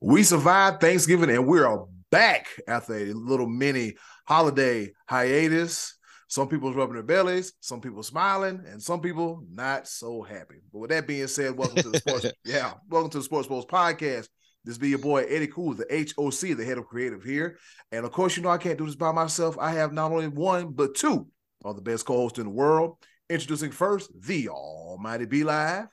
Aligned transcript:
We 0.00 0.24
survived 0.24 0.82
Thanksgiving 0.82 1.30
and 1.30 1.46
we 1.46 1.60
are 1.60 1.86
back 2.10 2.48
after 2.68 2.94
a 2.94 3.14
little 3.14 3.48
mini 3.48 3.94
holiday 4.26 4.92
hiatus. 5.08 5.96
Some 6.28 6.48
people's 6.48 6.76
rubbing 6.76 6.94
their 6.94 7.02
bellies, 7.02 7.54
some 7.60 7.80
people 7.80 8.02
smiling, 8.02 8.62
and 8.68 8.82
some 8.82 9.00
people 9.00 9.42
not 9.50 9.88
so 9.88 10.20
happy. 10.20 10.56
But 10.70 10.80
with 10.80 10.90
that 10.90 11.06
being 11.06 11.26
said, 11.28 11.56
welcome 11.56 11.82
to 11.82 11.90
the 11.90 11.98
sports. 11.98 12.26
yeah, 12.44 12.74
welcome 12.90 13.10
to 13.12 13.18
the 13.18 13.24
Sports 13.24 13.48
Bros 13.48 13.64
podcast. 13.64 14.28
This 14.64 14.76
be 14.76 14.90
your 14.90 14.98
boy 14.98 15.22
Eddy 15.22 15.46
Kool, 15.46 15.72
the 15.72 15.86
HOC, 15.88 16.58
the 16.58 16.64
head 16.64 16.76
of 16.76 16.86
creative 16.86 17.22
here. 17.22 17.56
And 17.90 18.04
of 18.04 18.12
course, 18.12 18.36
you 18.36 18.42
know 18.42 18.50
I 18.50 18.58
can't 18.58 18.76
do 18.76 18.84
this 18.84 18.96
by 18.96 19.12
myself. 19.12 19.56
I 19.58 19.70
have 19.70 19.94
not 19.94 20.12
only 20.12 20.28
one 20.28 20.72
but 20.72 20.94
two 20.94 21.26
of 21.64 21.76
the 21.76 21.82
best 21.82 22.04
co-hosts 22.04 22.38
in 22.38 22.44
the 22.44 22.50
world. 22.50 22.98
Introducing 23.30 23.70
first 23.70 24.10
the 24.20 24.50
Almighty 24.50 25.24
B 25.24 25.42
Live. 25.42 25.86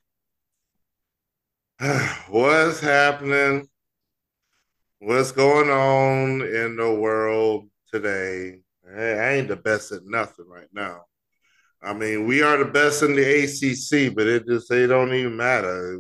What's 2.28 2.82
happening? 2.82 3.70
What's 5.06 5.34
going 5.34 5.70
on 5.70 6.42
in 6.44 6.78
the 6.78 6.90
world 6.90 7.68
today? 7.92 8.62
I 8.90 9.34
ain't 9.34 9.50
the 9.50 9.58
best 9.58 9.92
at 9.92 10.06
nothing 10.06 10.48
right 10.48 10.70
now. 10.72 11.02
I 11.82 11.92
mean, 11.92 12.26
we 12.26 12.42
are 12.42 12.56
the 12.56 12.72
best 12.72 13.04
in 13.04 13.14
the 13.14 13.44
ACC, 13.44 14.16
but 14.16 14.28
it 14.28 14.48
just 14.48 14.72
it 14.72 14.88
don't 14.88 15.14
even 15.14 15.36
matter. 15.36 16.00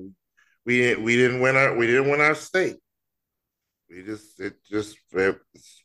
We 0.66 0.96
we 0.96 1.18
didn't 1.18 1.42
win 1.42 1.58
our 1.58 1.76
we 1.76 1.86
didn't 1.86 2.12
win 2.12 2.22
our 2.22 2.34
state. 2.34 2.78
We 3.90 4.04
just 4.04 4.40
it 4.40 4.54
just 4.72 4.98
it's 5.12 5.84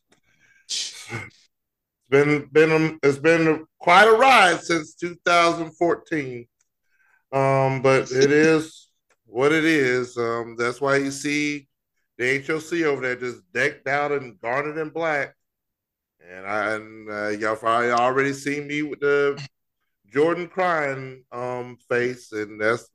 been 2.08 2.48
been 2.52 3.00
it's 3.02 3.18
been 3.18 3.66
quite 3.80 4.06
a 4.06 4.12
ride 4.12 4.60
since 4.60 4.94
2014. 4.94 6.46
Um, 7.32 7.82
but 7.82 8.12
it 8.12 8.30
is 8.30 8.90
what 9.26 9.50
it 9.50 9.64
is. 9.64 10.16
Um, 10.16 10.54
that's 10.56 10.80
why 10.80 10.98
you 10.98 11.10
see 11.10 11.67
the 12.18 12.42
HOC 12.42 12.84
over 12.84 13.02
there 13.02 13.16
just 13.16 13.40
decked 13.52 13.86
out 13.86 14.12
and 14.12 14.40
garnered 14.40 14.76
in 14.78 14.90
black 14.90 15.34
and 16.30 16.46
I 16.46 16.74
and 16.74 17.10
uh, 17.10 17.28
y'all 17.28 17.56
probably 17.56 17.90
already 17.90 18.32
seen 18.32 18.66
me 18.66 18.82
with 18.82 19.00
the 19.00 19.42
Jordan 20.12 20.48
crying 20.48 21.24
um 21.32 21.76
face, 21.88 22.32
and 22.32 22.60
that's 22.60 22.88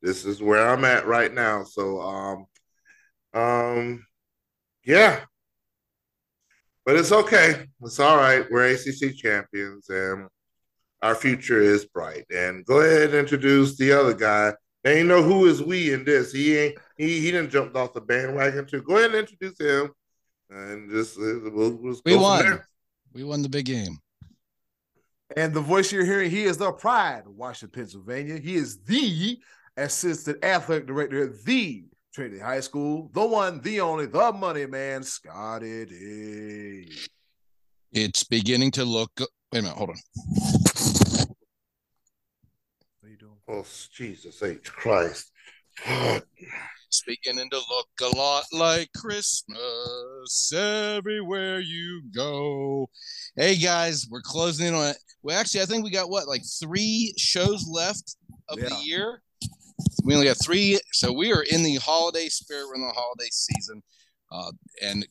this 0.00 0.24
is 0.24 0.42
where 0.42 0.68
I'm 0.68 0.84
at 0.84 1.06
right 1.06 1.32
now. 1.32 1.64
So 1.64 2.00
um 2.00 2.46
um 3.34 4.06
yeah. 4.84 5.20
But 6.84 6.96
it's 6.96 7.12
okay. 7.12 7.66
It's 7.82 8.00
all 8.00 8.16
right. 8.16 8.44
We're 8.50 8.66
ACC 8.66 9.16
champions 9.16 9.88
and 9.88 10.26
our 11.00 11.14
future 11.14 11.60
is 11.60 11.84
bright. 11.84 12.24
And 12.34 12.64
go 12.64 12.80
ahead 12.80 13.10
and 13.10 13.14
introduce 13.14 13.76
the 13.76 13.92
other 13.92 14.14
guy. 14.14 14.54
They 14.82 14.98
ain't 14.98 15.08
know 15.08 15.22
who 15.22 15.46
is 15.46 15.62
we 15.62 15.92
in 15.92 16.04
this. 16.04 16.32
He 16.32 16.58
ain't 16.58 16.78
he 17.02 17.20
he 17.20 17.30
didn't 17.30 17.50
jumped 17.50 17.76
off 17.76 17.92
the 17.92 18.00
bandwagon 18.00 18.66
too. 18.66 18.82
Go 18.82 18.96
ahead 18.96 19.10
and 19.10 19.18
introduce 19.18 19.58
him 19.58 19.90
and 20.50 20.90
just 20.90 21.18
uh, 21.18 21.50
we'll, 21.50 21.72
we'll 21.72 22.00
we 22.04 22.16
won. 22.16 22.60
We 23.12 23.24
won 23.24 23.42
the 23.42 23.48
big 23.48 23.66
game. 23.66 23.98
And 25.36 25.54
the 25.54 25.60
voice 25.60 25.90
you're 25.90 26.04
hearing, 26.04 26.30
he 26.30 26.44
is 26.44 26.58
the 26.58 26.72
pride 26.72 27.22
of 27.26 27.34
Washington, 27.34 27.80
Pennsylvania. 27.80 28.38
He 28.38 28.54
is 28.54 28.82
the 28.82 29.38
assistant 29.76 30.44
athletic 30.44 30.86
director 30.86 31.24
at 31.24 31.44
the 31.44 31.84
Trinity 32.14 32.38
High 32.38 32.60
School, 32.60 33.10
the 33.14 33.26
one, 33.26 33.60
the 33.62 33.80
only, 33.80 34.06
the 34.06 34.32
money 34.32 34.66
man, 34.66 35.02
Scottie 35.02 35.86
D. 35.86 36.92
It's 37.92 38.24
beginning 38.24 38.70
to 38.72 38.84
look. 38.84 39.10
Wait 39.18 39.60
a 39.60 39.62
minute, 39.62 39.76
hold 39.76 39.90
on. 39.90 39.96
What 43.00 43.06
are 43.06 43.08
you 43.08 43.16
doing? 43.16 43.36
Oh, 43.48 43.64
Jesus 43.90 44.42
H. 44.42 44.70
Christ. 44.70 45.30
It's 46.92 47.02
beginning 47.06 47.48
to 47.48 47.56
look 47.56 47.88
a 48.02 48.18
lot 48.18 48.44
like 48.52 48.90
Christmas 48.94 50.52
everywhere 50.54 51.58
you 51.58 52.02
go. 52.14 52.90
Hey 53.34 53.56
guys, 53.56 54.06
we're 54.10 54.20
closing 54.20 54.66
in 54.66 54.74
on 54.74 54.88
it. 54.88 54.98
Well, 55.22 55.40
actually, 55.40 55.62
I 55.62 55.64
think 55.64 55.84
we 55.84 55.90
got 55.90 56.10
what, 56.10 56.28
like 56.28 56.42
three 56.60 57.14
shows 57.16 57.66
left 57.66 58.16
of 58.50 58.58
yeah. 58.58 58.68
the 58.68 58.84
year. 58.84 59.22
We 60.04 60.12
only 60.12 60.26
got 60.26 60.36
three, 60.44 60.78
so 60.92 61.10
we 61.10 61.32
are 61.32 61.44
in 61.50 61.62
the 61.62 61.76
holiday 61.76 62.28
spirit. 62.28 62.66
We're 62.68 62.74
in 62.74 62.82
the 62.82 62.92
holiday 62.92 63.30
season, 63.30 63.82
uh, 64.30 64.52
and 64.82 65.06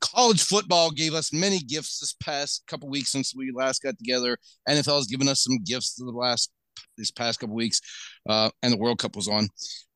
college 0.00 0.42
football 0.42 0.90
gave 0.90 1.14
us 1.14 1.32
many 1.32 1.60
gifts 1.60 2.00
this 2.00 2.14
past 2.14 2.64
couple 2.66 2.88
weeks 2.88 3.12
since 3.12 3.36
we 3.36 3.52
last 3.52 3.84
got 3.84 3.96
together. 3.98 4.36
NFL 4.68 4.96
has 4.96 5.06
given 5.06 5.28
us 5.28 5.44
some 5.44 5.58
gifts 5.64 5.94
the 5.94 6.10
last 6.10 6.50
these 6.96 7.10
past 7.10 7.38
couple 7.38 7.54
weeks, 7.54 7.80
uh, 8.28 8.50
and 8.64 8.72
the 8.72 8.78
World 8.78 8.98
Cup 8.98 9.14
was 9.14 9.28
on. 9.28 9.48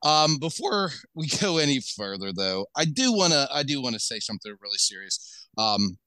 Um, 0.05 0.39
before 0.39 0.91
we 1.15 1.29
go 1.41 1.57
any 1.59 1.81
further, 1.81 2.33
though, 2.33 2.67
I 2.77 2.85
do 2.85 3.13
want 3.13 3.33
to 3.33 3.49
I 3.53 3.63
do 3.63 3.83
want 3.83 3.95
to 3.95 4.01
say 4.01 4.21
something 4.21 4.55
really 4.61 4.79
serious. 4.79 5.49
Um, 5.59 5.99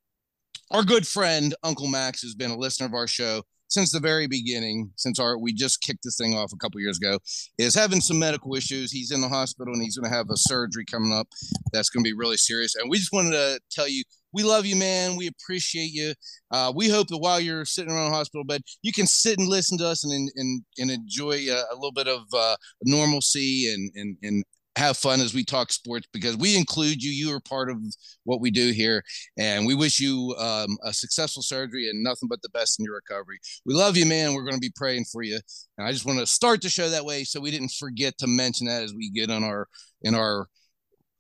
our 0.72 0.84
good 0.84 1.08
friend 1.08 1.56
Unkle 1.64 1.90
Max 1.90 2.22
has 2.22 2.36
been 2.36 2.52
a 2.52 2.58
listener 2.58 2.86
of 2.86 2.94
our 2.94 3.08
show 3.08 3.44
since 3.68 3.92
the 3.92 4.00
very 4.00 4.28
beginning, 4.28 4.92
since 4.96 5.20
our 5.20 5.38
we 5.38 5.54
just 5.54 5.82
kicked 5.82 6.04
this 6.04 6.18
thing 6.18 6.36
off 6.36 6.52
a 6.54 6.58
couple 6.58 6.80
years 6.82 6.98
ago, 6.98 7.20
is 7.58 7.76
having 7.76 8.02
some 8.02 8.20
medical 8.20 8.56
issues. 8.56 8.92
He's 8.92 9.12
in 9.12 9.22
the 9.22 9.30
hospital 9.30 9.74
and 9.74 9.82
he's 9.82 9.98
going 9.98 10.10
to 10.10 10.16
have 10.16 10.30
a 10.30 10.38
surgery 10.38 10.86
coming 10.86 11.14
up 11.14 11.28
that's 11.74 11.90
going 11.90 12.04
to 12.04 12.10
be 12.10 12.18
really 12.18 12.38
serious. 12.38 12.76
And 12.76 12.90
we 12.90 12.98
just 12.98 13.14
wanted 13.14 13.32
to 13.32 13.60
tell 13.72 13.88
you 13.88 14.04
we 14.34 14.44
love 14.44 14.66
you, 14.66 14.76
man. 14.76 15.16
We 15.16 15.28
appreciate 15.28 15.92
you. 15.92 16.14
Uh, 16.52 16.72
we 16.76 16.90
hope 16.90 17.08
that 17.08 17.18
while 17.18 17.40
you're 17.40 17.66
sitting 17.66 17.92
around 17.92 18.12
a 18.12 18.16
hospital 18.16 18.44
bed, 18.44 18.62
you 18.84 18.92
can 18.92 19.08
sit 19.08 19.40
and 19.40 19.48
listen 19.48 19.78
to 19.80 19.88
us 19.88 20.04
and 20.04 20.30
and, 20.36 20.62
and 20.78 20.92
enjoy 20.92 21.34
a, 21.50 21.64
a 21.72 21.76
little 21.76 21.92
bit 21.92 22.08
of 22.08 22.22
uh, 22.36 22.56
normalcy 22.84 23.74
and, 23.74 23.92
and 23.96 24.18
and 24.24 24.44
have 24.78 24.98
fun 24.98 25.20
as 25.20 25.34
we 25.34 25.44
talk 25.44 25.72
sports 25.72 26.08
because 26.14 26.38
we 26.38 26.56
include 26.56 27.02
you. 27.04 27.12
You 27.12 27.36
are 27.36 27.40
part 27.40 27.70
of 27.70 27.78
what 28.24 28.42
we 28.42 28.52
do 28.52 28.72
here, 28.72 29.04
and 29.38 29.66
we 29.66 29.76
wish 29.76 30.00
you 30.00 30.36
um, 30.38 30.78
a 30.84 30.94
successful 30.94 31.42
surgery 31.42 31.90
and 31.90 32.04
nothing 32.04 32.30
but 32.30 32.42
the 32.42 32.50
best 32.50 32.80
in 32.80 32.86
your 32.86 32.96
recovery. 32.96 33.40
We 33.66 33.74
love 33.74 33.98
you, 33.98 34.06
man. 34.06 34.34
We're 34.34 34.44
going 34.44 34.56
to 34.56 34.60
be 34.60 34.74
praying 34.76 35.06
for 35.12 35.24
you, 35.24 35.40
and 35.78 35.88
I 35.88 35.92
just 35.92 36.06
want 36.06 36.20
to 36.20 36.28
start 36.28 36.62
the 36.62 36.70
show 36.70 36.90
that 36.90 37.06
way 37.06 37.24
so 37.24 37.42
we 37.42 37.52
didn't 37.52 37.72
forget 37.72 38.18
to 38.20 38.28
mention 38.28 38.68
that 38.68 38.84
as 38.84 38.94
we 38.94 39.10
get 39.10 39.32
on 39.32 39.44
our 39.44 39.68
in 40.04 40.14
our 40.14 40.48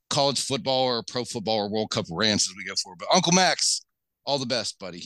college 0.10 0.40
football 0.40 0.84
or 0.84 1.04
pro 1.04 1.26
football 1.26 1.58
or 1.58 1.70
World 1.70 1.90
Cup 1.90 2.06
rants 2.12 2.50
as 2.50 2.56
we 2.56 2.64
go 2.64 2.76
forward. 2.82 3.00
But 3.00 3.10
Unkle 3.10 3.36
Max, 3.36 3.82
all 4.26 4.38
the 4.38 4.46
best, 4.46 4.80
buddy. 4.80 5.04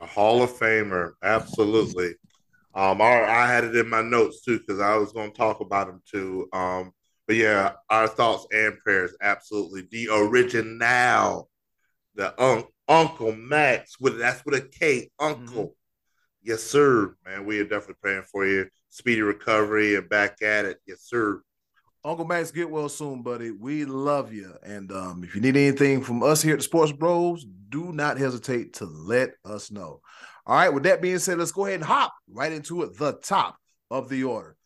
A 0.00 0.06
Hall 0.06 0.42
of 0.42 0.50
Famer, 0.50 1.12
absolutely. 1.22 2.14
Um, 2.74 3.02
I, 3.02 3.22
I 3.24 3.46
had 3.46 3.64
it 3.64 3.76
in 3.76 3.88
my 3.88 4.02
notes 4.02 4.42
too 4.42 4.58
because 4.58 4.80
I 4.80 4.96
was 4.96 5.12
going 5.12 5.30
to 5.30 5.36
talk 5.36 5.60
about 5.60 5.88
him 5.88 6.00
too. 6.10 6.48
Um, 6.52 6.92
but 7.26 7.36
yeah, 7.36 7.72
our 7.88 8.08
thoughts 8.08 8.46
and 8.52 8.78
prayers, 8.78 9.14
absolutely. 9.20 9.86
The 9.90 10.08
original, 10.12 11.48
the 12.14 12.42
un- 12.42 12.64
Unkle 12.88 13.38
Max 13.38 13.98
with 14.00 14.18
that's 14.18 14.44
with 14.44 14.54
a 14.54 14.60
K, 14.60 15.10
Unkle. 15.20 15.48
Mm-hmm. 15.48 15.66
Yes, 16.42 16.62
sir, 16.62 17.14
man. 17.24 17.46
We 17.46 17.60
are 17.60 17.64
definitely 17.64 17.94
praying 18.02 18.24
for 18.30 18.44
you. 18.44 18.66
Speedy 18.90 19.22
recovery 19.22 19.94
and 19.94 20.08
back 20.08 20.42
at 20.42 20.64
it. 20.64 20.78
Yes, 20.86 21.02
sir. 21.02 21.40
Unkle 22.04 22.28
Max, 22.28 22.50
get 22.50 22.68
well 22.68 22.88
soon, 22.88 23.22
buddy. 23.22 23.52
We 23.52 23.84
love 23.84 24.32
you. 24.32 24.54
And 24.64 24.90
um, 24.90 25.22
if 25.22 25.36
you 25.36 25.40
need 25.40 25.56
anything 25.56 26.02
from 26.02 26.24
us 26.24 26.42
here 26.42 26.54
at 26.54 26.58
the 26.58 26.64
Sports 26.64 26.90
Bros, 26.90 27.46
do 27.68 27.92
not 27.92 28.18
hesitate 28.18 28.74
to 28.74 28.86
let 28.86 29.34
us 29.44 29.70
know. 29.70 30.00
All 30.44 30.56
right, 30.56 30.68
with 30.68 30.82
that 30.82 31.00
being 31.00 31.20
said, 31.20 31.38
let's 31.38 31.52
go 31.52 31.66
ahead 31.66 31.76
and 31.76 31.84
hop 31.84 32.12
right 32.28 32.52
into 32.52 32.82
it. 32.82 32.98
The 32.98 33.12
top 33.12 33.56
of 33.88 34.08
the 34.08 34.24
order. 34.24 34.56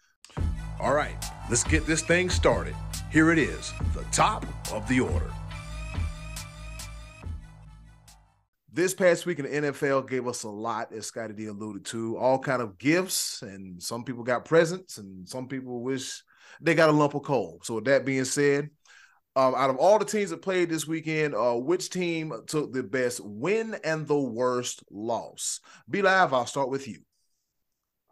All 0.78 0.92
right, 0.92 1.16
let's 1.48 1.64
get 1.64 1.87
this 1.87 2.03
thing 2.03 2.28
started. 2.28 2.75
Here 3.10 3.32
it 3.32 3.38
is, 3.38 3.72
the 3.94 4.04
top 4.12 4.44
of 4.75 4.87
the 4.88 5.00
order. 5.00 5.31
This 8.70 8.92
past 8.92 9.25
week 9.25 9.38
in 9.38 9.47
the 9.47 9.70
NFL 9.70 10.06
gave 10.06 10.28
us 10.28 10.42
a 10.42 10.50
lot, 10.50 10.92
as 10.92 11.06
Scottie 11.06 11.32
D 11.32 11.47
alluded 11.47 11.86
to, 11.86 12.19
all 12.19 12.38
kind 12.38 12.60
of 12.60 12.76
gifts, 12.76 13.41
and 13.41 13.82
some 13.82 14.04
people 14.04 14.22
got 14.22 14.44
presents, 14.44 14.98
and 14.98 15.26
some 15.26 15.48
people 15.48 15.82
wish 15.82 16.22
they 16.60 16.75
got 16.75 16.91
a 16.91 16.92
lump 16.92 17.15
of 17.15 17.22
coal. 17.22 17.59
So 17.62 17.76
with 17.76 17.86
that 17.86 18.04
being 18.04 18.26
said, 18.26 18.69
um, 19.34 19.54
out 19.54 19.70
of 19.70 19.76
all 19.76 19.98
the 19.98 20.04
teams 20.04 20.28
that 20.28 20.42
played 20.42 20.69
this 20.69 20.86
weekend, 20.86 21.34
uh, 21.34 21.54
which 21.54 21.89
team 21.89 22.34
took 22.47 22.74
the 22.74 22.83
best 22.83 23.21
win 23.24 23.78
and 23.83 24.06
the 24.06 24.18
worst 24.18 24.83
loss? 24.91 25.60
B 25.89 26.03
Live. 26.03 26.34
I'll 26.34 26.45
start 26.45 26.68
with 26.68 26.86
you. 26.86 26.98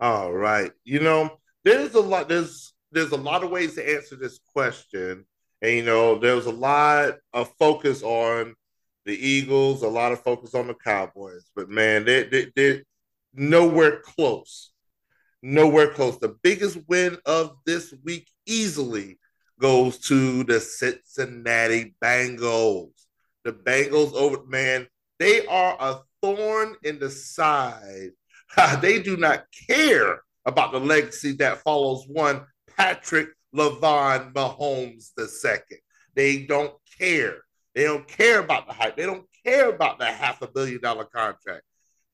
All 0.01 0.33
right. 0.33 0.71
You 0.85 1.01
know, 1.01 1.39
there's 1.65 1.95
a 1.95 2.01
lot. 2.01 2.29
There's 2.29 2.73
there's 2.93 3.13
a 3.13 3.17
lot 3.17 3.43
of 3.43 3.51
ways 3.51 3.75
to 3.75 3.95
answer 3.95 4.17
this 4.17 4.39
question, 4.53 5.25
and 5.63 5.73
you 5.73 5.85
know, 5.85 6.19
there's 6.19 6.47
a 6.47 6.53
lot 6.53 7.19
of 7.33 7.53
focus 7.59 8.03
on 8.03 8.55
the 9.05 9.15
Eagles, 9.15 9.83
a 9.83 9.89
lot 9.89 10.13
of 10.13 10.23
focus 10.23 10.55
on 10.55 10.67
the 10.67 10.75
Cowboys, 10.75 11.51
but 11.55 11.69
man, 11.69 12.05
they 12.05 12.25
they 12.25 12.53
they're 12.55 12.83
nowhere 13.35 14.01
close 14.01 14.73
nowhere 15.45 15.89
close. 15.89 16.19
The 16.19 16.37
biggest 16.43 16.79
win 16.89 17.19
of 17.27 17.57
this 17.67 17.95
week 18.03 18.29
easily 18.47 19.19
goes 19.61 19.99
to 20.09 20.43
the 20.45 20.59
Cincinnati 20.59 21.95
Bengals. 22.03 22.93
The 23.45 23.53
Bengals 23.53 24.15
over 24.15 24.45
man, 24.47 24.89
they 25.19 25.47
are 25.47 25.77
a 25.79 26.01
thorn 26.23 26.77
in 26.83 26.99
the 26.99 27.11
side. 27.11 28.11
they 28.81 29.03
do 29.03 29.17
not 29.17 29.45
care 29.69 30.23
about 30.47 30.73
the 30.73 30.81
legacy 30.81 31.33
that 31.33 31.63
follows 31.63 32.05
one 32.07 32.45
Patrick 32.77 33.29
Lavon 33.55 34.33
Mahomes 34.33 35.11
II. 35.19 35.79
They 36.15 36.45
don't 36.45 36.75
care. 36.99 37.39
They 37.75 37.85
don't 37.85 38.07
care 38.07 38.41
about 38.41 38.67
the 38.67 38.73
hype. 38.73 38.97
They 38.97 39.07
don't 39.07 39.27
care 39.45 39.71
about 39.71 39.99
the 39.99 40.07
half 40.07 40.43
a 40.43 40.49
billion 40.49 40.81
dollar 40.81 41.05
contract. 41.05 41.63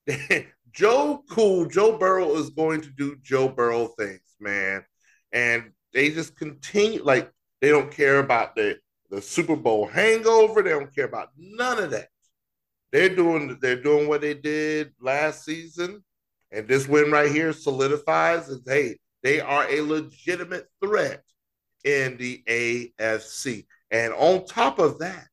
Joe 0.72 1.22
Cool, 1.30 1.66
Joe 1.66 1.98
Burrow 1.98 2.36
is 2.36 2.50
going 2.50 2.80
to 2.82 2.90
do 2.90 3.16
Joe 3.22 3.48
Burrow 3.48 3.88
things, 3.98 4.36
man. 4.38 4.84
And 5.32 5.72
they 5.92 6.10
just 6.10 6.36
continue 6.36 7.02
like 7.02 7.30
they 7.60 7.68
don't 7.68 7.90
care 7.90 8.18
about 8.18 8.54
the 8.54 8.78
the 9.10 9.20
Super 9.20 9.56
Bowl 9.56 9.86
hangover. 9.86 10.62
They 10.62 10.70
don't 10.70 10.94
care 10.94 11.06
about 11.06 11.30
none 11.36 11.82
of 11.82 11.90
that. 11.90 12.08
They're 12.92 13.14
doing 13.14 13.58
they're 13.60 13.82
doing 13.82 14.08
what 14.08 14.20
they 14.20 14.34
did 14.34 14.92
last 15.00 15.44
season, 15.44 16.04
and 16.52 16.66
this 16.66 16.88
win 16.88 17.10
right 17.10 17.30
here 17.30 17.52
solidifies 17.52 18.46
that 18.48 18.62
hey, 18.66 18.98
they 19.22 19.40
are 19.40 19.68
a 19.68 19.80
legitimate 19.80 20.66
threat 20.82 21.22
in 21.84 22.16
the 22.16 22.42
AFC. 22.46 23.66
And 23.90 24.12
on 24.14 24.46
top 24.46 24.78
of 24.78 24.98
that, 25.00 25.26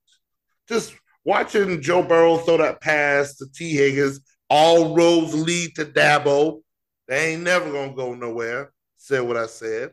just 0.68 0.96
watching 1.24 1.82
Joe 1.82 2.04
Burrow 2.04 2.38
throw 2.38 2.58
that 2.58 2.82
pass 2.82 3.36
to 3.36 3.46
Tee 3.54 3.74
Higgins, 3.74 4.20
all 4.50 4.96
roads 4.96 5.34
lead 5.34 5.76
to 5.76 5.86
Dabo. 5.86 6.62
They 7.08 7.34
ain't 7.34 7.44
never 7.44 7.72
gonna 7.72 7.94
go 7.94 8.14
nowhere. 8.14 8.72
Said 8.98 9.22
what 9.22 9.38
I 9.38 9.48
said. 9.48 9.92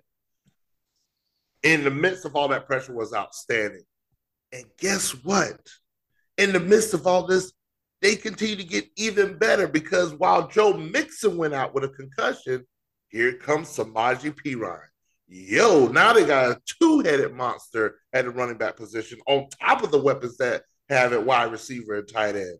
In 1.62 1.84
the 1.84 1.90
midst 1.90 2.24
of 2.24 2.36
all 2.36 2.48
that 2.48 2.66
pressure 2.66 2.94
was 2.94 3.14
outstanding. 3.14 3.84
And 4.52 4.64
guess 4.78 5.10
what? 5.24 5.58
In 6.36 6.52
the 6.52 6.60
midst 6.60 6.94
of 6.94 7.06
all 7.06 7.26
this, 7.26 7.52
they 8.04 8.16
continue 8.16 8.54
to 8.54 8.64
get 8.64 8.86
even 8.96 9.38
better 9.38 9.66
because 9.66 10.12
while 10.12 10.46
Joe 10.46 10.74
Mixon 10.74 11.38
went 11.38 11.54
out 11.54 11.74
with 11.74 11.84
a 11.84 11.88
concussion, 11.88 12.66
here 13.08 13.32
comes 13.32 13.68
Samaje 13.68 14.30
Perine. 14.30 14.78
Yo, 15.26 15.86
now 15.86 16.12
they 16.12 16.26
got 16.26 16.50
a 16.50 16.60
two-headed 16.66 17.32
monster 17.32 17.96
at 18.12 18.26
the 18.26 18.30
running 18.30 18.58
back 18.58 18.76
position 18.76 19.18
on 19.26 19.48
top 19.58 19.82
of 19.82 19.90
the 19.90 20.02
weapons 20.02 20.36
that 20.36 20.64
have 20.90 21.14
at 21.14 21.24
wide 21.24 21.50
receiver 21.50 21.94
and 21.94 22.06
tight 22.06 22.36
end. 22.36 22.58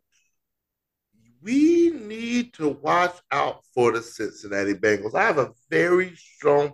We 1.43 1.91
need 1.91 2.55
to 2.55 2.71
watch 2.71 3.15
out 3.31 3.61
for 3.75 3.93
the 3.93 4.01
Cincinnati 4.01 4.73
Bengals. 4.73 5.15
I 5.15 5.25
have 5.25 5.37
a 5.37 5.51
very 5.69 6.17
strong. 6.17 6.73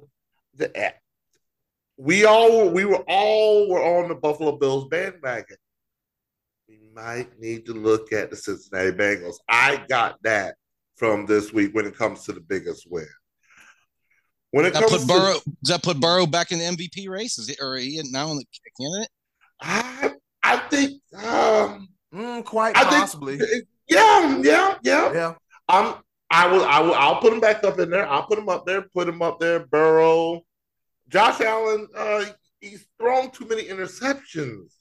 We 1.96 2.24
all 2.24 2.70
we 2.70 2.84
were 2.84 3.02
all 3.08 3.68
were 3.68 3.82
on 3.82 4.10
the 4.10 4.14
Buffalo 4.14 4.58
Bills 4.58 4.86
bandwagon 4.86 5.56
might 6.94 7.38
need 7.38 7.66
to 7.66 7.72
look 7.72 8.12
at 8.12 8.30
the 8.30 8.36
Cincinnati 8.36 8.92
Bengals. 8.92 9.36
I 9.48 9.84
got 9.88 10.22
that 10.22 10.56
from 10.96 11.26
this 11.26 11.52
week 11.52 11.74
when 11.74 11.86
it 11.86 11.96
comes 11.96 12.24
to 12.24 12.32
the 12.32 12.40
biggest 12.40 12.86
win. 12.90 13.06
When 14.50 14.66
it 14.66 14.72
that 14.74 14.88
comes 14.88 15.04
put 15.04 15.08
Burrow, 15.08 15.34
to, 15.34 15.50
does 15.62 15.68
that 15.68 15.82
put 15.82 16.00
Burrow 16.00 16.26
back 16.26 16.52
in 16.52 16.58
the 16.58 16.64
MVP 16.64 17.08
race? 17.08 17.38
Is 17.38 17.48
it 17.48 17.58
or 17.60 17.76
he 17.76 18.02
now 18.10 18.30
in 18.32 18.38
the 18.38 18.44
candidate? 18.78 19.08
I 19.60 20.12
I 20.42 20.56
think 20.68 21.00
um, 21.24 21.88
mm, 22.12 22.44
quite 22.44 22.76
I 22.76 22.84
possibly. 22.84 23.38
Think, 23.38 23.64
yeah, 23.88 24.40
yeah, 24.42 24.78
yeah, 24.82 25.12
yeah. 25.12 25.34
I'm. 25.68 25.94
I 26.32 26.46
will. 26.46 26.64
I 26.64 26.80
will. 26.80 26.94
I'll 26.94 27.20
put 27.20 27.32
him 27.32 27.40
back 27.40 27.64
up 27.64 27.78
in 27.78 27.90
there. 27.90 28.08
I'll 28.08 28.24
put 28.24 28.38
him 28.38 28.48
up 28.48 28.66
there. 28.66 28.82
Put 28.82 29.08
him 29.08 29.22
up 29.22 29.40
there. 29.40 29.66
Burrow, 29.66 30.42
Josh 31.08 31.40
Allen. 31.40 31.86
Uh, 31.96 32.24
he's 32.60 32.86
thrown 32.98 33.30
too 33.30 33.46
many 33.46 33.64
interceptions. 33.64 34.72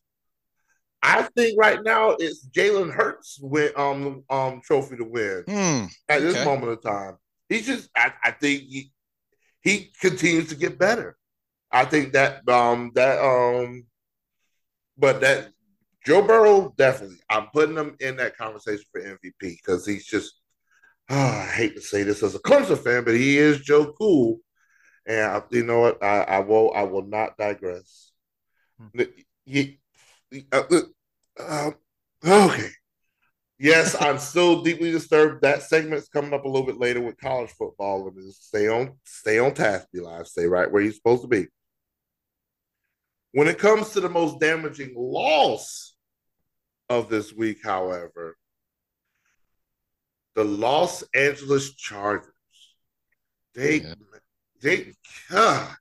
I 1.01 1.23
think 1.35 1.57
right 1.59 1.81
now 1.83 2.11
it's 2.19 2.45
Jalen 2.47 2.93
Hurts 2.93 3.39
win 3.41 3.71
um 3.75 4.23
um 4.29 4.61
trophy 4.63 4.97
to 4.97 5.05
win 5.05 5.43
hmm, 5.47 5.85
at 6.09 6.21
this 6.21 6.35
okay. 6.35 6.45
moment 6.45 6.71
of 6.73 6.83
time. 6.83 7.17
He's 7.47 7.65
just 7.65 7.89
I, 7.95 8.13
I 8.23 8.31
think 8.31 8.63
he 8.63 8.91
he 9.61 9.91
continues 9.99 10.49
to 10.49 10.55
get 10.55 10.77
better. 10.77 11.17
I 11.71 11.85
think 11.85 12.13
that 12.13 12.47
um 12.49 12.91
that 12.95 13.23
um 13.23 13.85
but 14.97 15.21
that 15.21 15.51
Joe 16.05 16.21
Burrow 16.21 16.73
definitely 16.77 17.19
I'm 17.29 17.47
putting 17.47 17.77
him 17.77 17.95
in 17.99 18.17
that 18.17 18.37
conversation 18.37 18.85
for 18.91 19.01
MVP 19.01 19.29
because 19.39 19.85
he's 19.85 20.05
just 20.05 20.33
oh, 21.09 21.15
I 21.15 21.45
hate 21.45 21.75
to 21.75 21.81
say 21.81 22.03
this 22.03 22.23
as 22.23 22.35
a 22.35 22.39
Clemson 22.39 22.77
fan, 22.77 23.03
but 23.03 23.15
he 23.15 23.37
is 23.37 23.59
Joe 23.59 23.93
Cool. 23.97 24.39
And 25.05 25.31
I, 25.31 25.41
you 25.49 25.63
know 25.63 25.79
what? 25.79 26.03
I, 26.03 26.21
I 26.21 26.39
will 26.39 26.73
I 26.73 26.83
will 26.83 27.05
not 27.05 27.37
digress. 27.37 28.11
Hmm. 28.79 29.03
He, 29.45 29.78
uh, 30.51 30.63
uh, 31.39 31.71
okay. 32.25 32.69
Yes, 33.57 33.95
I'm 33.99 34.19
still 34.19 34.61
deeply 34.61 34.91
disturbed. 34.91 35.41
That 35.41 35.63
segment's 35.63 36.07
coming 36.07 36.33
up 36.33 36.45
a 36.45 36.47
little 36.47 36.65
bit 36.65 36.79
later 36.79 37.01
with 37.01 37.19
college 37.19 37.51
football. 37.51 38.07
And 38.07 38.17
just 38.17 38.47
stay 38.47 38.69
on, 38.69 38.93
stay 39.03 39.37
on 39.37 39.53
task, 39.53 39.87
B 39.91 39.99
Live, 39.99 40.27
stay 40.27 40.45
right 40.45 40.71
where 40.71 40.81
you're 40.81 40.93
supposed 40.93 41.23
to 41.23 41.27
be. 41.27 41.47
When 43.33 43.47
it 43.47 43.59
comes 43.59 43.89
to 43.89 43.99
the 43.99 44.09
most 44.09 44.39
damaging 44.39 44.93
loss 44.95 45.93
of 46.87 47.09
this 47.09 47.33
week, 47.33 47.59
however, 47.63 48.37
the 50.35 50.45
Los 50.45 51.03
Angeles 51.13 51.75
Chargers. 51.75 52.31
They, 53.55 53.81
yeah. 53.81 53.93
they, 54.61 54.93
uh, 55.31 55.73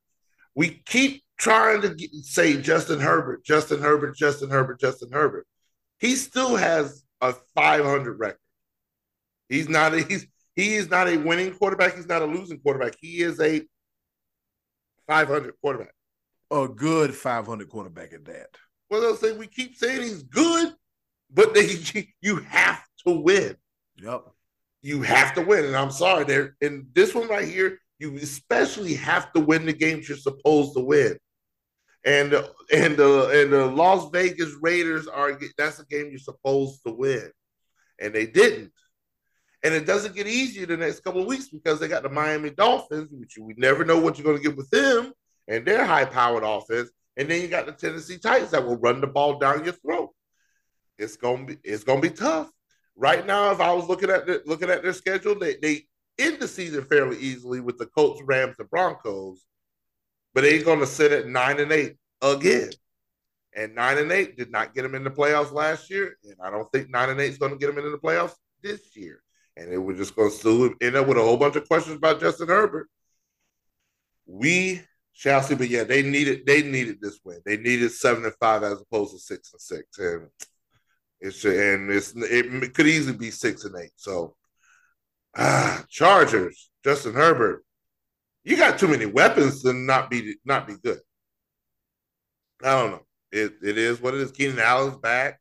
we 0.54 0.82
keep 0.84 1.22
trying 1.38 1.80
to 1.82 1.94
get, 1.94 2.12
say 2.22 2.60
Justin 2.60 3.00
Herbert, 3.00 3.44
Justin 3.44 3.80
Herbert, 3.80 4.16
Justin 4.16 4.50
Herbert, 4.50 4.80
Justin 4.80 5.10
Herbert. 5.12 5.46
He 6.00 6.14
still 6.14 6.56
has 6.56 7.04
a 7.20 7.34
500 7.54 8.18
record. 8.18 8.38
He's 9.48 9.68
not 9.68 9.94
a, 9.94 10.02
he's 10.02 10.26
he 10.54 10.74
is 10.74 10.90
not 10.90 11.08
a 11.08 11.16
winning 11.16 11.54
quarterback. 11.54 11.94
He's 11.94 12.08
not 12.08 12.22
a 12.22 12.26
losing 12.26 12.58
quarterback. 12.58 12.96
He 13.00 13.22
is 13.22 13.40
a 13.40 13.62
500 15.06 15.54
quarterback. 15.60 15.94
A 16.50 16.68
good 16.68 17.14
500 17.14 17.68
quarterback 17.68 18.12
at 18.12 18.24
that. 18.26 18.48
Well, 18.90 19.00
they'll 19.00 19.16
say 19.16 19.32
we 19.32 19.46
keep 19.46 19.76
saying 19.76 20.02
he's 20.02 20.22
good, 20.24 20.74
but 21.32 21.54
they, 21.54 21.76
you 22.20 22.36
have 22.36 22.82
to 23.06 23.12
win. 23.12 23.56
Yep. 24.02 24.24
You 24.82 25.02
have 25.02 25.34
to 25.34 25.42
win. 25.42 25.64
And 25.64 25.76
I'm 25.76 25.90
sorry, 25.90 26.24
there 26.24 26.56
in 26.60 26.88
this 26.92 27.14
one 27.14 27.28
right 27.28 27.46
here, 27.46 27.78
you 27.98 28.16
especially 28.16 28.94
have 28.94 29.32
to 29.32 29.40
win 29.40 29.66
the 29.66 29.72
games 29.72 30.08
you're 30.08 30.18
supposed 30.18 30.74
to 30.74 30.80
win 30.80 31.18
and 32.08 32.32
and 32.72 32.96
the 32.96 33.42
and 33.42 33.52
the 33.52 33.66
Las 33.66 34.08
Vegas 34.10 34.54
Raiders 34.62 35.06
are 35.06 35.38
that's 35.58 35.78
a 35.78 35.84
game 35.84 36.08
you're 36.08 36.18
supposed 36.18 36.82
to 36.86 36.92
win, 36.92 37.30
and 38.00 38.14
they 38.14 38.26
didn't. 38.26 38.72
And 39.62 39.74
it 39.74 39.86
doesn't 39.86 40.14
get 40.14 40.26
easier 40.26 40.64
the 40.66 40.76
next 40.76 41.00
couple 41.00 41.20
of 41.20 41.26
weeks 41.26 41.48
because 41.48 41.80
they 41.80 41.88
got 41.88 42.04
the 42.04 42.08
Miami 42.08 42.50
Dolphins, 42.50 43.10
which 43.10 43.36
we 43.38 43.54
never 43.58 43.84
know 43.84 43.98
what 43.98 44.16
you're 44.16 44.24
going 44.24 44.36
to 44.36 44.42
get 44.42 44.56
with 44.56 44.70
them 44.70 45.12
and 45.48 45.66
their 45.66 45.84
high-powered 45.84 46.44
offense. 46.44 46.90
And 47.16 47.28
then 47.28 47.42
you 47.42 47.48
got 47.48 47.66
the 47.66 47.72
Tennessee 47.72 48.18
Titans 48.18 48.52
that 48.52 48.64
will 48.64 48.76
run 48.76 49.00
the 49.00 49.08
ball 49.08 49.38
down 49.38 49.64
your 49.64 49.74
throat. 49.74 50.10
It's 50.96 51.16
gonna 51.16 51.44
be 51.44 51.58
it's 51.62 51.84
gonna 51.84 52.00
be 52.00 52.10
tough. 52.10 52.50
Right 52.96 53.26
now, 53.26 53.50
if 53.50 53.60
I 53.60 53.72
was 53.72 53.86
looking 53.86 54.10
at 54.10 54.26
the, 54.26 54.42
looking 54.46 54.70
at 54.70 54.82
their 54.82 54.92
schedule, 54.92 55.38
they 55.38 55.56
they 55.60 55.86
end 56.18 56.38
the 56.40 56.48
season 56.48 56.84
fairly 56.84 57.18
easily 57.18 57.60
with 57.60 57.78
the 57.78 57.86
Colts, 57.86 58.22
Rams, 58.24 58.56
and 58.58 58.70
Broncos 58.70 59.44
but 60.38 60.44
he's 60.44 60.62
going 60.62 60.78
to 60.78 60.86
sit 60.86 61.10
at 61.10 61.26
nine 61.26 61.58
and 61.58 61.72
eight 61.72 61.96
again. 62.22 62.70
And 63.56 63.74
nine 63.74 63.98
and 63.98 64.12
eight 64.12 64.36
did 64.36 64.52
not 64.52 64.72
get 64.72 64.82
them 64.82 64.94
in 64.94 65.02
the 65.02 65.10
playoffs 65.10 65.52
last 65.52 65.90
year, 65.90 66.16
and 66.22 66.36
I 66.40 66.48
don't 66.48 66.70
think 66.70 66.90
nine 66.90 67.10
and 67.10 67.20
eight 67.20 67.32
is 67.32 67.38
going 67.38 67.50
to 67.50 67.58
get 67.58 67.66
them 67.66 67.78
into 67.78 67.90
the 67.90 67.98
playoffs 67.98 68.36
this 68.62 68.94
year. 68.94 69.20
And 69.56 69.72
it 69.72 69.78
was 69.78 69.96
just 69.96 70.14
going 70.14 70.30
to 70.30 70.76
end 70.80 70.94
up 70.94 71.08
with 71.08 71.18
a 71.18 71.22
whole 71.22 71.38
bunch 71.38 71.56
of 71.56 71.66
questions 71.66 71.96
about 71.96 72.20
Justin 72.20 72.46
Herbert. 72.46 72.88
We 74.26 74.80
shall 75.12 75.42
see, 75.42 75.56
but 75.56 75.70
yeah, 75.70 75.82
they 75.82 76.02
needed 76.02 76.46
they 76.46 76.62
needed 76.62 77.00
this 77.00 77.18
win. 77.24 77.40
They 77.44 77.56
needed 77.56 77.90
seven 77.90 78.24
and 78.24 78.34
five 78.38 78.62
as 78.62 78.80
opposed 78.80 79.14
to 79.14 79.18
six 79.18 79.52
and 79.52 79.60
six, 79.60 79.98
and 79.98 80.28
it's 81.20 81.44
and 81.44 81.90
it's 81.90 82.14
it 82.14 82.74
could 82.74 82.86
easily 82.86 83.18
be 83.18 83.32
six 83.32 83.64
and 83.64 83.74
eight. 83.74 83.90
So, 83.96 84.36
ah, 85.36 85.84
Chargers, 85.88 86.70
Justin 86.84 87.14
Herbert, 87.14 87.64
you 88.44 88.56
got 88.56 88.78
too 88.78 88.88
many 88.88 89.06
weapons 89.06 89.62
to 89.62 89.72
not 89.72 90.10
be 90.10 90.36
not 90.44 90.66
be 90.66 90.74
good. 90.82 91.00
I 92.62 92.80
don't 92.80 92.90
know. 92.92 93.02
It 93.30 93.54
it 93.62 93.78
is 93.78 94.00
what 94.00 94.14
it 94.14 94.20
is. 94.20 94.32
Keenan 94.32 94.58
Allen's 94.58 94.96
back. 94.96 95.40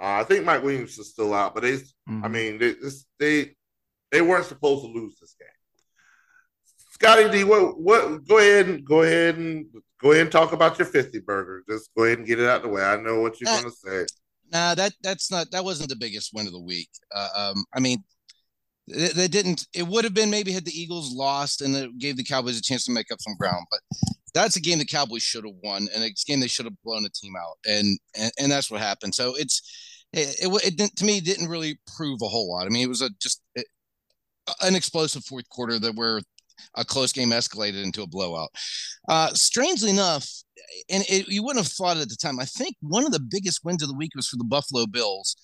Uh, 0.00 0.20
I 0.20 0.24
think 0.24 0.44
Mike 0.44 0.62
Williams 0.62 0.98
is 0.98 1.10
still 1.10 1.32
out, 1.32 1.54
but 1.54 1.62
they, 1.62 1.72
mm-hmm. 1.72 2.24
I 2.24 2.28
mean, 2.28 2.58
they, 2.58 2.74
they 3.18 3.54
they 4.12 4.20
weren't 4.20 4.44
supposed 4.44 4.84
to 4.84 4.90
lose 4.90 5.18
this 5.18 5.34
game. 5.38 5.48
Scottie 6.92 7.30
D, 7.30 7.44
what 7.44 7.78
what? 7.78 8.26
Go 8.26 8.38
ahead 8.38 8.68
and 8.68 8.84
go 8.84 9.02
ahead 9.02 9.36
and 9.36 9.66
go 10.00 10.12
ahead 10.12 10.22
and 10.22 10.32
talk 10.32 10.52
about 10.52 10.78
your 10.78 10.86
fifty 10.86 11.20
burger. 11.20 11.62
Just 11.68 11.90
go 11.96 12.04
ahead 12.04 12.18
and 12.18 12.26
get 12.26 12.40
it 12.40 12.48
out 12.48 12.62
the 12.62 12.68
way. 12.68 12.82
I 12.82 12.96
know 12.96 13.20
what 13.20 13.40
you're 13.40 13.52
going 13.52 13.64
to 13.64 13.70
say. 13.70 14.06
Nah, 14.52 14.74
that 14.74 14.92
that's 15.02 15.30
not 15.30 15.50
that 15.50 15.64
wasn't 15.64 15.90
the 15.90 15.96
biggest 15.96 16.32
win 16.32 16.46
of 16.46 16.52
the 16.52 16.60
week. 16.60 16.88
Uh, 17.14 17.28
um, 17.36 17.64
I 17.74 17.80
mean, 17.80 18.02
they, 18.88 19.28
didn't. 19.28 19.66
It 19.74 19.86
would 19.86 20.04
have 20.04 20.14
been 20.14 20.30
maybe 20.30 20.52
had 20.52 20.64
the 20.64 20.78
Eagles 20.78 21.12
lost 21.12 21.60
and 21.60 21.74
it 21.74 21.98
gave 21.98 22.16
the 22.16 22.24
Cowboys 22.24 22.58
a 22.58 22.62
chance 22.62 22.84
to 22.84 22.92
make 22.92 23.10
up 23.10 23.20
some 23.20 23.36
ground. 23.36 23.66
But 23.70 23.80
that's 24.32 24.56
a 24.56 24.60
game 24.60 24.78
the 24.78 24.84
Cowboys 24.84 25.22
should 25.22 25.44
have 25.44 25.54
won, 25.64 25.88
and 25.94 26.04
it's 26.04 26.22
a 26.22 26.30
game 26.30 26.40
they 26.40 26.46
should 26.46 26.66
have 26.66 26.82
blown 26.84 27.04
a 27.04 27.08
team 27.08 27.34
out, 27.36 27.56
and 27.66 27.98
and, 28.16 28.32
and 28.38 28.52
that's 28.52 28.70
what 28.70 28.80
happened. 28.80 29.14
So 29.14 29.34
it's 29.34 29.62
it, 30.12 30.36
it, 30.42 30.78
it 30.80 30.96
to 30.96 31.04
me 31.04 31.20
didn't 31.20 31.48
really 31.48 31.78
prove 31.96 32.20
a 32.22 32.28
whole 32.28 32.52
lot. 32.52 32.66
I 32.66 32.68
mean, 32.68 32.84
it 32.84 32.88
was 32.88 33.02
a 33.02 33.10
just 33.20 33.42
an 34.62 34.76
explosive 34.76 35.24
fourth 35.24 35.48
quarter 35.48 35.78
that 35.78 35.96
where 35.96 36.20
a 36.74 36.84
close 36.84 37.12
game 37.12 37.30
escalated 37.30 37.82
into 37.82 38.02
a 38.02 38.06
blowout. 38.06 38.50
Uh, 39.08 39.28
strangely 39.30 39.90
enough, 39.90 40.28
and 40.88 41.04
it, 41.08 41.28
you 41.28 41.42
wouldn't 41.42 41.64
have 41.64 41.72
thought 41.72 41.96
it 41.96 42.02
at 42.02 42.08
the 42.08 42.16
time. 42.16 42.38
I 42.38 42.44
think 42.44 42.76
one 42.80 43.04
of 43.04 43.12
the 43.12 43.20
biggest 43.20 43.64
wins 43.64 43.82
of 43.82 43.88
the 43.88 43.96
week 43.96 44.12
was 44.14 44.28
for 44.28 44.36
the 44.36 44.44
Buffalo 44.44 44.86
Bills 44.86 45.36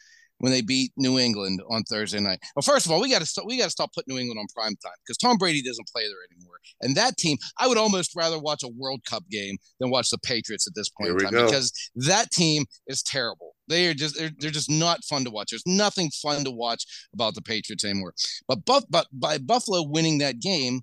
when 0.42 0.50
they 0.50 0.60
beat 0.60 0.90
New 0.96 1.20
England 1.20 1.62
on 1.70 1.84
Thursday 1.84 2.18
night. 2.18 2.40
Well, 2.56 2.64
first 2.64 2.84
of 2.84 2.90
all, 2.90 3.00
we 3.00 3.08
got 3.08 3.20
to 3.20 3.26
stop. 3.26 3.44
We 3.46 3.56
got 3.58 3.66
to 3.66 3.70
stop 3.70 3.92
putting 3.94 4.12
New 4.12 4.20
England 4.20 4.40
on 4.40 4.46
prime 4.52 4.74
time 4.84 4.92
because 5.06 5.16
Tom 5.16 5.36
Brady 5.36 5.62
doesn't 5.62 5.86
play 5.94 6.02
there 6.02 6.16
anymore. 6.36 6.56
And 6.80 6.96
that 6.96 7.16
team, 7.16 7.38
I 7.60 7.68
would 7.68 7.78
almost 7.78 8.16
rather 8.16 8.40
watch 8.40 8.64
a 8.64 8.68
World 8.68 9.02
Cup 9.08 9.22
game 9.30 9.56
than 9.78 9.90
watch 9.90 10.10
the 10.10 10.18
Patriots 10.18 10.66
at 10.66 10.74
this 10.74 10.88
point 10.88 11.10
in 11.10 11.18
time 11.18 11.46
because 11.46 11.72
that 11.94 12.32
team 12.32 12.64
is 12.88 13.04
terrible. 13.04 13.54
They 13.68 13.86
are 13.86 13.94
just 13.94 14.18
they're, 14.18 14.32
they're 14.36 14.50
just 14.50 14.68
not 14.68 15.04
fun 15.04 15.22
to 15.24 15.30
watch. 15.30 15.50
There's 15.50 15.62
nothing 15.64 16.10
fun 16.10 16.42
to 16.42 16.50
watch 16.50 16.84
about 17.14 17.36
the 17.36 17.42
Patriots 17.42 17.84
anymore. 17.84 18.12
But 18.48 18.64
Buff, 18.64 18.82
but 18.90 19.06
by 19.12 19.38
Buffalo 19.38 19.86
winning 19.86 20.18
that 20.18 20.40
game 20.40 20.80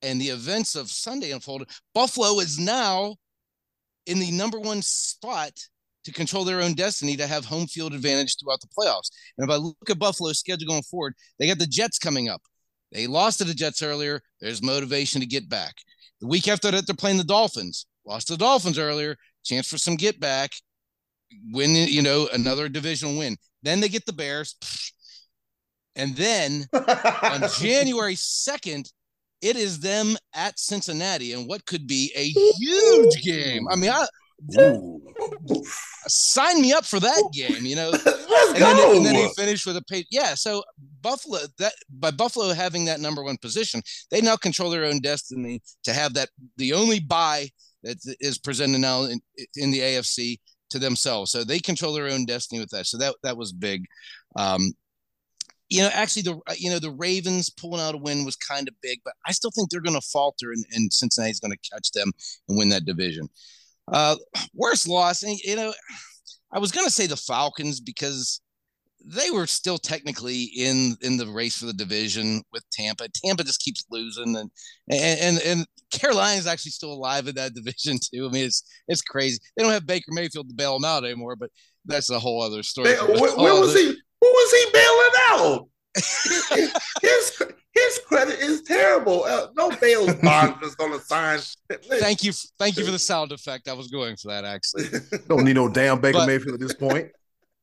and 0.00 0.18
the 0.18 0.28
events 0.28 0.74
of 0.74 0.90
Sunday 0.90 1.32
unfolded, 1.32 1.68
Buffalo 1.94 2.40
is 2.40 2.58
now 2.58 3.16
in 4.06 4.20
the 4.20 4.30
number 4.30 4.58
one 4.58 4.80
spot 4.80 5.52
to 6.06 6.12
control 6.12 6.44
their 6.44 6.62
own 6.62 6.74
destiny 6.74 7.16
to 7.16 7.26
have 7.26 7.44
home 7.44 7.66
field 7.66 7.92
advantage 7.92 8.36
throughout 8.38 8.60
the 8.60 8.68
playoffs. 8.68 9.10
And 9.36 9.48
if 9.48 9.52
I 9.52 9.56
look 9.56 9.90
at 9.90 9.98
Buffalo's 9.98 10.38
schedule 10.38 10.68
going 10.68 10.82
forward, 10.84 11.14
they 11.38 11.48
got 11.48 11.58
the 11.58 11.66
Jets 11.66 11.98
coming 11.98 12.28
up. 12.28 12.40
They 12.92 13.08
lost 13.08 13.38
to 13.38 13.44
the 13.44 13.54
Jets 13.54 13.82
earlier. 13.82 14.20
There's 14.40 14.62
motivation 14.62 15.20
to 15.20 15.26
get 15.26 15.48
back. 15.48 15.74
The 16.20 16.28
week 16.28 16.46
after 16.46 16.70
that, 16.70 16.86
they're 16.86 16.94
playing 16.94 17.18
the 17.18 17.24
Dolphins. 17.24 17.86
Lost 18.06 18.28
to 18.28 18.34
the 18.34 18.38
Dolphins 18.38 18.78
earlier. 18.78 19.16
Chance 19.44 19.68
for 19.68 19.78
some 19.78 19.96
get 19.96 20.20
back. 20.20 20.52
Win, 21.50 21.74
you 21.74 22.02
know, 22.02 22.28
another 22.32 22.68
divisional 22.68 23.18
win. 23.18 23.36
Then 23.64 23.80
they 23.80 23.88
get 23.88 24.06
the 24.06 24.12
Bears. 24.12 24.56
And 25.98 26.14
then 26.14 26.66
on 26.74 27.40
January 27.58 28.16
2nd, 28.16 28.86
it 29.40 29.56
is 29.56 29.80
them 29.80 30.18
at 30.34 30.58
Cincinnati 30.58 31.32
and 31.32 31.48
what 31.48 31.64
could 31.64 31.86
be 31.86 32.12
a 32.14 32.28
huge 32.58 33.22
game. 33.24 33.66
I 33.70 33.76
mean, 33.76 33.88
I, 33.90 34.06
Sign 36.08 36.60
me 36.60 36.72
up 36.72 36.84
for 36.84 37.00
that 37.00 37.30
game, 37.32 37.64
you 37.64 37.74
know. 37.74 37.90
Let's 38.04 38.06
and 38.50 38.58
go. 38.58 38.76
Then, 38.76 38.96
and 38.96 39.06
then 39.06 39.14
he 39.14 39.28
finished 39.34 39.66
with 39.66 39.76
a 39.76 39.82
pay. 39.82 40.04
Yeah, 40.10 40.34
so 40.34 40.62
Buffalo 41.02 41.40
that 41.58 41.72
by 41.90 42.10
Buffalo 42.10 42.52
having 42.52 42.84
that 42.84 43.00
number 43.00 43.22
one 43.22 43.38
position, 43.38 43.82
they 44.10 44.20
now 44.20 44.36
control 44.36 44.70
their 44.70 44.84
own 44.84 45.00
destiny 45.00 45.62
to 45.84 45.92
have 45.92 46.14
that 46.14 46.28
the 46.56 46.74
only 46.74 47.00
buy 47.00 47.48
that 47.82 47.96
is 48.20 48.38
presented 48.38 48.78
now 48.78 49.04
in, 49.04 49.20
in 49.56 49.70
the 49.70 49.80
AFC 49.80 50.38
to 50.70 50.78
themselves. 50.78 51.30
So 51.30 51.44
they 51.44 51.58
control 51.58 51.94
their 51.94 52.08
own 52.08 52.26
destiny 52.26 52.60
with 52.60 52.70
that. 52.70 52.86
So 52.86 52.98
that 52.98 53.14
that 53.22 53.36
was 53.36 53.52
big. 53.52 53.84
Um, 54.36 54.72
you 55.68 55.82
know, 55.82 55.90
actually, 55.92 56.22
the 56.22 56.40
you 56.56 56.70
know 56.70 56.78
the 56.78 56.92
Ravens 56.92 57.50
pulling 57.50 57.80
out 57.80 57.94
a 57.94 57.98
win 57.98 58.24
was 58.24 58.36
kind 58.36 58.68
of 58.68 58.74
big, 58.82 59.00
but 59.04 59.14
I 59.26 59.32
still 59.32 59.50
think 59.50 59.70
they're 59.70 59.80
going 59.80 60.00
to 60.00 60.06
falter, 60.06 60.52
and, 60.52 60.64
and 60.72 60.92
Cincinnati's 60.92 61.40
going 61.40 61.52
to 61.52 61.70
catch 61.70 61.90
them 61.92 62.12
and 62.48 62.56
win 62.56 62.68
that 62.68 62.84
division. 62.84 63.28
Uh, 63.92 64.16
worst 64.54 64.88
loss, 64.88 65.22
and 65.22 65.38
you 65.38 65.56
know, 65.56 65.72
I 66.52 66.58
was 66.58 66.72
gonna 66.72 66.90
say 66.90 67.06
the 67.06 67.16
Falcons 67.16 67.80
because 67.80 68.40
they 69.04 69.30
were 69.30 69.46
still 69.46 69.78
technically 69.78 70.44
in 70.56 70.96
in 71.00 71.16
the 71.16 71.26
race 71.26 71.58
for 71.58 71.66
the 71.66 71.72
division 71.72 72.42
with 72.52 72.64
Tampa. 72.72 73.08
Tampa 73.24 73.44
just 73.44 73.60
keeps 73.60 73.84
losing, 73.90 74.36
and 74.36 74.50
and 74.90 75.38
and, 75.38 75.66
Carolina 75.92 76.36
is 76.36 76.48
actually 76.48 76.72
still 76.72 76.92
alive 76.92 77.28
in 77.28 77.36
that 77.36 77.54
division 77.54 77.98
too. 77.98 78.26
I 78.26 78.30
mean, 78.30 78.44
it's 78.44 78.62
it's 78.88 79.02
crazy. 79.02 79.38
They 79.56 79.62
don't 79.62 79.72
have 79.72 79.86
Baker 79.86 80.10
Mayfield 80.10 80.48
to 80.48 80.54
bail 80.54 80.74
them 80.74 80.84
out 80.84 81.04
anymore, 81.04 81.36
but 81.36 81.50
that's 81.84 82.10
a 82.10 82.18
whole 82.18 82.42
other 82.42 82.62
story. 82.62 82.94
where, 82.94 83.36
where 83.36 83.60
was 83.60 83.74
he? 83.74 83.86
Who 84.20 84.26
was 84.26 84.52
he 84.52 84.72
bailing 84.72 85.12
out? 85.28 85.68
his 87.02 87.42
his 87.72 88.00
credit 88.06 88.38
is 88.40 88.62
terrible. 88.62 89.24
Uh, 89.24 89.48
no 89.56 89.70
bail 89.80 90.06
bond 90.22 90.62
is 90.62 90.74
going 90.74 90.92
to 90.92 91.04
sign. 91.04 91.40
Thank 91.98 92.24
you, 92.24 92.32
thank 92.58 92.76
you 92.76 92.84
for 92.84 92.90
the 92.90 92.98
sound 93.10 93.32
effect. 93.32 93.68
I 93.68 93.72
was 93.72 93.88
going 93.88 94.16
for 94.16 94.28
that 94.28 94.44
actually. 94.44 94.84
Don't 95.28 95.44
need 95.44 95.56
no 95.56 95.68
damn 95.68 96.00
Baker 96.00 96.18
but, 96.18 96.26
Mayfield 96.26 96.54
at 96.54 96.60
this 96.60 96.74
point. 96.74 97.10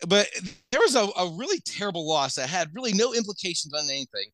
But 0.07 0.27
there 0.71 0.81
was 0.81 0.95
a, 0.95 1.07
a 1.17 1.29
really 1.35 1.59
terrible 1.65 2.07
loss 2.07 2.35
that 2.35 2.49
had 2.49 2.69
really 2.73 2.93
no 2.93 3.13
implications 3.13 3.73
on 3.73 3.85
anything, 3.85 4.27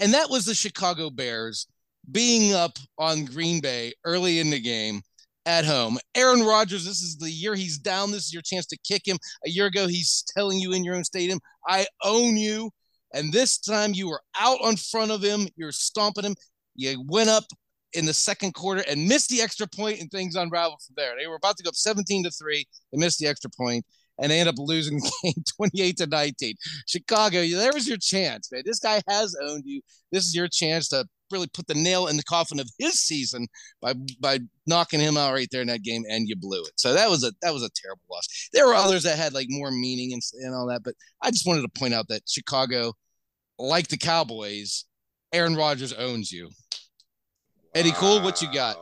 and 0.00 0.12
that 0.14 0.30
was 0.30 0.44
the 0.44 0.54
Chicago 0.54 1.10
Bears 1.10 1.66
being 2.10 2.54
up 2.54 2.78
on 2.98 3.24
Green 3.24 3.60
Bay 3.60 3.92
early 4.04 4.38
in 4.38 4.50
the 4.50 4.60
game 4.60 5.02
at 5.46 5.64
home. 5.64 5.98
Aaron 6.14 6.42
Rodgers, 6.42 6.84
this 6.84 7.00
is 7.02 7.16
the 7.16 7.30
year 7.30 7.54
he's 7.54 7.78
down. 7.78 8.10
This 8.10 8.26
is 8.26 8.32
your 8.32 8.42
chance 8.42 8.66
to 8.66 8.78
kick 8.86 9.06
him. 9.06 9.16
A 9.46 9.50
year 9.50 9.66
ago, 9.66 9.86
he's 9.86 10.24
telling 10.36 10.58
you 10.58 10.72
in 10.72 10.84
your 10.84 10.96
own 10.96 11.04
stadium, 11.04 11.38
I 11.66 11.86
own 12.04 12.36
you. 12.36 12.70
And 13.16 13.32
this 13.32 13.58
time 13.58 13.94
you 13.94 14.08
were 14.08 14.20
out 14.38 14.58
on 14.62 14.76
front 14.76 15.10
of 15.10 15.22
him. 15.22 15.48
You're 15.56 15.72
stomping 15.72 16.24
him. 16.24 16.34
You 16.74 17.02
went 17.06 17.30
up 17.30 17.44
in 17.94 18.04
the 18.04 18.12
second 18.12 18.52
quarter 18.52 18.84
and 18.88 19.08
missed 19.08 19.30
the 19.30 19.40
extra 19.40 19.66
point, 19.66 20.00
and 20.00 20.10
things 20.10 20.36
unraveled 20.36 20.82
from 20.86 20.94
there. 20.98 21.14
They 21.18 21.26
were 21.26 21.36
about 21.36 21.56
to 21.56 21.62
go 21.62 21.68
up 21.68 21.74
17 21.74 22.24
to 22.24 22.30
3. 22.30 22.64
They 22.92 22.98
missed 22.98 23.18
the 23.18 23.26
extra 23.26 23.50
point, 23.56 23.86
and 24.18 24.30
they 24.30 24.38
end 24.38 24.50
up 24.50 24.56
losing 24.58 24.98
the 25.00 25.12
game 25.22 25.44
28 25.56 25.96
to 25.98 26.06
19. 26.06 26.54
Chicago, 26.86 27.46
there 27.46 27.72
was 27.72 27.88
your 27.88 27.96
chance, 27.96 28.52
man. 28.52 28.62
This 28.66 28.80
guy 28.80 29.00
has 29.08 29.34
owned 29.42 29.64
you. 29.64 29.80
This 30.12 30.26
is 30.26 30.34
your 30.34 30.48
chance 30.48 30.88
to 30.88 31.06
really 31.32 31.48
put 31.48 31.66
the 31.66 31.74
nail 31.74 32.06
in 32.06 32.16
the 32.16 32.22
coffin 32.22 32.60
of 32.60 32.70
his 32.78 33.00
season 33.00 33.48
by 33.80 33.94
by 34.20 34.38
knocking 34.66 35.00
him 35.00 35.16
out 35.16 35.32
right 35.32 35.48
there 35.50 35.62
in 35.62 35.68
that 35.68 35.82
game, 35.82 36.04
and 36.10 36.28
you 36.28 36.36
blew 36.36 36.60
it. 36.60 36.72
So 36.76 36.92
that 36.92 37.08
was 37.08 37.24
a 37.24 37.32
that 37.40 37.54
was 37.54 37.62
a 37.62 37.70
terrible 37.74 38.02
loss. 38.10 38.48
There 38.52 38.66
were 38.66 38.74
others 38.74 39.04
that 39.04 39.18
had 39.18 39.32
like 39.32 39.46
more 39.48 39.70
meaning 39.70 40.12
and, 40.12 40.22
and 40.44 40.54
all 40.54 40.66
that, 40.66 40.82
but 40.84 40.94
I 41.22 41.30
just 41.30 41.46
wanted 41.46 41.62
to 41.62 41.80
point 41.80 41.94
out 41.94 42.08
that 42.08 42.22
Chicago 42.28 42.92
like 43.58 43.88
the 43.88 43.96
Cowboys, 43.96 44.84
Aaron 45.32 45.56
Rodgers 45.56 45.92
owns 45.92 46.32
you. 46.32 46.46
Wow. 46.46 46.50
Eddy 47.74 47.92
Kool, 47.92 48.22
what 48.22 48.40
you 48.42 48.52
got? 48.52 48.76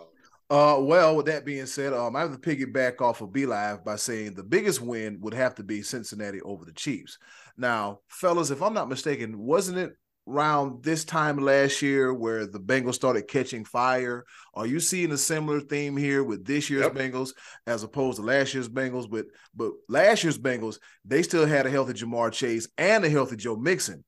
Uh, 0.50 0.76
well, 0.78 1.16
with 1.16 1.26
that 1.26 1.44
being 1.44 1.66
said, 1.66 1.92
um, 1.92 2.14
I 2.14 2.20
have 2.20 2.32
to 2.32 2.38
piggyback 2.38 3.00
off 3.00 3.22
of 3.22 3.32
B 3.32 3.46
Live 3.46 3.84
by 3.84 3.96
saying 3.96 4.34
the 4.34 4.42
biggest 4.42 4.80
win 4.80 5.18
would 5.20 5.34
have 5.34 5.54
to 5.56 5.62
be 5.62 5.82
Cincinnati 5.82 6.40
over 6.42 6.64
the 6.64 6.72
Chiefs. 6.72 7.18
Now, 7.56 8.00
fellas, 8.08 8.50
if 8.50 8.62
I'm 8.62 8.74
not 8.74 8.88
mistaken, 8.88 9.38
wasn't 9.38 9.78
it 9.78 9.96
around 10.28 10.82
this 10.82 11.04
time 11.04 11.38
last 11.38 11.82
year 11.82 12.12
where 12.14 12.46
the 12.46 12.60
Bengals 12.60 12.94
started 12.94 13.28
catching 13.28 13.64
fire? 13.64 14.24
Are 14.54 14.66
you 14.66 14.80
seeing 14.80 15.12
a 15.12 15.18
similar 15.18 15.60
theme 15.60 15.96
here 15.96 16.22
with 16.22 16.44
this 16.44 16.70
year's 16.70 16.84
yep. 16.84 16.94
Bengals 16.94 17.32
as 17.66 17.82
opposed 17.82 18.16
to 18.16 18.22
last 18.22 18.54
year's 18.54 18.68
Bengals? 18.68 19.08
But 19.10 19.26
but 19.54 19.72
last 19.88 20.24
year's 20.24 20.38
Bengals, 20.38 20.78
they 21.04 21.22
still 21.22 21.46
had 21.46 21.66
a 21.66 21.70
healthy 21.70 21.94
Ja'Marr 21.94 22.32
Chase 22.32 22.68
and 22.76 23.04
a 23.04 23.10
healthy 23.10 23.36
Joe 23.36 23.56
Mixon. 23.56 24.04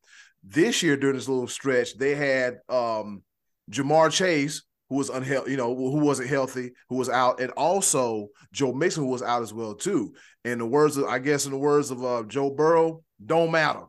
This 0.48 0.82
year 0.82 0.96
during 0.96 1.16
this 1.16 1.28
little 1.28 1.48
stretch, 1.48 1.96
they 1.96 2.14
had 2.14 2.58
um 2.68 3.22
Ja'Marr 3.70 4.12
Chase, 4.12 4.62
who 4.88 4.96
was 4.96 5.08
unhealthy, 5.08 5.50
you 5.50 5.56
know, 5.56 5.74
who 5.74 5.98
wasn't 5.98 6.28
healthy, 6.28 6.72
who 6.88 6.96
was 6.96 7.08
out, 7.08 7.40
and 7.40 7.50
also 7.52 8.28
Joe 8.52 8.72
Mixon, 8.72 9.04
who 9.04 9.10
was 9.10 9.22
out 9.22 9.42
as 9.42 9.52
well 9.52 9.74
too. 9.74 10.14
In 10.44 10.58
the 10.58 10.66
words 10.66 10.96
of, 10.96 11.04
I 11.06 11.18
guess, 11.18 11.46
in 11.46 11.52
the 11.52 11.58
words 11.58 11.90
of 11.90 12.04
uh, 12.04 12.22
Joe 12.28 12.50
Burrow, 12.50 13.02
don't 13.24 13.50
matter. 13.50 13.84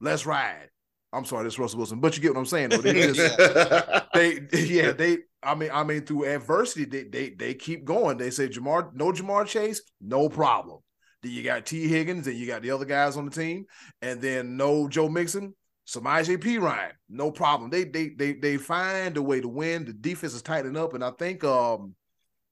Let's 0.00 0.26
ride. 0.26 0.68
I'm 1.12 1.24
sorry, 1.24 1.44
this 1.44 1.58
Russell 1.58 1.78
Wilson, 1.78 2.00
but 2.00 2.16
you 2.16 2.22
get 2.22 2.34
what 2.34 2.40
I'm 2.40 2.46
saying. 2.46 2.70
Though. 2.70 2.78
They, 2.78 3.12
just, 3.12 3.38
they, 4.14 4.40
yeah, 4.52 4.92
they. 4.92 5.18
I 5.42 5.54
mean, 5.54 5.70
I 5.72 5.84
mean, 5.84 6.04
through 6.04 6.26
adversity, 6.26 6.84
they 6.84 7.04
they 7.04 7.30
they 7.30 7.54
keep 7.54 7.84
going. 7.84 8.18
They 8.18 8.30
say 8.30 8.48
Ja'Marr, 8.48 8.92
no 8.92 9.12
Ja'Marr 9.12 9.46
Chase, 9.46 9.80
no 10.00 10.28
problem. 10.28 10.80
Then 11.22 11.32
you 11.32 11.42
got 11.42 11.64
Tee 11.64 11.88
Higgins, 11.88 12.26
and 12.26 12.36
you 12.36 12.46
got 12.46 12.62
the 12.62 12.72
other 12.72 12.84
guys 12.84 13.16
on 13.16 13.24
the 13.24 13.30
team, 13.30 13.66
and 14.02 14.20
then 14.20 14.56
no 14.56 14.88
Joe 14.88 15.08
Mixon, 15.08 15.54
Samaje 15.86 16.36
Perine, 16.38 16.92
no 17.08 17.30
problem. 17.30 17.70
They 17.70 17.84
they 17.84 18.08
they 18.08 18.32
they 18.32 18.56
find 18.56 19.16
a 19.16 19.22
way 19.22 19.40
to 19.40 19.48
win. 19.48 19.84
The 19.84 19.92
defense 19.92 20.34
is 20.34 20.42
tightening 20.42 20.76
up, 20.76 20.94
and 20.94 21.04
I 21.04 21.10
think 21.12 21.44
um 21.44 21.94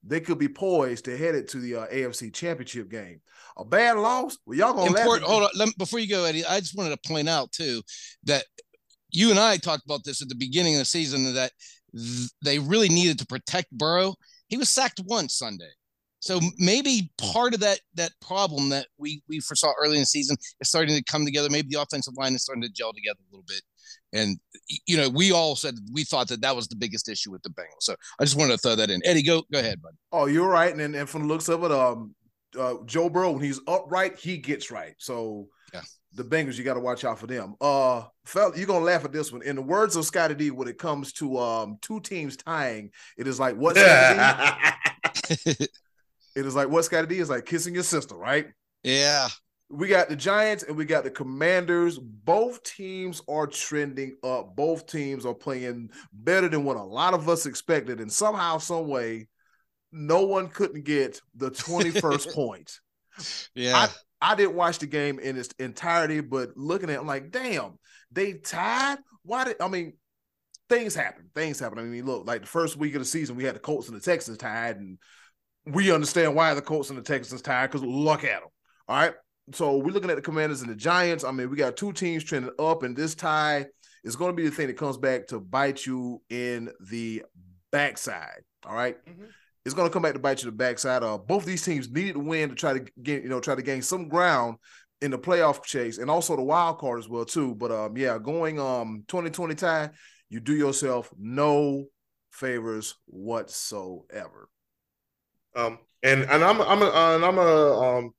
they 0.07 0.19
could 0.19 0.37
be 0.37 0.47
poised 0.47 1.05
to 1.05 1.17
head 1.17 1.35
it 1.35 1.49
to 1.49 1.59
the 1.59 1.75
uh, 1.75 1.87
AFC 1.87 2.31
Championship 2.31 2.89
game. 2.89 3.21
A 3.57 3.65
bad 3.65 3.97
loss, 3.97 4.37
well, 4.45 4.57
y'all 4.57 4.73
gonna 4.73 4.91
Important, 4.91 5.23
hold 5.23 5.43
on. 5.43 5.49
Me, 5.67 5.73
before 5.77 5.99
you 5.99 6.07
go, 6.07 6.25
Eddy, 6.25 6.45
I 6.45 6.59
just 6.59 6.77
wanted 6.77 6.91
to 6.91 7.09
point 7.09 7.27
out 7.27 7.51
too 7.51 7.81
that 8.23 8.45
you 9.09 9.31
and 9.31 9.39
I 9.39 9.57
talked 9.57 9.83
about 9.85 10.03
this 10.03 10.21
at 10.21 10.29
the 10.29 10.35
beginning 10.35 10.75
of 10.75 10.79
the 10.79 10.85
season 10.85 11.33
that 11.33 11.51
th- 11.95 12.29
they 12.43 12.59
really 12.59 12.89
needed 12.89 13.17
to 13.19 13.25
protect 13.25 13.71
Burrow. 13.71 14.15
He 14.47 14.57
was 14.57 14.69
sacked 14.69 15.01
once 15.05 15.37
Sunday. 15.37 15.71
So 16.19 16.39
maybe 16.57 17.11
part 17.17 17.53
of 17.53 17.59
that 17.59 17.79
that 17.95 18.11
problem 18.19 18.69
that 18.69 18.87
we 18.97 19.21
we 19.27 19.39
foresaw 19.39 19.73
early 19.81 19.95
in 19.95 20.01
the 20.01 20.05
season 20.05 20.37
is 20.59 20.67
starting 20.67 20.95
to 20.95 21.03
come 21.03 21.25
together. 21.25 21.49
Maybe 21.49 21.69
the 21.69 21.81
offensive 21.81 22.15
line 22.17 22.33
is 22.33 22.43
starting 22.43 22.63
to 22.63 22.69
gel 22.69 22.93
together 22.93 23.19
a 23.19 23.31
little 23.31 23.45
bit. 23.47 23.61
And 24.13 24.39
you 24.87 24.97
know, 24.97 25.09
we 25.09 25.31
all 25.31 25.55
said 25.55 25.75
we 25.93 26.03
thought 26.03 26.27
that 26.29 26.41
that 26.41 26.55
was 26.55 26.67
the 26.67 26.75
biggest 26.75 27.09
issue 27.09 27.31
with 27.31 27.43
the 27.43 27.49
Bengals. 27.49 27.81
So 27.81 27.95
I 28.19 28.23
just 28.23 28.37
wanted 28.37 28.53
to 28.53 28.57
throw 28.57 28.75
that 28.75 28.89
in. 28.89 29.01
Eddy, 29.05 29.21
go 29.21 29.43
go 29.51 29.59
ahead, 29.59 29.81
bud. 29.81 29.93
Oh, 30.11 30.25
you're 30.25 30.49
right. 30.49 30.75
And 30.75 30.95
and 30.95 31.09
from 31.09 31.23
the 31.23 31.27
looks 31.27 31.49
of 31.49 31.63
it, 31.63 31.71
um, 31.71 32.15
uh, 32.57 32.75
Joe 32.85 33.09
Burrow 33.09 33.31
when 33.31 33.43
he's 33.43 33.59
upright, 33.67 34.17
he 34.17 34.37
gets 34.37 34.71
right. 34.71 34.95
So 34.97 35.47
yeah. 35.73 35.81
The 36.13 36.23
Bengals, 36.23 36.57
you 36.57 36.63
got 36.63 36.75
to 36.75 36.79
watch 36.79 37.03
out 37.03 37.19
for 37.19 37.27
them. 37.27 37.55
Uh, 37.59 38.03
fella, 38.23 38.55
you're 38.55 38.67
gonna 38.67 38.85
laugh 38.85 39.03
at 39.03 39.11
this 39.11 39.33
one. 39.33 39.41
In 39.41 39.57
the 39.57 39.61
words 39.61 39.97
of 39.97 40.05
Scottie 40.05 40.33
D, 40.33 40.49
when 40.49 40.69
it 40.69 40.77
comes 40.77 41.11
to 41.13 41.37
um 41.37 41.77
two 41.81 41.99
teams 41.99 42.37
tying, 42.37 42.91
it 43.17 43.27
is 43.27 43.37
like 43.37 43.57
what 43.57 43.75
It 46.35 46.45
is 46.45 46.55
like 46.55 46.69
what's 46.69 46.89
got 46.89 47.01
to 47.01 47.07
be 47.07 47.19
is 47.19 47.29
like 47.29 47.45
kissing 47.45 47.73
your 47.73 47.83
sister, 47.83 48.15
right? 48.15 48.47
Yeah. 48.83 49.29
we 49.69 49.87
got 49.87 50.09
the 50.09 50.15
Giants 50.15 50.63
and 50.63 50.77
we 50.77 50.85
got 50.85 51.03
the 51.03 51.09
Commanders. 51.11 51.97
Both 51.97 52.63
teams 52.63 53.21
are 53.27 53.47
trending 53.47 54.15
up. 54.23 54.55
Both 54.55 54.85
teams 54.87 55.25
are 55.25 55.33
playing 55.33 55.89
better 56.13 56.47
than 56.49 56.63
what 56.65 56.77
a 56.77 56.83
lot 56.83 57.13
of 57.13 57.27
us 57.29 57.45
expected. 57.45 57.99
And 57.99 58.11
somehow, 58.11 58.59
some 58.59 58.87
way, 58.87 59.27
no 59.91 60.25
one 60.25 60.49
couldn't 60.49 60.83
get 60.85 61.21
the 61.35 61.51
21st 61.51 62.33
point. 62.35 62.79
Yeah. 63.55 63.87
I, 64.21 64.31
I 64.33 64.35
didn't 64.35 64.55
watch 64.55 64.79
the 64.79 64.87
game 64.87 65.19
in 65.19 65.37
its 65.37 65.49
entirety, 65.59 66.21
but 66.21 66.55
looking 66.57 66.89
at 66.89 66.97
it, 66.97 66.99
I'm 66.99 67.07
like, 67.07 67.31
damn, 67.31 67.79
they 68.11 68.33
tied. 68.33 68.97
Why 69.23 69.45
did 69.45 69.61
I 69.61 69.67
mean 69.67 69.93
things 70.69 70.95
happen? 70.95 71.29
Things 71.33 71.59
happen. 71.59 71.79
I 71.79 71.83
mean, 71.83 72.05
look, 72.05 72.27
like 72.27 72.41
the 72.41 72.47
first 72.47 72.77
week 72.77 72.93
of 72.95 72.99
the 73.01 73.05
season, 73.05 73.35
we 73.35 73.43
had 73.43 73.55
the 73.55 73.59
Colts 73.59 73.87
and 73.87 73.95
the 73.97 74.01
Texans 74.01 74.37
tied, 74.37 74.77
and 74.77 74.97
we 75.65 75.91
understand 75.91 76.35
why 76.35 76.53
the 76.53 76.61
Colts 76.61 76.89
and 76.89 76.97
the 76.97 77.03
Texans 77.03 77.41
tied 77.41 77.67
because 77.71 77.83
look 77.83 78.23
at 78.23 78.41
them. 78.41 78.49
All 78.87 78.97
right. 78.97 79.13
So 79.53 79.77
we're 79.77 79.91
looking 79.91 80.09
at 80.09 80.15
the 80.15 80.21
Commanders 80.21 80.61
and 80.61 80.69
the 80.69 80.75
Giants. 80.75 81.23
I 81.23 81.31
mean, 81.31 81.49
we 81.49 81.57
got 81.57 81.77
two 81.77 81.93
teams 81.93 82.23
trending 82.23 82.51
up, 82.57 82.83
and 82.83 82.95
this 82.95 83.13
tie 83.13 83.65
is 84.03 84.15
going 84.15 84.31
to 84.31 84.35
be 84.35 84.47
the 84.47 84.55
thing 84.55 84.67
that 84.67 84.77
comes 84.77 84.97
back 84.97 85.27
to 85.27 85.39
bite 85.39 85.85
you 85.85 86.21
in 86.29 86.71
the 86.89 87.23
backside. 87.71 88.41
All 88.65 88.75
right? 88.75 88.97
Mhm. 89.05 89.27
It's 89.65 89.73
going 89.73 89.89
to 89.89 89.93
come 89.93 90.03
back 90.03 90.13
to 90.13 90.19
bite 90.19 90.41
you 90.41 90.49
in 90.49 90.53
the 90.55 90.57
backside. 90.57 91.03
Uh, 91.03 91.17
both 91.17 91.45
these 91.45 91.63
teams 91.63 91.89
needed 91.89 92.13
to 92.13 92.19
win 92.19 92.49
to 92.49 92.55
try 92.55 92.73
to 92.73 92.85
get, 93.01 93.23
you 93.23 93.29
know, 93.29 93.39
try 93.39 93.55
to 93.55 93.61
gain 93.63 93.81
some 93.81 94.07
ground 94.07 94.57
in 95.01 95.11
the 95.11 95.17
playoff 95.17 95.63
chase 95.63 95.97
and 95.97 96.09
also 96.09 96.35
the 96.35 96.43
wild 96.43 96.77
card 96.77 96.99
as 96.99 97.09
well 97.09 97.25
too. 97.25 97.55
But 97.55 97.71
um, 97.71 97.97
yeah, 97.97 98.17
going 98.19 98.59
um 98.59 99.03
2020 99.07 99.55
tie, 99.55 99.89
you 100.29 100.39
do 100.39 100.53
yourself 100.55 101.11
no 101.17 101.85
favors 102.31 102.95
whatsoever. 103.05 104.49
Um, 105.55 105.79
and 106.03 106.23
and 106.23 106.43
I'm 106.43 106.61
I'm 106.61 106.81
a, 106.81 106.85
uh, 106.85 107.15
and 107.15 107.25
I'm 107.25 107.37
a 107.37 107.79
um 107.79 108.13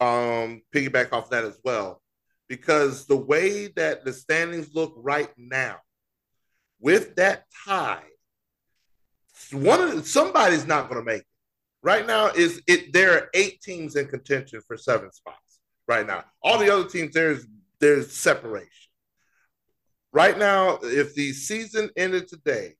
um 0.00 0.62
piggyback 0.74 1.12
off 1.12 1.30
that 1.30 1.44
as 1.44 1.58
well, 1.64 2.02
because 2.48 3.06
the 3.06 3.16
way 3.16 3.68
that 3.68 4.04
the 4.04 4.12
standings 4.12 4.74
look 4.74 4.94
right 4.96 5.30
now, 5.36 5.78
with 6.80 7.16
that 7.16 7.44
tie, 7.66 8.02
one 9.52 9.80
of 9.80 10.06
somebody's 10.06 10.66
not 10.66 10.88
going 10.88 11.00
to 11.00 11.04
make 11.04 11.22
it. 11.22 11.26
Right 11.82 12.06
now 12.06 12.28
is 12.28 12.62
it 12.66 12.92
there 12.92 13.14
are 13.14 13.28
eight 13.34 13.60
teams 13.60 13.96
in 13.96 14.06
contention 14.06 14.60
for 14.66 14.76
seven 14.76 15.10
spots. 15.12 15.38
Right 15.88 16.06
now, 16.06 16.24
all 16.42 16.58
the 16.58 16.72
other 16.72 16.88
teams 16.88 17.14
there's 17.14 17.46
there's 17.80 18.12
separation. 18.12 18.68
Right 20.12 20.38
now, 20.38 20.78
if 20.82 21.14
the 21.14 21.32
season 21.32 21.90
ended 21.96 22.28
today, 22.28 22.74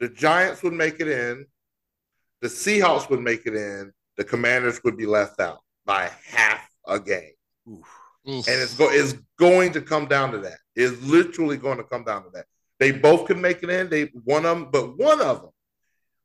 the 0.00 0.08
Giants 0.08 0.62
would 0.62 0.72
make 0.72 0.98
it 1.00 1.08
in, 1.08 1.44
the 2.40 2.48
Seahawks 2.48 3.08
would 3.10 3.20
make 3.20 3.46
it 3.46 3.54
in, 3.54 3.92
the 4.16 4.24
Commanders 4.24 4.82
would 4.84 4.96
be 4.96 5.06
left 5.06 5.40
out 5.40 5.60
by 5.84 6.10
half 6.26 6.68
a 6.86 6.98
game. 6.98 7.32
Oof. 7.68 8.00
Oof. 8.28 8.46
And 8.48 8.60
it's, 8.60 8.74
go- 8.74 8.90
it's 8.90 9.14
going 9.38 9.72
to 9.72 9.80
come 9.80 10.06
down 10.06 10.32
to 10.32 10.38
that. 10.38 10.58
It's 10.76 11.00
literally 11.02 11.56
going 11.56 11.78
to 11.78 11.84
come 11.84 12.04
down 12.04 12.24
to 12.24 12.30
that. 12.34 12.46
They 12.78 12.92
both 12.92 13.26
can 13.26 13.40
make 13.40 13.62
it 13.62 13.70
in. 13.70 13.90
They 13.90 14.04
one 14.24 14.46
of 14.46 14.58
them, 14.58 14.68
but 14.72 14.96
one 14.96 15.20
of 15.20 15.42
them, 15.42 15.50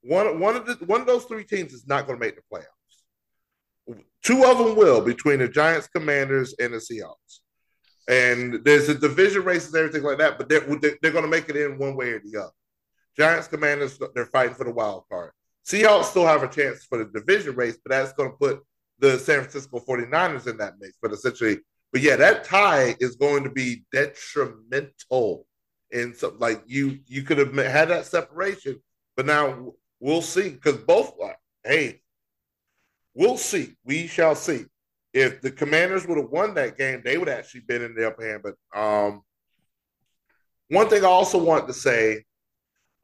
one 0.01 0.39
one 0.39 0.55
of 0.55 0.65
the 0.65 0.75
one 0.85 1.01
of 1.01 1.07
those 1.07 1.25
three 1.25 1.43
teams 1.43 1.73
is 1.73 1.85
not 1.85 2.07
going 2.07 2.17
to 2.17 2.25
make 2.25 2.37
the 2.37 2.41
playoffs. 2.51 3.97
Two 4.23 4.45
of 4.45 4.57
them 4.57 4.75
will 4.75 5.01
between 5.01 5.39
the 5.39 5.49
Giants, 5.49 5.87
Commanders, 5.87 6.55
and 6.59 6.73
the 6.73 6.77
Seahawks. 6.77 7.39
And 8.07 8.63
there's 8.63 8.87
a 8.87 8.95
division 8.95 9.43
races 9.43 9.73
and 9.73 9.83
everything 9.83 10.03
like 10.03 10.19
that, 10.19 10.37
but 10.37 10.47
they're 10.47 10.61
they're, 10.77 10.97
they're 11.01 11.11
going 11.11 11.25
to 11.25 11.29
make 11.29 11.49
it 11.49 11.57
in 11.57 11.77
one 11.77 11.95
way 11.95 12.11
or 12.11 12.21
the 12.23 12.39
other. 12.39 12.51
Giants, 13.17 13.47
Commanders, 13.47 13.99
they're 14.13 14.25
fighting 14.25 14.55
for 14.55 14.63
the 14.63 14.71
wild 14.71 15.03
card. 15.11 15.31
Seahawks 15.65 16.05
still 16.05 16.27
have 16.27 16.43
a 16.43 16.47
chance 16.47 16.85
for 16.85 16.99
the 16.99 17.05
division 17.05 17.55
race, 17.55 17.77
but 17.83 17.91
that's 17.91 18.13
going 18.13 18.31
to 18.31 18.37
put 18.37 18.63
the 18.99 19.17
San 19.17 19.39
Francisco 19.39 19.79
49ers 19.79 20.47
in 20.47 20.57
that 20.57 20.75
mix. 20.79 20.97
But 21.01 21.11
essentially, 21.11 21.59
but 21.91 22.01
yeah, 22.01 22.15
that 22.17 22.43
tie 22.43 22.95
is 22.99 23.15
going 23.15 23.43
to 23.43 23.49
be 23.49 23.83
detrimental. 23.91 25.45
And 25.91 26.15
so, 26.15 26.35
like 26.37 26.61
you, 26.67 26.99
you 27.07 27.23
could 27.23 27.37
have 27.37 27.55
had 27.55 27.89
that 27.89 28.05
separation, 28.05 28.81
but 29.15 29.25
now 29.25 29.73
we'll 29.99 30.21
see 30.21 30.49
because 30.49 30.77
both. 30.77 31.13
Like, 31.19 31.37
hey, 31.63 32.01
we'll 33.13 33.37
see. 33.37 33.75
We 33.85 34.07
shall 34.07 34.35
see. 34.35 34.65
If 35.13 35.41
the 35.41 35.51
Commanders 35.51 36.05
would 36.05 36.17
have 36.17 36.29
won 36.29 36.53
that 36.55 36.77
game, 36.77 37.01
they 37.03 37.17
would 37.17 37.29
actually 37.29 37.61
been 37.61 37.81
in 37.81 37.95
the 37.95 38.07
upper 38.07 38.29
hand. 38.29 38.43
But 38.43 38.55
um, 38.77 39.21
one 40.69 40.89
thing 40.89 41.03
I 41.03 41.07
also 41.07 41.37
want 41.37 41.67
to 41.67 41.73
say, 41.73 42.24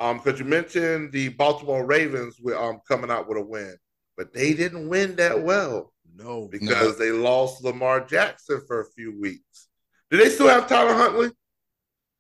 um, 0.02 0.18
because 0.18 0.40
you 0.40 0.46
mentioned 0.46 1.12
the 1.12 1.30
Baltimore 1.30 1.86
Ravens 1.86 2.38
were 2.42 2.58
um 2.58 2.80
coming 2.88 3.12
out 3.12 3.28
with 3.30 3.38
a 3.38 3.42
win, 3.42 3.76
but 4.18 4.34
they 4.34 4.54
didn't 4.54 4.90
win 4.90 5.16
that 5.18 5.42
well 5.42 5.94
No, 6.16 6.48
because 6.52 6.98
they 6.98 7.12
lost 7.12 7.64
Lamar 7.64 8.02
Jackson 8.02 8.62
for 8.68 8.82
a 8.82 8.86
few 8.96 9.20
weeks. 9.20 9.68
Do 10.10 10.18
they 10.18 10.30
still 10.30 10.48
have 10.50 10.68
Tyler 10.68 10.94
Huntley? 10.94 11.32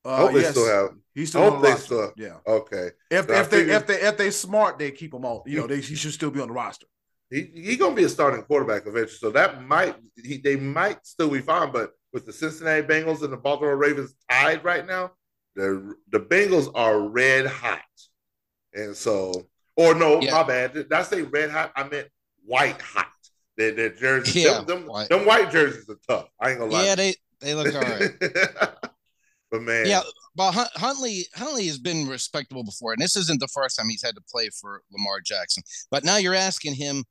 I 0.05 0.09
uh, 0.09 0.17
hope 0.17 0.33
they 0.33 0.41
yes, 0.41 0.51
still 0.51 0.65
have. 0.67 0.89
he's 1.13 1.29
I 1.29 1.31
still 1.31 1.41
hope 1.43 1.53
on 1.55 1.61
the 1.61 1.67
they 1.67 1.73
roster. 1.73 1.85
still. 1.85 2.13
Yeah, 2.17 2.37
Okay, 2.47 2.89
if 3.11 3.27
So 3.27 3.33
if 3.33 3.49
they 3.49 3.57
figured- 3.59 3.75
if 3.81 3.87
they 3.87 4.01
if 4.09 4.17
they 4.17 4.31
smart, 4.31 4.79
they 4.79 4.91
keep 4.91 5.13
him 5.13 5.25
on. 5.25 5.41
You 5.45 5.59
know, 5.59 5.67
they 5.67 5.81
he 5.81 5.95
should 5.95 6.13
still 6.13 6.31
be 6.31 6.39
on 6.39 6.47
the 6.47 6.53
roster. 6.53 6.87
he 7.29 7.41
he 7.53 7.77
gonna 7.77 7.95
be 7.95 8.03
a 8.05 8.09
starting 8.09 8.43
quarterback 8.43 8.83
eventually, 8.87 9.17
so 9.25 9.29
that 9.31 9.63
might 9.63 9.95
he 10.23 10.37
they 10.37 10.55
might 10.55 11.05
still 11.05 11.29
be 11.29 11.41
fine. 11.41 11.71
But 11.71 11.91
with 12.13 12.25
the 12.25 12.33
Cincinnati 12.33 12.81
Bengals 12.87 13.21
and 13.23 13.31
the 13.33 13.37
Baltimore 13.37 13.77
Ravens 13.77 14.13
tied 14.29 14.63
right 14.65 14.85
now, 14.85 15.11
the 15.55 15.95
the 16.11 16.19
Bengals 16.19 16.71
are 16.75 16.99
red 17.01 17.45
hot, 17.45 17.81
and 18.73 18.95
so 18.95 19.47
or 19.75 19.95
no, 19.95 20.21
Yeah. 20.21 20.31
my 20.33 20.43
bad. 20.43 20.73
Did 20.73 20.91
I 20.93 21.03
say 21.03 21.21
red 21.23 21.49
hot? 21.49 21.71
I 21.75 21.83
meant 21.87 22.07
white 22.45 22.81
hot. 22.81 23.07
Their, 23.57 23.71
their 23.71 23.89
jerseys, 23.89 24.35
Yeah, 24.35 24.53
them, 24.59 24.65
them, 24.65 24.85
white. 24.87 25.09
them 25.09 25.25
white 25.25 25.51
jerseys 25.51 25.89
are 25.89 25.97
tough. 26.07 26.29
I 26.39 26.51
ain't 26.51 26.59
gonna 26.59 26.71
lie. 26.71 26.85
yeah, 26.85 26.95
they 26.95 27.15
they 27.41 27.53
look 27.53 27.73
all 27.75 27.81
right. 27.81 28.11
but 29.51 29.61
man, 29.61 29.85
Yeah, 29.87 30.01
but 30.35 30.51
Huntley 30.53 31.25
Huntley 31.35 31.67
has 31.67 31.77
been 31.77 32.07
respectable 32.07 32.63
before, 32.63 32.93
and 32.93 33.01
this 33.01 33.15
isn't 33.15 33.39
the 33.39 33.47
first 33.49 33.77
time 33.77 33.89
he's 33.89 34.03
had 34.03 34.15
to 34.15 34.21
play 34.31 34.49
for 34.49 34.81
Lamar 34.91 35.19
Jackson. 35.21 35.63
But 35.89 36.03
now 36.05 36.17
you're 36.17 36.33
asking 36.35 36.75
him 36.75 37.03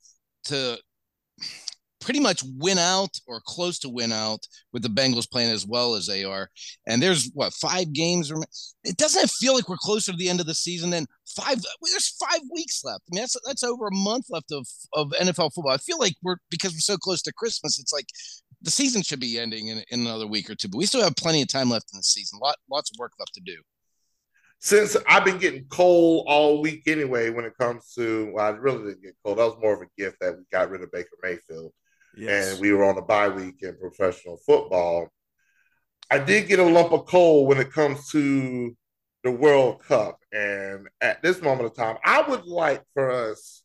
to 0.44 0.78
pretty 2.00 2.20
much 2.20 2.42
win 2.58 2.78
out 2.78 3.10
or 3.26 3.40
close 3.46 3.78
to 3.80 3.88
win 3.88 4.12
out 4.12 4.40
with 4.72 4.82
the 4.82 4.88
Bengals 4.88 5.30
playing 5.30 5.50
as 5.50 5.66
well 5.66 5.94
as 5.94 6.06
they 6.06 6.24
are. 6.24 6.48
And 6.86 7.02
there's 7.02 7.30
what 7.34 7.52
five 7.54 7.92
games? 7.92 8.32
rem- 8.32 8.42
It 8.84 8.96
doesn't 8.96 9.30
feel 9.30 9.54
like 9.54 9.68
we're 9.68 9.76
closer 9.78 10.12
to 10.12 10.16
the 10.18 10.28
end 10.28 10.40
of 10.40 10.46
the 10.46 10.54
season 10.54 10.90
than 10.90 11.06
five. 11.36 11.58
There's 11.90 12.16
five 12.18 12.40
weeks 12.52 12.82
left. 12.84 13.02
I 13.10 13.14
mean, 13.14 13.22
that's 13.22 13.36
that's 13.46 13.62
over 13.64 13.86
a 13.88 13.94
month 13.94 14.26
left 14.30 14.50
of 14.52 14.66
of 14.94 15.10
NFL 15.20 15.52
football. 15.54 15.72
I 15.72 15.76
feel 15.78 15.98
like 15.98 16.14
we're 16.22 16.36
because 16.50 16.72
we're 16.72 16.80
so 16.80 16.96
close 16.96 17.22
to 17.22 17.32
Christmas. 17.32 17.78
It's 17.78 17.92
like 17.92 18.06
the 18.62 18.70
season 18.70 19.02
should 19.02 19.20
be 19.20 19.38
ending 19.38 19.68
in, 19.68 19.78
in 19.90 20.00
another 20.00 20.26
week 20.26 20.50
or 20.50 20.54
two, 20.54 20.68
but 20.68 20.78
we 20.78 20.86
still 20.86 21.02
have 21.02 21.16
plenty 21.16 21.42
of 21.42 21.48
time 21.48 21.70
left 21.70 21.90
in 21.92 21.98
the 21.98 22.02
season. 22.02 22.38
Lot 22.42 22.56
lots 22.70 22.90
of 22.90 22.96
work 22.98 23.12
left 23.18 23.34
to 23.34 23.40
do. 23.40 23.56
since 24.58 24.96
I've 25.08 25.24
been 25.24 25.38
getting 25.38 25.64
cold 25.70 26.24
all 26.28 26.60
week 26.60 26.82
anyway, 26.86 27.30
when 27.30 27.44
it 27.46 27.56
comes 27.58 27.92
to 27.94 28.30
well, 28.34 28.44
I 28.44 28.50
really 28.50 28.84
didn't 28.84 29.02
get 29.02 29.14
cold. 29.24 29.38
That 29.38 29.44
was 29.46 29.56
more 29.62 29.74
of 29.74 29.80
a 29.82 29.86
gift 29.96 30.18
that 30.20 30.36
we 30.36 30.44
got 30.52 30.68
rid 30.70 30.82
of 30.82 30.92
Baker 30.92 31.16
Mayfield, 31.22 31.72
Yes, 32.20 32.52
and 32.52 32.60
we 32.60 32.72
were 32.72 32.84
on 32.84 32.98
a 32.98 33.02
bye 33.02 33.28
week 33.28 33.62
in 33.62 33.76
professional 33.76 34.36
football. 34.36 35.08
I 36.10 36.18
did 36.18 36.48
get 36.48 36.58
a 36.58 36.64
lump 36.64 36.92
of 36.92 37.06
coal 37.06 37.46
when 37.46 37.58
it 37.58 37.72
comes 37.72 38.10
to 38.10 38.76
the 39.22 39.30
World 39.30 39.82
Cup, 39.84 40.18
and 40.32 40.88
at 41.00 41.22
this 41.22 41.40
moment 41.40 41.66
of 41.66 41.74
time, 41.74 41.96
I 42.04 42.28
would 42.28 42.44
like 42.44 42.82
for 42.94 43.10
us 43.10 43.62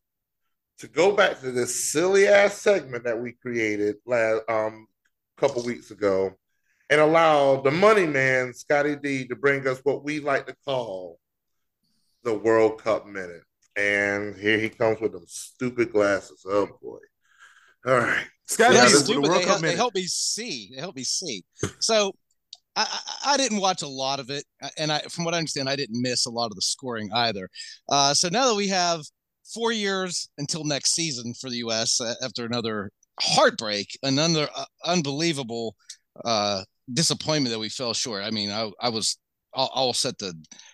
to 0.79 0.87
go 0.87 1.15
back 1.15 1.39
to 1.41 1.51
this 1.51 1.91
silly 1.91 2.27
ass 2.27 2.53
segment 2.55 3.05
that 3.05 3.19
we 3.19 3.31
created 3.33 3.95
last 4.05 4.41
um 4.49 4.87
couple 5.37 5.63
weeks 5.63 5.91
ago 5.91 6.31
and 6.89 7.01
allow 7.01 7.61
the 7.61 7.71
money 7.71 8.05
man, 8.05 8.53
Scottie 8.53 8.95
D, 8.95 9.27
to 9.27 9.35
bring 9.35 9.67
us 9.67 9.79
what 9.83 10.03
we 10.03 10.19
like 10.19 10.47
to 10.47 10.55
call 10.65 11.19
the 12.23 12.33
World 12.33 12.81
Cup 12.81 13.07
minute. 13.07 13.43
And 13.75 14.35
here 14.35 14.57
he 14.57 14.69
comes 14.69 15.01
with 15.01 15.11
them 15.11 15.25
stupid 15.27 15.91
glasses. 15.91 16.45
Oh 16.47 16.67
boy. 16.81 16.99
All 17.85 17.97
right. 17.97 18.27
Scotty 18.47 18.75
Yeah, 18.75 18.87
D 18.87 19.13
the. 19.13 19.21
World 19.21 19.41
They, 19.41 19.45
Cup 19.45 19.61
they 19.61 19.75
help 19.75 19.95
me 19.95 20.03
see. 20.03 20.71
They 20.73 20.79
help 20.81 20.95
me 20.95 21.03
see. 21.03 21.43
So 21.79 22.13
I, 22.75 22.99
I, 23.25 23.37
didn't 23.37 23.59
watch 23.61 23.81
a 23.81 23.87
lot 23.87 24.19
of 24.19 24.29
it, 24.29 24.43
uh, 24.61 24.69
and 24.77 24.91
I, 24.91 24.99
from 25.09 25.23
what 25.23 25.33
I 25.33 25.37
understand, 25.37 25.69
I 25.69 25.75
didn't 25.75 26.01
miss 26.01 26.25
a 26.25 26.29
lot 26.29 26.47
of 26.47 26.55
the 26.55 26.61
scoring 26.61 27.09
either. 27.13 27.49
Uh, 27.89 28.13
so 28.13 28.27
now 28.29 28.47
that 28.47 28.55
we 28.55 28.67
have 28.67 29.01
four 29.53 29.71
years 29.71 30.29
until 30.37 30.63
next 30.65 30.93
season 30.93 31.33
for 31.39 31.49
the 31.49 31.57
U.S. 31.57 32.01
Uh, 32.01 32.13
after 32.21 32.45
another 32.45 32.91
heartbreak, 33.21 33.97
another 34.03 34.49
uh, 34.55 34.65
unbelievable 34.83 35.75
uh, 36.25 36.63
disappointment 36.93 37.53
that 37.53 37.59
we 37.59 37.69
fell 37.69 37.93
short. 37.93 38.23
I 38.23 38.31
mean, 38.31 38.49
I, 38.51 38.69
I 38.81 38.89
was 38.89 39.17
all, 39.53 39.71
all 39.73 39.93
set 39.93 40.19
to 40.19 40.33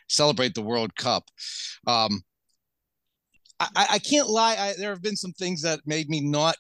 celebrate 0.09 0.55
the 0.55 0.61
World 0.61 0.95
Cup. 0.95 1.23
Um, 1.87 2.21
I, 3.59 3.67
I- 3.75 3.87
I 3.91 3.99
can't 3.99 4.27
lie. 4.27 4.55
I, 4.57 4.73
there 4.77 4.89
have 4.89 5.03
been 5.03 5.15
some 5.15 5.33
things 5.33 5.61
that 5.61 5.81
made 5.85 6.09
me 6.09 6.19
not 6.21 6.55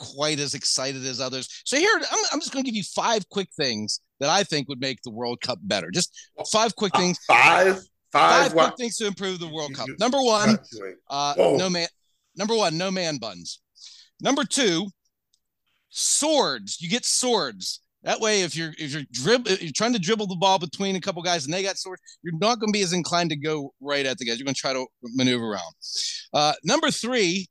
quite 0.00 0.40
as 0.40 0.54
excited 0.54 1.04
as 1.04 1.20
others. 1.20 1.62
So 1.64 1.76
here, 1.76 1.90
I'm, 1.94 2.18
I'm 2.32 2.40
just 2.40 2.52
going 2.52 2.64
to 2.64 2.70
give 2.70 2.76
you 2.76 2.82
five 2.82 3.28
quick 3.28 3.48
things 3.54 4.00
that 4.18 4.30
I 4.30 4.42
think 4.44 4.68
would 4.68 4.80
make 4.80 5.02
the 5.02 5.10
World 5.10 5.40
Cup 5.42 5.58
better. 5.62 5.90
Just 5.90 6.10
five 6.50 6.74
quick 6.74 6.96
things. 6.96 7.18
Uh, 7.28 7.34
five, 7.34 7.74
five, 8.12 8.52
Five 8.52 8.52
quick 8.52 8.76
things 8.78 8.96
to 8.96 9.06
improve 9.06 9.38
the 9.38 9.48
World 9.48 9.74
Cup. 9.74 9.88
Number 9.98 10.22
one, 10.22 10.58
uh, 11.10 11.34
no 11.36 11.68
man. 11.68 11.88
Number 12.34 12.56
one, 12.56 12.78
no 12.78 12.90
man 12.90 13.18
buns. 13.18 13.60
Number 14.22 14.44
two, 14.44 14.88
swords. 15.90 16.80
You 16.80 16.88
get 16.88 17.04
swords. 17.04 17.80
That 18.02 18.20
way, 18.20 18.42
if 18.42 18.56
you're 18.56 18.72
if 18.78 18.92
you're 18.92 19.02
drib- 19.02 19.48
if 19.48 19.62
you're 19.62 19.72
trying 19.72 19.92
to 19.92 19.98
dribble 19.98 20.28
the 20.28 20.36
ball 20.36 20.58
between 20.58 20.96
a 20.96 21.00
couple 21.00 21.20
guys 21.22 21.44
and 21.44 21.52
they 21.52 21.62
got 21.62 21.76
swords, 21.76 22.00
you're 22.22 22.38
not 22.38 22.58
going 22.58 22.72
to 22.72 22.76
be 22.76 22.82
as 22.82 22.94
inclined 22.94 23.28
to 23.30 23.36
go 23.36 23.74
right 23.80 24.06
at 24.06 24.16
the 24.16 24.24
guys. 24.24 24.38
You're 24.38 24.46
going 24.46 24.54
to 24.54 24.60
try 24.60 24.72
to 24.72 24.86
maneuver 25.02 25.44
around. 25.44 25.74
Uh, 26.32 26.54
number 26.64 26.90
three, 26.90 27.46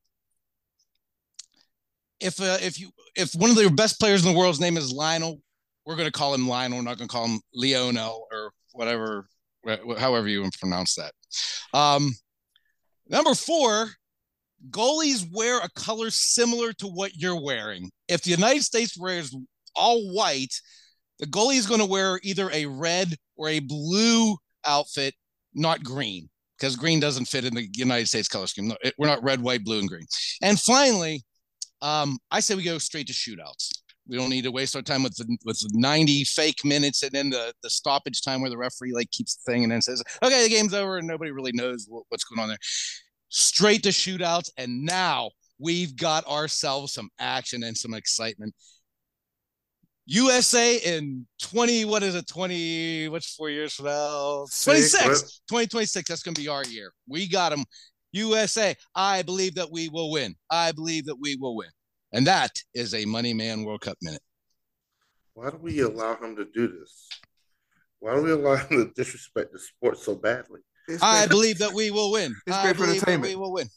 if 2.19 2.41
uh, 2.41 2.57
if 2.61 2.79
you 2.79 2.89
if 3.15 3.33
one 3.33 3.49
of 3.49 3.55
the 3.55 3.69
best 3.69 3.99
players 3.99 4.25
in 4.25 4.31
the 4.31 4.37
world's 4.37 4.59
name 4.59 4.77
is 4.77 4.91
Lionel, 4.91 5.41
we're 5.85 5.95
going 5.95 6.07
to 6.07 6.11
call 6.11 6.33
him 6.33 6.47
Lionel. 6.47 6.77
We're 6.77 6.83
not 6.83 6.97
going 6.97 7.07
to 7.07 7.13
call 7.13 7.25
him 7.25 7.39
Lionel 7.53 8.27
or 8.31 8.51
whatever, 8.73 9.27
however 9.97 10.27
you 10.27 10.47
pronounce 10.59 10.95
that. 10.95 11.13
Um, 11.73 12.13
number 13.07 13.33
four, 13.33 13.89
goalies 14.69 15.25
wear 15.33 15.59
a 15.59 15.69
color 15.75 16.09
similar 16.09 16.73
to 16.73 16.87
what 16.87 17.15
you're 17.15 17.41
wearing. 17.41 17.91
If 18.07 18.23
the 18.23 18.31
United 18.31 18.63
States 18.63 18.97
wears 18.97 19.35
all 19.75 20.13
white, 20.13 20.53
the 21.19 21.25
goalie 21.25 21.57
is 21.57 21.67
going 21.67 21.81
to 21.81 21.85
wear 21.85 22.19
either 22.23 22.49
a 22.51 22.65
red 22.65 23.15
or 23.35 23.49
a 23.49 23.59
blue 23.59 24.37
outfit, 24.65 25.13
not 25.53 25.83
green, 25.83 26.29
because 26.57 26.75
green 26.75 26.99
doesn't 26.99 27.25
fit 27.25 27.45
in 27.45 27.55
the 27.55 27.67
United 27.73 28.07
States 28.07 28.27
color 28.27 28.47
scheme. 28.47 28.71
We're 28.97 29.07
not 29.07 29.23
red, 29.23 29.41
white, 29.41 29.63
blue, 29.63 29.79
and 29.79 29.89
green. 29.89 30.05
And 30.41 30.59
finally, 30.59 31.23
um, 31.81 32.17
I 32.31 32.39
say 32.39 32.55
we 32.55 32.63
go 32.63 32.77
straight 32.77 33.07
to 33.07 33.13
shootouts. 33.13 33.69
We 34.07 34.17
don't 34.17 34.29
need 34.29 34.43
to 34.45 34.51
waste 34.51 34.75
our 34.75 34.81
time 34.81 35.03
with 35.03 35.15
the 35.15 35.37
with 35.45 35.61
90 35.71 36.23
fake 36.23 36.65
minutes 36.65 37.03
and 37.03 37.11
then 37.11 37.29
the 37.29 37.53
the 37.61 37.69
stoppage 37.69 38.23
time 38.23 38.41
where 38.41 38.49
the 38.49 38.57
referee 38.57 38.91
like 38.93 39.11
keeps 39.11 39.35
the 39.35 39.51
thing 39.51 39.63
and 39.63 39.71
then 39.71 39.81
says, 39.81 40.03
"Okay, 40.23 40.43
the 40.43 40.49
game's 40.49 40.73
over," 40.73 40.97
and 40.97 41.07
nobody 41.07 41.31
really 41.31 41.51
knows 41.53 41.85
what, 41.87 42.05
what's 42.09 42.23
going 42.23 42.41
on 42.41 42.47
there. 42.49 42.57
Straight 43.29 43.83
to 43.83 43.89
shootouts, 43.89 44.49
and 44.57 44.83
now 44.83 45.29
we've 45.59 45.95
got 45.95 46.25
ourselves 46.25 46.93
some 46.93 47.09
action 47.19 47.63
and 47.63 47.77
some 47.77 47.93
excitement. 47.93 48.55
USA 50.11 50.77
in 50.77 51.27
20, 51.39 51.85
what 51.85 52.01
is 52.01 52.15
it, 52.15 52.25
20, 52.27 53.09
what's 53.09 53.35
four 53.35 53.51
years 53.51 53.75
from 53.75 53.85
now? 53.85 54.45
26, 54.63 55.41
2026. 55.47 56.09
That's 56.09 56.23
going 56.23 56.33
to 56.33 56.41
be 56.41 56.47
our 56.47 56.63
year. 56.63 56.91
We 57.07 57.27
got 57.27 57.51
them. 57.51 57.63
USA, 58.11 58.75
I 58.95 59.21
believe 59.21 59.55
that 59.55 59.71
we 59.71 59.89
will 59.89 60.11
win. 60.11 60.35
I 60.49 60.71
believe 60.71 61.05
that 61.05 61.17
we 61.19 61.35
will 61.35 61.55
win. 61.55 61.69
And 62.11 62.25
that 62.27 62.51
is 62.73 62.93
a 62.93 63.05
Money 63.05 63.33
Man 63.33 63.63
World 63.63 63.81
Cup 63.81 63.97
minute. 64.01 64.21
Why 65.33 65.51
do 65.51 65.57
we 65.57 65.79
allow 65.81 66.15
him 66.15 66.35
to 66.35 66.45
do 66.45 66.67
this? 66.67 67.07
Why 67.99 68.15
do 68.15 68.23
we 68.23 68.31
allow 68.31 68.55
him 68.55 68.87
to 68.87 68.93
disrespect 68.93 69.51
the 69.51 69.59
sport 69.59 69.97
so 69.97 70.15
badly? 70.15 70.61
I 71.01 71.27
believe 71.27 71.59
that 71.59 71.73
we 71.73 71.91
will 71.91 72.11
win. 72.11 72.33
It's 72.47 72.57
great 72.61 72.75
for 72.75 72.85
entertainment. 72.85 73.31
We 73.31 73.35
will 73.35 73.53
win. 73.53 73.67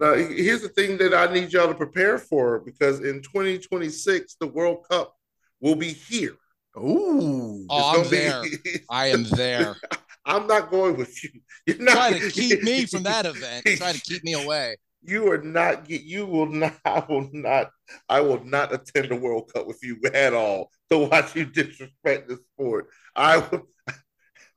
Now, 0.00 0.14
here's 0.14 0.62
the 0.62 0.70
thing 0.70 0.96
that 0.98 1.14
I 1.14 1.32
need 1.32 1.52
y'all 1.52 1.68
to 1.68 1.74
prepare 1.74 2.18
for 2.18 2.60
because 2.60 3.00
in 3.00 3.22
2026, 3.22 4.36
the 4.40 4.46
World 4.46 4.84
Cup 4.90 5.14
will 5.60 5.76
be 5.76 5.92
here. 5.92 6.36
Ooh. 6.76 7.66
Oh, 7.70 8.02
I'm 8.02 8.10
there. 8.10 8.42
I 8.90 9.08
am 9.08 9.24
there. 9.24 9.76
I'm 10.26 10.46
not 10.46 10.70
going 10.70 10.96
with 10.96 11.22
you. 11.22 11.30
You're 11.66 11.78
not 11.78 11.92
trying 11.94 12.20
to 12.20 12.30
keep 12.30 12.62
me 12.62 12.86
from 12.86 13.02
that 13.04 13.26
event. 13.26 13.66
Try 13.76 13.92
to 13.92 14.00
keep 14.00 14.24
me 14.24 14.32
away. 14.34 14.76
You 15.02 15.30
are 15.30 15.42
not. 15.42 15.88
You 15.88 16.26
will 16.26 16.46
not. 16.46 16.74
I 16.84 17.04
will 17.08 17.28
not. 17.32 17.70
I 18.08 18.20
will 18.20 18.42
not 18.44 18.72
attend 18.72 19.10
the 19.10 19.16
World 19.16 19.50
Cup 19.52 19.66
with 19.66 19.80
you 19.82 20.00
at 20.12 20.32
all 20.32 20.70
to 20.90 20.98
watch 20.98 21.36
you 21.36 21.44
disrespect 21.44 22.28
the 22.28 22.38
sport. 22.52 22.88
I 23.14 23.38
will, 23.38 23.68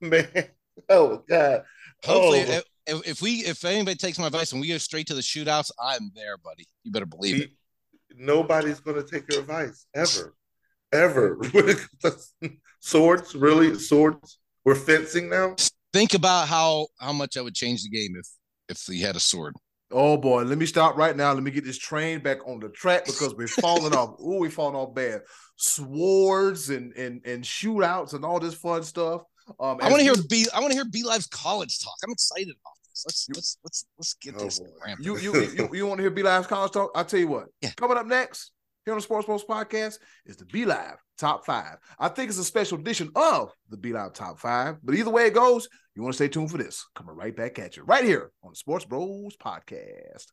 man. 0.02 0.28
Oh 0.90 1.24
God. 1.28 1.64
Hopefully, 2.06 2.46
oh. 2.48 2.62
if, 2.86 3.08
if, 3.08 3.22
we 3.22 3.40
if 3.40 3.66
anybody 3.66 3.98
takes 3.98 4.20
my 4.20 4.28
advice 4.28 4.52
and 4.52 4.62
we 4.62 4.70
go 4.70 4.78
straight 4.78 5.08
to 5.08 5.16
the 5.16 5.22
shootouts, 5.22 5.72
I'm 5.82 6.12
there, 6.16 6.38
buddy. 6.38 6.66
You 6.84 6.92
better 6.92 7.06
believe 7.06 7.42
it. 7.42 7.52
Nobody's 8.16 8.80
going 8.80 9.04
to 9.04 9.08
take 9.08 9.32
your 9.32 9.42
advice 9.42 9.86
ever, 9.94 10.34
ever. 10.94 11.40
swords, 12.80 13.36
really? 13.36 13.78
Swords? 13.78 14.40
We're 14.68 14.76
fencing 14.76 15.30
now. 15.30 15.56
Think 15.94 16.14
about 16.14 16.50
how 16.50 16.88
how 17.00 17.14
much 17.14 17.38
I 17.38 17.42
would 17.42 17.56
change 17.56 17.84
the 17.84 17.90
game 17.90 18.18
if 18.20 18.28
if 18.68 18.84
he 18.86 19.00
had 19.00 19.16
a 19.16 19.20
sword. 19.22 19.56
Oh 19.92 20.18
boy, 20.18 20.44
let 20.44 20.58
me 20.58 20.66
stop 20.66 20.98
right 20.98 21.16
now. 21.16 21.32
Let 21.32 21.42
me 21.42 21.52
get 21.52 21.64
this 21.64 21.78
train 21.78 22.20
back 22.20 22.46
on 22.46 22.60
the 22.60 22.68
track 22.68 23.06
because 23.06 23.34
we're 23.34 23.48
falling 23.48 23.96
off. 23.96 24.20
Ooh, 24.22 24.40
we 24.40 24.50
falling 24.50 24.76
off 24.76 24.94
bad. 24.94 25.22
Swords 25.56 26.70
and 26.70 26.92
and 26.98 27.26
and 27.26 27.46
shootouts 27.46 28.14
and 28.14 28.26
all 28.26 28.42
this 28.42 28.56
fun 28.56 28.84
stuff. 28.84 29.22
Um, 29.58 29.78
I 29.82 29.90
want 29.90 30.00
to 30.00 30.04
hear 30.04 30.16
B. 30.30 30.46
I 30.54 30.60
want 30.60 30.72
to 30.72 30.76
hear 30.76 30.84
B 30.84 31.02
Live's 31.02 31.28
college 31.28 31.80
talk. 31.82 31.96
I'm 32.04 32.12
excited 32.12 32.50
about 32.50 32.74
this. 32.90 33.06
Let's 33.08 33.28
let's 33.34 33.58
let's 33.64 33.86
let's 33.98 34.14
get 34.16 34.36
oh 34.38 34.44
this. 34.44 34.60
You 35.00 35.18
you 35.18 35.34
you, 35.44 35.70
you 35.72 35.88
want 35.88 36.00
to 36.00 36.04
hear 36.04 36.12
B 36.12 36.24
Live's 36.24 36.48
college 36.48 36.74
talk? 36.74 36.92
I'll 36.94 37.06
tell 37.06 37.22
you 37.22 37.30
what. 37.30 37.46
Yeah. 37.62 37.72
Coming 37.78 37.96
up 37.96 38.06
next 38.06 38.52
here 38.88 38.94
on 38.94 39.00
the 39.00 39.04
Sports 39.04 39.26
Bros 39.26 39.44
Podcast 39.44 40.00
is 40.26 40.38
the 40.38 40.46
B 40.46 40.64
Live 40.64 40.96
Top 41.18 41.46
Five. 41.46 41.76
I 42.00 42.08
think 42.08 42.30
it's 42.30 42.40
a 42.40 42.44
special 42.44 42.80
edition 42.80 43.12
of 43.18 43.52
the 43.70 43.76
B 43.76 43.92
Live 43.92 44.14
Top 44.14 44.40
Five. 44.40 44.78
But 44.82 44.96
either 44.96 45.10
way 45.10 45.26
it 45.26 45.34
goes, 45.34 45.68
you 45.94 46.02
want 46.02 46.14
to 46.14 46.16
stay 46.16 46.30
tuned 46.30 46.50
for 46.50 46.58
this. 46.58 46.86
Coming 46.96 47.14
right 47.14 47.36
back 47.36 47.60
at 47.60 47.76
you, 47.76 47.84
right 47.84 48.06
here 48.06 48.32
on 48.44 48.52
the 48.52 48.56
Sports 48.56 48.86
Bros 48.86 49.36
Podcast. 49.36 50.28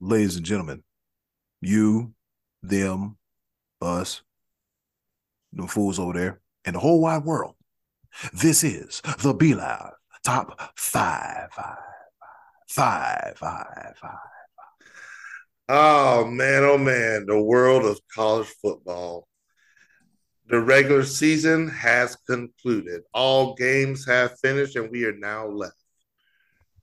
Ladies 0.00 0.36
and 0.36 0.44
gentlemen, 0.44 0.82
you, 1.62 2.12
them, 2.62 3.16
us, 3.80 4.20
them 5.54 5.66
fools 5.66 5.98
over 5.98 6.12
there, 6.12 6.40
and 6.66 6.76
the 6.76 6.80
whole 6.80 7.00
wide 7.00 7.24
world. 7.24 7.54
This 8.34 8.64
is 8.64 9.00
the 9.22 9.32
B 9.32 9.54
Live 9.54 9.92
Top 10.22 10.60
Five, 10.76 11.48
Five, 12.70 13.36
Five, 13.36 13.96
Five. 14.00 14.18
Oh 15.68 16.24
man, 16.26 16.62
oh 16.62 16.78
man, 16.78 17.26
the 17.26 17.42
world 17.42 17.84
of 17.84 17.98
college 18.14 18.46
football. 18.62 19.26
The 20.46 20.60
regular 20.60 21.04
season 21.04 21.68
has 21.68 22.14
concluded. 22.28 23.02
All 23.12 23.56
games 23.56 24.06
have 24.06 24.38
finished, 24.38 24.76
and 24.76 24.88
we 24.88 25.04
are 25.04 25.16
now 25.16 25.48
left 25.48 25.74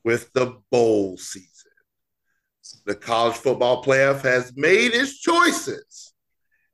with 0.04 0.30
the 0.34 0.58
bowl 0.72 1.18
season. 1.18 1.72
The 2.86 2.96
college 2.96 3.38
football 3.38 3.82
playoff 3.82 4.24
has 4.24 4.52
made 4.58 4.94
its 4.94 5.20
choices, 5.20 6.14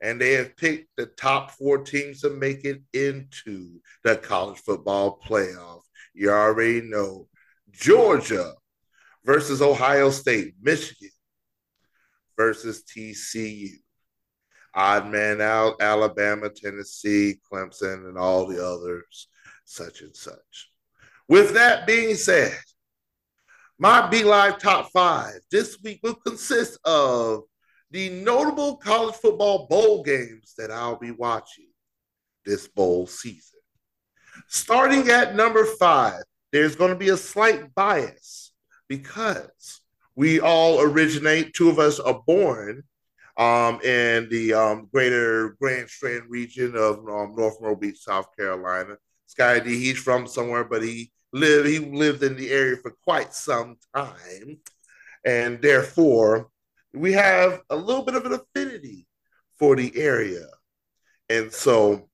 and 0.01 0.19
they 0.19 0.33
have 0.33 0.57
picked 0.57 0.89
the 0.97 1.05
top 1.05 1.51
four 1.51 1.83
teams 1.83 2.21
to 2.21 2.31
make 2.31 2.65
it 2.65 2.81
into 2.93 3.79
the 4.03 4.15
college 4.15 4.57
football 4.57 5.19
playoff. 5.23 5.81
You 6.15 6.31
already 6.31 6.81
know 6.81 7.27
Georgia 7.71 8.53
versus 9.25 9.61
Ohio 9.61 10.09
State, 10.09 10.53
Michigan 10.61 11.09
versus 12.37 12.83
TCU. 12.83 13.71
Odd 14.75 15.07
man 15.11 15.39
out, 15.39 15.75
Alabama, 15.81 16.49
Tennessee, 16.49 17.39
Clemson, 17.51 18.07
and 18.07 18.17
all 18.17 18.47
the 18.47 18.65
others, 18.65 19.27
such 19.65 20.01
and 20.01 20.15
such. 20.15 20.71
With 21.29 21.53
that 21.53 21.85
being 21.85 22.15
said, 22.15 22.57
my 23.77 24.07
B 24.07 24.23
Live 24.23 24.59
top 24.59 24.89
five 24.91 25.39
this 25.51 25.77
week 25.83 25.99
will 26.03 26.15
consist 26.15 26.79
of 26.85 27.43
the 27.91 28.09
notable 28.09 28.77
college 28.77 29.15
football 29.15 29.67
bowl 29.67 30.03
games 30.03 30.53
that 30.57 30.71
I'll 30.71 30.97
be 30.97 31.11
watching 31.11 31.67
this 32.45 32.67
bowl 32.67 33.05
season. 33.05 33.59
Starting 34.47 35.09
at 35.09 35.35
number 35.35 35.65
five, 35.65 36.23
there's 36.51 36.75
going 36.75 36.91
to 36.91 36.97
be 36.97 37.09
a 37.09 37.17
slight 37.17 37.73
bias 37.75 38.42
because 38.97 39.81
we 40.15 40.39
all 40.39 40.79
originate, 40.81 41.53
two 41.53 41.69
of 41.69 41.79
us 41.79 41.99
are 41.99 42.21
born 42.27 42.83
um, 43.37 43.81
in 43.81 44.29
the 44.29 44.53
um, 44.53 44.87
greater 44.93 45.55
Grand 45.59 45.89
Strand 45.89 46.29
region 46.29 46.75
of 46.75 46.99
um, 46.99 47.33
North 47.35 47.59
Myrtle 47.59 47.75
Beach, 47.75 48.03
South 48.03 48.27
Carolina. 48.37 48.97
Sky 49.25 49.59
D, 49.59 49.79
he's 49.79 49.97
from 49.97 50.27
somewhere, 50.27 50.63
but 50.63 50.83
he 50.83 51.11
lived 51.31 51.67
he 51.67 51.79
lived 51.79 52.21
in 52.21 52.35
the 52.35 52.51
area 52.51 52.77
for 52.77 52.91
quite 53.03 53.33
some 53.33 53.77
time, 53.95 54.59
and 55.25 55.59
therefore 55.59 56.49
we 56.93 57.13
have 57.13 57.61
a 57.71 57.75
little 57.75 58.03
bit 58.03 58.13
of 58.13 58.27
an 58.27 58.33
affinity 58.33 59.07
for 59.57 59.75
the 59.75 59.91
area. 59.95 60.45
And 61.29 61.51
so, 61.51 62.09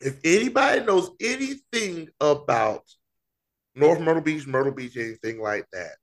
if 0.00 0.20
anybody 0.22 0.84
knows 0.84 1.10
anything 1.20 2.10
about 2.20 2.84
North 3.76 4.00
Myrtle 4.00 4.22
Beach, 4.22 4.46
Myrtle 4.46 4.72
Beach, 4.72 4.96
anything 4.96 5.38
like 5.38 5.66
that, 5.72 5.98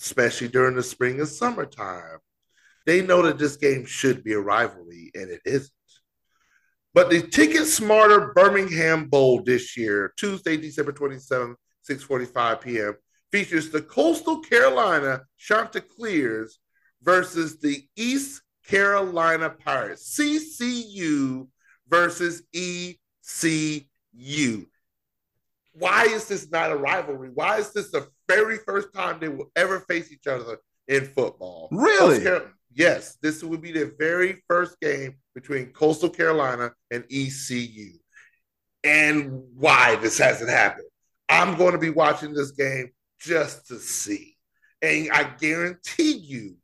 especially 0.00 0.48
during 0.48 0.74
the 0.74 0.82
spring 0.82 1.20
and 1.20 1.28
summertime. 1.28 2.18
They 2.84 3.00
know 3.00 3.22
that 3.22 3.38
this 3.38 3.56
game 3.56 3.86
should 3.86 4.24
be 4.24 4.32
a 4.32 4.40
rivalry, 4.40 5.12
and 5.14 5.30
it 5.30 5.40
isn't. 5.44 5.70
But 6.94 7.10
the 7.10 7.22
TicketSmarter 7.22 8.34
Birmingham 8.34 9.08
Bowl 9.08 9.42
this 9.42 9.76
year, 9.76 10.12
Tuesday, 10.16 10.56
December 10.56 10.92
27th, 10.92 11.54
6:45 11.88 12.60
p.m., 12.60 12.94
features 13.30 13.70
the 13.70 13.82
Coastal 13.82 14.40
Carolina 14.40 15.22
Chanticleers 15.38 16.58
versus 17.02 17.60
the 17.60 17.86
East 17.96 18.42
Carolina 18.66 19.50
Pirates, 19.50 20.18
CCU 20.18 21.46
versus 21.88 22.42
ECU 22.52 22.96
why 25.78 26.04
is 26.04 26.26
this 26.26 26.50
not 26.50 26.72
a 26.72 26.76
rivalry? 26.76 27.30
Why 27.32 27.58
is 27.58 27.72
this 27.72 27.90
the 27.90 28.08
very 28.28 28.58
first 28.58 28.92
time 28.94 29.18
they 29.20 29.28
will 29.28 29.50
ever 29.56 29.80
face 29.80 30.12
each 30.12 30.26
other 30.26 30.58
in 30.88 31.04
football. 31.04 31.68
Really? 31.70 32.24
Yes, 32.72 33.16
this 33.22 33.42
would 33.42 33.62
be 33.62 33.72
the 33.72 33.94
very 33.98 34.42
first 34.48 34.78
game 34.80 35.16
between 35.34 35.72
Coastal 35.72 36.10
Carolina 36.10 36.72
and 36.90 37.04
ECU. 37.10 37.92
And 38.84 39.42
why 39.56 39.96
this 39.96 40.18
hasn't 40.18 40.50
happened. 40.50 40.86
I'm 41.28 41.56
going 41.56 41.72
to 41.72 41.78
be 41.78 41.90
watching 41.90 42.34
this 42.34 42.52
game 42.52 42.90
just 43.18 43.66
to 43.68 43.78
see. 43.78 44.36
And 44.82 45.10
I 45.10 45.24
guarantee 45.24 46.18
you 46.18 46.56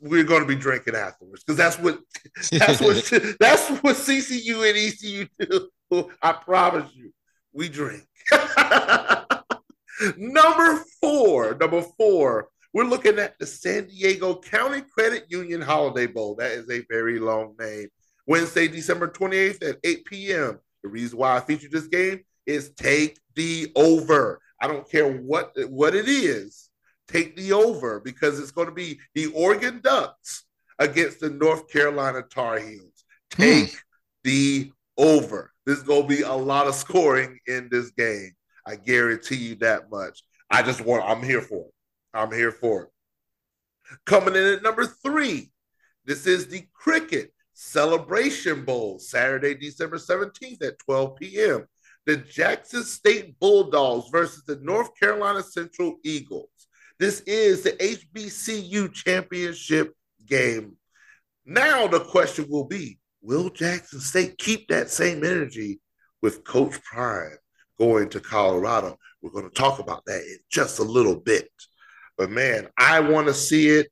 we're 0.00 0.22
going 0.22 0.42
to 0.42 0.46
be 0.46 0.54
drinking 0.54 0.94
afterwards 0.94 1.42
because 1.42 1.56
that's 1.56 1.76
what 1.78 1.98
that's 2.52 2.80
what 2.80 3.04
that's 3.40 3.68
what 3.82 3.96
CCU 3.96 4.68
and 4.68 4.78
ECU 4.78 5.26
do. 5.90 6.10
I 6.22 6.32
promise 6.32 6.94
you, 6.94 7.12
we 7.52 7.68
drink. 7.68 8.04
number 10.16 10.82
four, 11.00 11.54
number 11.54 11.82
four, 11.98 12.48
we're 12.72 12.84
looking 12.84 13.18
at 13.18 13.38
the 13.38 13.46
San 13.46 13.86
Diego 13.86 14.36
County 14.36 14.80
Credit 14.80 15.26
Union 15.28 15.60
Holiday 15.60 16.06
Bowl. 16.06 16.34
That 16.36 16.52
is 16.52 16.70
a 16.70 16.84
very 16.90 17.18
long 17.18 17.54
name. 17.58 17.88
Wednesday, 18.26 18.68
December 18.68 19.08
28th 19.08 19.68
at 19.68 19.78
8 19.84 20.04
p.m. 20.04 20.58
The 20.82 20.88
reason 20.88 21.18
why 21.18 21.36
I 21.36 21.40
featured 21.40 21.72
this 21.72 21.88
game 21.88 22.20
is 22.46 22.70
take 22.70 23.18
the 23.34 23.70
over. 23.76 24.40
I 24.60 24.68
don't 24.68 24.88
care 24.88 25.12
what 25.12 25.52
what 25.68 25.94
it 25.94 26.08
is 26.08 26.70
take 27.12 27.36
the 27.36 27.52
over 27.52 28.00
because 28.00 28.38
it's 28.38 28.50
going 28.50 28.68
to 28.68 28.74
be 28.74 28.98
the 29.14 29.26
Oregon 29.26 29.80
Ducks 29.82 30.44
against 30.78 31.20
the 31.20 31.30
North 31.30 31.70
Carolina 31.70 32.22
Tar 32.22 32.58
Heels. 32.58 33.04
Take 33.30 33.70
hmm. 33.70 33.76
the 34.24 34.72
over. 34.96 35.51
There's 35.64 35.82
going 35.82 36.02
to 36.02 36.08
be 36.08 36.22
a 36.22 36.32
lot 36.32 36.66
of 36.66 36.74
scoring 36.74 37.38
in 37.46 37.68
this 37.70 37.90
game. 37.90 38.32
I 38.66 38.76
guarantee 38.76 39.36
you 39.36 39.54
that 39.56 39.90
much. 39.90 40.22
I 40.50 40.62
just 40.62 40.80
want, 40.80 41.04
I'm 41.04 41.22
here 41.22 41.40
for 41.40 41.66
it. 41.66 41.74
I'm 42.14 42.32
here 42.32 42.52
for 42.52 42.82
it. 42.82 42.88
Coming 44.06 44.36
in 44.36 44.44
at 44.44 44.62
number 44.62 44.86
three, 44.86 45.50
this 46.04 46.26
is 46.26 46.46
the 46.46 46.62
Cricket 46.72 47.32
Celebration 47.54 48.64
Bowl, 48.64 48.98
Saturday, 48.98 49.54
December 49.54 49.98
17th 49.98 50.64
at 50.64 50.78
12 50.80 51.16
p.m. 51.16 51.66
The 52.06 52.16
Jackson 52.16 52.82
State 52.82 53.38
Bulldogs 53.38 54.10
versus 54.10 54.42
the 54.44 54.56
North 54.56 54.90
Carolina 54.98 55.42
Central 55.42 55.96
Eagles. 56.04 56.48
This 56.98 57.20
is 57.20 57.62
the 57.62 57.72
HBCU 57.72 58.92
championship 58.92 59.94
game. 60.26 60.76
Now 61.44 61.86
the 61.86 62.00
question 62.00 62.46
will 62.48 62.66
be 62.66 62.98
Will 63.22 63.50
Jackson 63.50 64.00
State 64.00 64.36
keep 64.36 64.68
that 64.68 64.90
same 64.90 65.24
energy 65.24 65.80
with 66.20 66.44
Coach 66.44 66.82
Prime 66.82 67.36
going 67.78 68.08
to 68.10 68.20
Colorado? 68.20 68.98
We're 69.22 69.30
going 69.30 69.48
to 69.48 69.54
talk 69.54 69.78
about 69.78 70.04
that 70.06 70.20
in 70.20 70.38
just 70.50 70.80
a 70.80 70.84
little 70.84 71.16
bit. 71.16 71.48
But 72.18 72.30
man, 72.30 72.68
I 72.76 73.00
want 73.00 73.28
to 73.28 73.34
see 73.34 73.68
it. 73.68 73.88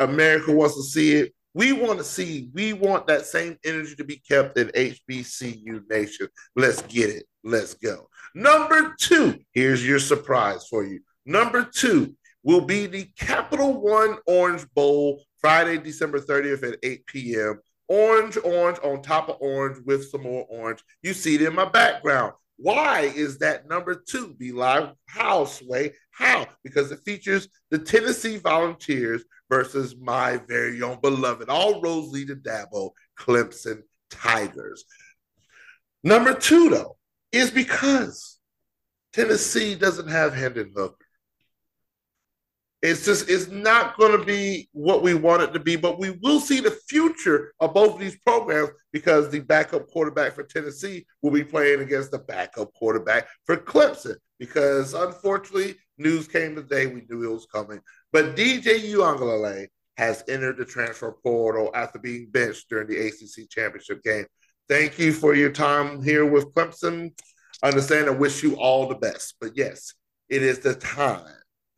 America 0.00 0.52
wants 0.52 0.74
to 0.74 0.82
see 0.82 1.14
it. 1.14 1.32
We 1.54 1.72
want 1.72 1.98
to 1.98 2.04
see, 2.04 2.50
we 2.54 2.72
want 2.72 3.06
that 3.06 3.26
same 3.26 3.58
energy 3.64 3.94
to 3.96 4.04
be 4.04 4.16
kept 4.16 4.58
in 4.58 4.68
HBCU 4.68 5.88
Nation. 5.88 6.28
Let's 6.56 6.82
get 6.82 7.10
it. 7.10 7.24
Let's 7.44 7.74
go. 7.74 8.08
Number 8.34 8.94
two, 8.98 9.38
here's 9.52 9.86
your 9.86 9.98
surprise 9.98 10.66
for 10.68 10.84
you. 10.84 11.00
Number 11.26 11.62
two 11.64 12.16
will 12.42 12.62
be 12.62 12.86
the 12.86 13.04
Capital 13.18 13.80
One 13.80 14.16
Orange 14.26 14.66
Bowl, 14.74 15.22
Friday, 15.40 15.78
December 15.78 16.20
30th 16.20 16.72
at 16.72 16.78
8 16.82 17.06
p.m. 17.06 17.60
Orange, 17.92 18.38
orange 18.42 18.78
on 18.82 19.02
top 19.02 19.28
of 19.28 19.36
orange 19.40 19.76
with 19.84 20.08
some 20.08 20.22
more 20.22 20.46
orange. 20.48 20.82
You 21.02 21.12
see 21.12 21.34
it 21.34 21.42
in 21.42 21.54
my 21.54 21.66
background. 21.66 22.32
Why 22.56 23.12
is 23.14 23.36
that 23.38 23.68
number 23.68 23.94
two? 23.94 24.34
B 24.38 24.50
Live 24.50 24.94
how, 25.06 25.44
Sway? 25.44 25.92
How? 26.10 26.46
Because 26.64 26.90
it 26.90 27.00
features 27.04 27.48
the 27.70 27.78
Tennessee 27.78 28.38
Volunteers 28.38 29.24
versus 29.50 29.94
my 30.00 30.40
very 30.48 30.80
own 30.80 31.00
beloved, 31.02 31.50
all 31.50 31.82
roads 31.82 32.08
lead 32.08 32.28
to 32.28 32.36
Dabo, 32.36 32.92
Clemson 33.18 33.82
Tigers. 34.10 34.84
Number 36.02 36.32
two, 36.32 36.70
though, 36.70 36.96
is 37.30 37.50
because 37.50 38.38
Tennessee 39.12 39.74
doesn't 39.74 40.08
have 40.08 40.32
Hendon 40.32 40.72
Hooker. 40.74 41.01
It's 42.82 43.04
just 43.04 43.30
it's 43.30 43.48
not 43.48 43.96
going 43.96 44.18
to 44.18 44.24
be 44.24 44.68
what 44.72 45.02
we 45.02 45.14
want 45.14 45.42
it 45.42 45.52
to 45.52 45.60
be, 45.60 45.76
but 45.76 46.00
we 46.00 46.18
will 46.20 46.40
see 46.40 46.58
the 46.58 46.76
future 46.88 47.52
of 47.60 47.74
both 47.74 47.94
of 47.94 48.00
these 48.00 48.18
programs 48.18 48.70
because 48.92 49.30
the 49.30 49.38
backup 49.38 49.88
quarterback 49.88 50.32
for 50.34 50.42
Tennessee 50.42 51.06
will 51.22 51.30
be 51.30 51.44
playing 51.44 51.80
against 51.80 52.10
the 52.10 52.18
backup 52.18 52.72
quarterback 52.74 53.28
for 53.44 53.56
Clemson. 53.56 54.16
Because 54.40 54.94
unfortunately, 54.94 55.76
news 55.96 56.26
came 56.26 56.56
today, 56.56 56.86
we 56.86 57.04
knew 57.08 57.22
it 57.22 57.32
was 57.32 57.46
coming. 57.46 57.80
But 58.12 58.34
DJ 58.34 58.80
Uiagalelei 58.80 59.68
has 59.96 60.24
entered 60.26 60.56
the 60.56 60.64
transfer 60.64 61.12
portal 61.22 61.70
after 61.74 62.00
being 62.00 62.30
benched 62.32 62.68
during 62.68 62.88
the 62.88 62.98
ACC 63.06 63.48
championship 63.48 64.02
game. 64.02 64.26
Thank 64.68 64.98
you 64.98 65.12
for 65.12 65.34
your 65.34 65.50
time 65.50 66.02
here 66.02 66.26
with 66.26 66.52
Clemson. 66.52 67.12
Understand 67.62 68.08
and 68.08 68.18
wish 68.18 68.42
you 68.42 68.56
all 68.56 68.88
the 68.88 68.96
best. 68.96 69.36
But 69.40 69.52
yes, 69.54 69.94
it 70.28 70.42
is 70.42 70.58
the 70.58 70.74
time. 70.74 71.22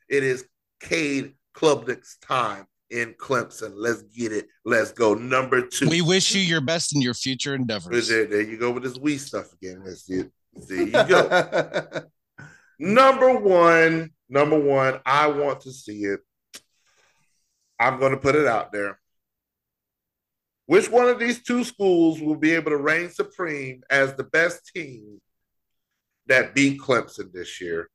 It 0.09 0.23
is 0.23 0.47
Cade 0.85 1.33
Klubnik's 1.57 2.19
time 2.19 2.67
in 2.91 3.15
Clemson. 3.15 3.73
Let's 3.75 4.03
get 4.03 4.33
it. 4.33 4.47
Let's 4.65 4.93
go. 4.93 5.15
Number 5.15 5.67
two. 5.67 5.89
We 5.89 6.03
wish 6.03 6.35
you 6.35 6.41
your 6.41 6.61
best 6.61 6.95
in 6.95 7.01
your 7.01 7.15
future 7.15 7.55
endeavors. 7.55 8.09
There, 8.09 8.27
there 8.27 8.43
you 8.43 8.59
go 8.59 8.71
with 8.71 8.83
this 8.83 8.99
we 8.99 9.17
stuff 9.19 9.53
again. 9.55 9.83
Let's 9.85 10.05
see 10.07 10.21
it. 10.21 10.33
There 10.69 10.83
you 10.83 10.93
go. 10.93 12.03
number 12.79 13.39
one. 13.39 14.11
Number 14.29 14.59
one. 14.59 15.01
I 15.07 15.29
want 15.29 15.63
to 15.63 15.73
see 15.73 16.05
it. 16.05 16.21
I'm 17.81 17.99
going 17.99 18.13
to 18.13 18.19
put 18.19 18.37
it 18.37 18.47
out 18.47 18.71
there. 18.71 19.01
Which 20.67 20.91
one 20.91 21.09
of 21.09 21.19
these 21.19 21.43
two 21.43 21.65
schools 21.65 22.21
will 22.21 22.37
be 22.37 22.53
able 22.53 22.71
to 22.71 22.79
reign 22.79 23.11
supreme 23.11 23.83
as 23.91 24.15
the 24.15 24.25
best 24.25 24.71
team 24.75 25.21
that 26.27 26.55
beat 26.55 26.81
Clemson 26.81 27.33
this 27.33 27.61
year? 27.61 27.91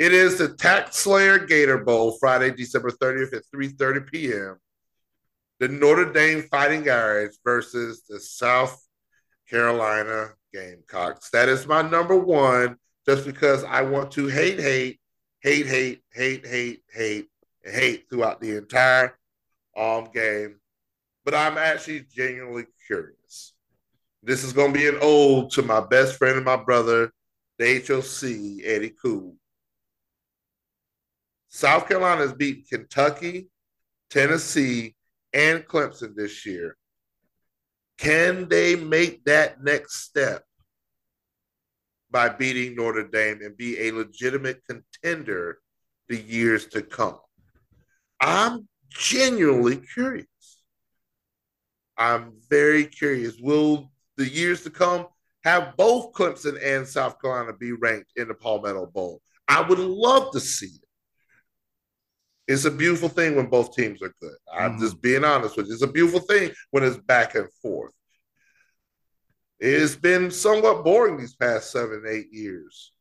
It 0.00 0.14
is 0.14 0.38
the 0.38 0.48
TaxSlayer 0.48 1.46
Gator 1.46 1.76
Bowl, 1.76 2.16
Friday, 2.18 2.52
December 2.52 2.90
30th 2.90 3.34
at 3.34 3.42
3:30 3.54 4.10
p.m. 4.10 4.56
The 5.58 5.68
Notre 5.68 6.10
Dame 6.10 6.40
Fighting 6.50 6.88
Irish 6.88 7.34
versus 7.44 8.02
the 8.08 8.18
South 8.18 8.82
Carolina 9.50 10.30
Gamecocks. 10.54 11.28
That 11.32 11.50
is 11.50 11.66
my 11.66 11.82
number 11.82 12.16
one, 12.16 12.76
just 13.06 13.26
because 13.26 13.62
I 13.62 13.82
want 13.82 14.10
to 14.12 14.28
hate, 14.28 14.58
hate, 14.58 15.00
hate, 15.42 15.66
hate, 15.66 16.00
hate, 16.14 16.46
hate, 16.46 16.82
hate, 16.90 17.28
and 17.62 17.74
hate 17.74 18.06
throughout 18.08 18.40
the 18.40 18.56
entire 18.56 19.18
um, 19.76 20.08
game. 20.14 20.60
But 21.26 21.34
I'm 21.34 21.58
actually 21.58 22.06
genuinely 22.10 22.64
curious. 22.86 23.52
This 24.22 24.44
is 24.44 24.54
going 24.54 24.72
to 24.72 24.78
be 24.78 24.88
an 24.88 24.96
ode 25.02 25.50
to 25.50 25.62
my 25.62 25.80
best 25.80 26.16
friend 26.16 26.36
and 26.36 26.44
my 26.46 26.56
brother, 26.56 27.12
the 27.58 27.84
HOC, 27.86 28.64
Eddie 28.64 28.94
Koo 29.02 29.36
South 31.50 31.88
Carolina 31.88 32.22
has 32.22 32.32
beaten 32.32 32.62
Kentucky, 32.70 33.48
Tennessee, 34.08 34.94
and 35.32 35.66
Clemson 35.66 36.14
this 36.14 36.46
year. 36.46 36.76
Can 37.98 38.48
they 38.48 38.76
make 38.76 39.24
that 39.24 39.62
next 39.62 40.04
step 40.04 40.44
by 42.10 42.28
beating 42.28 42.76
Notre 42.76 43.06
Dame 43.06 43.40
and 43.42 43.56
be 43.56 43.78
a 43.80 43.92
legitimate 43.92 44.62
contender 44.64 45.58
the 46.08 46.16
years 46.16 46.66
to 46.68 46.82
come? 46.82 47.18
I'm 48.20 48.68
genuinely 48.88 49.78
curious. 49.78 50.26
I'm 51.98 52.32
very 52.48 52.86
curious. 52.86 53.38
Will 53.40 53.90
the 54.16 54.28
years 54.28 54.62
to 54.62 54.70
come 54.70 55.06
have 55.42 55.76
both 55.76 56.12
Clemson 56.12 56.58
and 56.62 56.86
South 56.86 57.20
Carolina 57.20 57.52
be 57.52 57.72
ranked 57.72 58.12
in 58.16 58.28
the 58.28 58.34
Palmetto 58.34 58.86
Bowl? 58.86 59.20
I 59.48 59.60
would 59.62 59.80
love 59.80 60.32
to 60.32 60.40
see 60.40 60.79
it's 62.50 62.64
a 62.64 62.70
beautiful 62.70 63.08
thing 63.08 63.36
when 63.36 63.46
both 63.46 63.76
teams 63.76 64.02
are 64.02 64.12
good. 64.20 64.34
I'm 64.52 64.72
mm-hmm. 64.72 64.80
just 64.80 65.00
being 65.00 65.22
honest 65.22 65.56
with 65.56 65.68
you. 65.68 65.72
It's 65.72 65.84
a 65.84 65.86
beautiful 65.86 66.18
thing 66.18 66.50
when 66.72 66.82
it's 66.82 66.96
back 66.96 67.36
and 67.36 67.48
forth. 67.62 67.92
It's 69.60 69.94
been 69.94 70.32
somewhat 70.32 70.82
boring 70.82 71.16
these 71.16 71.36
past 71.36 71.70
seven, 71.70 72.02
eight 72.08 72.32
years. 72.32 72.92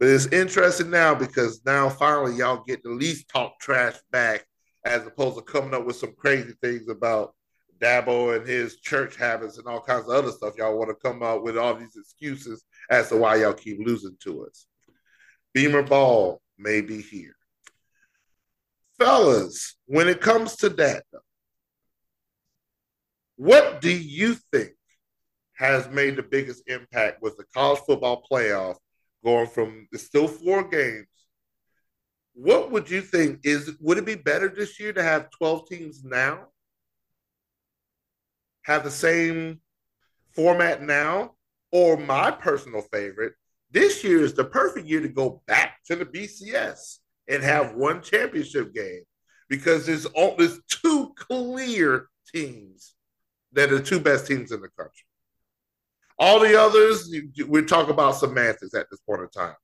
But 0.00 0.08
it's 0.08 0.26
interesting 0.26 0.90
now 0.90 1.14
because 1.14 1.60
now 1.64 1.88
finally 1.88 2.34
y'all 2.34 2.64
get 2.66 2.82
to 2.82 2.90
at 2.90 2.98
least 2.98 3.28
talk 3.28 3.60
trash 3.60 3.94
back 4.10 4.44
as 4.84 5.06
opposed 5.06 5.36
to 5.36 5.42
coming 5.42 5.72
up 5.72 5.86
with 5.86 5.96
some 5.96 6.14
crazy 6.16 6.54
things 6.60 6.88
about 6.88 7.34
Dabo 7.80 8.36
and 8.36 8.48
his 8.48 8.80
church 8.80 9.14
habits 9.14 9.58
and 9.58 9.68
all 9.68 9.80
kinds 9.80 10.08
of 10.08 10.10
other 10.10 10.32
stuff. 10.32 10.54
Y'all 10.58 10.76
want 10.76 10.90
to 10.90 11.08
come 11.08 11.22
out 11.22 11.44
with 11.44 11.56
all 11.56 11.76
these 11.76 11.94
excuses 11.96 12.64
as 12.90 13.10
to 13.10 13.16
why 13.16 13.36
y'all 13.36 13.52
keep 13.52 13.78
losing 13.78 14.16
to 14.24 14.44
us. 14.44 14.66
Beamer 15.54 15.84
Ball 15.84 16.42
may 16.58 16.80
be 16.80 17.00
here 17.00 17.35
fellas, 18.98 19.76
when 19.86 20.08
it 20.08 20.20
comes 20.20 20.56
to 20.56 20.68
that, 20.70 21.04
what 23.36 23.80
do 23.80 23.90
you 23.90 24.36
think 24.52 24.70
has 25.54 25.88
made 25.88 26.16
the 26.16 26.22
biggest 26.22 26.62
impact 26.68 27.22
with 27.22 27.36
the 27.36 27.44
college 27.54 27.80
football 27.86 28.24
playoff 28.30 28.76
going 29.24 29.46
from 29.46 29.88
it's 29.92 30.04
still 30.04 30.28
four 30.28 30.68
games? 30.68 31.06
what 32.36 32.70
would 32.70 32.90
you 32.90 33.00
think 33.00 33.40
is 33.44 33.72
would 33.80 33.96
it 33.96 34.04
be 34.04 34.14
better 34.14 34.48
this 34.48 34.78
year 34.78 34.92
to 34.92 35.02
have 35.02 35.30
12 35.30 35.68
teams 35.68 36.04
now? 36.04 36.48
Have 38.62 38.84
the 38.84 38.90
same 38.90 39.60
format 40.34 40.82
now? 40.82 41.32
Or 41.72 41.96
my 41.96 42.30
personal 42.30 42.82
favorite, 42.92 43.32
this 43.70 44.04
year 44.04 44.22
is 44.22 44.34
the 44.34 44.44
perfect 44.44 44.86
year 44.86 45.00
to 45.00 45.08
go 45.08 45.42
back 45.46 45.78
to 45.86 45.96
the 45.96 46.04
BCS 46.04 46.98
and 47.28 47.42
have 47.42 47.74
one 47.74 48.02
championship 48.02 48.74
game 48.74 49.02
because 49.48 49.86
there's 49.86 50.06
all 50.06 50.36
there's 50.36 50.60
two 50.68 51.12
clear 51.16 52.08
teams 52.34 52.94
that 53.52 53.72
are 53.72 53.78
the 53.78 53.84
two 53.84 54.00
best 54.00 54.26
teams 54.26 54.52
in 54.52 54.60
the 54.60 54.68
country. 54.68 55.04
All 56.18 56.40
the 56.40 56.58
others, 56.60 57.12
we 57.46 57.62
talk 57.62 57.88
about 57.88 58.16
semantics 58.16 58.74
at 58.74 58.86
this 58.90 59.00
point 59.00 59.22
in 59.22 59.28
time. 59.28 59.54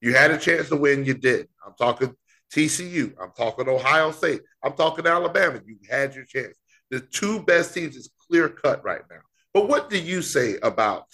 You 0.00 0.14
had 0.14 0.30
a 0.30 0.38
chance 0.38 0.68
to 0.68 0.76
win, 0.76 1.04
you 1.04 1.14
did. 1.14 1.48
I'm 1.66 1.74
talking 1.78 2.14
TCU. 2.52 3.14
I'm 3.20 3.32
talking 3.36 3.68
Ohio 3.68 4.10
State. 4.12 4.42
I'm 4.62 4.72
talking 4.72 5.06
Alabama. 5.06 5.60
You 5.66 5.76
had 5.88 6.14
your 6.14 6.24
chance. 6.24 6.56
The 6.90 7.00
two 7.00 7.42
best 7.42 7.74
teams 7.74 7.96
is 7.96 8.10
clear 8.26 8.48
cut 8.48 8.82
right 8.84 9.02
now. 9.10 9.20
But 9.52 9.68
what 9.68 9.90
do 9.90 9.98
you 9.98 10.22
say 10.22 10.56
about 10.62 11.06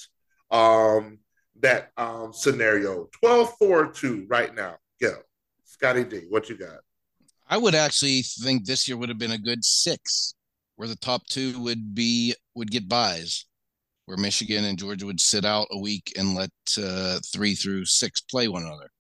um, 0.51 1.19
that 1.61 1.90
um, 1.97 2.33
scenario? 2.33 3.09
12 3.21 3.55
4 3.59 3.87
2 3.93 4.27
right 4.29 4.55
now. 4.55 4.77
Go. 5.01 5.14
Scottie 5.85 6.05
D, 6.05 6.23
what 6.31 6.49
you 6.49 6.57
got? 6.57 6.79
I 7.47 7.59
would 7.59 7.75
actually 7.75 8.23
think 8.23 8.64
this 8.64 8.88
year 8.88 8.97
would 8.97 9.11
have 9.11 9.18
been 9.18 9.33
a 9.33 9.38
good 9.38 9.62
six, 9.62 10.35
where 10.77 10.88
the 10.88 10.97
top 10.97 11.27
two 11.27 11.61
would 11.61 11.94
be 11.94 12.35
would 12.55 12.70
get 12.70 12.88
buys, 12.88 13.44
where 14.07 14.16
Michigan 14.16 14.64
and 14.64 14.79
Georgia 14.79 15.05
would 15.05 15.20
sit 15.20 15.44
out 15.44 15.66
a 15.73 15.79
week 15.79 16.11
and 16.16 16.35
let 16.35 16.49
uh, 16.83 17.18
three 17.35 17.55
through 17.55 17.85
six 17.85 18.23
play 18.23 18.49
one 18.49 18.62
another 18.62 18.90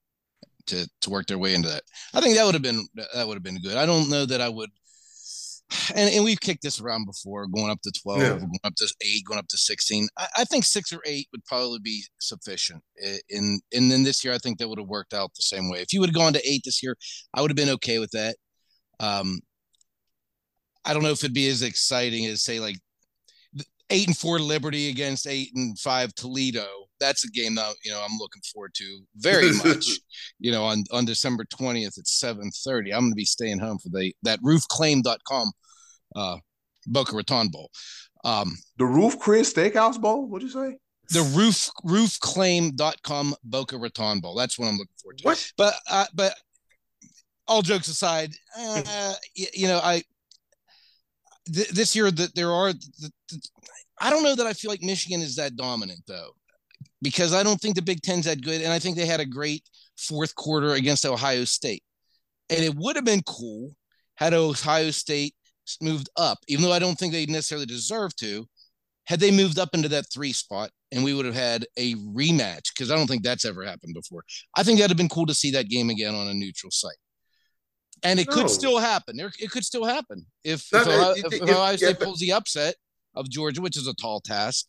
to 0.66 0.86
to 1.00 1.08
work 1.08 1.26
their 1.26 1.38
way 1.38 1.54
into 1.54 1.70
that. 1.70 1.84
I 2.12 2.20
think 2.20 2.36
that 2.36 2.44
would 2.44 2.52
have 2.52 2.62
been 2.62 2.86
that 3.14 3.26
would 3.26 3.36
have 3.36 3.42
been 3.42 3.62
good. 3.62 3.78
I 3.78 3.86
don't 3.86 4.10
know 4.10 4.26
that 4.26 4.42
I 4.42 4.50
would. 4.50 4.68
And, 5.94 6.12
and 6.14 6.24
we've 6.24 6.40
kicked 6.40 6.62
this 6.62 6.80
around 6.80 7.06
before, 7.06 7.46
going 7.46 7.70
up 7.70 7.80
to 7.82 7.92
twelve, 8.02 8.20
yeah. 8.20 8.38
going 8.38 8.58
up 8.64 8.74
to 8.76 8.94
eight, 9.02 9.24
going 9.26 9.38
up 9.38 9.48
to 9.48 9.56
sixteen. 9.56 10.08
I, 10.18 10.26
I, 10.38 10.44
think 10.44 10.64
six 10.64 10.92
or 10.92 11.00
eight 11.06 11.26
would 11.32 11.44
probably 11.46 11.78
be 11.78 12.04
sufficient. 12.18 12.82
In 13.28 13.60
and 13.72 13.90
then 13.90 14.02
this 14.04 14.24
year, 14.24 14.34
I 14.34 14.38
think 14.38 14.58
that 14.58 14.68
would 14.68 14.78
have 14.78 14.88
worked 14.88 15.14
out 15.14 15.30
the 15.34 15.42
same 15.42 15.70
way. 15.70 15.80
If 15.80 15.92
you 15.92 16.00
would 16.00 16.10
have 16.10 16.14
gone 16.14 16.32
to 16.34 16.48
eight 16.48 16.62
this 16.64 16.82
year, 16.82 16.96
I 17.32 17.40
would 17.40 17.50
have 17.50 17.56
been 17.56 17.70
okay 17.70 17.98
with 17.98 18.10
that. 18.12 18.36
Um, 19.00 19.40
I 20.84 20.92
don't 20.92 21.02
know 21.02 21.10
if 21.10 21.24
it'd 21.24 21.34
be 21.34 21.48
as 21.48 21.62
exciting 21.62 22.26
as 22.26 22.42
say 22.42 22.60
like 22.60 22.76
eight 23.90 24.06
and 24.06 24.16
four 24.16 24.38
Liberty 24.38 24.90
against 24.90 25.26
eight 25.26 25.50
and 25.54 25.78
five 25.78 26.14
Toledo. 26.14 26.66
That's 27.04 27.24
a 27.24 27.30
game 27.30 27.54
that 27.56 27.74
you 27.84 27.90
know 27.90 28.00
I'm 28.00 28.16
looking 28.18 28.42
forward 28.52 28.74
to 28.74 29.00
very 29.16 29.52
much. 29.64 29.86
you 30.38 30.52
know, 30.52 30.64
on 30.64 30.84
on 30.90 31.04
December 31.04 31.44
20th 31.44 31.98
at 31.98 32.04
7:30. 32.04 32.92
I'm 32.94 33.00
going 33.00 33.12
to 33.12 33.16
be 33.16 33.24
staying 33.24 33.58
home 33.58 33.78
for 33.78 33.88
the 33.90 34.14
that 34.22 34.40
roofclaim.com 34.40 35.52
uh 36.16 36.36
Boca 36.86 37.16
Raton 37.16 37.48
Bowl. 37.48 37.70
Um 38.24 38.56
the 38.78 38.86
Ruth's 38.86 39.16
Chris 39.16 39.52
Steakhouse 39.52 40.00
Bowl, 40.00 40.26
what'd 40.26 40.48
you 40.48 40.52
say? 40.52 40.78
The 41.10 41.22
roof 41.36 41.68
roofclaim.com 41.84 43.34
Boca 43.44 43.76
Raton 43.76 44.20
Bowl. 44.20 44.34
That's 44.34 44.58
what 44.58 44.66
I'm 44.68 44.78
looking 44.78 44.94
forward 45.02 45.18
to. 45.18 45.24
What? 45.24 45.52
But 45.56 45.74
uh, 45.90 46.06
but 46.14 46.34
all 47.46 47.60
jokes 47.60 47.88
aside, 47.88 48.32
uh, 48.58 49.12
you, 49.34 49.46
you 49.52 49.68
know, 49.68 49.78
I 49.78 50.02
th- 51.52 51.68
this 51.70 51.94
year 51.94 52.10
that 52.10 52.34
there 52.34 52.50
are, 52.50 52.72
the, 52.72 53.12
the, 53.28 53.48
I 54.00 54.10
don't 54.10 54.22
know 54.22 54.34
that 54.34 54.46
I 54.46 54.52
feel 54.54 54.70
like 54.70 54.82
Michigan 54.82 55.20
is 55.20 55.36
that 55.36 55.56
dominant 55.56 56.00
though, 56.06 56.30
because 57.04 57.32
I 57.32 57.42
don't 57.42 57.60
think 57.60 57.76
the 57.76 57.82
Big 57.82 58.02
Ten's 58.02 58.24
that 58.24 58.42
good, 58.42 58.62
and 58.62 58.72
I 58.72 58.78
think 58.78 58.96
they 58.96 59.06
had 59.06 59.20
a 59.20 59.26
great 59.26 59.62
fourth 59.96 60.34
quarter 60.34 60.72
against 60.72 61.06
Ohio 61.06 61.44
State, 61.44 61.84
and 62.50 62.64
it 62.64 62.74
would 62.74 62.96
have 62.96 63.04
been 63.04 63.22
cool 63.22 63.76
had 64.16 64.32
Ohio 64.32 64.90
State 64.90 65.34
moved 65.80 66.08
up, 66.16 66.38
even 66.48 66.64
though 66.64 66.72
I 66.72 66.78
don't 66.78 66.96
think 66.96 67.12
they 67.12 67.26
necessarily 67.26 67.66
deserve 67.66 68.16
to. 68.16 68.46
Had 69.06 69.20
they 69.20 69.30
moved 69.30 69.58
up 69.58 69.74
into 69.74 69.88
that 69.90 70.06
three 70.12 70.32
spot, 70.32 70.70
and 70.90 71.04
we 71.04 71.12
would 71.12 71.26
have 71.26 71.34
had 71.34 71.66
a 71.76 71.94
rematch 71.94 72.72
because 72.74 72.90
I 72.90 72.96
don't 72.96 73.06
think 73.06 73.22
that's 73.22 73.44
ever 73.44 73.62
happened 73.62 73.92
before. 73.92 74.22
I 74.56 74.62
think 74.62 74.78
that'd 74.78 74.90
have 74.90 74.96
been 74.96 75.10
cool 75.10 75.26
to 75.26 75.34
see 75.34 75.50
that 75.50 75.68
game 75.68 75.90
again 75.90 76.14
on 76.14 76.26
a 76.28 76.32
neutral 76.32 76.70
site 76.70 76.96
and 78.04 78.20
it 78.20 78.28
no. 78.28 78.34
could 78.34 78.50
still 78.50 78.78
happen. 78.78 79.16
There, 79.16 79.32
it 79.38 79.50
could 79.50 79.64
still 79.64 79.84
happen 79.84 80.24
if 80.44 80.66
if, 80.72 80.86
Ohio, 80.86 81.14
if, 81.16 81.32
if 81.32 81.42
Ohio 81.42 81.76
State 81.76 81.98
pulls 81.98 82.20
the 82.20 82.32
upset 82.32 82.76
of 83.14 83.28
Georgia, 83.28 83.60
which 83.60 83.76
is 83.76 83.88
a 83.88 83.94
tall 83.94 84.20
task, 84.20 84.66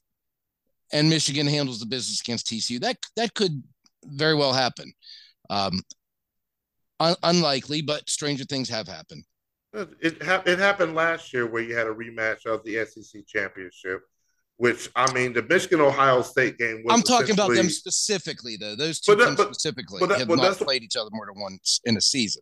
and 0.91 1.09
Michigan 1.09 1.47
handles 1.47 1.79
the 1.79 1.85
business 1.85 2.21
against 2.21 2.47
TCU. 2.47 2.79
That 2.79 2.97
that 3.15 3.33
could 3.33 3.63
very 4.03 4.35
well 4.35 4.53
happen. 4.53 4.93
Um, 5.49 5.81
un- 6.99 7.15
unlikely, 7.23 7.81
but 7.81 8.09
stranger 8.09 8.45
things 8.45 8.69
have 8.69 8.87
happened. 8.87 9.23
It 9.73 10.23
ha- 10.23 10.43
it 10.45 10.57
happened 10.57 10.95
last 10.95 11.33
year 11.33 11.45
where 11.45 11.61
you 11.61 11.75
had 11.75 11.87
a 11.87 11.93
rematch 11.93 12.45
of 12.45 12.63
the 12.63 12.85
SEC 12.85 13.25
championship, 13.27 14.01
which 14.57 14.89
I 14.95 15.11
mean 15.13 15.33
the 15.33 15.43
Michigan 15.43 15.81
Ohio 15.81 16.21
State 16.21 16.57
game. 16.57 16.85
I'm 16.89 17.01
talking 17.01 17.31
about 17.31 17.53
them 17.53 17.69
specifically, 17.69 18.55
though. 18.57 18.75
Those 18.75 19.01
two 19.01 19.15
that, 19.15 19.25
teams 19.25 19.37
but, 19.37 19.53
specifically 19.53 19.99
but 19.99 20.09
that, 20.09 20.19
have 20.19 20.29
not 20.29 20.57
played 20.57 20.83
each 20.83 20.95
other 20.95 21.09
more 21.11 21.25
than 21.25 21.41
once 21.41 21.81
in 21.83 21.97
a 21.97 22.01
season. 22.01 22.41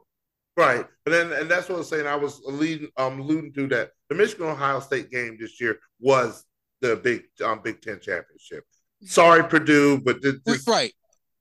Right, 0.56 0.86
but 1.04 1.12
then 1.12 1.32
and 1.32 1.50
that's 1.50 1.68
what 1.68 1.76
I 1.76 1.78
was 1.80 1.90
saying. 1.90 2.06
I 2.06 2.16
was 2.16 2.40
leading, 2.46 2.90
um, 2.98 3.20
alluding 3.20 3.54
to 3.54 3.68
that 3.70 3.90
the 4.10 4.16
Michigan 4.16 4.46
Ohio 4.46 4.80
State 4.80 5.10
game 5.10 5.38
this 5.40 5.60
year 5.60 5.80
was 6.00 6.46
the 6.84 6.96
Big 6.98 7.24
um, 7.43 7.62
Big 7.63 7.82
Ten 7.82 8.00
championship. 8.00 8.65
Sorry, 9.06 9.43
Purdue, 9.43 10.00
but 10.00 10.22
this, 10.22 10.36
this, 10.46 10.67
right, 10.67 10.93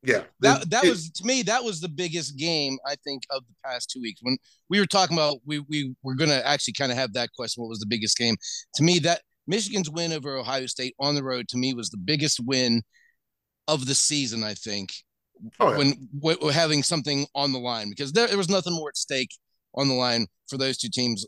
yeah, 0.03 0.23
that 0.41 0.69
that 0.71 0.85
it, 0.85 0.91
was 0.91 1.11
to 1.11 1.25
me 1.25 1.43
that 1.43 1.63
was 1.63 1.81
the 1.81 1.89
biggest 1.89 2.37
game 2.39 2.79
I 2.87 2.95
think 3.05 3.23
of 3.31 3.43
the 3.47 3.55
past 3.65 3.91
two 3.91 4.01
weeks. 4.01 4.21
When 4.23 4.39
we 4.69 4.81
were 4.81 4.87
talking 4.87 5.17
about 5.17 5.39
we 5.45 5.61
we 5.69 5.95
were 6.03 6.15
going 6.15 6.31
to 6.31 6.47
actually 6.47 6.75
kind 6.75 6.91
of 6.91 6.99
have 6.99 7.13
that 7.15 7.31
question: 7.37 7.63
what 7.63 7.69
was 7.69 7.81
the 7.81 7.87
biggest 7.87 8.17
game? 8.17 8.37
To 8.77 8.83
me, 8.83 8.99
that 9.01 9.23
Michigan's 9.47 9.91
win 9.91 10.13
over 10.13 10.37
Ohio 10.37 10.67
State 10.67 10.95
on 10.99 11.15
the 11.15 11.25
road 11.25 11.49
to 11.49 11.57
me 11.57 11.75
was 11.75 11.91
the 11.91 11.99
biggest 11.99 12.41
win 12.45 12.83
of 13.69 13.87
the 13.87 13.95
season. 13.95 14.43
I 14.43 14.55
think 14.55 14.93
oh, 15.61 15.71
yeah. 15.71 15.79
when 15.79 16.09
w- 16.21 16.49
having 16.49 16.83
something 16.83 17.27
on 17.35 17.53
the 17.53 17.59
line 17.59 17.89
because 17.91 18.13
there, 18.13 18.29
there 18.29 18.39
was 18.39 18.51
nothing 18.51 18.75
more 18.75 18.89
at 18.89 18.97
stake 18.97 19.31
on 19.75 19.89
the 19.89 19.95
line 19.95 20.27
for 20.49 20.57
those 20.57 20.79
two 20.79 20.89
teams. 20.93 21.27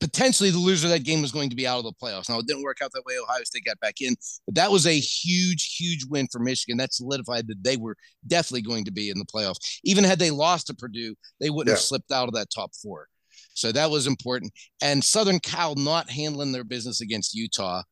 Potentially, 0.00 0.50
the 0.50 0.58
loser 0.58 0.86
of 0.86 0.92
that 0.92 1.04
game 1.04 1.22
was 1.22 1.32
going 1.32 1.50
to 1.50 1.56
be 1.56 1.66
out 1.66 1.78
of 1.78 1.84
the 1.84 1.92
playoffs. 1.92 2.28
Now, 2.28 2.38
it 2.38 2.46
didn't 2.46 2.62
work 2.62 2.78
out 2.82 2.90
that 2.92 3.04
way. 3.04 3.14
Ohio 3.22 3.44
State 3.44 3.64
got 3.64 3.78
back 3.80 4.00
in, 4.00 4.16
but 4.46 4.54
that 4.56 4.70
was 4.70 4.86
a 4.86 4.98
huge, 4.98 5.76
huge 5.76 6.04
win 6.06 6.28
for 6.32 6.38
Michigan. 6.38 6.78
That 6.78 6.92
solidified 6.92 7.46
that 7.48 7.62
they 7.62 7.76
were 7.76 7.96
definitely 8.26 8.62
going 8.62 8.84
to 8.86 8.92
be 8.92 9.10
in 9.10 9.18
the 9.18 9.24
playoffs. 9.24 9.80
Even 9.84 10.04
had 10.04 10.18
they 10.18 10.30
lost 10.30 10.66
to 10.68 10.74
Purdue, 10.74 11.14
they 11.40 11.50
wouldn't 11.50 11.68
yeah. 11.68 11.74
have 11.74 11.82
slipped 11.82 12.10
out 12.10 12.28
of 12.28 12.34
that 12.34 12.48
top 12.50 12.72
four. 12.74 13.06
So 13.54 13.70
that 13.72 13.90
was 13.90 14.06
important. 14.06 14.52
And 14.82 15.04
Southern 15.04 15.38
Cal 15.40 15.74
not 15.74 16.10
handling 16.10 16.52
their 16.52 16.64
business 16.64 17.00
against 17.00 17.34
Utah 17.34 17.82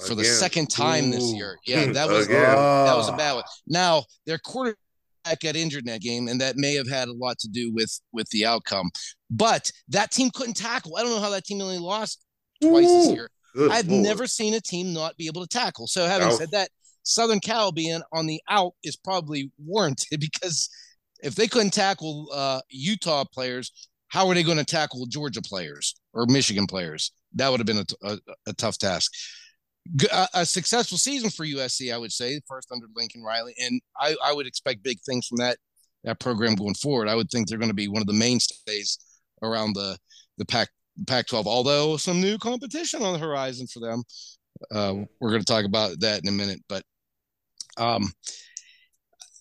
for 0.00 0.06
Again. 0.06 0.18
the 0.18 0.24
second 0.24 0.70
time 0.70 1.06
Ooh. 1.06 1.12
this 1.12 1.32
year. 1.32 1.58
Yeah, 1.66 1.86
that 1.92 2.08
was 2.08 2.28
that 2.28 2.96
was 2.96 3.08
a 3.08 3.12
ah. 3.12 3.16
bad 3.16 3.34
one. 3.34 3.44
Now 3.66 4.04
their 4.26 4.38
quarterback 4.38 4.78
got 5.24 5.56
injured 5.56 5.86
in 5.86 5.92
that 5.92 6.00
game, 6.00 6.28
and 6.28 6.40
that 6.40 6.56
may 6.56 6.74
have 6.74 6.88
had 6.88 7.08
a 7.08 7.12
lot 7.12 7.38
to 7.40 7.48
do 7.48 7.72
with 7.72 8.00
with 8.12 8.28
the 8.30 8.46
outcome. 8.46 8.90
But 9.30 9.70
that 9.88 10.10
team 10.10 10.30
couldn't 10.34 10.54
tackle. 10.54 10.96
I 10.96 11.02
don't 11.02 11.10
know 11.10 11.20
how 11.20 11.30
that 11.30 11.44
team 11.44 11.60
only 11.60 11.78
lost 11.78 12.24
twice 12.62 12.86
Ooh. 12.86 13.02
this 13.02 13.12
year. 13.12 13.30
I've 13.70 13.88
Lord. 13.88 14.02
never 14.02 14.26
seen 14.26 14.54
a 14.54 14.60
team 14.60 14.92
not 14.92 15.16
be 15.16 15.26
able 15.26 15.42
to 15.42 15.48
tackle. 15.48 15.86
So 15.86 16.06
having 16.06 16.30
said 16.32 16.50
that, 16.50 16.70
Southern 17.04 17.38
Cal 17.38 17.70
being 17.70 18.02
on 18.12 18.26
the 18.26 18.40
out 18.48 18.72
is 18.82 18.96
probably 18.96 19.52
warranted 19.58 20.20
because 20.20 20.68
if 21.22 21.34
they 21.34 21.46
couldn't 21.46 21.72
tackle 21.72 22.28
uh, 22.34 22.60
Utah 22.68 23.24
players, 23.24 23.70
how 24.08 24.28
are 24.28 24.34
they 24.34 24.42
going 24.42 24.58
to 24.58 24.64
tackle 24.64 25.06
Georgia 25.06 25.42
players 25.42 25.94
or 26.12 26.26
Michigan 26.26 26.66
players? 26.66 27.12
That 27.34 27.50
would 27.50 27.60
have 27.60 27.66
been 27.66 27.78
a, 27.78 28.08
a, 28.08 28.18
a 28.48 28.52
tough 28.52 28.78
task 28.78 29.12
a, 30.34 30.46
successful 30.46 30.98
season 30.98 31.30
for 31.30 31.44
USC, 31.44 31.92
I 31.92 31.98
would 31.98 32.12
say, 32.12 32.40
first 32.48 32.72
under 32.72 32.86
Lincoln 32.94 33.22
Riley, 33.22 33.54
and 33.60 33.80
I, 33.98 34.16
I 34.24 34.32
would 34.32 34.46
expect 34.46 34.82
big 34.82 34.98
things 35.00 35.26
from 35.26 35.38
that 35.38 35.58
that 36.04 36.20
program 36.20 36.54
going 36.54 36.74
forward. 36.74 37.08
I 37.08 37.14
would 37.14 37.30
think 37.30 37.48
they're 37.48 37.58
going 37.58 37.70
to 37.70 37.74
be 37.74 37.88
one 37.88 38.02
of 38.02 38.06
the 38.06 38.12
mainstays 38.12 38.98
around 39.42 39.74
the 39.74 39.98
the 40.38 40.44
Pac 40.44 40.68
Pac-12. 41.06 41.46
Although 41.46 41.96
some 41.96 42.20
new 42.20 42.38
competition 42.38 43.02
on 43.02 43.12
the 43.12 43.18
horizon 43.18 43.66
for 43.66 43.80
them, 43.80 44.02
uh, 44.72 44.94
we're 45.20 45.30
going 45.30 45.42
to 45.42 45.52
talk 45.52 45.64
about 45.64 46.00
that 46.00 46.22
in 46.22 46.28
a 46.28 46.32
minute. 46.32 46.60
But 46.68 46.82
um, 47.76 48.12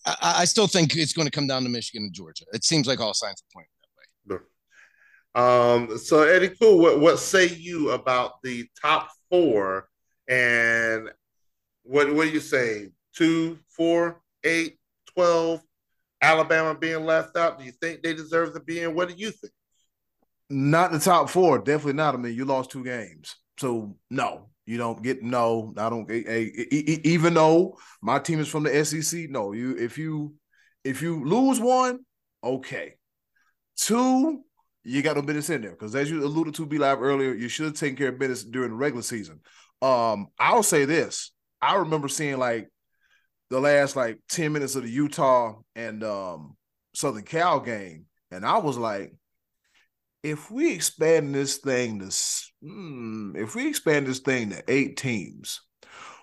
I, 0.05 0.35
I 0.39 0.45
still 0.45 0.67
think 0.67 0.95
it's 0.95 1.13
going 1.13 1.27
to 1.27 1.31
come 1.31 1.47
down 1.47 1.63
to 1.63 1.69
Michigan 1.69 2.03
and 2.03 2.13
Georgia. 2.13 2.45
It 2.53 2.63
seems 2.63 2.87
like 2.87 2.99
all 2.99 3.13
signs 3.13 3.41
are 3.41 3.53
pointing 3.53 3.69
that 3.81 3.89
way. 3.89 4.39
Um, 5.35 5.97
so 5.97 6.23
Eddy, 6.23 6.49
Kool. 6.49 6.79
What 6.79 6.99
what 6.99 7.19
say 7.19 7.47
you 7.47 7.91
about 7.91 8.41
the 8.43 8.67
top 8.81 9.09
four 9.29 9.87
and 10.27 11.09
what 11.83 12.13
what 12.13 12.25
do 12.25 12.31
you 12.31 12.39
say? 12.39 12.89
Two, 13.15 13.59
four, 13.67 14.21
eight, 14.43 14.77
twelve. 15.13 15.61
Alabama 16.21 16.73
being 16.73 17.05
left 17.05 17.35
out. 17.35 17.59
Do 17.59 17.65
you 17.65 17.73
think 17.73 18.01
they 18.01 18.13
deserve 18.13 18.53
to 18.53 18.61
be 18.61 18.79
in? 18.79 18.95
What 18.95 19.09
do 19.09 19.15
you 19.15 19.31
think? 19.31 19.51
Not 20.49 20.91
the 20.91 20.99
top 20.99 21.29
four. 21.29 21.59
Definitely 21.59 21.93
not. 21.93 22.15
I 22.15 22.17
mean, 22.17 22.33
you 22.33 22.45
lost 22.45 22.71
two 22.71 22.83
games, 22.83 23.35
so 23.57 23.97
no, 24.09 24.49
you 24.65 24.77
don't 24.77 25.01
get 25.03 25.21
no. 25.21 25.73
I 25.77 25.89
don't. 25.89 26.09
even 26.09 27.33
though 27.33 27.77
my 28.01 28.19
team 28.19 28.39
is 28.39 28.47
from 28.47 28.63
the 28.63 28.85
SEC, 28.85 29.29
no. 29.29 29.51
You 29.51 29.75
if 29.77 29.97
you 29.97 30.35
if 30.83 31.01
you 31.01 31.25
lose 31.25 31.59
one, 31.59 31.99
okay. 32.43 32.95
Two, 33.75 34.43
you 34.83 35.01
got 35.01 35.15
no 35.15 35.21
business 35.21 35.49
in 35.49 35.61
there 35.61 35.71
because 35.71 35.95
as 35.95 36.09
you 36.09 36.23
alluded 36.23 36.53
to, 36.55 36.65
B 36.65 36.77
Live 36.77 37.01
earlier, 37.01 37.33
you 37.33 37.49
should 37.49 37.65
have 37.65 37.75
taken 37.75 37.97
care 37.97 38.09
of 38.09 38.19
business 38.19 38.43
during 38.43 38.69
the 38.69 38.75
regular 38.75 39.01
season. 39.01 39.41
Um, 39.83 40.27
I'll 40.39 40.63
say 40.63 40.85
this: 40.85 41.31
I 41.61 41.75
remember 41.75 42.07
seeing 42.07 42.37
like 42.37 42.69
the 43.49 43.59
last 43.59 43.95
like 43.95 44.19
ten 44.29 44.53
minutes 44.53 44.75
of 44.75 44.83
the 44.83 44.89
Utah 44.89 45.55
and 45.75 46.03
um, 46.03 46.55
Southern 46.95 47.23
Cal 47.23 47.59
game, 47.59 48.05
and 48.31 48.45
I 48.45 48.59
was 48.59 48.77
like, 48.77 49.13
if 50.23 50.49
we 50.49 50.73
expand 50.73 51.35
this 51.35 51.57
thing 51.57 51.99
to, 51.99 52.15
hmm, 52.61 53.35
if 53.35 53.55
we 53.55 53.67
expand 53.67 54.07
this 54.07 54.19
thing 54.19 54.51
to 54.51 54.63
eight 54.69 54.95
teams, 54.95 55.61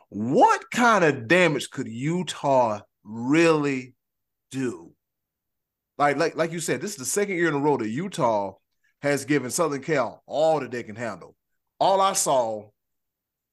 what 0.08 0.70
kind 0.70 1.04
of 1.04 1.28
damage 1.28 1.68
could 1.68 1.86
Utah 1.86 2.80
really 3.04 3.94
do? 4.50 4.92
Like, 5.98 6.16
like, 6.16 6.34
like 6.34 6.50
you 6.50 6.60
said, 6.60 6.80
this 6.80 6.92
is 6.92 6.96
the 6.96 7.04
second 7.04 7.36
year 7.36 7.48
in 7.48 7.54
a 7.54 7.58
row 7.58 7.76
that 7.76 7.88
Utah 7.88 8.54
has 9.02 9.26
given 9.26 9.50
Southern 9.50 9.82
Cal 9.82 10.22
all 10.26 10.60
that 10.60 10.70
they 10.70 10.82
can 10.82 10.96
handle. 10.96 11.36
All 11.78 12.00
I 12.00 12.14
saw 12.14 12.70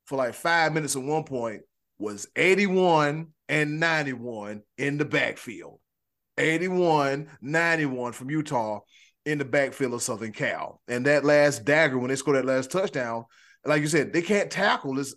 for 0.08 0.16
like 0.16 0.34
five 0.34 0.74
minutes 0.74 0.96
at 0.96 1.04
one 1.04 1.24
point 1.24 1.62
was 2.00 2.28
81 2.36 3.28
and 3.50 3.80
91 3.80 4.64
in 4.78 4.98
the 4.98 5.06
backfield. 5.06 5.80
81, 6.38 7.30
91 7.42 8.14
from 8.14 8.30
Utah 8.30 8.80
in 9.26 9.38
the 9.38 9.46
backfield 9.46 9.94
of 9.94 10.02
Southern 10.02 10.32
Cal. 10.32 10.82
And 10.88 11.06
that 11.06 11.26
last 11.26 11.66
dagger, 11.66 11.98
when 11.98 12.10
they 12.10 12.16
scored 12.16 12.38
that 12.38 12.46
last 12.46 12.72
touchdown, 12.72 13.26
like 13.66 13.82
you 13.82 13.88
said, 13.88 14.14
they 14.14 14.22
can't 14.22 14.50
tackle 14.50 14.96
this. 14.96 15.14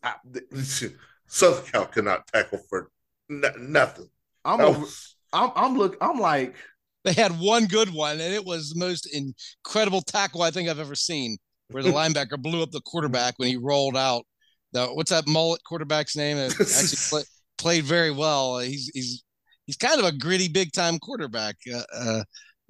Southern 1.26 1.64
Cal 1.66 1.86
cannot 1.86 2.26
tackle 2.26 2.58
for 2.68 2.90
n- 3.30 3.44
nothing. 3.58 4.08
I'm, 4.44 4.60
over, 4.60 4.86
I'm, 5.32 5.50
I'm 5.54 5.78
look, 5.78 5.96
I'm 6.00 6.18
like, 6.18 6.56
they 7.04 7.12
had 7.12 7.38
one 7.38 7.66
good 7.66 7.92
one, 7.92 8.20
and 8.20 8.34
it 8.34 8.44
was 8.44 8.70
the 8.70 8.78
most 8.78 9.08
incredible 9.14 10.02
tackle 10.02 10.42
I 10.42 10.50
think 10.50 10.68
I've 10.68 10.80
ever 10.80 10.94
seen, 10.94 11.38
where 11.70 11.82
the 11.82 11.90
linebacker 11.92 12.38
blew 12.38 12.62
up 12.62 12.72
the 12.72 12.80
quarterback 12.80 13.34
when 13.36 13.48
he 13.48 13.56
rolled 13.56 13.96
out. 13.96 14.24
The, 14.72 14.86
what's 14.86 15.10
that 15.10 15.26
mullet 15.26 15.62
quarterback's 15.64 16.16
name? 16.16 16.36
It 16.36 16.52
actually 16.60 16.98
play, 17.08 17.22
played 17.58 17.84
very 17.84 18.10
well. 18.10 18.58
He's 18.58 18.90
he's 18.94 19.24
he's 19.66 19.76
kind 19.76 19.98
of 19.98 20.06
a 20.06 20.12
gritty, 20.12 20.48
big 20.48 20.72
time 20.72 20.98
quarterback. 20.98 21.56
Uh, 21.72 21.82
uh, 21.94 22.22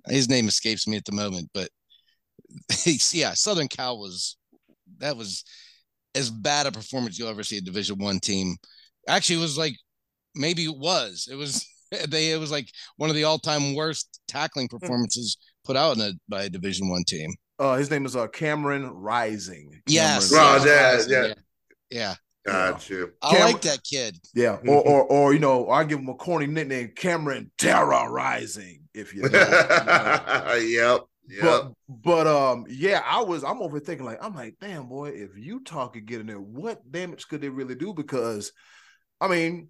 his 0.06 0.28
name 0.28 0.48
escapes 0.48 0.86
me 0.86 0.96
at 0.96 1.04
the 1.04 1.12
moment, 1.12 1.50
but 1.52 1.68
he's, 2.84 3.14
yeah, 3.14 3.34
Southern 3.34 3.68
Cal 3.68 3.98
was 3.98 4.36
that 4.98 5.16
was 5.16 5.44
as 6.14 6.30
bad 6.30 6.66
a 6.66 6.72
performance 6.72 7.18
you'll 7.18 7.28
ever 7.28 7.42
see 7.42 7.58
a 7.58 7.62
Division 7.62 7.98
One 7.98 8.20
team. 8.20 8.56
Actually, 9.08 9.38
it 9.38 9.42
was 9.42 9.58
like 9.58 9.76
maybe 10.34 10.64
it 10.64 10.76
was. 10.76 11.28
It 11.30 11.36
was 11.36 11.66
they 12.08 12.32
it 12.32 12.40
was 12.40 12.50
like 12.50 12.70
one 12.96 13.10
of 13.10 13.16
the 13.16 13.24
all 13.24 13.38
time 13.38 13.74
worst 13.74 14.20
tackling 14.28 14.68
hmm. 14.70 14.76
performances 14.78 15.36
put 15.64 15.76
out 15.76 15.96
in 15.96 16.02
a 16.02 16.12
by 16.28 16.44
a 16.44 16.50
Division 16.50 16.88
One 16.88 17.04
team. 17.04 17.32
Uh, 17.58 17.76
his 17.76 17.90
name 17.90 18.06
is 18.06 18.16
uh 18.16 18.26
Cameron 18.28 18.88
Rising. 18.90 19.80
Yes, 19.86 20.30
Cameron 20.30 20.66
yeah, 20.66 21.02
yeah, 21.06 21.26
yeah, 21.26 21.34
yeah. 21.90 22.14
Got 22.46 22.88
you. 22.88 23.12
I 23.22 23.36
Cam- 23.36 23.52
like 23.52 23.62
that 23.62 23.84
kid. 23.84 24.16
Yeah, 24.34 24.58
or, 24.66 24.82
or 24.82 25.04
or 25.04 25.32
you 25.34 25.38
know, 25.40 25.68
I 25.68 25.84
give 25.84 25.98
him 25.98 26.08
a 26.08 26.14
corny 26.14 26.46
nickname, 26.46 26.92
Cameron 26.96 27.50
Terrorizing, 27.58 28.84
If 28.94 29.14
you 29.14 29.22
know. 29.22 30.54
yep. 30.56 31.02
Yep. 31.30 31.42
But 31.42 31.72
but 31.88 32.26
um 32.26 32.66
yeah, 32.68 33.04
I 33.06 33.22
was 33.22 33.44
I'm 33.44 33.60
overthinking 33.60 34.00
like 34.00 34.18
I'm 34.20 34.34
like, 34.34 34.56
damn 34.60 34.88
boy, 34.88 35.10
if 35.10 35.38
Utah 35.38 35.86
could 35.86 36.04
get 36.04 36.20
in 36.20 36.26
there, 36.26 36.40
what 36.40 36.90
damage 36.90 37.28
could 37.28 37.40
they 37.40 37.48
really 37.48 37.76
do? 37.76 37.94
Because 37.94 38.50
I 39.20 39.28
mean, 39.28 39.68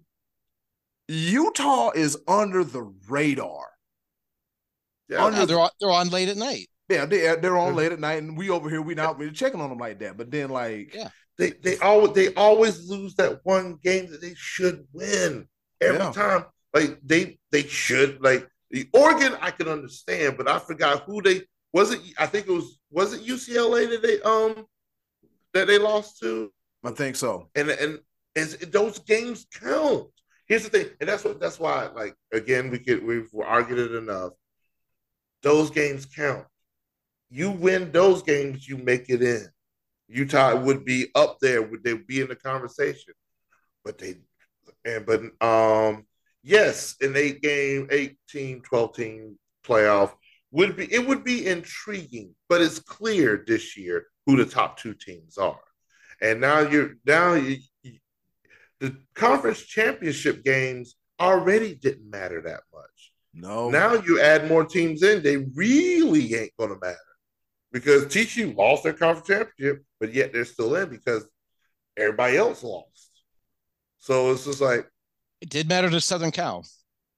Utah 1.07 1.91
is 1.91 2.17
under 2.27 2.63
the 2.63 2.91
radar. 3.07 3.67
Yeah, 5.07 5.25
under 5.25 5.45
they're 5.45 5.59
on, 5.59 5.69
they're 5.79 5.91
on 5.91 6.09
late 6.09 6.29
at 6.29 6.37
night. 6.37 6.67
Yeah, 6.89 7.05
they 7.05 7.35
they're 7.35 7.57
on 7.57 7.75
late 7.75 7.91
at 7.91 7.99
night, 7.99 8.23
and 8.23 8.35
we 8.35 8.49
over 8.49 8.67
here 8.67 8.81
we 8.81 8.95
not 8.95 9.19
really 9.19 9.31
checking 9.31 9.61
on 9.61 9.69
them 9.69 9.77
like 9.77 9.99
that. 9.99 10.17
But 10.17 10.31
then 10.31 10.49
like 10.49 10.95
yeah, 10.95 11.09
they 11.37 11.51
they 11.51 11.77
always 11.77 12.13
they 12.13 12.33
always 12.35 12.89
lose 12.89 13.15
that 13.15 13.39
one 13.43 13.77
game 13.83 14.09
that 14.11 14.21
they 14.21 14.33
should 14.35 14.85
win 14.93 15.47
every 15.79 15.99
yeah. 15.99 16.11
time. 16.11 16.45
Like 16.73 16.99
they 17.03 17.39
they 17.51 17.63
should 17.63 18.21
like 18.21 18.47
the 18.69 18.87
Oregon 18.93 19.37
I 19.41 19.51
can 19.51 19.67
understand, 19.67 20.37
but 20.37 20.47
I 20.47 20.59
forgot 20.59 21.03
who 21.03 21.21
they 21.21 21.41
was 21.73 21.91
it. 21.91 22.01
I 22.17 22.25
think 22.25 22.47
it 22.47 22.51
was 22.51 22.79
was 22.89 23.13
it 23.13 23.25
UCLA 23.25 23.89
that 23.89 24.01
they 24.01 24.21
um 24.21 24.65
that 25.53 25.67
they 25.67 25.77
lost 25.77 26.19
to. 26.19 26.51
I 26.83 26.91
think 26.91 27.15
so. 27.15 27.49
And 27.55 27.69
and 27.69 27.99
is 28.35 28.57
those 28.57 28.99
games 28.99 29.45
count. 29.53 30.07
Here's 30.47 30.63
the 30.63 30.69
thing, 30.69 30.87
and 30.99 31.09
that's 31.09 31.23
what 31.23 31.39
that's 31.39 31.59
why 31.59 31.87
like 31.87 32.15
again 32.33 32.69
we 32.69 32.79
could 32.79 33.03
we've 33.05 33.29
argued 33.43 33.79
it 33.79 33.95
enough. 33.95 34.33
Those 35.43 35.71
games 35.71 36.05
count. 36.05 36.45
You 37.29 37.51
win 37.51 37.91
those 37.91 38.21
games, 38.23 38.67
you 38.67 38.77
make 38.77 39.09
it 39.09 39.21
in. 39.21 39.47
Utah 40.11 40.55
would 40.55 40.85
be 40.85 41.07
up 41.15 41.37
there, 41.41 41.61
would 41.61 41.83
they 41.83 41.93
be 41.93 42.21
in 42.21 42.27
the 42.27 42.35
conversation? 42.35 43.13
But 43.83 43.97
they 43.97 44.15
and 44.85 45.05
but 45.05 45.21
um 45.45 46.05
yes, 46.43 46.95
an 47.01 47.15
eight 47.15 47.41
game, 47.41 47.87
18, 47.91 48.61
12 48.61 48.95
team 48.95 49.39
playoff 49.65 50.11
would 50.51 50.75
be 50.75 50.93
it 50.93 51.07
would 51.07 51.23
be 51.23 51.47
intriguing, 51.47 52.35
but 52.49 52.61
it's 52.61 52.79
clear 52.79 53.43
this 53.47 53.77
year 53.77 54.07
who 54.25 54.35
the 54.37 54.45
top 54.45 54.77
two 54.77 54.93
teams 54.93 55.37
are. 55.37 55.59
And 56.21 56.41
now 56.41 56.59
you're 56.59 56.91
now 57.05 57.33
you, 57.33 57.57
you, 57.83 57.93
the 58.79 58.97
conference 59.15 59.61
championship 59.61 60.43
games 60.43 60.95
already 61.19 61.75
didn't 61.75 62.09
matter 62.09 62.41
that 62.41 62.61
much. 62.73 63.13
No. 63.33 63.69
Now 63.69 63.93
you 63.93 64.19
add 64.19 64.49
more 64.49 64.65
teams 64.65 65.03
in, 65.03 65.23
they 65.23 65.37
really 65.37 66.35
ain't 66.35 66.51
gonna 66.59 66.77
matter 66.81 66.97
because 67.71 68.05
TCU 68.05 68.55
lost 68.55 68.83
their 68.83 68.93
conference 68.93 69.27
championship, 69.27 69.83
but 69.99 70.13
yet 70.13 70.33
they're 70.33 70.45
still 70.45 70.75
in 70.75 70.89
because 70.89 71.27
everybody 71.97 72.37
else 72.37 72.63
lost. 72.63 73.09
So 73.99 74.31
it's 74.31 74.45
just 74.45 74.61
like 74.61 74.87
it 75.41 75.49
did 75.49 75.67
matter 75.67 75.89
to 75.89 76.01
Southern 76.01 76.31
Cal. 76.31 76.65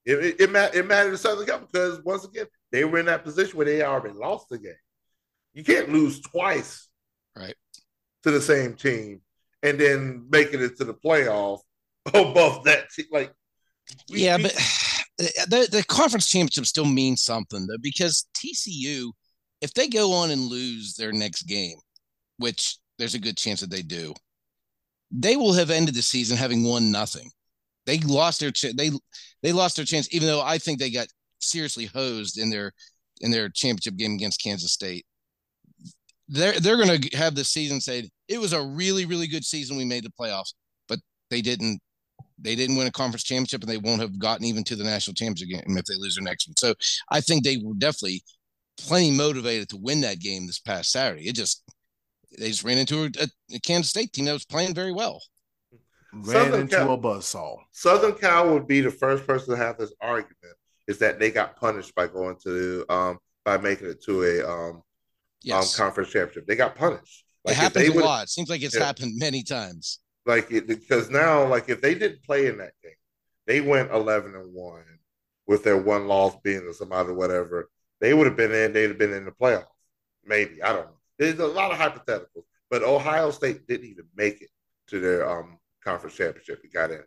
It 0.04 0.18
it, 0.18 0.40
it, 0.40 0.74
it 0.74 0.86
mattered 0.86 1.10
to 1.12 1.18
Southern 1.18 1.46
Cal 1.46 1.60
because 1.60 2.02
once 2.04 2.24
again 2.24 2.46
they 2.72 2.84
were 2.84 2.98
in 2.98 3.06
that 3.06 3.24
position 3.24 3.56
where 3.56 3.66
they 3.66 3.82
already 3.82 4.14
lost 4.14 4.48
the 4.48 4.58
game. 4.58 4.74
You 5.52 5.64
can't 5.64 5.92
lose 5.92 6.20
twice, 6.20 6.88
right, 7.36 7.54
to 8.24 8.30
the 8.30 8.40
same 8.40 8.74
team 8.74 9.20
and 9.64 9.80
then 9.80 10.26
making 10.30 10.60
it 10.62 10.76
to 10.76 10.84
the 10.84 10.94
playoff 10.94 11.60
above 12.06 12.64
that. 12.64 12.90
Team. 12.90 13.06
Like, 13.10 13.32
we, 14.10 14.24
yeah, 14.24 14.36
we, 14.36 14.44
but 14.44 14.52
the 15.18 15.68
the 15.70 15.84
conference 15.88 16.28
championship 16.28 16.66
still 16.66 16.84
means 16.84 17.24
something 17.24 17.66
though 17.66 17.78
because 17.80 18.26
TCU 18.36 19.10
if 19.64 19.72
they 19.72 19.88
go 19.88 20.12
on 20.12 20.30
and 20.30 20.42
lose 20.42 20.94
their 20.94 21.10
next 21.10 21.44
game, 21.44 21.78
which 22.36 22.76
there's 22.98 23.14
a 23.14 23.18
good 23.18 23.38
chance 23.38 23.60
that 23.60 23.70
they 23.70 23.80
do, 23.80 24.12
they 25.10 25.36
will 25.36 25.54
have 25.54 25.70
ended 25.70 25.94
the 25.94 26.02
season 26.02 26.36
having 26.36 26.64
won 26.64 26.92
nothing. 26.92 27.30
They 27.86 27.98
lost 28.00 28.40
their 28.40 28.50
ch- 28.50 28.76
they 28.76 28.90
they 29.42 29.52
lost 29.52 29.76
their 29.76 29.86
chance, 29.86 30.06
even 30.12 30.28
though 30.28 30.42
I 30.42 30.58
think 30.58 30.78
they 30.78 30.90
got 30.90 31.08
seriously 31.38 31.86
hosed 31.86 32.38
in 32.38 32.50
their 32.50 32.72
in 33.22 33.30
their 33.30 33.48
championship 33.48 33.96
game 33.96 34.12
against 34.12 34.42
Kansas 34.42 34.72
State. 34.72 35.06
They're 36.28 36.60
they're 36.60 36.76
going 36.76 37.00
to 37.00 37.16
have 37.16 37.34
the 37.34 37.44
season 37.44 37.80
say 37.80 38.10
it 38.28 38.38
was 38.38 38.52
a 38.52 38.62
really 38.62 39.06
really 39.06 39.28
good 39.28 39.44
season. 39.44 39.78
We 39.78 39.86
made 39.86 40.04
the 40.04 40.12
playoffs, 40.20 40.52
but 40.88 40.98
they 41.30 41.40
didn't 41.40 41.80
they 42.38 42.54
didn't 42.54 42.76
win 42.76 42.86
a 42.86 42.92
conference 42.92 43.24
championship, 43.24 43.62
and 43.62 43.70
they 43.70 43.78
won't 43.78 44.02
have 44.02 44.18
gotten 44.18 44.44
even 44.44 44.62
to 44.64 44.76
the 44.76 44.84
national 44.84 45.14
championship 45.14 45.48
game 45.48 45.78
if 45.78 45.86
they 45.86 45.96
lose 45.96 46.16
their 46.16 46.24
next 46.24 46.48
one. 46.48 46.56
So 46.58 46.74
I 47.10 47.22
think 47.22 47.44
they 47.44 47.56
will 47.56 47.74
definitely 47.74 48.22
plenty 48.76 49.10
motivated 49.10 49.68
to 49.70 49.76
win 49.76 50.00
that 50.02 50.20
game 50.20 50.46
this 50.46 50.58
past 50.58 50.90
Saturday. 50.90 51.28
It 51.28 51.34
just 51.34 51.62
they 52.38 52.48
just 52.48 52.64
ran 52.64 52.78
into 52.78 53.04
a, 53.04 53.28
a 53.54 53.58
Kansas 53.60 53.90
State 53.90 54.12
team 54.12 54.24
that 54.26 54.32
was 54.32 54.44
playing 54.44 54.74
very 54.74 54.92
well. 54.92 55.22
Ran 56.12 56.24
Southern 56.24 56.60
into 56.62 56.76
Cal, 56.76 56.92
a 56.92 56.98
buzzsaw. 56.98 57.56
Southern 57.72 58.14
Cal 58.14 58.52
would 58.52 58.66
be 58.66 58.80
the 58.80 58.90
first 58.90 59.26
person 59.26 59.54
to 59.54 59.62
have 59.62 59.78
this 59.78 59.92
argument 60.00 60.56
is 60.86 60.98
that 60.98 61.18
they 61.18 61.30
got 61.30 61.56
punished 61.56 61.94
by 61.94 62.06
going 62.06 62.36
to 62.44 62.84
um 62.88 63.18
by 63.44 63.58
making 63.58 63.88
it 63.88 64.02
to 64.04 64.22
a 64.22 64.48
um, 64.48 64.82
yes. 65.42 65.78
um 65.78 65.84
conference 65.84 66.10
championship. 66.10 66.46
They 66.46 66.56
got 66.56 66.74
punished. 66.76 67.24
Like 67.44 67.56
it 67.56 67.60
happens 67.60 67.88
a 67.88 67.98
lot. 67.98 68.24
It 68.24 68.30
seems 68.30 68.48
like 68.48 68.62
it's 68.62 68.76
yeah. 68.76 68.84
happened 68.84 69.14
many 69.16 69.42
times. 69.42 70.00
Like 70.24 70.50
it 70.50 70.66
because 70.66 71.10
now, 71.10 71.46
like 71.46 71.68
if 71.68 71.82
they 71.82 71.94
didn't 71.94 72.22
play 72.22 72.46
in 72.46 72.58
that 72.58 72.72
game, 72.82 72.92
they 73.46 73.60
went 73.60 73.90
eleven 73.90 74.34
and 74.34 74.52
one 74.54 74.84
with 75.46 75.62
their 75.64 75.76
one 75.76 76.06
loss 76.06 76.36
being 76.42 76.72
some 76.72 76.92
other 76.92 77.12
whatever 77.12 77.68
they 78.04 78.12
would 78.12 78.26
have 78.26 78.36
been 78.36 78.52
in, 78.52 78.72
they'd 78.74 78.88
have 78.90 78.98
been 78.98 79.14
in 79.14 79.24
the 79.24 79.30
playoff. 79.30 79.64
Maybe. 80.26 80.62
I 80.62 80.74
don't 80.74 80.86
know. 80.86 80.98
There's 81.18 81.38
a 81.38 81.46
lot 81.46 81.72
of 81.72 81.78
hypotheticals. 81.78 82.44
But 82.70 82.82
Ohio 82.82 83.30
State 83.30 83.66
didn't 83.66 83.88
even 83.88 84.04
make 84.14 84.42
it 84.42 84.50
to 84.88 85.00
their 85.00 85.28
um, 85.28 85.58
conference 85.82 86.14
championship. 86.14 86.60
It 86.62 86.72
got 86.72 86.90
in. 86.90 87.02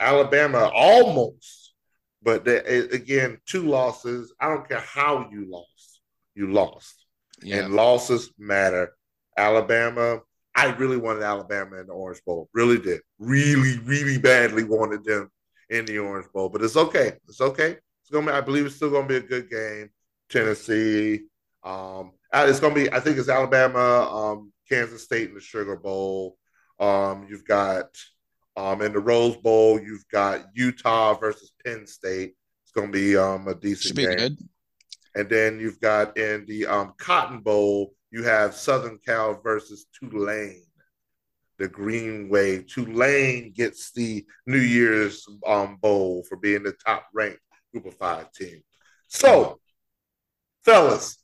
Alabama 0.00 0.70
almost, 0.74 1.74
but 2.22 2.44
they, 2.44 2.56
again, 2.56 3.38
two 3.46 3.62
losses. 3.62 4.34
I 4.40 4.48
don't 4.48 4.68
care 4.68 4.80
how 4.80 5.28
you 5.30 5.48
lost. 5.48 6.00
You 6.34 6.52
lost. 6.52 7.06
Yeah. 7.42 7.58
And 7.58 7.74
losses 7.74 8.32
matter. 8.36 8.92
Alabama, 9.36 10.20
I 10.56 10.72
really 10.72 10.96
wanted 10.96 11.22
Alabama 11.22 11.76
in 11.76 11.86
the 11.86 11.92
Orange 11.92 12.22
Bowl. 12.24 12.48
Really 12.52 12.78
did. 12.78 13.00
Really, 13.18 13.78
really 13.84 14.18
badly 14.18 14.64
wanted 14.64 15.04
them 15.04 15.30
in 15.70 15.84
the 15.84 15.98
Orange 15.98 16.26
Bowl. 16.32 16.48
But 16.48 16.62
it's 16.62 16.76
okay. 16.76 17.12
It's 17.28 17.40
okay. 17.40 17.76
It's 18.00 18.10
gonna 18.10 18.26
be, 18.26 18.32
I 18.32 18.40
believe 18.40 18.66
it's 18.66 18.76
still 18.76 18.90
gonna 18.90 19.06
be 19.06 19.16
a 19.16 19.20
good 19.20 19.48
game. 19.48 19.90
Tennessee. 20.32 21.22
Um, 21.62 22.12
uh, 22.32 22.46
it's 22.48 22.60
going 22.60 22.74
to 22.74 22.80
be, 22.80 22.92
I 22.92 23.00
think 23.00 23.18
it's 23.18 23.28
Alabama, 23.28 24.08
um, 24.10 24.52
Kansas 24.68 25.04
State 25.04 25.28
in 25.28 25.34
the 25.34 25.40
Sugar 25.40 25.76
Bowl. 25.76 26.36
Um, 26.80 27.26
you've 27.28 27.44
got 27.44 27.86
um, 28.56 28.82
in 28.82 28.92
the 28.92 29.00
Rose 29.00 29.36
Bowl, 29.36 29.80
you've 29.80 30.08
got 30.10 30.44
Utah 30.54 31.14
versus 31.14 31.52
Penn 31.64 31.86
State. 31.86 32.34
It's 32.64 32.72
going 32.72 32.88
to 32.88 32.92
be 32.92 33.16
um, 33.16 33.48
a 33.48 33.54
decent 33.54 33.96
be 33.96 34.06
game. 34.06 34.16
good. 34.16 34.38
And 35.14 35.28
then 35.28 35.60
you've 35.60 35.80
got 35.80 36.16
in 36.16 36.46
the 36.46 36.66
um, 36.66 36.94
Cotton 36.98 37.40
Bowl, 37.40 37.94
you 38.10 38.22
have 38.24 38.54
Southern 38.54 38.98
Cal 38.98 39.40
versus 39.42 39.86
Tulane, 39.98 40.64
the 41.58 41.68
Green 41.68 42.28
Wave. 42.28 42.66
Tulane 42.66 43.52
gets 43.54 43.92
the 43.92 44.24
New 44.46 44.58
Year's 44.58 45.26
um, 45.46 45.76
Bowl 45.76 46.24
for 46.28 46.36
being 46.36 46.62
the 46.62 46.72
top 46.84 47.06
ranked 47.12 47.40
Group 47.72 47.86
of 47.86 47.94
Five 47.94 48.32
team. 48.32 48.62
So, 49.08 49.60
fellas, 50.64 51.18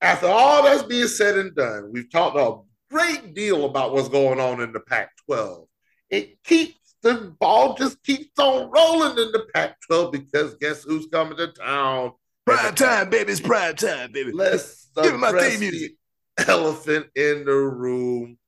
after 0.00 0.26
all 0.26 0.62
that's 0.62 0.82
being 0.82 1.08
said 1.08 1.38
and 1.38 1.54
done, 1.54 1.90
we've 1.92 2.10
talked 2.10 2.36
a 2.36 2.58
great 2.92 3.34
deal 3.34 3.64
about 3.64 3.92
what's 3.92 4.08
going 4.08 4.40
on 4.40 4.60
in 4.60 4.72
the 4.72 4.80
Pac 4.80 5.10
12. 5.26 5.66
It 6.10 6.42
keeps 6.44 6.78
the 7.02 7.34
ball 7.38 7.74
just 7.74 8.02
keeps 8.02 8.38
on 8.38 8.70
rolling 8.70 9.18
in 9.18 9.30
the 9.32 9.46
Pac 9.54 9.76
12 9.88 10.12
because 10.12 10.54
guess 10.54 10.82
who's 10.84 11.06
coming 11.06 11.36
to 11.36 11.48
town? 11.48 12.12
Prime 12.46 12.74
time, 12.74 13.10
baby. 13.10 13.32
It's 13.32 13.40
prime 13.40 13.76
time, 13.76 14.12
baby. 14.12 14.32
Let's 14.32 14.88
Give 15.02 15.12
me 15.12 15.18
my 15.18 15.32
theme 15.32 15.60
music. 15.60 15.92
the 16.36 16.50
elephant 16.50 17.06
in 17.14 17.44
the 17.44 17.52
room. 17.52 18.38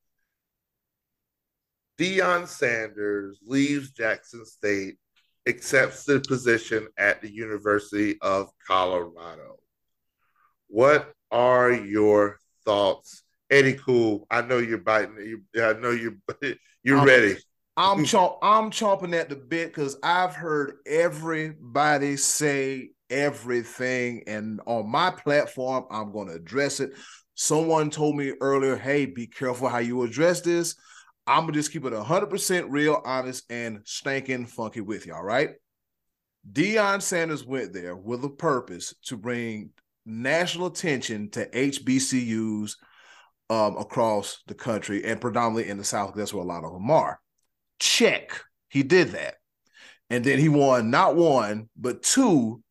Deion 1.99 2.47
Sanders 2.47 3.39
leaves 3.45 3.91
Jackson 3.91 4.45
State, 4.45 4.97
accepts 5.49 6.05
the 6.05 6.21
position 6.21 6.89
at 6.99 7.23
the 7.23 7.31
University 7.31 8.19
of 8.21 8.51
Colorado. 8.67 9.57
What 10.69 11.13
are 11.31 11.73
your 11.73 12.39
thoughts, 12.65 13.23
Eddy? 13.51 13.75
Kool. 13.75 14.27
I 14.31 14.43
know 14.43 14.59
you're 14.59 14.79
biting. 14.79 15.17
You, 15.55 15.63
I 15.63 15.75
know 15.75 15.91
you. 15.91 16.19
You're 16.83 16.99
Um, 16.99 17.07
ready. 17.07 17.37
I'm 17.77 18.05
chomp, 18.05 18.39
I'm 18.43 18.71
chomping 18.71 19.13
at 19.15 19.29
the 19.29 19.37
bit 19.37 19.69
because 19.69 19.97
I've 20.03 20.35
heard 20.35 20.75
everybody 20.87 22.17
say 22.17 22.91
everything, 23.11 24.23
and 24.29 24.61
on 24.67 24.89
my 24.89 25.11
platform, 25.11 25.85
I'm 25.91 26.13
going 26.13 26.29
to 26.29 26.35
address 26.35 26.81
it. 26.81 26.93
Someone 27.35 27.91
told 27.91 28.17
me 28.17 28.33
earlier, 28.41 28.77
"Hey, 28.77 29.05
be 29.07 29.27
careful 29.27 29.69
how 29.69 29.79
you 29.79 30.03
address 30.05 30.41
this." 30.41 30.77
I'm 31.27 31.41
gonna 31.43 31.53
just 31.53 31.73
keep 31.73 31.85
it 31.85 31.93
100% 31.93 32.67
real, 32.71 33.03
honest, 33.05 33.45
and 33.51 33.81
stinking 33.85 34.47
funky 34.47 34.81
with 34.81 35.07
you. 35.07 35.15
All 35.15 35.25
right. 35.25 35.51
Deion 36.51 37.03
Sanders 37.03 37.45
went 37.45 37.73
there 37.73 37.97
with 37.97 38.25
a 38.25 38.29
purpose 38.31 38.95
to 39.07 39.17
bring 39.17 39.71
national 40.07 40.69
attention 40.69 41.31
to 41.31 41.49
HBCUs 41.51 42.77
um, 43.51 43.77
across 43.77 44.43
the 44.47 44.55
country 44.55 45.05
and 45.05 45.21
predominantly 45.21 45.69
in 45.69 45.79
the 45.79 45.85
South. 45.85 46.15
That's 46.15 46.33
where 46.33 46.45
a 46.45 46.47
lot 46.47 46.65
of 46.65 46.73
them 46.73 46.91
are. 46.91 47.21
Check. 47.79 48.41
He 48.69 48.83
did 48.83 49.09
that. 49.09 49.35
And 50.09 50.25
then 50.25 50.39
he 50.39 50.49
won 50.49 50.91
not 50.91 51.17
one, 51.17 51.69
but 51.77 52.03
two 52.03 52.63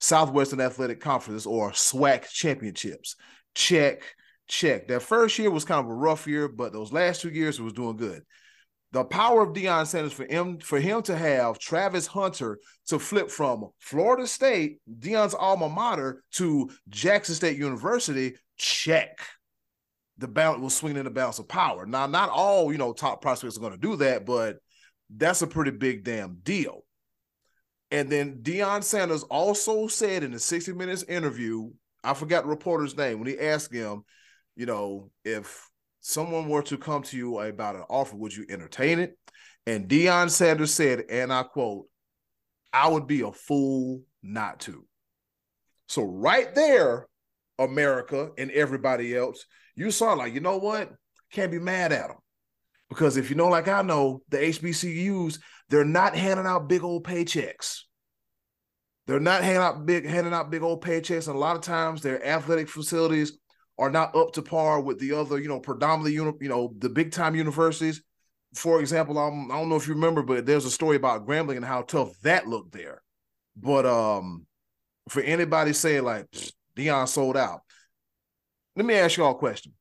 Southwestern 0.00 0.60
Athletic 0.60 1.00
Conferences 1.00 1.46
or 1.46 1.72
SWAC 1.72 2.28
championships. 2.28 3.16
Check, 3.54 4.02
check. 4.46 4.88
That 4.88 5.02
first 5.02 5.38
year 5.38 5.50
was 5.50 5.64
kind 5.64 5.84
of 5.84 5.90
a 5.90 5.94
rough 5.94 6.26
year, 6.26 6.48
but 6.48 6.72
those 6.72 6.92
last 6.92 7.22
two 7.22 7.30
years 7.30 7.58
it 7.58 7.62
was 7.62 7.72
doing 7.72 7.96
good. 7.96 8.22
The 8.96 9.04
power 9.04 9.42
of 9.42 9.52
Deion 9.52 9.86
Sanders 9.86 10.14
for 10.14 10.24
him 10.24 10.58
for 10.58 10.80
him 10.80 11.02
to 11.02 11.14
have 11.14 11.58
Travis 11.58 12.06
Hunter 12.06 12.58
to 12.86 12.98
flip 12.98 13.30
from 13.30 13.68
Florida 13.78 14.26
State, 14.26 14.78
Deion's 14.90 15.34
alma 15.34 15.68
mater, 15.68 16.22
to 16.36 16.70
Jackson 16.88 17.34
State 17.34 17.58
University, 17.58 18.36
check. 18.56 19.18
The 20.16 20.26
balance 20.26 20.62
was 20.62 20.76
swinging 20.76 20.96
in 20.96 21.04
the 21.04 21.10
balance 21.10 21.38
of 21.38 21.46
power. 21.46 21.84
Now, 21.84 22.06
not 22.06 22.30
all 22.30 22.72
you 22.72 22.78
know 22.78 22.94
top 22.94 23.20
prospects 23.20 23.58
are 23.58 23.60
going 23.60 23.74
to 23.74 23.78
do 23.78 23.96
that, 23.96 24.24
but 24.24 24.60
that's 25.14 25.42
a 25.42 25.46
pretty 25.46 25.72
big 25.72 26.02
damn 26.02 26.36
deal. 26.36 26.80
And 27.90 28.08
then 28.08 28.38
Deion 28.40 28.82
Sanders 28.82 29.24
also 29.24 29.88
said 29.88 30.22
in 30.22 30.30
the 30.30 30.38
60 30.38 30.72
Minutes 30.72 31.02
interview, 31.02 31.68
I 32.02 32.14
forgot 32.14 32.44
the 32.44 32.48
reporter's 32.48 32.96
name, 32.96 33.18
when 33.18 33.28
he 33.28 33.38
asked 33.38 33.70
him, 33.70 34.04
you 34.54 34.64
know, 34.64 35.10
if 35.22 35.68
someone 36.06 36.48
were 36.48 36.62
to 36.62 36.78
come 36.78 37.02
to 37.02 37.16
you 37.16 37.40
about 37.40 37.74
an 37.74 37.82
offer, 37.90 38.14
would 38.14 38.34
you 38.34 38.46
entertain 38.48 39.00
it? 39.00 39.18
And 39.66 39.88
Deion 39.88 40.30
Sanders 40.30 40.72
said, 40.72 41.02
and 41.10 41.32
I 41.32 41.42
quote, 41.42 41.86
I 42.72 42.86
would 42.86 43.08
be 43.08 43.22
a 43.22 43.32
fool 43.32 44.02
not 44.22 44.60
to. 44.60 44.86
So 45.88 46.04
right 46.04 46.54
there, 46.54 47.08
America 47.58 48.30
and 48.38 48.52
everybody 48.52 49.16
else, 49.16 49.46
you 49.74 49.90
saw 49.90 50.12
like, 50.12 50.32
you 50.32 50.38
know 50.38 50.58
what? 50.58 50.92
Can't 51.32 51.50
be 51.50 51.58
mad 51.58 51.90
at 51.90 52.06
them. 52.06 52.18
Because 52.88 53.16
if 53.16 53.28
you 53.28 53.34
know, 53.34 53.48
like 53.48 53.66
I 53.66 53.82
know, 53.82 54.22
the 54.28 54.36
HBCUs, 54.36 55.40
they're 55.70 55.84
not 55.84 56.14
handing 56.14 56.46
out 56.46 56.68
big 56.68 56.84
old 56.84 57.02
paychecks. 57.04 57.80
They're 59.08 59.18
not 59.18 59.42
handing 59.42 59.62
out 59.62 59.86
big 59.86 60.06
handing 60.06 60.32
out 60.32 60.50
big 60.50 60.62
old 60.62 60.84
paychecks, 60.84 61.26
and 61.26 61.36
a 61.36 61.38
lot 61.38 61.56
of 61.56 61.62
times 61.62 62.00
their 62.00 62.24
athletic 62.24 62.68
facilities 62.68 63.38
are 63.78 63.90
not 63.90 64.14
up 64.16 64.32
to 64.32 64.42
par 64.42 64.80
with 64.80 64.98
the 64.98 65.12
other, 65.12 65.38
you 65.38 65.48
know, 65.48 65.60
predominantly, 65.60 66.12
you 66.12 66.48
know, 66.48 66.72
the 66.78 66.88
big 66.88 67.12
time 67.12 67.34
universities. 67.34 68.02
For 68.54 68.80
example, 68.80 69.18
um, 69.18 69.50
I 69.50 69.56
don't 69.56 69.68
know 69.68 69.76
if 69.76 69.86
you 69.86 69.94
remember, 69.94 70.22
but 70.22 70.46
there's 70.46 70.64
a 70.64 70.70
story 70.70 70.96
about 70.96 71.26
Grambling 71.26 71.56
and 71.56 71.64
how 71.64 71.82
tough 71.82 72.18
that 72.22 72.46
looked 72.46 72.72
there. 72.72 73.02
But 73.56 73.84
um, 73.84 74.46
for 75.08 75.22
anybody 75.22 75.72
saying 75.72 76.04
like 76.04 76.30
"Pfft, 76.30 76.52
Deion 76.76 77.08
sold 77.08 77.36
out, 77.36 77.60
let 78.76 78.86
me 78.86 78.94
ask 78.94 79.16
y'all 79.16 79.32
a 79.32 79.38
question. 79.38 79.72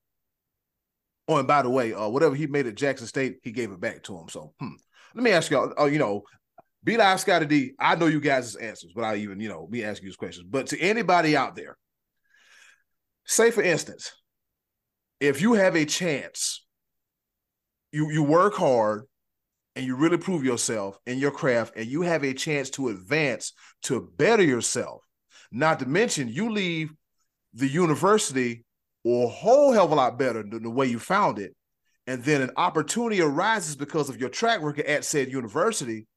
Oh, 1.27 1.37
and 1.37 1.47
by 1.47 1.61
the 1.61 1.69
way, 1.69 1.93
uh, 1.93 2.07
whatever 2.07 2.35
he 2.35 2.47
made 2.47 2.67
at 2.67 2.75
Jackson 2.75 3.07
State, 3.07 3.37
he 3.43 3.51
gave 3.51 3.71
it 3.71 3.79
back 3.79 4.03
to 4.03 4.17
him. 4.17 4.29
So, 4.29 4.53
hmm. 4.59 4.73
let 5.13 5.23
me 5.23 5.31
ask 5.31 5.49
y'all. 5.51 5.73
Uh, 5.79 5.85
you 5.85 5.99
know, 5.99 6.23
B 6.83 6.97
Live 6.97 7.19
Scottie 7.19 7.45
D. 7.45 7.71
I 7.79 7.95
know 7.95 8.05
you 8.07 8.19
guys' 8.19 8.55
answers 8.55 8.93
without 8.95 9.17
even 9.17 9.39
you 9.39 9.49
know 9.49 9.67
me 9.69 9.83
asking 9.83 10.05
you 10.05 10.11
these 10.11 10.17
questions. 10.17 10.47
But 10.49 10.67
to 10.67 10.79
anybody 10.79 11.35
out 11.35 11.55
there, 11.55 11.77
say 13.25 13.51
for 13.51 13.61
instance, 13.61 14.11
if 15.19 15.41
you 15.41 15.53
have 15.53 15.75
a 15.75 15.85
chance, 15.85 16.65
you 17.91 18.11
you 18.11 18.23
work 18.23 18.55
hard 18.55 19.03
and 19.75 19.85
you 19.85 19.95
really 19.95 20.17
prove 20.17 20.43
yourself 20.43 20.97
in 21.05 21.17
your 21.17 21.31
craft, 21.31 21.73
and 21.75 21.85
you 21.85 22.01
have 22.01 22.23
a 22.23 22.33
chance 22.33 22.69
to 22.71 22.87
advance 22.87 23.51
to 23.83 24.09
better 24.17 24.43
yourself. 24.43 25.03
Not 25.51 25.79
to 25.79 25.85
mention, 25.85 26.29
you 26.29 26.49
leave 26.49 26.93
the 27.53 27.67
university 27.67 28.63
or 29.03 29.25
a 29.25 29.29
whole 29.29 29.71
hell 29.73 29.85
of 29.85 29.91
a 29.91 29.95
lot 29.95 30.17
better 30.17 30.43
than 30.43 30.63
the 30.63 30.69
way 30.69 30.87
you 30.87 30.99
found 30.99 31.39
it. 31.39 31.53
And 32.07 32.23
then 32.23 32.41
an 32.41 32.51
opportunity 32.55 33.21
arises 33.21 33.75
because 33.75 34.09
of 34.09 34.19
your 34.19 34.29
track 34.29 34.61
record 34.61 34.85
at 34.85 35.05
said 35.05 35.31
university 35.31 36.07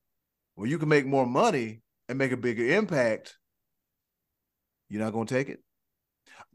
where 0.55 0.69
you 0.69 0.79
can 0.79 0.89
make 0.89 1.07
more 1.07 1.27
money 1.27 1.81
and 2.09 2.19
make 2.19 2.33
a 2.33 2.37
bigger 2.37 2.67
impact. 2.67 3.37
You're 4.89 5.03
not 5.03 5.13
going 5.13 5.27
to 5.27 5.35
take 5.35 5.49
it? 5.49 5.61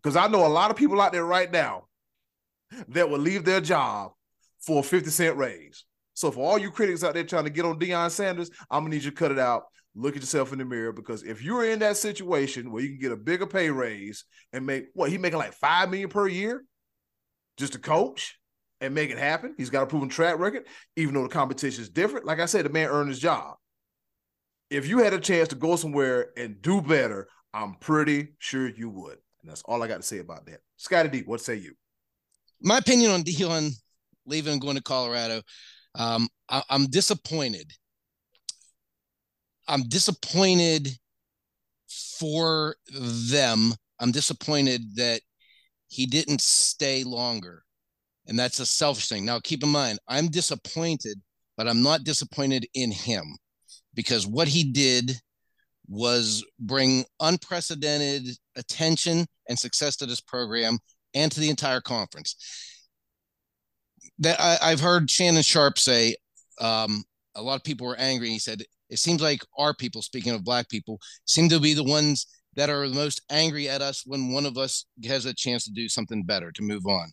Because 0.04 0.18
I 0.18 0.28
know 0.28 0.46
a 0.46 0.48
lot 0.48 0.70
of 0.70 0.78
people 0.78 1.00
out 1.00 1.14
there 1.14 1.26
right 1.26 1.52
now 1.52 1.86
that 2.90 3.10
will 3.10 3.20
leave 3.20 3.46
their 3.46 3.62
job 3.62 4.12
for 4.60 4.80
a 4.80 4.84
50 4.84 5.10
cent 5.10 5.38
raise. 5.38 5.86
So 6.14 6.30
for 6.30 6.48
all 6.48 6.58
you 6.58 6.72
critics 6.72 7.04
out 7.04 7.14
there 7.14 7.24
trying 7.24 7.46
to 7.46 7.50
get 7.50 7.66
on 7.66 7.80
Deion 7.80 8.12
Sanders, 8.12 8.52
I'm 8.70 8.84
gonna 8.84 8.96
need 8.96 9.04
you 9.04 9.12
to 9.12 9.16
cut 9.16 9.32
it 9.32 9.40
out. 9.40 9.64
Look 9.96 10.16
at 10.16 10.22
yourself 10.22 10.52
in 10.52 10.60
the 10.60 10.66
mirror 10.66 10.92
because 10.92 11.24
if 11.24 11.44
you're 11.44 11.70
in 11.70 11.80
that 11.80 11.98
situation 11.98 12.72
where 12.72 12.82
you 12.82 12.90
can 12.90 13.00
get 13.00 13.12
a 13.12 13.18
bigger 13.18 13.46
pay 13.46 13.70
raise 13.70 14.26
and 14.52 14.66
make 14.66 14.86
what 14.94 15.10
he 15.10 15.18
making 15.18 15.40
like 15.40 15.54
five 15.54 15.90
million 15.90 16.10
per 16.10 16.28
year 16.28 16.64
just 17.58 17.74
to 17.74 17.80
coach 17.80 18.40
and 18.82 18.96
make 18.96 19.12
it 19.12 19.20
happen, 19.20 19.54
he's 19.58 19.70
got 19.70 19.84
a 19.84 19.88
proven 19.88 20.10
track 20.10 20.40
record, 20.40 20.68
even 20.96 21.14
though 21.14 21.24
the 21.24 21.30
competition 21.30 21.82
is 21.82 21.90
different. 21.90 22.26
Like 22.26 22.40
I 22.40 22.46
said, 22.46 22.66
the 22.66 22.70
man 22.70 22.90
earned 22.90 23.10
his 23.10 23.20
job. 23.20 23.56
If 24.70 24.88
you 24.88 25.00
had 25.00 25.14
a 25.14 25.20
chance 25.20 25.50
to 25.50 25.56
go 25.56 25.76
somewhere 25.76 26.32
and 26.36 26.62
do 26.62 26.82
better, 26.82 27.28
I'm 27.54 27.76
pretty 27.76 28.30
sure 28.40 28.68
you 28.68 28.90
would. 28.90 29.18
And 29.44 29.52
that's 29.52 29.62
all 29.64 29.84
I 29.84 29.88
got 29.88 29.98
to 29.98 30.04
say 30.04 30.20
about 30.20 30.46
that. 30.46 30.62
Scottie 30.78 31.10
D, 31.10 31.22
what 31.26 31.42
say 31.42 31.56
you? 31.56 31.74
My 32.62 32.78
opinion 32.78 33.12
on 33.12 33.24
Deion 33.24 33.72
leaving 34.26 34.54
and 34.54 34.62
going 34.62 34.78
to 34.78 34.82
Colorado, 34.82 35.42
um, 35.96 36.30
I, 36.50 36.64
I'm 36.70 36.88
disappointed. 36.88 37.72
I'm 39.68 39.84
disappointed 39.84 40.90
for 42.20 42.76
them. 42.92 43.74
I'm 44.00 44.12
disappointed 44.12 44.96
that 44.96 45.22
he 45.88 46.06
didn't 46.06 46.42
stay 46.42 47.04
longer. 47.04 47.64
And 48.28 48.40
that's 48.40 48.60
a 48.60 48.66
selfish 48.66 49.10
thing. 49.10 49.26
Now, 49.26 49.40
keep 49.42 49.64
in 49.64 49.70
mind, 49.70 50.00
I'm 50.08 50.28
disappointed, 50.30 51.22
but 51.58 51.68
I'm 51.68 51.84
not 51.84 52.06
disappointed 52.06 52.66
in 52.74 52.92
him 52.92 53.38
because 53.94 54.26
what 54.26 54.48
he 54.48 54.64
did 54.64 55.22
was 55.88 56.46
bring 56.60 57.06
unprecedented 57.20 58.28
attention 58.56 59.26
and 59.50 59.58
success 59.60 59.96
to 59.98 60.06
this 60.06 60.22
program 60.22 60.80
and 61.14 61.32
to 61.32 61.40
the 61.40 61.50
entire 61.50 61.82
conference. 61.82 62.36
That 64.20 64.40
I, 64.40 64.70
have 64.70 64.80
heard 64.80 65.10
Shannon 65.10 65.42
Sharpe 65.42 65.80
say 65.80 66.16
um, 66.62 67.04
a 67.36 67.42
lot 67.42 67.56
of 67.56 67.64
people 67.64 67.88
were 67.88 67.98
angry. 67.98 68.30
He 68.30 68.40
said 68.40 68.64
it 68.90 69.00
seems 69.00 69.22
like 69.22 69.42
our 69.58 69.74
people, 69.74 70.02
speaking 70.02 70.34
of 70.34 70.44
black 70.44 70.70
people, 70.70 71.00
seem 71.26 71.50
to 71.50 71.60
be 71.60 71.74
the 71.74 71.84
ones 71.84 72.28
that 72.56 72.70
are 72.70 72.88
the 72.88 72.96
most 72.96 73.22
angry 73.32 73.68
at 73.68 73.82
us 73.82 74.04
when 74.06 74.32
one 74.32 74.46
of 74.46 74.58
us 74.58 74.86
has 75.06 75.26
a 75.26 75.34
chance 75.34 75.64
to 75.66 75.72
do 75.72 75.90
something 75.90 76.24
better 76.24 76.52
to 76.52 76.62
move 76.62 76.86
on. 76.86 77.12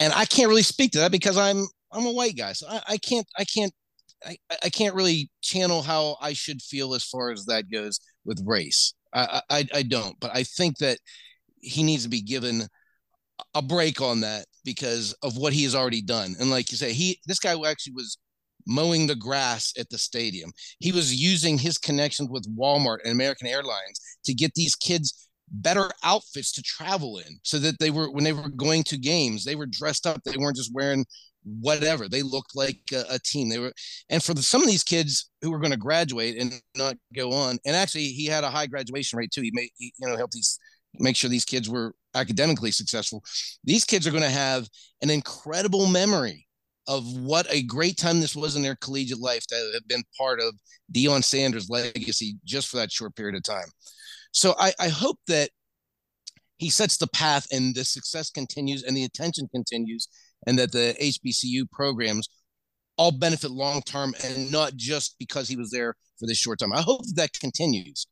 And 0.00 0.12
I 0.14 0.24
can't 0.24 0.48
really 0.48 0.62
speak 0.62 0.92
to 0.92 0.98
that 1.00 1.12
because 1.12 1.36
I'm 1.36 1.66
I'm 1.92 2.06
a 2.06 2.12
white 2.12 2.36
guy, 2.36 2.52
so 2.52 2.66
I, 2.68 2.80
I 2.88 2.96
can't 2.96 3.26
I 3.38 3.44
can't 3.44 3.72
I, 4.26 4.36
I 4.64 4.68
can't 4.70 4.94
really 4.94 5.30
channel 5.42 5.82
how 5.82 6.16
I 6.20 6.32
should 6.32 6.62
feel 6.62 6.94
as 6.94 7.04
far 7.04 7.30
as 7.30 7.44
that 7.46 7.70
goes 7.70 8.00
with 8.24 8.42
race. 8.44 8.94
I, 9.14 9.40
I 9.48 9.66
I 9.74 9.82
don't, 9.82 10.18
but 10.20 10.30
I 10.34 10.42
think 10.42 10.78
that 10.78 10.98
he 11.60 11.82
needs 11.82 12.02
to 12.02 12.08
be 12.08 12.20
given 12.20 12.68
a 13.54 13.62
break 13.62 14.00
on 14.00 14.20
that 14.20 14.46
because 14.64 15.14
of 15.22 15.36
what 15.36 15.52
he 15.52 15.64
has 15.64 15.74
already 15.74 16.02
done. 16.02 16.34
And 16.38 16.50
like 16.50 16.70
you 16.70 16.76
say, 16.76 16.92
he 16.92 17.18
this 17.26 17.38
guy 17.38 17.54
actually 17.66 17.94
was 17.94 18.18
mowing 18.66 19.06
the 19.06 19.16
grass 19.16 19.72
at 19.78 19.88
the 19.88 19.98
stadium. 19.98 20.52
He 20.78 20.92
was 20.92 21.14
using 21.14 21.58
his 21.58 21.78
connections 21.78 22.28
with 22.30 22.46
Walmart 22.56 22.98
and 23.02 23.12
American 23.12 23.46
Airlines 23.46 24.00
to 24.24 24.34
get 24.34 24.52
these 24.54 24.74
kids 24.74 25.28
better 25.50 25.90
outfits 26.04 26.52
to 26.52 26.62
travel 26.62 27.18
in 27.18 27.38
so 27.42 27.58
that 27.58 27.78
they 27.78 27.90
were 27.90 28.10
when 28.10 28.24
they 28.24 28.34
were 28.34 28.50
going 28.50 28.82
to 28.82 28.98
games 28.98 29.44
they 29.44 29.56
were 29.56 29.64
dressed 29.64 30.06
up 30.06 30.22
they 30.24 30.36
weren't 30.36 30.56
just 30.56 30.74
wearing 30.74 31.06
whatever. 31.60 32.08
They 32.08 32.22
looked 32.22 32.54
like 32.54 32.80
a, 32.92 33.04
a 33.10 33.18
team. 33.18 33.48
They 33.48 33.58
were 33.58 33.72
and 34.08 34.22
for 34.22 34.34
the, 34.34 34.42
some 34.42 34.62
of 34.62 34.68
these 34.68 34.84
kids 34.84 35.30
who 35.42 35.50
were 35.50 35.58
going 35.58 35.72
to 35.72 35.78
graduate 35.78 36.36
and 36.40 36.52
not 36.76 36.96
go 37.14 37.32
on 37.32 37.58
and 37.64 37.76
actually 37.76 38.08
he 38.08 38.26
had 38.26 38.44
a 38.44 38.50
high 38.50 38.66
graduation 38.66 39.18
rate 39.18 39.30
too. 39.30 39.42
He 39.42 39.50
made 39.52 39.70
he, 39.78 39.92
you 39.98 40.08
know 40.08 40.16
helped 40.16 40.34
these 40.34 40.58
make 40.94 41.16
sure 41.16 41.30
these 41.30 41.44
kids 41.44 41.68
were 41.68 41.94
academically 42.14 42.70
successful. 42.70 43.22
These 43.64 43.84
kids 43.84 44.06
are 44.06 44.10
going 44.10 44.22
to 44.22 44.30
have 44.30 44.68
an 45.02 45.10
incredible 45.10 45.86
memory 45.86 46.46
of 46.86 47.04
what 47.18 47.46
a 47.50 47.62
great 47.62 47.98
time 47.98 48.20
this 48.20 48.34
was 48.34 48.56
in 48.56 48.62
their 48.62 48.76
collegiate 48.76 49.20
life 49.20 49.46
that 49.50 49.70
have 49.74 49.86
been 49.88 50.02
part 50.16 50.40
of 50.40 50.54
Deion 50.92 51.22
Sanders' 51.22 51.68
legacy 51.68 52.36
just 52.44 52.68
for 52.68 52.78
that 52.78 52.90
short 52.90 53.14
period 53.14 53.36
of 53.36 53.42
time. 53.42 53.68
So 54.32 54.54
I, 54.58 54.72
I 54.80 54.88
hope 54.88 55.18
that 55.26 55.50
he 56.56 56.70
sets 56.70 56.96
the 56.96 57.06
path 57.08 57.46
and 57.52 57.74
the 57.74 57.84
success 57.84 58.30
continues 58.30 58.82
and 58.82 58.96
the 58.96 59.04
attention 59.04 59.48
continues 59.48 60.08
and 60.46 60.58
that 60.58 60.72
the 60.72 60.94
HBCU 61.00 61.70
programs 61.70 62.28
all 62.96 63.12
benefit 63.12 63.50
long 63.50 63.80
term 63.82 64.14
and 64.24 64.50
not 64.50 64.76
just 64.76 65.16
because 65.18 65.48
he 65.48 65.56
was 65.56 65.70
there 65.70 65.94
for 66.18 66.26
this 66.26 66.38
short 66.38 66.58
time. 66.58 66.72
I 66.72 66.82
hope 66.82 67.02
that, 67.14 67.32
continues. 67.40 68.06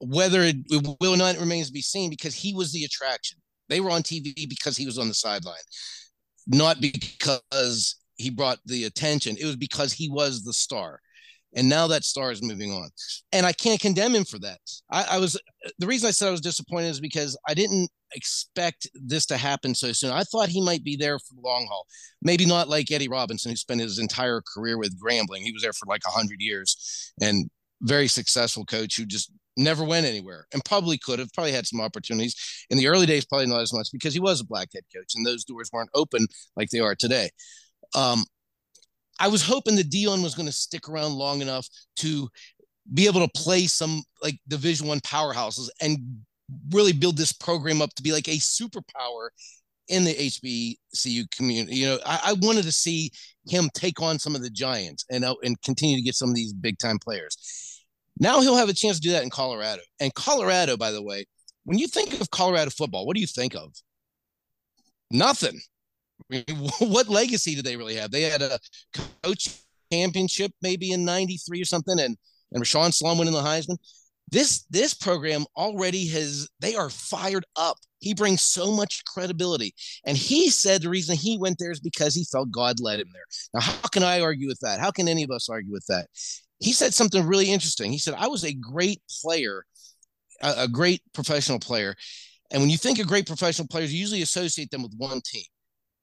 Whether 0.00 0.42
it, 0.42 0.56
it 0.66 0.96
will 1.00 1.16
not 1.16 1.36
remains 1.36 1.68
to 1.68 1.72
be 1.72 1.82
seen 1.82 2.10
because 2.10 2.34
he 2.34 2.54
was 2.54 2.72
the 2.72 2.84
attraction. 2.84 3.38
They 3.68 3.80
were 3.80 3.90
on 3.90 4.02
TV 4.02 4.48
because 4.48 4.76
he 4.76 4.86
was 4.86 4.98
on 4.98 5.08
the 5.08 5.14
sideline, 5.14 5.54
not 6.46 6.80
because 6.80 7.96
he 8.16 8.30
brought 8.30 8.58
the 8.66 8.84
attention. 8.84 9.36
It 9.38 9.44
was 9.44 9.56
because 9.56 9.92
he 9.92 10.10
was 10.10 10.42
the 10.42 10.52
star. 10.52 11.00
And 11.54 11.68
now 11.68 11.86
that 11.88 12.04
star 12.04 12.30
is 12.30 12.42
moving 12.42 12.70
on. 12.72 12.88
And 13.32 13.44
I 13.44 13.52
can't 13.52 13.80
condemn 13.80 14.14
him 14.14 14.24
for 14.24 14.38
that. 14.40 14.60
I, 14.90 15.04
I 15.12 15.18
was 15.18 15.40
the 15.78 15.86
reason 15.86 16.08
I 16.08 16.12
said 16.12 16.28
I 16.28 16.32
was 16.32 16.40
disappointed 16.40 16.88
is 16.88 17.00
because 17.00 17.36
I 17.48 17.54
didn't 17.54 17.90
expect 18.14 18.88
this 18.94 19.26
to 19.26 19.36
happen 19.36 19.74
so 19.74 19.92
soon. 19.92 20.12
I 20.12 20.22
thought 20.24 20.48
he 20.48 20.60
might 20.60 20.84
be 20.84 20.96
there 20.96 21.18
for 21.18 21.34
the 21.34 21.40
long 21.40 21.66
haul. 21.68 21.86
Maybe 22.22 22.46
not 22.46 22.68
like 22.68 22.90
Eddie 22.90 23.08
Robinson, 23.08 23.50
who 23.50 23.56
spent 23.56 23.80
his 23.80 23.98
entire 23.98 24.42
career 24.54 24.78
with 24.78 25.00
Grambling. 25.00 25.42
He 25.42 25.52
was 25.52 25.62
there 25.62 25.72
for 25.72 25.86
like 25.86 26.02
hundred 26.04 26.40
years 26.40 27.12
and 27.20 27.50
very 27.82 28.08
successful 28.08 28.64
coach 28.64 28.96
who 28.96 29.06
just 29.06 29.32
never 29.56 29.84
went 29.84 30.06
anywhere 30.06 30.46
and 30.52 30.64
probably 30.64 30.98
could 30.98 31.18
have 31.18 31.32
probably 31.32 31.52
had 31.52 31.66
some 31.66 31.80
opportunities 31.80 32.36
in 32.70 32.78
the 32.78 32.86
early 32.86 33.06
days 33.06 33.24
probably 33.24 33.46
not 33.46 33.60
as 33.60 33.72
much 33.72 33.88
because 33.92 34.14
he 34.14 34.20
was 34.20 34.40
a 34.40 34.44
black 34.44 34.68
head 34.72 34.84
coach 34.94 35.12
and 35.14 35.26
those 35.26 35.44
doors 35.44 35.70
weren't 35.72 35.90
open 35.94 36.26
like 36.56 36.70
they 36.70 36.78
are 36.78 36.94
today 36.94 37.28
um, 37.94 38.24
I 39.20 39.28
was 39.28 39.42
hoping 39.42 39.76
that 39.76 39.90
Deion 39.90 40.22
was 40.22 40.34
going 40.34 40.46
to 40.46 40.52
stick 40.52 40.88
around 40.88 41.12
long 41.12 41.42
enough 41.42 41.68
to 41.96 42.28
be 42.92 43.06
able 43.06 43.20
to 43.20 43.40
play 43.40 43.66
some 43.66 44.02
like 44.22 44.38
Division 44.48 44.88
One 44.88 45.00
powerhouses 45.00 45.68
and 45.80 45.98
really 46.70 46.92
build 46.92 47.16
this 47.16 47.32
program 47.32 47.80
up 47.82 47.94
to 47.94 48.02
be 48.02 48.12
like 48.12 48.28
a 48.28 48.38
superpower 48.38 49.28
in 49.88 50.04
the 50.04 50.14
HBCU 50.14 51.30
community. 51.30 51.76
You 51.76 51.86
know, 51.86 51.98
I, 52.06 52.20
I, 52.26 52.32
wanted 52.34 52.62
to 52.62 52.72
see 52.72 53.10
him 53.48 53.68
take 53.74 54.00
on 54.00 54.18
some 54.18 54.34
of 54.34 54.42
the 54.42 54.50
giants 54.50 55.04
and 55.10 55.24
uh, 55.24 55.34
and 55.42 55.60
continue 55.62 55.96
to 55.96 56.02
get 56.02 56.14
some 56.14 56.30
of 56.30 56.34
these 56.34 56.52
big 56.52 56.78
time 56.78 56.98
players. 56.98 57.84
Now 58.18 58.40
he'll 58.40 58.56
have 58.56 58.68
a 58.68 58.74
chance 58.74 58.96
to 58.96 59.02
do 59.02 59.12
that 59.12 59.22
in 59.22 59.30
Colorado. 59.30 59.82
And 60.00 60.14
Colorado, 60.14 60.76
by 60.76 60.92
the 60.92 61.02
way, 61.02 61.26
when 61.64 61.78
you 61.78 61.86
think 61.86 62.20
of 62.20 62.30
Colorado 62.30 62.70
football, 62.70 63.06
what 63.06 63.14
do 63.14 63.20
you 63.20 63.26
think 63.26 63.54
of? 63.54 63.74
Nothing. 65.10 65.60
What 66.80 67.08
legacy 67.08 67.54
do 67.54 67.62
they 67.62 67.76
really 67.76 67.96
have? 67.96 68.10
They 68.10 68.22
had 68.22 68.42
a 68.42 68.58
coach 69.22 69.48
championship 69.92 70.52
maybe 70.62 70.92
in 70.92 71.04
93 71.04 71.60
or 71.60 71.64
something 71.64 71.98
and 71.98 72.16
and 72.52 72.62
Rashaan 72.62 72.92
Salaam 72.92 73.18
winning 73.18 73.34
the 73.34 73.40
Heisman. 73.40 73.76
This 74.30 74.64
this 74.70 74.94
program 74.94 75.44
already 75.56 76.06
has 76.08 76.48
they 76.60 76.74
are 76.74 76.90
fired 76.90 77.44
up. 77.56 77.76
He 77.98 78.14
brings 78.14 78.42
so 78.42 78.72
much 78.72 79.04
credibility. 79.04 79.74
And 80.06 80.16
he 80.16 80.50
said 80.50 80.82
the 80.82 80.88
reason 80.88 81.16
he 81.16 81.36
went 81.36 81.58
there 81.58 81.70
is 81.70 81.80
because 81.80 82.14
he 82.14 82.24
felt 82.24 82.50
God 82.50 82.80
led 82.80 83.00
him 83.00 83.08
there. 83.12 83.24
Now, 83.54 83.60
how 83.60 83.88
can 83.88 84.02
I 84.02 84.20
argue 84.20 84.48
with 84.48 84.60
that? 84.60 84.80
How 84.80 84.90
can 84.90 85.08
any 85.08 85.22
of 85.22 85.30
us 85.30 85.48
argue 85.48 85.72
with 85.72 85.84
that? 85.88 86.06
He 86.60 86.72
said 86.72 86.94
something 86.94 87.26
really 87.26 87.50
interesting. 87.50 87.90
He 87.90 87.98
said, 87.98 88.14
I 88.16 88.28
was 88.28 88.44
a 88.44 88.54
great 88.54 89.02
player, 89.22 89.64
a, 90.42 90.64
a 90.64 90.68
great 90.68 91.02
professional 91.12 91.58
player. 91.58 91.94
And 92.50 92.62
when 92.62 92.70
you 92.70 92.78
think 92.78 92.98
of 92.98 93.06
great 93.06 93.26
professional 93.26 93.68
players, 93.68 93.92
you 93.92 94.00
usually 94.00 94.22
associate 94.22 94.70
them 94.70 94.82
with 94.82 94.94
one 94.96 95.20
team. 95.24 95.44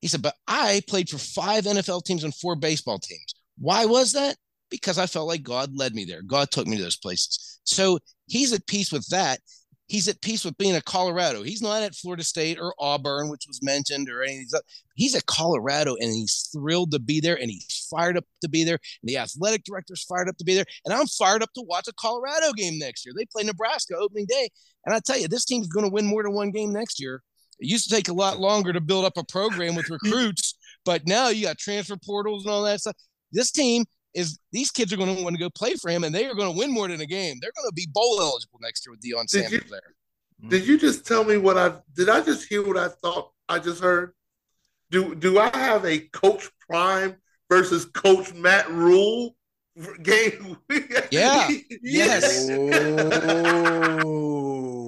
He 0.01 0.07
said, 0.07 0.21
but 0.21 0.35
I 0.47 0.81
played 0.87 1.09
for 1.09 1.17
five 1.17 1.65
NFL 1.65 2.03
teams 2.03 2.23
and 2.23 2.35
four 2.35 2.55
baseball 2.55 2.99
teams. 2.99 3.33
Why 3.57 3.85
was 3.85 4.13
that? 4.13 4.35
Because 4.69 4.97
I 4.97 5.07
felt 5.07 5.27
like 5.27 5.43
God 5.43 5.75
led 5.75 5.93
me 5.93 6.05
there. 6.05 6.21
God 6.21 6.51
took 6.51 6.67
me 6.67 6.77
to 6.77 6.83
those 6.83 6.97
places. 6.97 7.59
So 7.63 7.99
he's 8.27 8.53
at 8.53 8.67
peace 8.67 8.91
with 8.91 9.07
that. 9.07 9.39
He's 9.87 10.09
at 10.09 10.21
peace 10.21 10.43
with 10.43 10.57
being 10.57 10.75
at 10.75 10.83
Colorado. 10.83 11.43
He's 11.43 11.61
not 11.61 11.81
at 11.81 11.95
Florida 11.95 12.23
State 12.23 12.59
or 12.59 12.73
Auburn, 12.77 13.29
which 13.29 13.45
was 13.47 13.63
mentioned, 13.63 14.09
or 14.09 14.21
any 14.21 14.33
of 14.33 14.39
these. 14.39 14.53
Other. 14.53 14.63
He's 14.95 15.15
at 15.15 15.25
Colorado, 15.27 15.95
and 15.95 16.11
he's 16.11 16.49
thrilled 16.51 16.91
to 16.91 16.99
be 16.99 17.21
there, 17.21 17.39
and 17.39 17.49
he's 17.49 17.87
fired 17.89 18.17
up 18.17 18.25
to 18.41 18.49
be 18.49 18.65
there. 18.65 18.79
And 19.01 19.09
the 19.09 19.17
athletic 19.17 19.63
director's 19.63 20.03
fired 20.03 20.27
up 20.27 20.35
to 20.37 20.43
be 20.43 20.55
there, 20.55 20.65
and 20.83 20.93
I'm 20.93 21.07
fired 21.07 21.41
up 21.41 21.53
to 21.53 21.63
watch 21.65 21.87
a 21.87 21.93
Colorado 21.93 22.51
game 22.51 22.77
next 22.77 23.05
year. 23.05 23.13
They 23.17 23.25
play 23.31 23.43
Nebraska 23.43 23.95
opening 23.95 24.25
day, 24.27 24.49
and 24.85 24.93
I 24.93 24.99
tell 24.99 25.17
you, 25.17 25.29
this 25.29 25.45
team's 25.45 25.67
going 25.67 25.85
to 25.85 25.91
win 25.91 26.05
more 26.05 26.23
than 26.23 26.33
one 26.33 26.51
game 26.51 26.73
next 26.73 26.99
year. 26.99 27.21
It 27.59 27.69
used 27.69 27.89
to 27.89 27.95
take 27.95 28.07
a 28.07 28.13
lot 28.13 28.39
longer 28.39 28.73
to 28.73 28.81
build 28.81 29.05
up 29.05 29.17
a 29.17 29.23
program 29.23 29.75
with 29.75 29.89
recruits, 29.91 30.55
but 30.85 31.07
now 31.07 31.29
you 31.29 31.45
got 31.45 31.57
transfer 31.57 31.97
portals 31.97 32.45
and 32.45 32.53
all 32.53 32.63
that 32.63 32.81
stuff. 32.81 32.95
This 33.31 33.51
team 33.51 33.85
is 34.13 34.39
these 34.51 34.71
kids 34.71 34.91
are 34.93 34.97
going 34.97 35.15
to 35.15 35.23
want 35.23 35.35
to 35.35 35.39
go 35.39 35.49
play 35.49 35.75
for 35.75 35.89
him, 35.89 36.03
and 36.03 36.13
they 36.13 36.25
are 36.25 36.35
going 36.35 36.51
to 36.51 36.57
win 36.57 36.71
more 36.71 36.87
than 36.87 37.01
a 37.01 37.05
game. 37.05 37.37
They're 37.41 37.51
going 37.55 37.69
to 37.69 37.73
be 37.73 37.87
bowl 37.93 38.19
eligible 38.19 38.59
next 38.61 38.85
year 38.85 38.91
with 38.91 39.01
Deion 39.01 39.29
Sanders 39.29 39.51
you, 39.51 39.61
there. 39.69 40.49
Did 40.49 40.67
you 40.67 40.77
just 40.77 41.05
tell 41.05 41.23
me 41.23 41.37
what 41.37 41.57
I 41.57 41.73
did? 41.95 42.09
I 42.09 42.21
just 42.21 42.47
hear 42.47 42.65
what 42.65 42.77
I 42.77 42.89
thought 42.89 43.31
I 43.49 43.59
just 43.59 43.81
heard. 43.81 44.13
Do 44.91 45.15
do 45.15 45.39
I 45.39 45.55
have 45.55 45.85
a 45.85 45.99
Coach 45.99 46.49
Prime 46.69 47.15
versus 47.49 47.85
Coach 47.85 48.33
Matt 48.33 48.69
Rhule 48.69 49.35
game? 50.03 50.57
Yeah. 51.09 51.49
yes. 51.81 52.49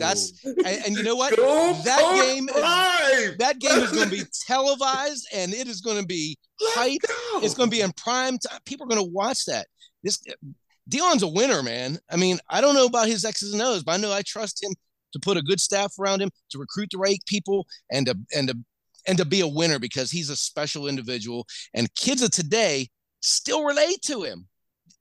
That's 0.09 0.45
and, 0.45 0.85
and 0.85 0.95
you 0.95 1.03
know 1.03 1.15
what? 1.15 1.35
Go 1.35 1.73
that 1.85 2.21
game 2.21 2.49
is, 2.49 3.37
that 3.37 3.59
game 3.59 3.79
is 3.79 3.91
going 3.91 4.09
to 4.09 4.15
be 4.15 4.23
televised 4.47 5.27
and 5.33 5.53
it 5.53 5.67
is 5.67 5.81
going 5.81 5.99
to 5.99 6.05
be 6.05 6.37
hype. 6.59 7.01
It's 7.43 7.53
going 7.53 7.69
to 7.69 7.75
be 7.75 7.81
in 7.81 7.91
prime 7.93 8.37
time. 8.37 8.59
People 8.65 8.85
are 8.85 8.89
going 8.89 9.05
to 9.05 9.11
watch 9.11 9.45
that. 9.45 9.67
This 10.03 10.21
Deion's 10.89 11.23
a 11.23 11.27
winner, 11.27 11.61
man. 11.61 11.99
I 12.09 12.15
mean, 12.15 12.39
I 12.49 12.61
don't 12.61 12.75
know 12.75 12.85
about 12.85 13.07
his 13.07 13.23
X's 13.23 13.53
and 13.53 13.61
O's, 13.61 13.83
but 13.83 13.93
I 13.93 13.97
know 13.97 14.11
I 14.11 14.23
trust 14.23 14.63
him 14.63 14.73
to 15.13 15.19
put 15.19 15.37
a 15.37 15.41
good 15.41 15.59
staff 15.59 15.93
around 15.99 16.21
him, 16.21 16.29
to 16.51 16.59
recruit 16.59 16.89
the 16.91 16.97
right 16.97 17.19
people, 17.25 17.67
and 17.91 18.05
to 18.07 18.17
and 18.35 18.49
to 18.49 18.57
and 19.07 19.17
to 19.17 19.25
be 19.25 19.41
a 19.41 19.47
winner 19.47 19.79
because 19.79 20.11
he's 20.11 20.29
a 20.29 20.35
special 20.35 20.87
individual. 20.87 21.47
And 21.73 21.93
kids 21.95 22.21
of 22.21 22.31
today 22.31 22.87
still 23.21 23.63
relate 23.63 24.01
to 24.03 24.23
him 24.23 24.47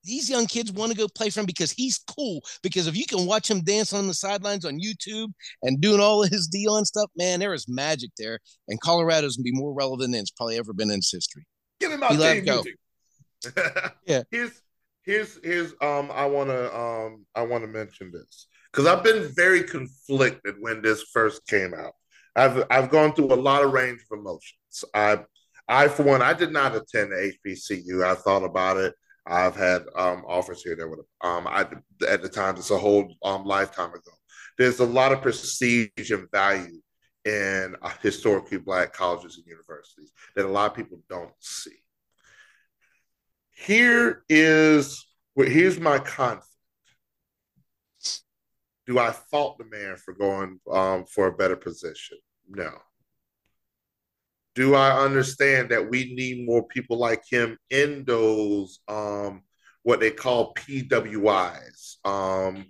these 0.05 0.30
young 0.30 0.46
kids 0.46 0.72
want 0.72 0.92
to 0.92 0.99
go 0.99 1.07
play 1.09 1.30
for 1.30 1.40
him 1.40 1.46
because 1.46 1.72
he's 1.72 1.99
cool. 1.99 2.40
Because 2.62 2.86
if 2.86 2.96
you 2.96 3.07
can 3.07 3.26
watch 3.26 3.51
him 3.51 3.62
dance 3.62 3.92
on 3.92 4.07
the 4.07 4.14
sidelines 4.14 4.64
on 4.64 4.80
YouTube 4.80 5.32
and 5.62 5.80
doing 5.80 6.01
all 6.01 6.22
of 6.22 6.30
his 6.30 6.49
Deion 6.49 6.84
stuff, 6.84 7.11
man, 7.16 7.40
there 7.40 7.55
is 7.55 7.66
magic 7.68 8.11
there. 8.18 8.38
And 8.68 8.80
Colorado's 8.80 9.36
gonna 9.36 9.44
be 9.44 9.53
more 9.53 9.72
relevant 9.72 10.12
than 10.12 10.20
it's 10.20 10.30
probably 10.30 10.59
ever 10.59 10.72
been 10.72 10.90
in 10.90 10.99
its 10.99 11.12
history. 11.12 11.44
Get 11.80 11.92
him 11.92 12.03
out 12.03 12.12
there. 12.18 12.62
yeah. 14.07 14.22
Here's 14.30 14.62
here's 15.03 15.38
here's 15.42 15.72
um 15.80 16.11
I 16.12 16.26
wanna 16.26 16.68
um 16.74 17.24
I 17.34 17.42
wanna 17.42 17.66
mention 17.66 18.11
this 18.12 18.49
because 18.72 18.86
I've 18.86 19.05
been 19.05 19.30
very 19.34 19.62
conflicted 19.62 20.57
when 20.61 20.82
this 20.82 21.03
first 21.12 21.46
came 21.46 21.74
out. 21.74 21.92
I've 22.36 22.64
I've 22.70 22.90
gone 22.90 23.14
through 23.14 23.32
a 23.32 23.34
lot 23.34 23.64
of 23.64 23.72
range 23.72 24.01
of 24.11 24.18
emotions. 24.18 24.84
I 24.94 25.20
I 25.68 25.88
for 25.88 26.03
one 26.03 26.22
I 26.22 26.32
did 26.32 26.53
not 26.53 26.74
attend 26.74 27.12
the 27.12 27.32
HBCU. 27.46 28.05
I 28.05 28.14
thought 28.14 28.44
about 28.44 28.76
it. 28.76 28.94
I've 29.29 29.57
had 29.57 29.83
um, 29.95 30.24
offers 30.26 30.62
here 30.62 30.74
that 30.76 30.89
would 30.89 31.01
um, 31.22 31.47
I 31.47 31.66
at 32.09 32.22
the 32.22 32.29
time 32.29 32.57
it's 32.57 32.70
a 32.70 32.79
whole 32.79 33.14
um, 33.22 33.45
lifetime 33.45 33.91
ago. 33.91 34.11
There's 34.57 34.81
a 34.81 34.87
lot 34.87 35.12
of 35.12 35.22
prestige 35.22 36.11
and 36.11 36.29
value 36.33 36.81
in 37.24 37.76
uh, 37.83 37.91
historically 38.03 38.59
black 38.59 38.93
colleges 38.93 39.37
and 39.37 39.47
universities 39.47 40.12
that 40.35 40.47
a 40.47 40.49
lot 40.49 40.70
of 40.70 40.76
people 40.76 41.01
don't 41.09 41.33
see. 41.41 41.76
Here 43.53 44.22
is 44.29 45.07
here's 45.37 45.79
my 45.79 45.99
conflict. 45.99 46.47
Do 48.87 48.99
I 48.99 49.11
fault 49.12 49.59
the 49.59 49.64
man 49.64 49.97
for 49.97 50.14
going 50.14 50.59
um, 50.72 51.05
for 51.05 51.26
a 51.26 51.37
better 51.37 51.57
position? 51.57 52.16
No. 52.49 52.70
Do 54.59 54.74
I 54.74 55.04
understand 55.04 55.68
that 55.68 55.88
we 55.88 56.12
need 56.16 56.44
more 56.44 56.66
people 56.66 56.98
like 56.98 57.22
him 57.30 57.56
in 57.70 58.02
those 58.04 58.80
um, 58.88 59.42
what 59.84 60.00
they 60.00 60.11
call 60.11 60.52
PWIs, 60.54 62.04
um, 62.04 62.66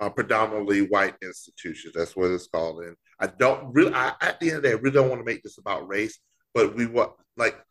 uh, 0.00 0.08
predominantly 0.08 0.86
white 0.86 1.16
institutions? 1.20 1.92
That's 1.94 2.16
what 2.16 2.30
it's 2.30 2.46
called. 2.46 2.84
And 2.84 2.96
I 3.20 3.26
don't 3.26 3.74
really, 3.74 3.92
I, 3.92 4.14
at 4.22 4.40
the 4.40 4.48
end 4.48 4.56
of 4.56 4.62
the 4.62 4.68
day, 4.70 4.74
I 4.74 4.78
really 4.78 4.94
don't 4.94 5.10
want 5.10 5.20
to 5.20 5.30
make 5.30 5.42
this 5.42 5.58
about 5.58 5.86
race, 5.86 6.18
but 6.54 6.74
we 6.74 6.86
want 6.86 7.12
like 7.36 7.62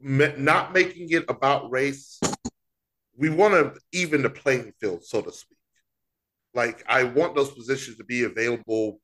not 0.00 0.72
making 0.72 1.10
it 1.10 1.26
about 1.28 1.70
race. 1.70 2.18
We 3.16 3.30
want 3.30 3.54
to 3.54 3.80
even 3.92 4.22
the 4.22 4.30
playing 4.30 4.72
field, 4.80 5.04
so 5.04 5.22
to 5.22 5.30
speak. 5.30 5.58
Like 6.54 6.82
I 6.88 7.04
want 7.04 7.36
those 7.36 7.52
positions 7.52 7.98
to 7.98 8.04
be 8.04 8.24
available 8.24 9.00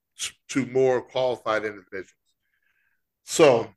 to 0.49 0.67
more 0.67 1.03
qualified 1.03 1.65
individuals. 1.65 2.11
So 3.23 3.71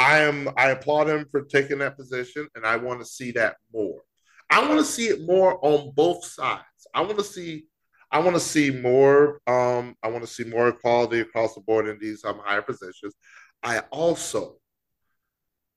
I 0.00 0.20
am 0.20 0.48
I 0.56 0.70
applaud 0.70 1.10
him 1.10 1.26
for 1.30 1.42
taking 1.42 1.78
that 1.78 1.98
position, 1.98 2.48
and 2.54 2.64
I 2.64 2.76
want 2.76 3.00
to 3.00 3.06
see 3.06 3.32
that 3.32 3.56
more. 3.70 4.00
I 4.48 4.66
want 4.66 4.80
to 4.80 4.84
see 4.84 5.08
it 5.08 5.26
more 5.26 5.62
on 5.62 5.92
both 5.94 6.24
sides. 6.24 6.62
I 6.94 7.02
want 7.02 7.18
to 7.18 7.24
see 7.24 7.66
I 8.10 8.18
want 8.20 8.34
to 8.34 8.40
see 8.40 8.70
more. 8.70 9.42
Um, 9.46 9.94
I 10.02 10.08
want 10.08 10.24
to 10.24 10.30
see 10.30 10.44
more 10.44 10.68
equality 10.68 11.20
across 11.20 11.54
the 11.54 11.60
board 11.60 11.86
in 11.86 11.98
these 12.00 12.24
um, 12.24 12.40
higher 12.42 12.62
positions. 12.62 13.14
I 13.62 13.80
also, 13.90 14.56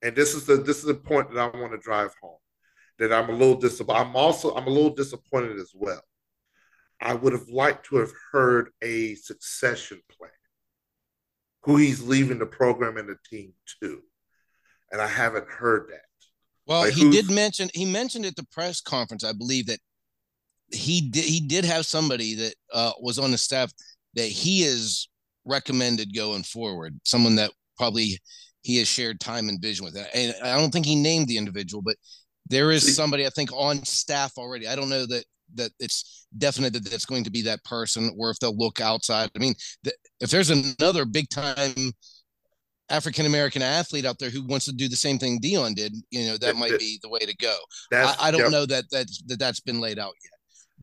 and 0.00 0.16
this 0.16 0.34
is 0.34 0.46
the 0.46 0.56
this 0.56 0.78
is 0.78 0.84
the 0.84 0.94
point 0.94 1.30
that 1.30 1.38
I 1.38 1.58
want 1.58 1.72
to 1.72 1.78
drive 1.78 2.14
home, 2.22 2.38
that 2.98 3.12
I'm 3.12 3.28
a 3.28 3.32
little 3.32 3.56
disappointed. 3.56 4.00
I'm 4.00 4.16
also 4.16 4.54
I'm 4.54 4.66
a 4.66 4.70
little 4.70 4.94
disappointed 4.94 5.58
as 5.58 5.72
well. 5.74 6.02
I 6.98 7.12
would 7.12 7.34
have 7.34 7.48
liked 7.50 7.86
to 7.88 7.96
have 7.96 8.12
heard 8.32 8.70
a 8.80 9.16
succession 9.16 10.00
plan, 10.16 10.30
who 11.64 11.76
he's 11.76 12.00
leaving 12.02 12.38
the 12.38 12.46
program 12.46 12.96
and 12.96 13.06
the 13.10 13.18
team 13.28 13.52
to, 13.82 14.00
and 14.92 15.00
I 15.00 15.06
haven't 15.06 15.48
heard 15.48 15.88
that. 15.90 16.02
Well, 16.66 16.82
like 16.82 16.94
he 16.94 17.10
did 17.10 17.30
mention 17.30 17.68
he 17.74 17.84
mentioned 17.84 18.24
at 18.24 18.36
the 18.36 18.46
press 18.50 18.80
conference, 18.80 19.24
I 19.24 19.32
believe 19.32 19.66
that 19.66 19.80
he 20.72 21.10
did 21.10 21.24
he 21.24 21.40
did 21.40 21.64
have 21.64 21.84
somebody 21.84 22.34
that 22.36 22.54
uh, 22.72 22.92
was 23.00 23.18
on 23.18 23.30
the 23.30 23.38
staff 23.38 23.70
that 24.14 24.26
he 24.26 24.62
is 24.62 25.08
recommended 25.44 26.14
going 26.14 26.42
forward. 26.42 26.98
Someone 27.04 27.36
that 27.36 27.50
probably 27.76 28.18
he 28.62 28.78
has 28.78 28.88
shared 28.88 29.20
time 29.20 29.48
and 29.48 29.60
vision 29.60 29.84
with. 29.84 29.96
And 30.14 30.34
I 30.42 30.58
don't 30.58 30.72
think 30.72 30.86
he 30.86 30.96
named 30.96 31.28
the 31.28 31.36
individual, 31.36 31.82
but 31.82 31.96
there 32.48 32.70
is 32.70 32.96
somebody 32.96 33.26
I 33.26 33.30
think 33.30 33.52
on 33.52 33.84
staff 33.84 34.32
already. 34.38 34.66
I 34.66 34.74
don't 34.74 34.88
know 34.88 35.06
that 35.06 35.24
that 35.56 35.70
it's 35.78 36.26
definite 36.36 36.72
that 36.72 36.90
that's 36.90 37.04
going 37.04 37.24
to 37.24 37.30
be 37.30 37.42
that 37.42 37.62
person, 37.64 38.14
or 38.18 38.30
if 38.30 38.38
they'll 38.38 38.56
look 38.56 38.80
outside. 38.80 39.30
I 39.36 39.38
mean, 39.38 39.54
the, 39.82 39.92
if 40.20 40.30
there's 40.30 40.50
another 40.50 41.04
big 41.04 41.28
time 41.28 41.92
African 42.90 43.26
American 43.26 43.62
athlete 43.62 44.04
out 44.04 44.18
there 44.18 44.30
who 44.30 44.42
wants 44.46 44.66
to 44.66 44.72
do 44.72 44.88
the 44.88 44.96
same 44.96 45.18
thing 45.18 45.40
Deion 45.40 45.74
did, 45.74 45.94
you 46.10 46.26
know, 46.26 46.36
that 46.36 46.56
might 46.56 46.78
be 46.78 46.98
the 47.02 47.08
way 47.08 47.20
to 47.20 47.34
go. 47.36 47.56
I, 47.92 48.14
I, 48.20 48.30
don't 48.30 48.42
yep. 48.42 48.50
know 48.50 48.66
that 48.66 48.84
that's 48.90 49.22
that 49.26 49.38
that's 49.38 49.60
been 49.60 49.80
laid 49.80 49.98
out 49.98 50.12
yet. 50.22 50.34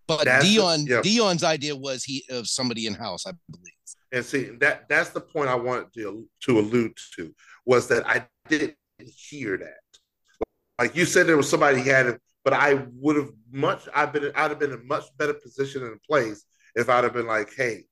But 0.07 0.25
that's 0.25 0.45
Deion, 0.45 0.87
the, 0.87 1.07
Deion's 1.07 1.43
idea 1.43 1.75
was 1.75 2.03
he 2.03 2.23
of 2.29 2.47
somebody 2.47 2.87
in 2.87 2.95
house, 2.95 3.27
I 3.27 3.33
believe. 3.49 3.73
And 4.11 4.25
see 4.25 4.43
that 4.59 4.89
that's 4.89 5.11
the 5.11 5.21
point 5.21 5.49
I 5.49 5.55
wanted 5.55 5.93
to 5.93 6.27
to 6.41 6.59
allude 6.59 6.97
to 7.15 7.33
was 7.65 7.87
that 7.89 8.05
I 8.07 8.25
didn't 8.49 8.75
hear 8.99 9.57
that. 9.57 9.77
Like 10.79 10.95
you 10.95 11.05
said, 11.05 11.27
there 11.27 11.37
was 11.37 11.49
somebody 11.49 11.81
had 11.81 12.07
it, 12.07 12.21
but 12.43 12.53
I 12.53 12.85
would 12.95 13.15
have 13.15 13.29
much. 13.51 13.87
I've 13.95 14.11
been. 14.11 14.31
I'd 14.35 14.49
have 14.49 14.59
been 14.59 14.71
in 14.71 14.79
a 14.79 14.83
much 14.83 15.05
better 15.17 15.35
position 15.35 15.83
in 15.83 15.99
place 16.05 16.43
if 16.75 16.89
I'd 16.89 17.03
have 17.03 17.13
been 17.13 17.27
like, 17.27 17.53
"Hey, 17.55 17.85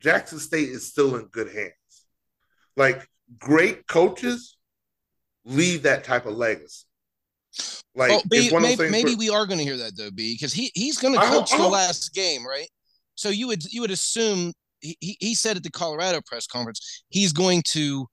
Jackson 0.00 0.40
State 0.40 0.68
is 0.68 0.88
still 0.88 1.16
in 1.16 1.26
good 1.26 1.50
hands." 1.54 1.72
Like 2.80 3.06
great 3.38 3.86
coaches 3.86 4.56
leave 5.44 5.82
that 5.82 6.02
type 6.02 6.24
of 6.24 6.32
legacy. 6.32 6.86
Like 7.94 8.10
oh, 8.10 8.22
B, 8.30 8.50
maybe, 8.58 8.88
maybe 8.88 9.14
we 9.16 9.28
are 9.28 9.44
going 9.44 9.58
to 9.58 9.64
hear 9.64 9.76
that 9.76 9.98
though, 9.98 10.10
B, 10.10 10.34
because 10.34 10.54
he 10.54 10.70
he's 10.74 10.96
going 10.96 11.12
to 11.12 11.20
coach 11.20 11.50
the 11.50 11.68
last 11.68 12.14
game, 12.14 12.46
right? 12.46 12.68
So 13.16 13.28
you 13.28 13.48
would 13.48 13.70
you 13.70 13.82
would 13.82 13.90
assume 13.90 14.54
he, 14.80 14.96
he 15.20 15.34
said 15.34 15.58
at 15.58 15.62
the 15.62 15.70
Colorado 15.70 16.22
press 16.26 16.46
conference 16.46 17.04
he's 17.10 17.34
going 17.34 17.60
to 17.66 18.06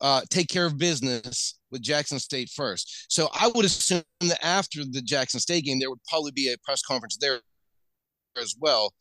uh, 0.00 0.20
take 0.30 0.46
care 0.46 0.66
of 0.66 0.78
business 0.78 1.58
with 1.72 1.82
Jackson 1.82 2.20
State 2.20 2.48
first. 2.48 3.06
So 3.08 3.28
I 3.34 3.48
would 3.48 3.64
assume 3.64 4.04
that 4.20 4.44
after 4.44 4.84
the 4.88 5.02
Jackson 5.02 5.40
State 5.40 5.64
game, 5.64 5.80
there 5.80 5.90
would 5.90 6.04
probably 6.08 6.30
be 6.30 6.52
a 6.52 6.58
press 6.64 6.82
conference 6.82 7.16
there 7.16 7.40
as 8.40 8.54
well. 8.60 8.92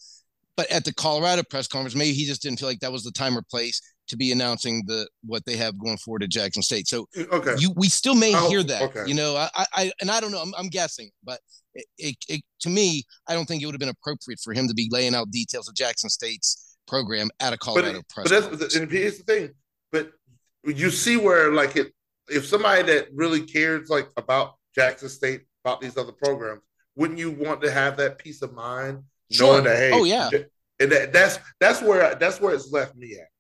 But 0.57 0.72
at 0.72 0.84
the 0.84 0.93
Colorado 0.95 1.43
press 1.47 1.67
conference, 1.67 1.95
maybe 1.95 2.13
he 2.13 2.26
just 2.26 2.41
didn't 2.41 2.59
feel 2.59 2.69
like 2.69 2.80
that 2.80 2.91
was 2.91 3.03
the 3.03 3.11
time 3.11 3.38
or 3.38 3.43
place 3.43 3.80
to 4.12 4.18
be 4.18 4.34
announcing 4.34 4.84
the 4.88 5.07
what 5.26 5.45
they 5.45 5.55
have 5.55 5.80
going 5.80 5.97
forward 5.97 6.22
at 6.22 6.30
Jackson 6.30 6.62
State. 6.62 6.86
So 6.86 7.07
okay, 7.18 7.55
you 7.57 7.74
we 7.78 7.88
still 7.88 8.14
may 8.14 8.36
oh, 8.36 8.49
hear 8.49 8.62
that. 8.62 8.82
Okay. 8.82 9.03
You 9.07 9.14
know, 9.14 9.38
I, 9.38 9.66
I 9.74 9.91
and 10.01 10.12
I 10.12 10.20
don't 10.20 10.32
know. 10.32 10.41
I'm, 10.41 10.53
I'm 10.57 10.68
guessing, 10.68 11.09
but 11.24 11.39
it, 11.74 11.86
it, 11.97 12.16
it, 12.28 12.41
to 12.59 12.70
me, 12.70 13.03
I 13.28 13.34
don't 13.34 13.45
think 13.45 13.64
it 13.64 13.66
would 13.66 13.74
have 13.74 13.80
been 13.80 13.89
appropriate 13.89 14.41
for 14.43 14.53
him 14.53 14.68
to 14.68 14.74
be 14.74 14.89
laying 14.91 15.16
out 15.16 15.32
details 15.32 15.70
of 15.70 15.76
Jackson 15.76 16.09
State's 16.09 16.78
program 16.89 17.30
at 17.39 17.53
a 17.53 17.57
Colorado 17.57 17.99
but, 17.99 18.09
press. 18.09 18.30
But 18.30 18.59
that's, 18.59 18.76
and 18.76 18.91
here's 18.91 19.18
the 19.18 19.24
thing. 19.24 19.51
But 19.93 20.12
you 20.66 20.89
see 20.89 21.16
where 21.16 21.53
like 21.53 21.78
it, 21.78 21.93
if 22.28 22.45
somebody 22.45 22.84
that 22.84 23.07
really 23.14 23.41
cares 23.41 23.89
like 23.89 24.09
about 24.18 24.55
Jackson 24.76 25.07
State 25.07 25.43
about 25.64 25.80
these 25.80 25.95
other 25.95 26.12
programs, 26.12 26.62
wouldn't 26.97 27.18
you 27.18 27.32
want 27.32 27.62
to 27.62 27.72
have 27.72 27.95
that 27.95 28.18
peace 28.18 28.41
of 28.41 28.53
mind 28.53 29.03
sure. 29.32 29.53
knowing 29.53 29.64
that 29.64 29.78
hey, 29.78 29.91
oh 29.93 30.03
yeah, 30.03 30.30
and 30.82 30.91
that, 30.91 31.14
that's 31.14 31.39
that's 31.62 31.82
where 31.82 32.14
that's 32.16 32.41
where 32.41 32.53
it's 32.53 32.74
left 32.74 32.97
me 32.97 33.14
at 33.14 33.31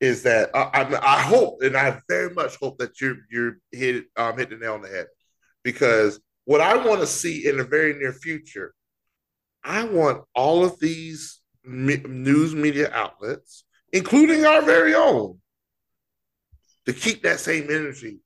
is 0.00 0.22
that 0.22 0.50
I, 0.54 0.60
I, 0.60 1.16
I, 1.16 1.22
hope 1.22 1.62
and 1.62 1.76
I 1.76 2.00
very 2.08 2.32
much 2.32 2.56
hope 2.56 2.78
that 2.78 3.00
you're 3.00 3.16
you're 3.30 3.58
hit 3.72 4.04
um 4.16 4.38
hit 4.38 4.50
the 4.50 4.56
nail 4.56 4.74
on 4.74 4.82
the 4.82 4.88
head 4.88 5.06
because 5.64 6.20
what 6.44 6.60
I 6.60 6.76
want 6.76 7.00
to 7.00 7.06
see 7.06 7.46
in 7.46 7.58
the 7.58 7.64
very 7.64 7.94
near 7.94 8.12
future, 8.12 8.74
I 9.62 9.84
want 9.84 10.24
all 10.34 10.64
of 10.64 10.78
these 10.80 11.40
me- 11.64 12.02
news 12.08 12.54
media 12.54 12.90
outlets, 12.92 13.64
including 13.92 14.46
our 14.46 14.62
very 14.62 14.94
own, 14.94 15.38
to 16.86 16.92
keep 16.92 17.22
that 17.22 17.40
same 17.40 17.64
energy 17.64 18.20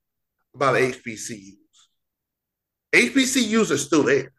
about 0.55 0.77
HBCUs. 0.77 1.57
HBCUs 2.93 3.70
are 3.70 3.79
still 3.79 4.05
there. 4.05 4.33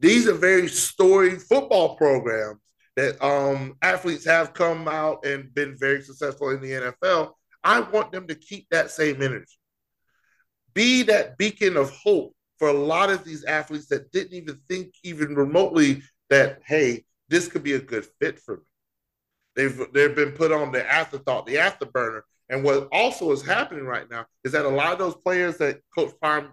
These 0.00 0.28
are 0.28 0.34
very 0.34 0.68
storied 0.68 1.42
football 1.42 1.96
programs 1.96 2.60
that 2.98 3.24
um, 3.24 3.76
athletes 3.80 4.24
have 4.24 4.54
come 4.54 4.88
out 4.88 5.24
and 5.24 5.54
been 5.54 5.76
very 5.78 6.02
successful 6.02 6.50
in 6.50 6.60
the 6.60 6.72
NFL, 6.72 7.30
I 7.62 7.78
want 7.78 8.10
them 8.10 8.26
to 8.26 8.34
keep 8.34 8.66
that 8.70 8.90
same 8.90 9.22
energy. 9.22 9.56
Be 10.74 11.04
that 11.04 11.38
beacon 11.38 11.76
of 11.76 11.90
hope 11.90 12.34
for 12.58 12.66
a 12.66 12.72
lot 12.72 13.08
of 13.08 13.22
these 13.22 13.44
athletes 13.44 13.86
that 13.88 14.10
didn't 14.10 14.34
even 14.34 14.58
think 14.68 14.94
even 15.04 15.36
remotely 15.36 16.02
that, 16.28 16.58
hey, 16.66 17.04
this 17.28 17.46
could 17.46 17.62
be 17.62 17.74
a 17.74 17.80
good 17.80 18.04
fit 18.20 18.40
for 18.40 18.56
me. 18.56 18.62
They've 19.54 19.86
they've 19.92 20.16
been 20.16 20.32
put 20.32 20.50
on 20.50 20.72
the 20.72 20.84
afterthought, 20.84 21.46
the 21.46 21.54
afterburner. 21.54 22.22
And 22.48 22.64
what 22.64 22.88
also 22.90 23.30
is 23.30 23.46
happening 23.46 23.84
right 23.84 24.10
now 24.10 24.26
is 24.42 24.50
that 24.52 24.66
a 24.66 24.68
lot 24.68 24.92
of 24.92 24.98
those 24.98 25.14
players 25.14 25.56
that 25.58 25.82
Coach 25.96 26.14
Prime 26.20 26.50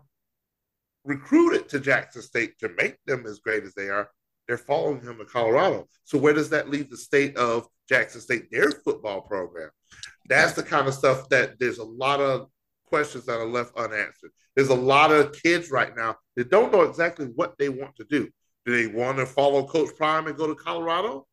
recruited 1.06 1.70
to 1.70 1.80
Jackson 1.80 2.22
State 2.22 2.60
to 2.60 2.70
make 2.78 2.98
them 3.08 3.26
as 3.26 3.40
great 3.40 3.64
as 3.64 3.74
they 3.74 3.90
are 3.90 4.10
they're 4.48 4.58
following 4.58 5.02
him 5.02 5.18
to 5.18 5.26
Colorado. 5.26 5.88
So 6.04 6.18
where 6.18 6.34
does 6.34 6.50
that 6.50 6.70
leave 6.70 6.90
the 6.90 6.98
state 6.98 7.36
of 7.38 7.68
Jackson 7.90 8.22
State, 8.22 8.52
their 8.52 8.72
football 8.72 9.22
program? 9.22 9.70
That's 10.28 10.54
the 10.54 10.64
kind 10.64 10.88
of 10.88 10.94
stuff 10.94 11.30
that 11.30 11.60
there's 11.60 11.80
a 11.80 11.84
lot 11.84 12.20
of 12.20 12.50
questions 12.86 13.26
that 13.26 13.40
are 13.40 13.48
left 13.48 13.76
unanswered. 13.76 14.32
There's 14.56 14.70
a 14.70 14.76
lot 14.76 15.12
of 15.12 15.34
kids 15.42 15.72
right 15.72 15.96
now 15.96 16.16
that 16.36 16.50
don't 16.50 16.72
know 16.72 16.84
exactly 16.84 17.28
what 17.36 17.58
they 17.58 17.70
want 17.70 17.96
to 17.98 18.06
do. 18.06 18.30
Do 18.66 18.76
they 18.76 18.88
want 18.88 19.18
to 19.18 19.26
follow 19.26 19.66
Coach 19.66 19.96
Prime 19.98 20.28
and 20.28 20.38
go 20.38 20.48
to 20.48 20.56
Colorado? 20.56 21.28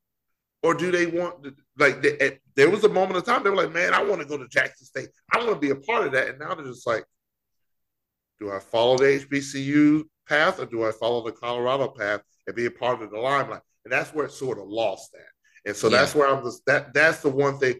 Or 0.62 0.74
do 0.74 0.90
they 0.92 1.06
want 1.06 1.42
to, 1.42 1.54
like, 1.76 2.04
eh, 2.04 2.32
there 2.54 2.70
was 2.70 2.84
a 2.84 2.88
moment 2.88 3.16
of 3.16 3.24
time 3.24 3.42
they 3.42 3.50
were 3.50 3.56
like, 3.56 3.72
man, 3.72 3.94
I 3.94 4.02
want 4.04 4.20
to 4.20 4.28
go 4.28 4.36
to 4.36 4.46
Jackson 4.48 4.86
State. 4.86 5.08
I 5.32 5.38
want 5.38 5.50
to 5.50 5.58
be 5.58 5.70
a 5.70 5.76
part 5.76 6.06
of 6.06 6.12
that. 6.12 6.28
And 6.28 6.38
now 6.38 6.54
they're 6.54 6.66
just 6.66 6.86
like, 6.86 7.04
do 8.38 8.52
I 8.52 8.58
follow 8.58 8.96
the 8.96 9.04
HBCU 9.04 10.04
path 10.28 10.60
or 10.60 10.66
do 10.66 10.84
I 10.84 10.92
follow 10.92 11.24
the 11.24 11.32
Colorado 11.32 11.88
path 11.88 12.20
and 12.46 12.56
be 12.56 12.66
a 12.66 12.70
part 12.70 13.02
of 13.02 13.10
the 13.10 13.18
limelight. 13.18 13.62
And 13.84 13.92
that's 13.92 14.14
where 14.14 14.26
it 14.26 14.32
sort 14.32 14.58
of 14.58 14.66
lost 14.66 15.12
that. 15.12 15.68
And 15.68 15.76
so 15.76 15.88
yeah. 15.88 15.98
that's 15.98 16.14
where 16.14 16.28
I'm 16.28 16.42
just 16.42 16.64
that 16.66 16.92
that's 16.94 17.20
the 17.20 17.30
one 17.30 17.58
thing 17.58 17.76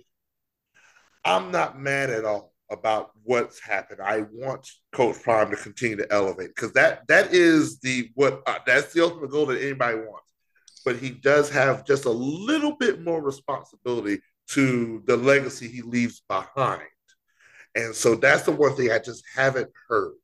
I'm 1.24 1.50
not 1.50 1.78
mad 1.78 2.10
at 2.10 2.24
all 2.24 2.52
about 2.70 3.10
what's 3.22 3.60
happened. 3.60 4.00
I 4.00 4.24
want 4.32 4.68
Coach 4.92 5.22
Prime 5.22 5.50
to 5.50 5.56
continue 5.56 5.96
to 5.96 6.12
elevate 6.12 6.48
because 6.54 6.72
that 6.72 7.06
that 7.08 7.32
is 7.32 7.78
the 7.80 8.10
what 8.14 8.42
uh, 8.46 8.58
that's 8.66 8.92
the 8.92 9.02
ultimate 9.02 9.30
goal 9.30 9.46
that 9.46 9.62
anybody 9.62 9.98
wants. 9.98 10.32
But 10.84 10.96
he 10.96 11.10
does 11.10 11.48
have 11.50 11.86
just 11.86 12.06
a 12.06 12.10
little 12.10 12.76
bit 12.76 13.02
more 13.02 13.22
responsibility 13.22 14.20
to 14.50 15.02
the 15.06 15.16
legacy 15.16 15.68
he 15.68 15.82
leaves 15.82 16.22
behind. 16.28 16.82
And 17.74 17.94
so 17.94 18.16
that's 18.16 18.42
the 18.42 18.52
one 18.52 18.74
thing 18.74 18.90
I 18.90 18.98
just 18.98 19.24
haven't 19.34 19.70
heard. 19.88 20.14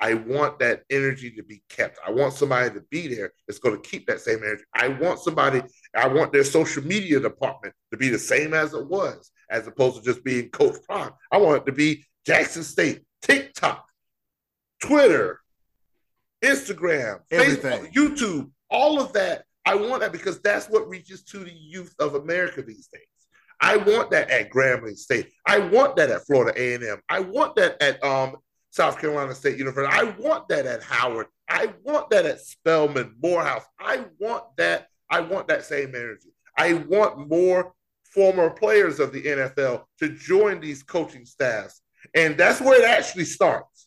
I 0.00 0.14
want 0.14 0.58
that 0.58 0.82
energy 0.90 1.30
to 1.32 1.42
be 1.42 1.62
kept. 1.68 1.98
I 2.06 2.10
want 2.10 2.34
somebody 2.34 2.70
to 2.74 2.80
be 2.90 3.14
there 3.14 3.32
that's 3.46 3.60
going 3.60 3.80
to 3.80 3.88
keep 3.88 4.06
that 4.06 4.20
same 4.20 4.38
energy. 4.38 4.64
I 4.74 4.88
want 4.88 5.20
somebody, 5.20 5.62
I 5.96 6.08
want 6.08 6.32
their 6.32 6.44
social 6.44 6.84
media 6.84 7.20
department 7.20 7.74
to 7.92 7.96
be 7.96 8.08
the 8.08 8.18
same 8.18 8.54
as 8.54 8.74
it 8.74 8.86
was, 8.86 9.30
as 9.50 9.66
opposed 9.66 9.96
to 9.96 10.02
just 10.02 10.24
being 10.24 10.50
Coach 10.50 10.76
Prime. 10.88 11.12
I 11.30 11.38
want 11.38 11.62
it 11.62 11.66
to 11.66 11.72
be 11.72 12.04
Jackson 12.26 12.64
State, 12.64 13.02
TikTok, 13.22 13.86
Twitter, 14.82 15.40
Instagram, 16.44 17.20
Everything. 17.30 17.86
Facebook, 17.86 17.92
YouTube, 17.92 18.50
all 18.70 19.00
of 19.00 19.12
that. 19.14 19.44
I 19.66 19.76
want 19.76 20.00
that 20.00 20.12
because 20.12 20.40
that's 20.40 20.68
what 20.68 20.88
reaches 20.88 21.22
to 21.24 21.38
the 21.38 21.52
youth 21.52 21.94
of 21.98 22.16
America 22.16 22.62
these 22.62 22.88
days. 22.88 23.02
I 23.60 23.78
want 23.78 24.10
that 24.10 24.30
at 24.30 24.50
Grambling 24.50 24.98
State. 24.98 25.30
I 25.46 25.58
want 25.58 25.96
that 25.96 26.10
at 26.10 26.26
Florida 26.26 26.52
A&M. 26.60 27.00
I 27.08 27.20
want 27.20 27.56
that 27.56 27.80
at 27.80 28.02
um, 28.04 28.36
South 28.74 28.98
Carolina 28.98 29.32
State 29.32 29.56
University. 29.56 29.94
I 29.94 30.02
want 30.18 30.48
that 30.48 30.66
at 30.66 30.82
Howard. 30.82 31.28
I 31.48 31.72
want 31.84 32.10
that 32.10 32.26
at 32.26 32.40
Spelman, 32.40 33.14
Morehouse. 33.22 33.62
I 33.78 34.04
want 34.18 34.44
that. 34.56 34.88
I 35.08 35.20
want 35.20 35.46
that 35.46 35.64
same 35.64 35.94
energy. 35.94 36.30
I 36.58 36.74
want 36.74 37.28
more 37.28 37.72
former 38.02 38.50
players 38.50 38.98
of 38.98 39.12
the 39.12 39.22
NFL 39.22 39.84
to 40.00 40.08
join 40.08 40.60
these 40.60 40.82
coaching 40.82 41.24
staffs. 41.24 41.82
And 42.16 42.36
that's 42.36 42.60
where 42.60 42.80
it 42.80 42.84
actually 42.84 43.26
starts. 43.26 43.86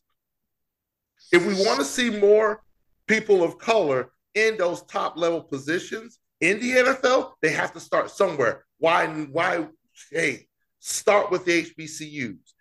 If 1.34 1.46
we 1.46 1.54
want 1.66 1.80
to 1.80 1.86
see 1.86 2.10
more 2.10 2.64
people 3.08 3.44
of 3.44 3.58
color 3.58 4.12
in 4.36 4.56
those 4.56 4.84
top 4.84 5.18
level 5.18 5.42
positions 5.42 6.20
in 6.40 6.62
the 6.62 6.72
NFL, 6.72 7.34
they 7.42 7.50
have 7.50 7.74
to 7.74 7.82
start 7.82 8.10
somewhere. 8.10 8.64
Why? 8.78 9.08
Why? 9.08 9.68
Hey, 10.10 10.48
start 10.80 11.30
with 11.30 11.44
the 11.44 11.64
HBCUs. 11.64 12.54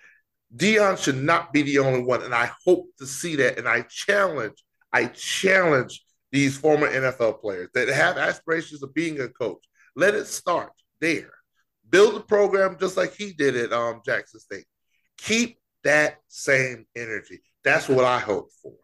Deion 0.57 0.99
should 0.99 1.23
not 1.23 1.53
be 1.53 1.63
the 1.63 1.79
only 1.79 2.03
one, 2.03 2.23
and 2.23 2.35
I 2.35 2.51
hope 2.65 2.89
to 2.99 3.07
see 3.07 3.37
that. 3.37 3.59
And 3.59 3.69
I 3.69 3.83
challenge, 3.83 4.63
I 4.93 5.07
challenge 5.07 6.03
these 6.33 6.57
former 6.57 6.89
NFL 6.89 7.41
players 7.41 7.69
that 7.75 7.89
have 7.89 8.17
aspirations 8.17 8.83
of 8.83 8.95
being 8.95 9.21
a 9.21 9.29
coach. 9.29 9.65
Let 9.95 10.15
it 10.15 10.27
start 10.27 10.73
there. 11.01 11.33
Build 11.89 12.17
a 12.17 12.21
program 12.21 12.77
just 12.79 12.97
like 12.97 13.15
he 13.15 13.33
did 13.33 13.57
at 13.57 13.73
um, 13.73 14.01
Jackson 14.05 14.41
State. 14.41 14.67
Keep 15.19 15.59
that 15.85 16.17
same 16.29 16.87
energy. 16.97 17.41
That's 17.65 17.89
what 17.89 18.05
I 18.05 18.19
hope 18.19 18.51
for. 18.63 18.75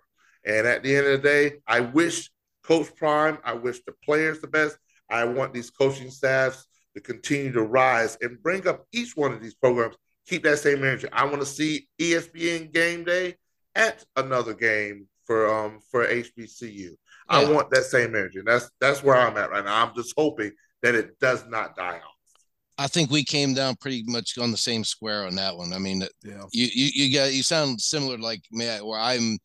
And 0.45 0.67
at 0.67 0.83
the 0.83 0.97
end 0.97 1.07
of 1.07 1.23
the 1.23 1.29
day, 1.29 1.53
I 1.67 1.81
wish 1.81 2.31
Coach 2.63 2.95
Prime, 2.97 3.39
I 3.45 3.55
wish 3.55 3.81
the 3.85 3.93
players 4.05 4.41
the 4.41 4.47
best. 4.47 4.77
I 5.11 5.25
want 5.25 5.53
these 5.53 5.71
coaching 5.71 6.11
staffs 6.11 6.67
to 6.95 7.01
continue 7.01 7.53
to 7.53 7.63
rise 7.63 8.17
and 8.21 8.43
bring 8.43 8.67
up 8.67 8.87
each 8.93 9.17
one 9.17 9.33
of 9.33 9.43
these 9.43 9.55
programs. 9.55 9.97
Keep 10.29 10.45
that 10.45 10.59
same 10.59 10.79
energy. 10.79 11.09
I 11.13 11.25
want 11.25 11.41
to 11.41 11.47
see 11.47 11.89
ESPN 11.99 12.73
game 12.73 13.05
day 13.05 13.37
at 13.75 14.05
another 14.17 14.55
game 14.55 15.09
for 15.25 15.53
um 15.53 15.81
for 15.91 16.07
HBCU. 16.07 16.91
Yeah. 16.91 16.91
I 17.29 17.51
want 17.51 17.71
that 17.71 17.85
same 17.85 18.15
energy. 18.15 18.39
And 18.39 18.49
that's 18.49 18.71
that's 18.81 19.03
where 19.03 19.17
I'm 19.17 19.37
at 19.37 19.51
right 19.51 19.65
now. 19.65 19.87
I'm 19.87 19.95
just 19.95 20.15
hoping 20.17 20.53
that 20.83 20.95
it 20.95 21.19
does 21.19 21.47
not 21.49 21.77
die 21.77 21.97
off. 21.97 22.13
I 22.79 22.87
think 22.87 23.11
we 23.11 23.25
came 23.25 23.55
down 23.55 23.77
pretty 23.77 24.03
much 24.07 24.39
on 24.39 24.51
the 24.51 24.57
same 24.57 24.83
square 24.85 25.27
on 25.27 25.37
that 25.37 25.57
one. 25.57 25.73
I 25.73 25.79
mean, 25.79 26.03
yeah. 26.25 26.43
you 26.53 26.69
you 26.73 26.91
you 26.95 27.15
got 27.15 27.33
you 27.33 27.43
sound 27.43 27.81
similar 27.81 28.19
like 28.19 28.43
me, 28.51 28.67
where 28.79 28.99
I'm 28.99 29.39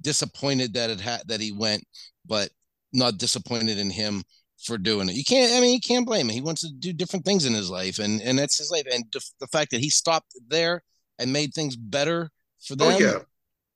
disappointed 0.00 0.74
that 0.74 0.90
it 0.90 1.00
had 1.00 1.22
that 1.28 1.40
he 1.40 1.52
went, 1.52 1.84
but 2.26 2.50
not 2.92 3.18
disappointed 3.18 3.78
in 3.78 3.90
him 3.90 4.22
for 4.64 4.78
doing 4.78 5.08
it. 5.08 5.14
You 5.14 5.24
can't. 5.24 5.52
I 5.52 5.60
mean, 5.60 5.74
you 5.74 5.80
can't 5.80 6.06
blame 6.06 6.28
him. 6.28 6.34
He 6.34 6.40
wants 6.40 6.62
to 6.62 6.72
do 6.72 6.92
different 6.92 7.24
things 7.24 7.44
in 7.44 7.54
his 7.54 7.70
life, 7.70 7.98
and 7.98 8.20
and 8.22 8.38
that's 8.38 8.58
his 8.58 8.70
life. 8.70 8.86
And 8.92 9.04
the 9.12 9.46
fact 9.48 9.70
that 9.70 9.80
he 9.80 9.90
stopped 9.90 10.34
there 10.48 10.82
and 11.18 11.32
made 11.32 11.54
things 11.54 11.76
better 11.76 12.30
for 12.64 12.74
oh, 12.74 12.76
them. 12.76 12.92
Oh 12.94 12.98
yeah. 12.98 13.18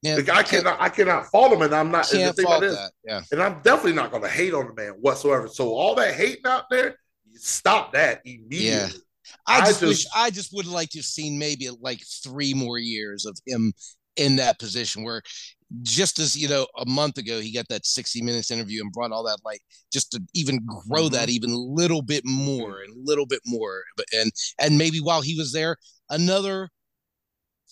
Yeah, 0.01 0.14
like 0.14 0.28
I 0.28 0.45
cannot, 0.45 0.80
I 0.80 0.91
cannot 0.91 1.26
fault 1.26 1.53
him, 1.53 1.62
and 1.62 1.74
I'm 1.74 1.91
not. 1.91 2.09
Can't 2.09 2.36
the 2.36 2.43
fault 2.45 2.61
that. 2.61 2.93
Yeah, 3.05 3.22
and 3.32 3.43
I'm 3.43 3.61
definitely 3.62 3.95
not 3.95 4.12
going 4.12 4.22
to 4.22 4.28
hate 4.28 4.55
on 4.55 4.68
the 4.68 4.74
man 4.74 4.93
whatsoever. 5.01 5.49
So 5.49 5.70
all 5.70 5.97
that 5.97 6.14
hating 6.14 6.47
out 6.47 6.66
there, 6.70 6.95
stop 7.34 7.95
that 7.95 8.20
immediately. 8.24 8.68
Yeah. 8.68 8.89
I 9.49 9.61
just, 9.61 9.80
just 9.80 9.82
wish 9.82 10.07
I 10.14 10.30
just 10.30 10.53
would 10.55 10.66
like 10.66 10.91
to 10.91 10.99
have 10.99 11.05
seen 11.05 11.36
maybe 11.36 11.68
like 11.80 12.01
three 12.22 12.55
more 12.55 12.78
years 12.78 13.26
of 13.26 13.36
him 13.45 13.72
in 14.16 14.36
that 14.36 14.59
position 14.59 15.03
where 15.03 15.22
just 15.83 16.19
as 16.19 16.37
you 16.37 16.49
know 16.49 16.66
a 16.79 16.87
month 16.87 17.19
ago 17.19 17.41
he 17.41 17.53
got 17.53 17.69
that 17.69 17.85
60 17.85 18.23
minutes 18.23 18.51
interview 18.51 18.81
and 18.81 18.93
brought 18.93 19.12
all 19.12 19.25
that 19.25 19.39
light 19.45 19.61
just 19.93 20.11
to 20.12 20.23
even 20.35 20.64
grow 20.66 21.05
mm-hmm. 21.05 21.14
that 21.14 21.29
even 21.29 21.51
a 21.51 21.57
little 21.57 22.01
bit 22.01 22.23
more 22.25 22.81
and 22.81 22.93
a 22.93 22.99
little 22.99 23.27
bit 23.27 23.41
more. 23.47 23.83
But 23.97 24.07
and 24.12 24.33
and 24.59 24.79
maybe 24.79 24.99
while 24.99 25.21
he 25.21 25.37
was 25.37 25.53
there 25.53 25.77
another 26.11 26.71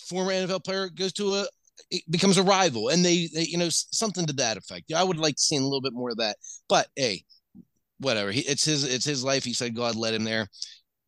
former 0.09 0.31
NFL 0.31 0.65
player 0.65 0.89
goes 0.89 1.13
to 1.15 1.35
a 1.35 1.47
it 1.91 2.03
becomes 2.11 2.39
a 2.39 2.43
rival 2.43 2.89
and 2.89 3.05
they, 3.05 3.29
they 3.33 3.43
you 3.43 3.59
know 3.59 3.69
something 3.71 4.27
to 4.27 4.33
that 4.35 4.57
effect. 4.57 4.93
I 4.93 5.03
would 5.05 5.19
like 5.19 5.37
to 5.37 5.43
see 5.43 5.57
a 5.57 5.63
little 5.63 5.81
bit 5.81 5.95
more 5.95 6.11
of 6.11 6.19
that. 6.19 6.37
But 6.69 6.89
hey 6.97 7.25
whatever. 7.99 8.31
He, 8.31 8.41
it's 8.41 8.65
his 8.65 8.85
it's 8.85 9.07
his 9.07 9.25
life. 9.25 9.45
He 9.45 9.55
said 9.55 9.75
god 9.75 9.97
led 9.97 10.15
him 10.15 10.25
there. 10.25 10.49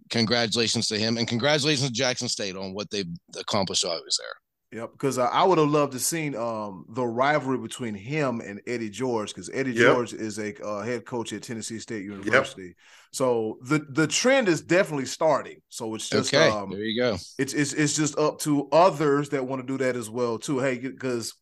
Congratulations 0.09 0.89
to 0.89 0.99
him 0.99 1.18
and 1.18 1.28
congratulations 1.28 1.86
to 1.86 1.93
jackson 1.93 2.28
state 2.28 2.57
on 2.57 2.72
what 2.72 2.91
they've 2.91 3.11
accomplished 3.39 3.84
while 3.84 3.97
he 3.97 4.03
was 4.03 4.18
there 4.18 4.32
Yep, 4.71 4.93
because 4.93 5.16
uh, 5.16 5.25
I 5.25 5.45
would 5.45 5.57
have 5.57 5.71
loved 5.71 5.93
to 5.93 5.99
seen 5.99 6.37
um, 6.37 6.85
the 6.91 7.07
rivalry 7.07 7.57
between 7.57 7.95
him 7.95 8.41
and 8.41 8.61
Eddie 8.66 8.91
George, 8.91 9.31
because 9.31 9.49
Eddie 9.55 9.73
yep. 9.73 9.95
George 9.95 10.12
is 10.12 10.39
a 10.39 10.62
uh, 10.62 10.83
head 10.83 11.07
coach 11.07 11.33
at 11.33 11.43
Tennessee 11.43 11.79
State 11.79 12.05
University. 12.05 12.66
Yep. 12.66 12.75
So 13.11 13.59
the 13.62 13.79
the 13.89 14.07
trend 14.07 14.47
is 14.47 14.61
definitely 14.61 15.07
starting. 15.07 15.62
So 15.71 15.95
it's 15.95 16.11
just 16.11 16.35
okay. 16.35 16.51
Um, 16.51 16.71
there 16.71 16.81
you 16.81 17.01
go. 17.01 17.16
It's 17.39 17.55
it's 17.55 17.73
it's 17.73 17.97
just 17.97 18.19
up 18.19 18.41
to 18.41 18.69
others 18.71 19.31
that 19.31 19.47
want 19.47 19.62
to 19.62 19.66
do 19.66 19.83
that 19.83 19.97
as 19.97 20.11
well 20.11 20.39
too. 20.39 20.59
Hey, 20.59 20.77
because 20.79 21.35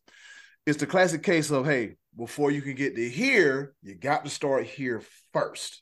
it's 0.65 0.79
the 0.79 0.87
classic 0.87 1.21
case 1.21 1.51
of 1.51 1.65
hey, 1.65 1.95
before 2.15 2.49
you 2.49 2.61
can 2.61 2.75
get 2.75 2.95
to 2.95 3.09
here, 3.09 3.75
you 3.83 3.95
got 3.95 4.23
to 4.23 4.31
start 4.31 4.65
here 4.65 5.01
first. 5.33 5.81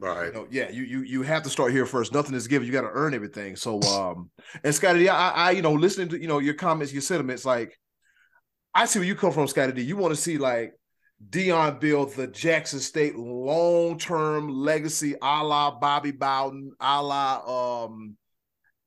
Right. 0.00 0.26
You 0.26 0.32
know, 0.32 0.46
yeah, 0.50 0.70
you 0.70 0.82
you 0.82 1.02
you 1.02 1.22
have 1.22 1.42
to 1.42 1.50
start 1.50 1.72
here 1.72 1.86
first. 1.86 2.12
Nothing 2.12 2.34
is 2.34 2.46
given. 2.46 2.66
You 2.66 2.72
got 2.72 2.82
to 2.82 2.90
earn 2.92 3.14
everything. 3.14 3.56
So 3.56 3.80
um 3.82 4.30
and 4.62 4.74
Scottie, 4.74 5.08
I, 5.08 5.30
I 5.30 5.50
you 5.52 5.62
know 5.62 5.72
listening 5.72 6.08
to 6.10 6.20
you 6.20 6.28
know 6.28 6.38
your 6.38 6.54
comments, 6.54 6.92
your 6.92 7.02
sentiments, 7.02 7.44
like 7.44 7.78
I 8.74 8.84
see 8.86 8.98
where 8.98 9.08
you 9.08 9.14
come 9.14 9.32
from, 9.32 9.48
Scottie 9.48 9.72
D. 9.72 9.82
You 9.82 9.96
want 9.96 10.14
to 10.14 10.20
see 10.20 10.38
like 10.38 10.72
Deion 11.30 11.80
build 11.80 12.14
the 12.14 12.26
Jackson 12.28 12.80
State 12.80 13.16
long 13.16 13.98
term 13.98 14.48
legacy, 14.48 15.14
a 15.20 15.44
la 15.44 15.78
Bobby 15.78 16.12
Bowden, 16.12 16.72
a 16.80 17.02
la 17.02 17.84
um 17.84 18.16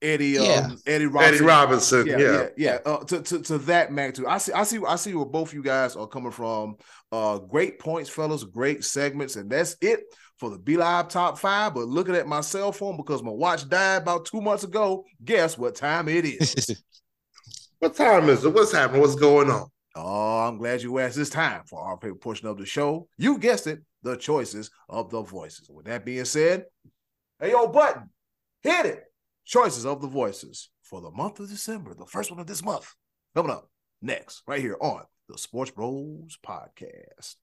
Eddie 0.02 0.30
yeah. 0.30 0.68
um, 0.68 0.78
Eddie 0.88 1.06
Robinson. 1.06 1.36
Eddie 1.36 1.46
Robinson, 1.46 2.08
yeah, 2.08 2.18
yeah, 2.18 2.32
yeah. 2.32 2.48
yeah. 2.58 2.78
Uh, 2.92 3.04
to, 3.04 3.22
to 3.22 3.42
to 3.42 3.58
that 3.60 3.92
magnitude. 3.92 4.26
I 4.26 4.40
see, 4.40 4.52
I 4.54 4.64
see, 4.64 4.80
I 4.88 4.96
see 4.96 5.14
where 5.14 5.26
both 5.26 5.54
you 5.54 5.62
guys 5.62 5.96
are 5.96 6.08
coming 6.08 6.32
from. 6.32 6.78
Uh, 7.12 7.38
great 7.38 7.78
points, 7.78 8.10
fellas. 8.10 8.44
Great 8.44 8.84
segments, 8.84 9.36
and 9.36 9.50
that's 9.50 9.76
it 9.82 10.02
for 10.42 10.50
the 10.50 10.58
B 10.58 10.76
Live 10.76 11.08
top 11.08 11.38
five. 11.38 11.76
But 11.76 11.88
looking 11.88 12.16
at 12.16 12.28
my 12.28 12.42
cell 12.42 12.72
phone 12.72 12.98
because 12.98 13.22
my 13.22 13.32
watch 13.32 13.70
died 13.70 14.02
about 14.02 14.26
two 14.26 14.42
months 14.42 14.64
ago, 14.64 15.06
guess 15.24 15.56
what 15.56 15.76
time 15.76 16.10
it 16.10 16.26
is? 16.26 16.84
what 17.80 17.96
time 17.96 18.28
is 18.28 18.44
it? 18.44 18.52
What's 18.52 18.72
happening? 18.74 19.02
What's 19.02 19.16
going 19.16 19.52
on? 19.52 19.68
Oh, 19.96 20.40
I'm 20.40 20.58
glad 20.58 20.82
you 20.82 20.98
asked 20.98 21.16
this 21.16 21.30
time 21.30 21.62
for 21.68 21.80
our 21.80 21.96
favorite 21.98 22.22
portion 22.22 22.48
of 22.48 22.58
the 22.58 22.66
show. 22.66 23.08
You 23.18 23.38
guessed 23.38 23.68
it, 23.68 23.82
the 24.02 24.18
choices 24.18 24.72
of 24.90 25.12
the 25.12 25.22
voices. 25.22 25.70
With 25.70 25.86
that 25.86 26.06
being 26.06 26.26
said, 26.26 26.66
hey, 27.40 27.52
yo, 27.52 27.68
button, 27.68 28.10
hit 28.64 28.88
it. 28.88 29.04
Choices 29.46 29.86
of 29.86 30.02
the 30.02 30.08
voices 30.08 30.70
for 30.82 31.02
the 31.02 31.12
month 31.12 31.40
of 31.40 31.50
December, 31.50 31.94
the 31.94 32.06
first 32.06 32.32
one 32.32 32.40
of 32.40 32.48
this 32.48 32.64
month. 32.64 32.92
Coming 33.36 33.52
up 33.52 33.70
next, 34.02 34.42
right 34.48 34.62
here 34.62 34.78
on 34.82 35.04
the 35.30 35.38
Sports 35.38 35.70
Bros 35.72 36.38
Podcast. 36.44 37.36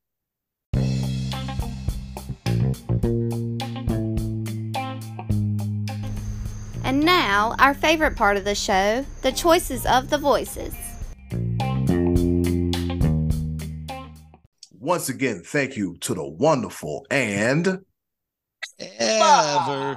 And 6.85 7.01
now, 7.05 7.55
our 7.59 7.75
favorite 7.75 8.17
part 8.17 8.37
of 8.37 8.45
the 8.45 8.55
show 8.55 9.05
the 9.23 9.33
choices 9.33 9.87
of 9.87 10.11
the 10.11 10.19
voices. 10.19 10.75
Once 14.81 15.09
again, 15.09 15.43
thank 15.45 15.77
you 15.77 15.97
to 16.01 16.15
the 16.15 16.27
wonderful 16.27 17.07
and 17.11 17.81
ever 18.99 19.97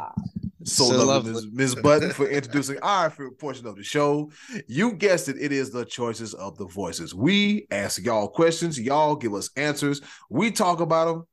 so, 0.63 0.85
so 0.85 1.05
lovely, 1.05 1.33
lovely. 1.33 1.49
Ms. 1.53 1.75
Button, 1.75 2.11
for 2.11 2.27
introducing 2.27 2.77
our 2.79 3.09
favorite 3.09 3.39
portion 3.39 3.65
of 3.65 3.75
the 3.75 3.83
show. 3.83 4.31
You 4.67 4.93
guessed 4.93 5.27
it, 5.27 5.37
it 5.39 5.51
is 5.51 5.71
the 5.71 5.85
choices 5.85 6.33
of 6.33 6.57
the 6.57 6.67
voices. 6.67 7.15
We 7.15 7.67
ask 7.71 8.03
y'all 8.03 8.27
questions, 8.27 8.79
y'all 8.79 9.15
give 9.15 9.33
us 9.33 9.49
answers. 9.55 10.01
We 10.29 10.51
talk 10.51 10.79
about 10.79 11.05
them, 11.05 11.27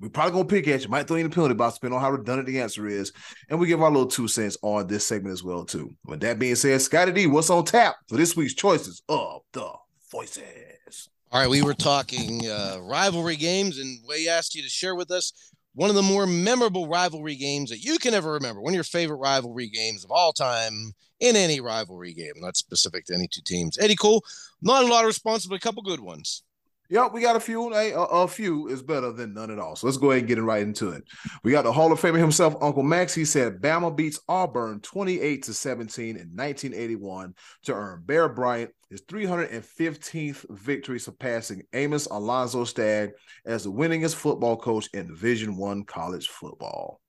we 0.00 0.08
probably 0.08 0.32
gonna 0.32 0.44
pick 0.44 0.68
at 0.68 0.82
you, 0.82 0.88
might 0.88 1.06
throw 1.06 1.16
in 1.16 1.26
a 1.26 1.30
penalty 1.30 1.54
box, 1.54 1.74
depending 1.74 1.96
on 1.96 2.02
how 2.02 2.10
redundant 2.10 2.46
the 2.46 2.60
answer 2.60 2.86
is, 2.86 3.12
and 3.48 3.58
we 3.58 3.66
give 3.66 3.82
our 3.82 3.90
little 3.90 4.06
two 4.06 4.28
cents 4.28 4.56
on 4.62 4.86
this 4.86 5.06
segment 5.06 5.32
as 5.32 5.42
well 5.42 5.64
too. 5.64 5.94
With 6.04 6.20
that 6.20 6.38
being 6.38 6.54
said, 6.54 6.80
Scottie 6.82 7.12
D, 7.12 7.26
what's 7.26 7.50
on 7.50 7.64
tap 7.64 7.96
for 8.08 8.16
this 8.16 8.36
week's 8.36 8.54
choices 8.54 9.02
of 9.08 9.42
the 9.52 9.70
voices? 10.10 11.08
All 11.30 11.40
right, 11.40 11.50
we 11.50 11.60
were 11.60 11.74
talking 11.74 12.48
uh, 12.48 12.78
rivalry 12.80 13.36
games, 13.36 13.78
and 13.78 13.98
we 14.08 14.28
asked 14.30 14.54
you 14.54 14.62
to 14.62 14.68
share 14.68 14.94
with 14.94 15.10
us 15.10 15.52
one 15.74 15.90
of 15.90 15.96
the 15.96 16.02
more 16.02 16.26
memorable 16.26 16.88
rivalry 16.88 17.34
games 17.34 17.68
that 17.68 17.84
you 17.84 17.98
can 17.98 18.14
ever 18.14 18.32
remember. 18.32 18.62
One 18.62 18.72
of 18.72 18.76
your 18.76 18.84
favorite 18.84 19.18
rivalry 19.18 19.68
games 19.68 20.04
of 20.04 20.10
all 20.10 20.32
time 20.32 20.92
in 21.20 21.36
any 21.36 21.60
rivalry 21.60 22.14
game, 22.14 22.32
not 22.36 22.56
specific 22.56 23.04
to 23.06 23.14
any 23.14 23.28
two 23.28 23.42
teams. 23.44 23.78
Eddy 23.78 23.94
Kool, 23.94 24.24
not 24.62 24.84
a 24.84 24.86
lot 24.86 25.04
of 25.04 25.06
responses, 25.08 25.46
but 25.46 25.56
a 25.56 25.60
couple 25.60 25.82
good 25.82 26.00
ones. 26.00 26.42
Yep, 26.90 27.12
we 27.12 27.20
got 27.20 27.36
a 27.36 27.40
few. 27.40 27.74
A, 27.74 27.92
a, 27.92 28.02
a, 28.02 28.28
few 28.28 28.68
is 28.68 28.82
better 28.82 29.12
than 29.12 29.34
none 29.34 29.50
at 29.50 29.58
all. 29.58 29.76
So 29.76 29.86
let's 29.86 29.98
go 29.98 30.10
ahead 30.10 30.20
and 30.20 30.28
get 30.28 30.42
right 30.42 30.62
into 30.62 30.90
it. 30.90 31.04
We 31.44 31.52
got 31.52 31.64
the 31.64 31.72
Hall 31.72 31.92
of 31.92 32.00
Famer 32.00 32.18
himself, 32.18 32.58
Unkle 32.60 32.84
Max. 32.84 33.14
He 33.14 33.26
said 33.26 33.60
Bama 33.60 33.94
beats 33.94 34.20
Auburn 34.26 34.80
28 34.80 35.42
to 35.42 35.52
17 35.52 36.04
in 36.04 36.14
1981 36.14 37.34
to 37.64 37.74
earn 37.74 38.02
Bear 38.06 38.28
Bryant 38.30 38.70
his 38.90 39.02
315th 39.02 40.46
victory, 40.48 40.98
surpassing 40.98 41.62
Amos 41.74 42.06
Alonzo 42.06 42.64
Stagg 42.64 43.10
as 43.44 43.64
the 43.64 43.72
winningest 43.72 44.14
football 44.14 44.56
coach 44.56 44.88
in 44.94 45.08
Division 45.08 45.56
One 45.56 45.84
college 45.84 46.28
football. 46.28 47.00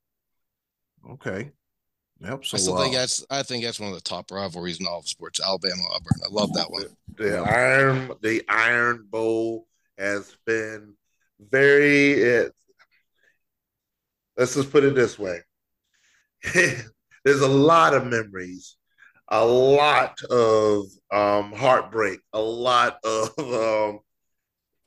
Okay. 1.09 1.51
Yep. 2.21 2.43
So 2.43 2.57
I 2.57 2.59
still 2.59 2.77
uh, 2.77 2.83
think 2.83 2.95
that's 2.95 3.25
I 3.29 3.43
think 3.43 3.63
that's 3.63 3.79
one 3.79 3.89
of 3.89 3.95
the 3.95 4.01
top 4.01 4.29
rivalries 4.29 4.81
in 4.81 4.87
all 4.87 4.99
of 4.99 5.07
sports. 5.07 5.39
Alabama 5.39 5.81
Auburn. 5.93 6.19
I 6.25 6.29
love 6.29 6.53
that 6.53 6.69
one. 6.69 6.83
The 7.15 7.37
Iron 7.37 8.11
the 8.21 8.43
Iron 8.49 9.07
Bowl 9.09 9.67
has 9.99 10.35
been 10.45 10.95
very. 11.39 12.13
It, 12.13 12.53
let's 14.37 14.55
just 14.55 14.71
put 14.71 14.83
it 14.83 14.95
this 14.95 15.19
way: 15.19 15.39
there's 16.53 17.41
a 17.41 17.47
lot 17.47 17.93
of 17.93 18.07
memories, 18.07 18.77
a 19.27 19.45
lot 19.45 20.21
of 20.23 20.85
um, 21.11 21.53
heartbreak, 21.53 22.19
a 22.33 22.39
lot 22.39 22.97
of 23.03 23.29
um, 23.39 23.99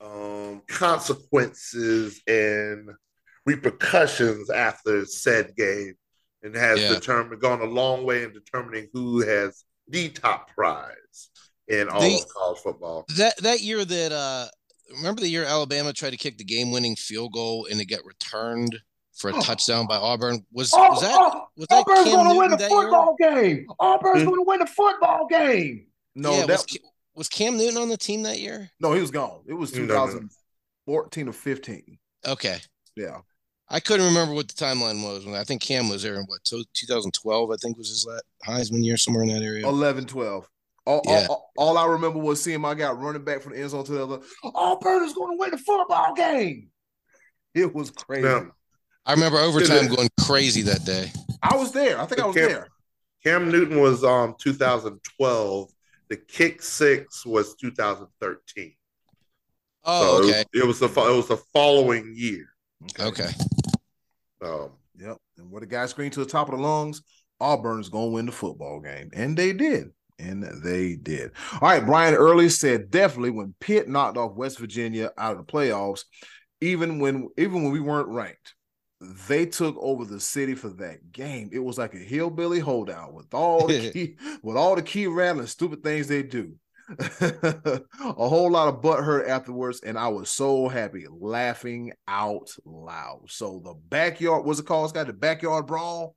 um, 0.01 0.61
consequences 0.67 2.21
and 2.27 2.89
repercussions 3.45 4.49
after 4.49 5.05
said 5.05 5.55
game, 5.55 5.93
and 6.41 6.55
has 6.55 6.81
yeah. 6.81 6.89
determined 6.89 7.41
gone 7.41 7.61
a 7.61 7.65
long 7.65 8.05
way 8.05 8.23
in 8.23 8.33
determining 8.33 8.87
who 8.93 9.21
has 9.21 9.63
the 9.87 10.09
top 10.09 10.49
prize 10.53 11.29
in 11.67 11.89
all 11.89 12.01
the, 12.01 12.15
of 12.15 12.27
college 12.29 12.59
football. 12.59 13.05
That 13.15 13.37
that 13.37 13.61
year 13.61 13.83
that 13.83 14.11
uh 14.11 14.47
remember 14.97 15.21
the 15.21 15.29
year 15.29 15.45
Alabama 15.45 15.93
tried 15.93 16.11
to 16.11 16.17
kick 16.17 16.37
the 16.37 16.43
game 16.43 16.71
winning 16.71 16.95
field 16.95 17.33
goal 17.33 17.67
and 17.69 17.79
it 17.81 17.85
got 17.85 18.05
returned 18.05 18.79
for 19.13 19.29
a 19.29 19.35
oh. 19.35 19.41
touchdown 19.41 19.87
by 19.87 19.97
Auburn. 19.97 20.45
Was 20.51 20.71
oh, 20.73 20.89
was 20.89 21.01
that 21.01 21.15
oh, 21.17 21.47
was 21.55 21.67
that 21.67 21.75
Auburn's 21.75 22.05
going 22.05 22.29
to 22.29 22.37
win 22.37 22.51
the 22.51 22.57
football 22.57 23.15
year? 23.19 23.31
game? 23.31 23.67
Auburn's 23.79 24.17
mm-hmm. 24.17 24.25
going 24.25 24.39
to 24.39 24.47
win 24.47 24.59
the 24.59 24.67
football 24.67 25.27
game. 25.27 25.87
No, 26.15 26.31
yeah, 26.31 26.45
that 26.45 26.59
was, 26.59 26.77
was, 27.15 27.29
Cam 27.29 27.57
Newton 27.57 27.77
on 27.77 27.89
the 27.89 27.97
team 27.97 28.23
that 28.23 28.39
year? 28.39 28.69
No, 28.79 28.93
he 28.93 29.01
was 29.01 29.11
gone. 29.11 29.41
It 29.47 29.53
was 29.53 29.71
2014 29.71 31.27
or 31.27 31.31
15. 31.31 31.97
Okay. 32.27 32.57
Yeah. 32.95 33.21
I 33.69 33.79
couldn't 33.79 34.05
remember 34.05 34.35
what 34.35 34.47
the 34.47 34.53
timeline 34.53 35.03
was 35.03 35.25
when 35.25 35.35
I 35.35 35.43
think 35.43 35.61
Cam 35.61 35.89
was 35.89 36.03
there 36.03 36.15
in 36.15 36.25
what 36.25 36.43
2012 36.43 37.51
I 37.51 37.55
think 37.55 37.77
was 37.77 37.89
his 37.89 38.05
last 38.05 38.23
Heisman 38.45 38.83
year 38.83 38.97
somewhere 38.97 39.23
in 39.23 39.29
that 39.29 39.41
area. 39.41 39.67
11 39.67 40.05
12. 40.05 40.47
All, 40.85 41.01
yeah. 41.05 41.27
all, 41.29 41.51
all, 41.57 41.77
I 41.77 41.85
remember 41.85 42.19
was 42.19 42.43
seeing 42.43 42.59
my 42.59 42.73
guy 42.73 42.91
running 42.91 43.23
back 43.23 43.41
from 43.41 43.53
the 43.53 43.59
end 43.59 43.69
zone 43.69 43.85
to 43.85 43.91
the 43.91 44.03
other. 44.03 44.19
Auburn 44.43 45.03
is 45.03 45.13
going 45.13 45.31
to 45.31 45.39
win 45.39 45.51
the 45.51 45.57
football 45.57 46.13
game. 46.13 46.69
It 47.55 47.73
was 47.73 47.89
crazy. 47.89 48.23
Now, 48.23 48.47
I 49.05 49.13
remember 49.13 49.37
overtime 49.37 49.87
going 49.87 50.09
crazy 50.19 50.61
that 50.63 50.83
day. 50.85 51.11
I 51.41 51.55
was 51.55 51.71
there. 51.71 51.99
I 51.99 52.05
think 52.05 52.21
I 52.21 52.25
was 52.25 52.35
Cam, 52.35 52.49
there. 52.49 52.67
Cam 53.23 53.51
Newton 53.51 53.79
was 53.79 54.03
um 54.03 54.35
2012. 54.39 55.69
The 56.09 56.17
kick 56.17 56.61
six 56.61 57.25
was 57.25 57.55
2013. 57.55 58.73
Oh, 59.85 60.21
so 60.21 60.27
okay. 60.27 60.43
It 60.53 60.65
was, 60.65 60.81
it 60.81 60.85
was 60.85 60.93
the 60.93 61.01
it 61.01 61.15
was 61.15 61.27
the 61.27 61.37
following 61.53 62.13
year. 62.15 62.45
Okay. 62.99 63.23
okay. 63.23 63.31
Um, 64.41 64.71
yep. 64.97 65.17
And 65.37 65.49
where 65.49 65.61
the 65.61 65.65
guy 65.65 65.85
screamed 65.85 66.13
to 66.13 66.19
the 66.19 66.25
top 66.25 66.49
of 66.49 66.55
the 66.57 66.61
lungs, 66.61 67.01
Auburn's 67.39 67.89
gonna 67.89 68.07
win 68.07 68.25
the 68.25 68.31
football 68.31 68.79
game, 68.79 69.09
and 69.13 69.37
they 69.37 69.53
did. 69.53 69.91
And 70.23 70.43
they 70.63 70.95
did. 70.95 71.31
All 71.53 71.59
right, 71.69 71.85
Brian 71.85 72.15
Early 72.15 72.49
said 72.49 72.89
definitely 72.89 73.31
when 73.31 73.53
Pitt 73.59 73.89
knocked 73.89 74.17
off 74.17 74.35
West 74.35 74.57
Virginia 74.57 75.11
out 75.17 75.37
of 75.37 75.45
the 75.45 75.51
playoffs, 75.51 76.05
even 76.61 76.99
when 76.99 77.29
even 77.37 77.63
when 77.63 77.71
we 77.71 77.81
weren't 77.81 78.07
ranked, 78.07 78.55
they 79.27 79.45
took 79.45 79.75
over 79.77 80.05
the 80.05 80.19
city 80.19 80.55
for 80.55 80.69
that 80.69 81.11
game. 81.11 81.49
It 81.51 81.59
was 81.59 81.77
like 81.77 81.93
a 81.93 81.97
hillbilly 81.97 82.59
holdout 82.59 83.13
with 83.13 83.33
all 83.33 83.67
the 83.67 83.91
key, 83.93 84.15
with 84.41 84.55
all 84.55 84.75
the 84.75 84.81
key 84.81 85.07
rattling 85.07 85.47
stupid 85.47 85.83
things 85.83 86.07
they 86.07 86.23
do. 86.23 86.53
a 86.99 87.81
whole 87.99 88.51
lot 88.51 88.67
of 88.67 88.81
butt 88.81 89.03
hurt 89.03 89.27
afterwards, 89.27 89.81
and 89.81 89.97
I 89.97 90.07
was 90.09 90.29
so 90.29 90.67
happy, 90.67 91.05
laughing 91.09 91.93
out 92.07 92.49
loud. 92.65 93.23
So 93.27 93.61
the 93.63 93.73
backyard 93.73 94.45
was 94.45 94.59
it 94.59 94.65
called? 94.65 94.85
It's 94.85 94.93
got 94.93 95.07
the 95.07 95.13
backyard 95.13 95.65
brawl. 95.65 96.15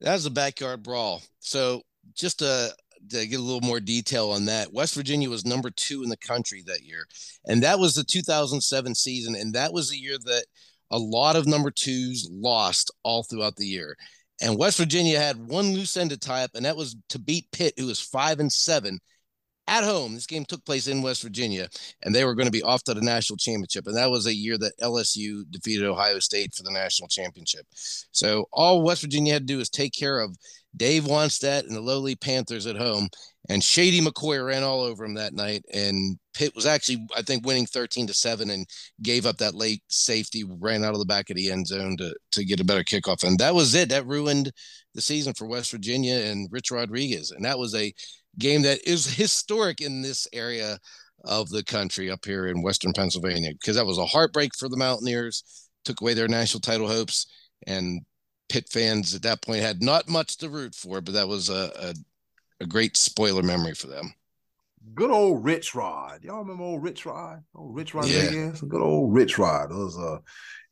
That's 0.00 0.24
the 0.24 0.30
backyard 0.30 0.82
brawl. 0.82 1.22
So 1.40 1.82
just 2.14 2.38
to, 2.40 2.74
to 3.10 3.26
get 3.26 3.40
a 3.40 3.42
little 3.42 3.66
more 3.66 3.80
detail 3.80 4.30
on 4.30 4.44
that, 4.46 4.72
West 4.72 4.94
Virginia 4.94 5.28
was 5.30 5.44
number 5.44 5.70
two 5.70 6.02
in 6.02 6.08
the 6.08 6.16
country 6.16 6.62
that 6.66 6.82
year, 6.82 7.06
and 7.46 7.62
that 7.62 7.78
was 7.78 7.94
the 7.94 8.04
2007 8.04 8.94
season, 8.94 9.36
and 9.36 9.54
that 9.54 9.72
was 9.72 9.90
the 9.90 9.96
year 9.96 10.16
that 10.24 10.44
a 10.90 10.98
lot 10.98 11.36
of 11.36 11.46
number 11.46 11.70
twos 11.70 12.28
lost 12.30 12.90
all 13.02 13.22
throughout 13.22 13.56
the 13.56 13.66
year. 13.66 13.96
And 14.40 14.58
West 14.58 14.78
Virginia 14.78 15.18
had 15.18 15.48
one 15.48 15.72
loose 15.74 15.96
end 15.96 16.10
to 16.10 16.18
tie 16.18 16.44
up, 16.44 16.50
and 16.54 16.64
that 16.64 16.76
was 16.76 16.96
to 17.08 17.18
beat 17.18 17.50
Pitt, 17.52 17.74
who 17.78 17.86
was 17.86 18.00
five 18.00 18.38
and 18.38 18.52
seven 18.52 18.98
at 19.66 19.84
home. 19.84 20.14
This 20.14 20.26
game 20.26 20.44
took 20.44 20.64
place 20.64 20.86
in 20.86 21.02
West 21.02 21.22
Virginia, 21.22 21.68
and 22.02 22.14
they 22.14 22.24
were 22.24 22.34
going 22.34 22.46
to 22.46 22.52
be 22.52 22.62
off 22.62 22.84
to 22.84 22.94
the 22.94 23.00
national 23.00 23.38
championship. 23.38 23.86
And 23.86 23.96
that 23.96 24.10
was 24.10 24.26
a 24.26 24.34
year 24.34 24.58
that 24.58 24.78
LSU 24.80 25.42
defeated 25.50 25.86
Ohio 25.86 26.18
State 26.18 26.54
for 26.54 26.62
the 26.62 26.70
national 26.70 27.08
championship. 27.08 27.66
So 28.12 28.46
all 28.52 28.82
West 28.82 29.02
Virginia 29.02 29.32
had 29.32 29.42
to 29.42 29.54
do 29.54 29.58
was 29.58 29.70
take 29.70 29.92
care 29.92 30.20
of 30.20 30.36
Dave 30.76 31.04
Wannstedt 31.04 31.66
and 31.66 31.74
the 31.74 31.80
lowly 31.80 32.14
Panthers 32.14 32.66
at 32.66 32.76
home. 32.76 33.08
And 33.48 33.62
Shady 33.62 34.00
McCoy 34.00 34.44
ran 34.44 34.64
all 34.64 34.80
over 34.80 35.04
him 35.04 35.14
that 35.14 35.32
night. 35.32 35.64
And 35.72 36.18
Pitt 36.34 36.54
was 36.54 36.66
actually, 36.66 37.06
I 37.16 37.22
think, 37.22 37.46
winning 37.46 37.66
13 37.66 38.06
to 38.08 38.14
7 38.14 38.50
and 38.50 38.66
gave 39.02 39.24
up 39.24 39.36
that 39.38 39.54
late 39.54 39.82
safety, 39.88 40.44
ran 40.44 40.84
out 40.84 40.94
of 40.94 40.98
the 40.98 41.06
back 41.06 41.30
of 41.30 41.36
the 41.36 41.50
end 41.50 41.66
zone 41.66 41.96
to, 41.98 42.14
to 42.32 42.44
get 42.44 42.60
a 42.60 42.64
better 42.64 42.82
kickoff. 42.82 43.24
And 43.24 43.38
that 43.38 43.54
was 43.54 43.74
it. 43.74 43.88
That 43.88 44.06
ruined 44.06 44.50
the 44.94 45.00
season 45.00 45.32
for 45.34 45.46
West 45.46 45.70
Virginia 45.70 46.16
and 46.16 46.48
Rich 46.50 46.70
Rodriguez. 46.72 47.30
And 47.30 47.44
that 47.44 47.58
was 47.58 47.74
a 47.74 47.92
game 48.38 48.62
that 48.62 48.80
is 48.86 49.06
historic 49.16 49.80
in 49.80 50.02
this 50.02 50.26
area 50.32 50.78
of 51.24 51.48
the 51.50 51.64
country 51.64 52.10
up 52.10 52.24
here 52.24 52.46
in 52.48 52.62
Western 52.62 52.92
Pennsylvania 52.92 53.50
because 53.52 53.76
that 53.76 53.86
was 53.86 53.98
a 53.98 54.06
heartbreak 54.06 54.54
for 54.56 54.68
the 54.68 54.76
Mountaineers, 54.76 55.68
took 55.84 56.00
away 56.00 56.14
their 56.14 56.28
national 56.28 56.60
title 56.60 56.88
hopes. 56.88 57.26
And 57.66 58.02
Pitt 58.48 58.68
fans 58.68 59.14
at 59.14 59.22
that 59.22 59.42
point 59.42 59.62
had 59.62 59.82
not 59.82 60.08
much 60.08 60.36
to 60.38 60.48
root 60.48 60.74
for, 60.74 61.00
but 61.00 61.14
that 61.14 61.28
was 61.28 61.48
a, 61.48 61.70
a, 61.76 61.94
a 62.60 62.66
great 62.66 62.96
spoiler 62.96 63.42
memory 63.42 63.74
for 63.74 63.88
them. 63.88 64.14
Good 64.94 65.10
old 65.10 65.44
Rich 65.44 65.74
Rod. 65.74 66.22
Y'all 66.22 66.38
remember 66.38 66.62
old 66.62 66.82
Rich 66.82 67.06
Rod? 67.06 67.42
Old 67.54 67.74
Rich 67.74 67.94
Rod 67.94 68.08
yeah. 68.08 68.52
Good 68.68 68.80
old 68.80 69.12
Rich 69.12 69.38
Rod. 69.38 69.72
It 69.72 69.74
was 69.74 69.98
uh 69.98 70.18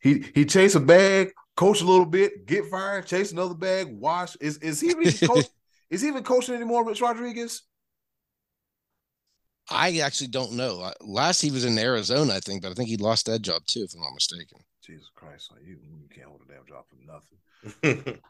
he 0.01 0.25
he 0.35 0.45
chased 0.45 0.77
a 0.77 0.81
bag, 0.81 1.33
coach 1.57 1.81
a 1.81 1.85
little 1.85 2.07
bit, 2.07 2.47
get 2.47 2.66
fired, 2.66 3.07
chase 3.07 3.33
another 3.33 3.55
bag, 3.55 3.89
wash. 3.91 4.37
Is 4.41 4.59
is 4.59 4.81
he 4.81 4.89
even 4.89 5.12
coach, 5.29 5.47
is 5.91 6.03
he 6.03 6.09
even 6.09 6.22
coaching 6.22 6.55
anymore, 6.55 6.87
Rich 6.87 7.01
Rodriguez? 7.01 7.62
I 9.70 9.99
actually 9.99 10.29
don't 10.29 10.53
know. 10.53 10.91
Last 11.01 11.41
he 11.41 11.51
was 11.51 11.64
in 11.64 11.79
Arizona, 11.79 12.35
I 12.35 12.41
think, 12.41 12.62
but 12.62 12.70
I 12.70 12.75
think 12.75 12.89
he 12.89 12.99
lost 12.99 13.27
that 13.27 13.43
job 13.43 13.64
too, 13.66 13.83
if 13.83 13.95
I'm 13.95 14.01
not 14.01 14.14
mistaken. 14.14 14.59
Jesus 14.85 15.09
Christ, 15.14 15.51
you, 15.64 15.79
you 15.83 16.09
can't 16.14 16.29
hold 16.29 16.43
a 16.47 16.53
damn 16.53 16.66
job 16.66 16.85
for 16.89 16.97
nothing. 17.07 17.39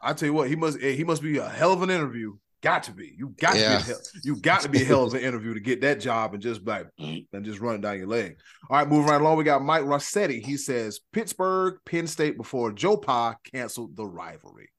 I 0.02 0.12
tell 0.12 0.26
you 0.26 0.34
what, 0.34 0.48
he 0.48 0.56
must 0.56 0.78
he 0.78 1.04
must 1.04 1.22
be 1.22 1.38
a 1.38 1.48
hell 1.48 1.72
of 1.72 1.82
an 1.82 1.90
interview. 1.90 2.34
Got 2.62 2.84
to 2.84 2.92
be. 2.92 3.14
You 3.16 3.34
got 3.38 3.56
yeah. 3.56 3.78
to 3.78 3.84
be. 3.84 3.92
Hell, 3.92 4.00
you 4.22 4.36
got 4.36 4.60
to 4.62 4.68
be 4.70 4.80
a 4.80 4.84
hell 4.84 5.04
of 5.04 5.12
an 5.12 5.20
interview 5.20 5.52
to 5.52 5.60
get 5.60 5.82
that 5.82 6.00
job 6.00 6.32
and 6.32 6.42
just 6.42 6.64
like 6.64 6.86
and 6.98 7.44
just 7.44 7.60
run 7.60 7.80
down 7.82 7.98
your 7.98 8.06
leg. 8.06 8.38
All 8.70 8.78
right, 8.78 8.88
moving 8.88 9.10
right 9.10 9.20
along. 9.20 9.36
We 9.36 9.44
got 9.44 9.62
Mike 9.62 9.84
Rossetti. 9.84 10.40
He 10.40 10.56
says 10.56 11.00
Pittsburgh, 11.12 11.78
Penn 11.84 12.06
State 12.06 12.38
before 12.38 12.72
Joe 12.72 12.96
Pa 12.96 13.36
canceled 13.52 13.96
the 13.96 14.06
rivalry. 14.06 14.70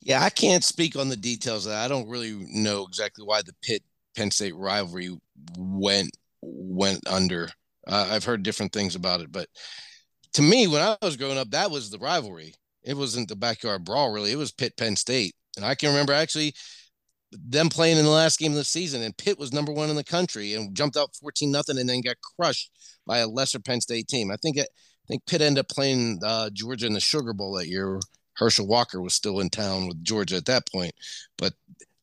Yeah, 0.00 0.22
I 0.22 0.30
can't 0.30 0.64
speak 0.64 0.96
on 0.96 1.10
the 1.10 1.16
details. 1.16 1.68
I 1.68 1.88
don't 1.88 2.08
really 2.08 2.32
know 2.48 2.86
exactly 2.86 3.26
why 3.26 3.42
the 3.42 3.54
Pitt 3.62 3.82
Penn 4.16 4.30
State 4.30 4.56
rivalry 4.56 5.14
went 5.58 6.10
went 6.40 7.06
under. 7.06 7.50
Uh, 7.86 8.08
I've 8.10 8.24
heard 8.24 8.42
different 8.42 8.72
things 8.72 8.94
about 8.94 9.20
it, 9.20 9.30
but 9.30 9.48
to 10.34 10.42
me, 10.42 10.66
when 10.66 10.82
I 10.82 10.96
was 11.02 11.16
growing 11.16 11.38
up, 11.38 11.50
that 11.50 11.70
was 11.70 11.90
the 11.90 11.98
rivalry. 11.98 12.54
It 12.82 12.96
wasn't 12.96 13.28
the 13.28 13.36
backyard 13.36 13.84
brawl, 13.84 14.12
really. 14.12 14.32
It 14.32 14.38
was 14.38 14.52
Pitt 14.52 14.76
Penn 14.76 14.96
State. 14.96 15.34
And 15.56 15.64
I 15.64 15.74
can 15.74 15.90
remember 15.90 16.12
actually 16.12 16.54
them 17.32 17.68
playing 17.68 17.98
in 17.98 18.04
the 18.04 18.10
last 18.10 18.38
game 18.38 18.52
of 18.52 18.58
the 18.58 18.64
season, 18.64 19.02
and 19.02 19.16
Pitt 19.16 19.38
was 19.38 19.52
number 19.52 19.72
one 19.72 19.90
in 19.90 19.96
the 19.96 20.04
country 20.04 20.54
and 20.54 20.74
jumped 20.74 20.96
out 20.96 21.14
14 21.16 21.50
nothing 21.50 21.78
and 21.78 21.88
then 21.88 22.00
got 22.00 22.16
crushed 22.36 22.70
by 23.06 23.18
a 23.18 23.26
lesser 23.26 23.58
Penn 23.58 23.80
State 23.80 24.08
team. 24.08 24.30
I 24.30 24.36
think 24.36 24.56
it, 24.56 24.68
I 24.70 25.06
think 25.08 25.26
Pitt 25.26 25.42
ended 25.42 25.60
up 25.60 25.68
playing 25.68 26.20
uh, 26.24 26.50
Georgia 26.52 26.86
in 26.86 26.94
the 26.94 27.00
Sugar 27.00 27.32
Bowl 27.32 27.54
that 27.54 27.68
year. 27.68 28.00
Herschel 28.36 28.68
Walker 28.68 29.02
was 29.02 29.14
still 29.14 29.40
in 29.40 29.50
town 29.50 29.88
with 29.88 30.02
Georgia 30.04 30.36
at 30.36 30.46
that 30.46 30.70
point, 30.70 30.92
but 31.36 31.54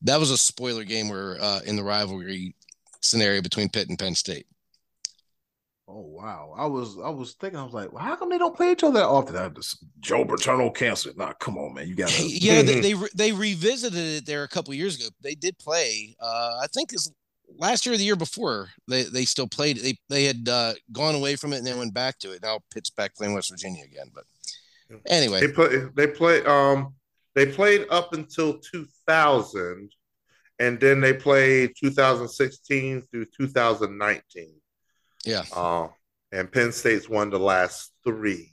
that 0.02 0.20
was 0.20 0.30
a 0.30 0.36
spoiler 0.36 0.84
game 0.84 1.08
where 1.08 1.38
uh, 1.40 1.60
in 1.64 1.76
the 1.76 1.84
rivalry 1.84 2.54
scenario 3.00 3.40
between 3.40 3.70
Pitt 3.70 3.88
and 3.88 3.98
Penn 3.98 4.14
State. 4.14 4.46
Oh 5.88 6.00
wow! 6.00 6.52
I 6.56 6.66
was 6.66 6.98
I 6.98 7.10
was 7.10 7.34
thinking 7.34 7.60
I 7.60 7.64
was 7.64 7.72
like, 7.72 7.92
well, 7.92 8.02
how 8.02 8.16
come 8.16 8.28
they 8.28 8.38
don't 8.38 8.56
play 8.56 8.72
each 8.72 8.82
other 8.82 8.98
that 8.98 9.06
often? 9.06 9.36
I 9.36 9.48
just 9.50 9.84
Joe 10.00 10.24
Paterno 10.24 10.70
cancer. 10.70 11.12
Nah, 11.16 11.32
come 11.34 11.56
on, 11.58 11.74
man, 11.74 11.86
you 11.86 11.94
got 11.94 12.08
to. 12.08 12.26
yeah, 12.26 12.62
they 12.62 12.80
they, 12.80 12.94
re- 13.02 13.08
they 13.14 13.30
revisited 13.30 13.94
it 13.98 14.26
there 14.26 14.42
a 14.42 14.48
couple 14.48 14.74
years 14.74 14.96
ago. 14.96 15.06
They 15.22 15.36
did 15.36 15.58
play. 15.58 16.16
Uh, 16.20 16.58
I 16.60 16.66
think 16.74 16.92
is 16.92 17.12
last 17.56 17.86
year 17.86 17.94
or 17.94 17.98
the 17.98 18.04
year 18.04 18.16
before. 18.16 18.70
They 18.88 19.04
they 19.04 19.24
still 19.24 19.46
played. 19.46 19.76
They 19.78 19.96
they 20.08 20.24
had 20.24 20.48
uh, 20.48 20.74
gone 20.90 21.14
away 21.14 21.36
from 21.36 21.52
it 21.52 21.58
and 21.58 21.66
then 21.66 21.78
went 21.78 21.94
back 21.94 22.18
to 22.18 22.32
it. 22.32 22.42
Now 22.42 22.58
Pitt's 22.74 22.90
back 22.90 23.14
playing 23.14 23.34
West 23.34 23.50
Virginia 23.50 23.84
again. 23.84 24.10
But 24.12 24.24
anyway, 25.06 25.40
They 25.40 25.52
play. 25.52 25.68
They 25.94 26.06
play. 26.08 26.44
Um, 26.44 26.94
they 27.36 27.46
played 27.46 27.86
up 27.90 28.12
until 28.12 28.58
2000, 28.58 29.90
and 30.58 30.80
then 30.80 31.00
they 31.00 31.12
played 31.12 31.74
2016 31.78 33.02
through 33.02 33.26
2019. 33.38 34.54
Yeah. 35.26 35.42
Um, 35.54 35.90
and 36.32 36.50
Penn 36.50 36.72
State's 36.72 37.08
won 37.08 37.30
the 37.30 37.38
last 37.38 37.92
three. 38.04 38.52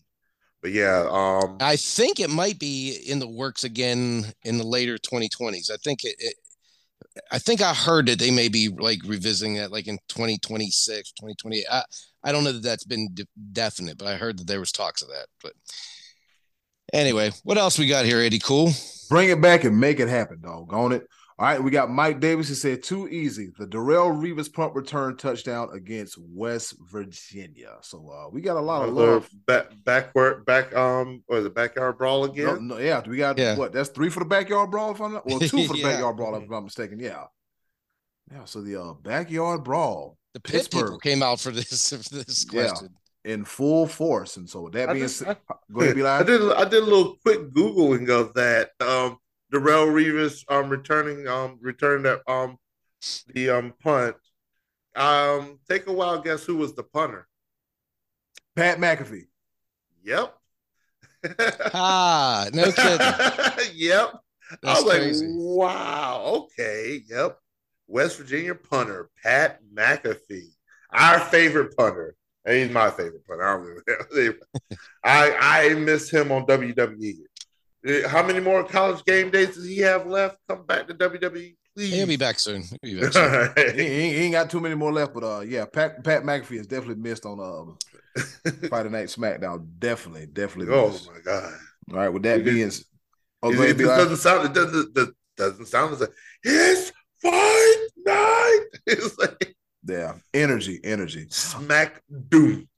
But 0.62 0.72
yeah, 0.72 1.08
um, 1.10 1.58
I 1.60 1.76
think 1.76 2.20
it 2.20 2.30
might 2.30 2.58
be 2.58 2.94
in 3.06 3.20
the 3.20 3.28
works 3.28 3.66
again 3.66 4.26
in 4.44 4.58
the 4.58 4.64
later 4.64 4.98
2020s. 4.98 5.70
I 5.70 5.76
think 5.84 6.06
it, 6.06 6.16
it 6.20 6.36
I 7.32 7.38
think 7.38 7.62
I 7.62 7.74
heard 7.74 8.08
that 8.08 8.18
they 8.18 8.32
may 8.32 8.48
be 8.48 8.70
like 8.70 9.00
revisiting 9.06 9.58
it 9.58 9.72
like 9.72 9.88
in 9.88 9.98
2026, 10.08 11.12
2028. 11.12 11.66
I, 11.70 11.84
I 12.24 12.32
don't 12.32 12.46
know 12.46 12.54
that 12.54 12.64
that's 12.64 12.86
been 12.86 13.10
de- 13.14 13.28
definite, 13.52 13.98
but 13.98 14.08
I 14.08 14.16
heard 14.16 14.40
that 14.40 14.48
there 14.48 14.62
was 14.62 14.72
talks 14.72 15.02
of 15.02 15.10
that. 15.10 15.28
But 15.42 15.54
anyway, 16.94 17.32
what 17.44 17.58
else 17.58 17.78
we 17.78 17.88
got 17.88 18.06
here, 18.06 18.20
Eddy? 18.20 18.40
Kool. 18.40 18.72
Bring 19.10 19.30
it 19.30 19.42
back 19.42 19.66
and 19.66 19.78
make 19.78 20.00
it 20.00 20.08
happen, 20.08 20.40
dog. 20.42 20.74
On 20.74 20.94
it. 20.94 21.06
All 21.44 21.50
right, 21.50 21.62
we 21.62 21.72
got 21.72 21.92
Mike 21.92 22.22
Davis 22.22 22.48
who 22.48 22.56
said 22.56 22.84
too 22.84 23.10
easy. 23.10 23.52
The 23.60 23.68
Darrelle 23.68 24.16
Revis 24.16 24.48
punt 24.52 24.74
return 24.76 25.18
touchdown 25.18 25.68
against 25.74 26.18
West 26.18 26.76
Virginia. 26.90 27.76
So 27.82 28.10
uh 28.10 28.30
we 28.30 28.40
got 28.40 28.56
a 28.56 28.62
lot 28.62 28.88
of 28.88 28.94
love. 28.96 29.30
back 29.46 29.66
backward 29.84 30.46
back 30.46 30.74
um 30.74 31.22
or 31.28 31.42
the 31.42 31.50
backyard 31.50 31.98
brawl 31.98 32.24
again. 32.24 32.70
no, 32.70 32.78
yeah, 32.78 33.04
we 33.06 33.18
got 33.18 33.38
Yeah. 33.38 33.58
what? 33.58 33.74
That's 33.74 33.90
three 33.90 34.08
for 34.10 34.20
the 34.22 34.26
backyard 34.26 34.72
brawl, 34.72 34.92
if 34.92 35.02
I'm 35.02 35.12
not 35.16 35.26
well, 35.26 35.38
two 35.42 35.66
for 35.68 35.74
the 35.74 35.80
Yeah. 35.80 35.92
backyard 35.92 36.16
brawl, 36.16 36.34
if 36.38 36.44
I'm 36.44 36.50
not 36.50 36.64
mistaken. 36.64 36.98
Yeah. 36.98 37.26
Yeah, 38.32 38.46
so 38.46 38.62
the 38.62 38.82
uh 38.82 38.94
backyard 38.94 39.66
brawl 39.66 40.18
The 40.36 40.40
Pitt 40.40 40.70
people 40.72 40.80
Pittsburgh. 40.80 41.02
came 41.02 41.22
out 41.22 41.42
for 41.42 41.52
this 41.52 41.90
for 42.10 42.16
this 42.24 42.46
Yeah. 42.54 42.72
in 43.26 43.44
full 43.44 43.86
force. 43.86 44.38
And 44.38 44.50
so 44.50 44.62
with 44.62 44.74
that 44.76 44.88
I 44.88 44.94
being 44.94 45.10
said, 45.10 45.36
go 45.74 45.82
ahead, 45.82 45.96
be 45.96 46.04
I 46.06 46.24
did 46.24 46.42
I 46.54 46.64
did 46.64 46.84
a 46.84 46.86
little 46.86 47.18
quick 47.22 47.50
googling 47.52 48.10
of 48.10 48.34
that. 48.36 48.70
Um, 48.80 49.18
Darrelle 49.54 49.88
Revis 49.94 50.44
um 50.50 50.70
returning 50.70 51.28
um 51.28 51.58
returning 51.62 52.04
that 52.04 52.22
um 52.28 52.58
the 53.34 53.50
um 53.50 53.74
punt. 53.82 54.16
Um, 54.96 55.60
take 55.68 55.88
a 55.88 55.94
wild 55.94 56.24
guess 56.24 56.44
who 56.46 56.56
was 56.58 56.76
the 56.76 56.84
punter. 56.84 57.28
Pat 58.56 58.78
McAfee. 58.78 59.28
Yep. 60.04 60.36
Ah, 61.74 62.50
no 62.54 62.70
kidding. 62.72 63.00
yep. 63.76 64.14
I 64.52 64.56
That's 64.62 64.84
was 64.84 65.22
like, 65.22 65.30
wow, 65.38 66.22
okay, 66.44 67.02
yep. 67.10 67.38
West 67.88 68.18
Virginia 68.18 68.54
punter, 68.56 69.10
Pat 69.24 69.60
McAfee. 69.74 70.50
Our 70.92 71.20
favorite 71.22 71.76
punter. 71.78 72.16
And 72.46 72.58
he's 72.58 72.70
my 72.72 72.90
favorite 72.90 73.26
punter. 73.26 73.44
I, 73.48 73.54
don't 73.54 74.12
really- 74.12 74.34
I, 75.04 75.70
I 75.72 75.74
miss 75.76 76.10
him 76.10 76.32
on 76.34 76.46
WWE. 76.46 77.20
Uh, 77.88 78.08
How 78.08 78.26
many 78.26 78.40
more 78.40 78.64
college 78.64 79.04
game 79.06 79.30
days 79.30 79.56
does 79.56 79.66
he 79.66 79.80
have 79.80 80.06
left? 80.08 80.38
Come 80.50 80.66
back 80.66 80.88
to 80.88 80.94
WWE, 80.94 81.56
please. 81.76 81.94
He'll 81.94 82.08
be 82.08 82.16
back 82.18 82.40
soon. 82.40 82.64
He'll 82.82 83.02
be 83.02 83.02
back 83.02 83.14
soon. 83.14 83.54
He, 83.76 83.84
he 83.84 83.90
ain't- 83.90 84.16
he 84.16 84.22
ain't 84.24 84.32
got 84.34 84.50
too 84.50 84.60
many 84.60 84.76
more 84.76 84.92
left, 84.94 85.14
but 85.14 85.24
uh, 85.24 85.40
yeah, 85.42 85.66
Pat 85.66 86.04
Pat 86.04 86.24
McAfee 86.24 86.58
has 86.58 86.68
definitely 86.68 87.02
missed 87.04 87.26
on 87.26 87.40
um 87.40 87.78
Friday 88.70 88.90
Night 88.90 89.08
SmackDown. 89.08 89.68
Definitely, 89.80 90.28
definitely. 90.28 90.74
oh 90.74 90.90
missed. 90.90 91.10
my 91.12 91.20
god! 91.26 91.54
All 91.92 91.98
right, 91.98 92.10
with 92.10 92.24
that 92.24 92.40
It 92.40 92.48
is- 92.48 92.54
being, 92.54 92.68
s- 92.68 92.84
oh, 93.42 93.52
it, 93.52 93.70
it 93.72 93.78
be 93.78 93.84
doesn't 93.86 94.18
sound. 94.18 94.46
It 94.46 94.54
doesn't. 94.54 94.98
It 94.98 95.10
doesn't 95.36 95.66
sound 95.66 95.94
as 95.94 96.00
like 96.02 96.12
it's 96.44 96.92
fight 97.22 97.88
night. 98.06 98.60
It's 98.86 99.18
like 99.18 99.56
yeah, 99.86 100.14
energy, 100.34 100.80
energy. 100.84 101.28
smack 101.30 102.02
doom. 102.30 102.68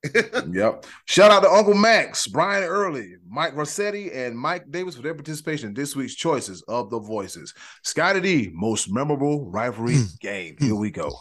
Yep. 0.51 0.85
Shout 1.05 1.31
out 1.31 1.41
to 1.41 1.47
Unkle 1.47 1.79
Max, 1.79 2.27
Brian 2.27 2.63
Early, 2.63 3.15
Mike 3.27 3.55
Rossetti, 3.55 4.11
and 4.11 4.37
Mike 4.37 4.69
Davis 4.69 4.95
for 4.95 5.01
their 5.01 5.15
participation 5.15 5.69
in 5.69 5.73
this 5.73 5.95
week's 5.95 6.13
choices 6.13 6.61
of 6.67 6.89
the 6.91 6.99
voices. 6.99 7.53
Scottie 7.83 8.21
D, 8.21 8.51
most 8.53 8.91
memorable 8.91 9.49
rivalry 9.49 9.97
game. 10.21 10.55
Here 10.59 10.75
we 10.75 10.91
go. 10.91 11.11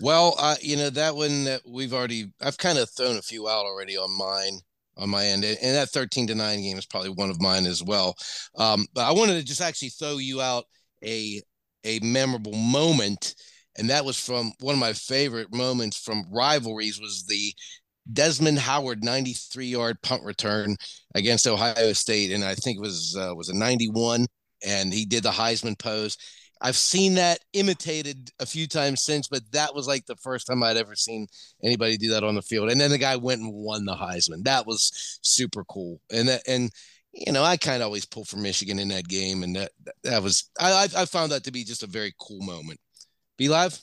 Well, 0.00 0.34
uh, 0.38 0.56
you 0.62 0.76
know 0.76 0.90
that 0.90 1.14
one 1.14 1.44
that 1.44 1.60
we've 1.68 1.92
already 1.92 2.32
I've 2.40 2.56
kind 2.56 2.78
of 2.78 2.88
thrown 2.90 3.16
a 3.16 3.22
few 3.22 3.48
out 3.48 3.66
already 3.66 3.96
on 3.96 4.16
mine 4.16 4.60
on 4.96 5.10
my 5.10 5.26
end, 5.26 5.44
and 5.44 5.58
and 5.60 5.76
that 5.76 5.90
thirteen 5.90 6.26
to 6.28 6.34
nine 6.34 6.62
game 6.62 6.78
is 6.78 6.86
probably 6.86 7.10
one 7.10 7.30
of 7.30 7.40
mine 7.40 7.66
as 7.66 7.82
well. 7.82 8.16
Um, 8.56 8.86
but 8.94 9.04
I 9.04 9.12
wanted 9.12 9.34
to 9.34 9.44
just 9.44 9.60
actually 9.60 9.90
throw 9.90 10.16
you 10.18 10.40
out 10.40 10.64
a 11.04 11.42
a 11.84 11.98
memorable 12.00 12.54
moment, 12.54 13.34
and 13.80 13.90
that 13.90 14.04
was 14.04 14.20
from 14.20 14.52
one 14.60 14.74
of 14.74 14.78
my 14.78 14.92
favorite 14.92 15.52
moments 15.52 15.98
from 15.98 16.26
rivalries 16.30 17.00
was 17.00 17.24
the 17.26 17.52
Desmond 18.12 18.58
Howard 18.58 19.02
93 19.02 19.66
yard 19.66 20.00
punt 20.02 20.22
return 20.22 20.76
against 21.14 21.46
Ohio 21.46 21.92
State, 21.94 22.30
and 22.30 22.44
I 22.44 22.54
think 22.54 22.76
it 22.76 22.82
was 22.82 23.16
uh, 23.18 23.34
was 23.34 23.48
a 23.48 23.56
91, 23.56 24.26
and 24.66 24.92
he 24.92 25.06
did 25.06 25.22
the 25.22 25.30
Heisman 25.30 25.78
pose. 25.78 26.16
I've 26.60 26.76
seen 26.76 27.14
that 27.14 27.38
imitated 27.54 28.30
a 28.38 28.44
few 28.44 28.66
times 28.66 29.02
since, 29.02 29.28
but 29.28 29.40
that 29.52 29.74
was 29.74 29.86
like 29.86 30.04
the 30.04 30.16
first 30.16 30.46
time 30.46 30.62
I'd 30.62 30.76
ever 30.76 30.94
seen 30.94 31.26
anybody 31.64 31.96
do 31.96 32.10
that 32.10 32.22
on 32.22 32.34
the 32.34 32.42
field. 32.42 32.70
And 32.70 32.78
then 32.78 32.90
the 32.90 32.98
guy 32.98 33.16
went 33.16 33.40
and 33.40 33.54
won 33.54 33.86
the 33.86 33.94
Heisman. 33.94 34.44
That 34.44 34.66
was 34.66 35.18
super 35.22 35.64
cool. 35.64 36.02
And 36.12 36.28
that, 36.28 36.42
and 36.46 36.70
you 37.14 37.32
know, 37.32 37.42
I 37.42 37.56
kind 37.56 37.82
of 37.82 37.86
always 37.86 38.04
pull 38.04 38.26
for 38.26 38.36
Michigan 38.36 38.78
in 38.78 38.88
that 38.88 39.08
game, 39.08 39.42
and 39.42 39.56
that 39.56 39.72
that 40.04 40.22
was 40.22 40.50
I 40.60 40.70
I 40.70 41.02
I 41.02 41.04
found 41.06 41.32
that 41.32 41.44
to 41.44 41.52
be 41.52 41.64
just 41.64 41.82
a 41.82 41.86
very 41.86 42.12
cool 42.20 42.42
moment. 42.42 42.78
B 43.40 43.48
Live. 43.48 43.80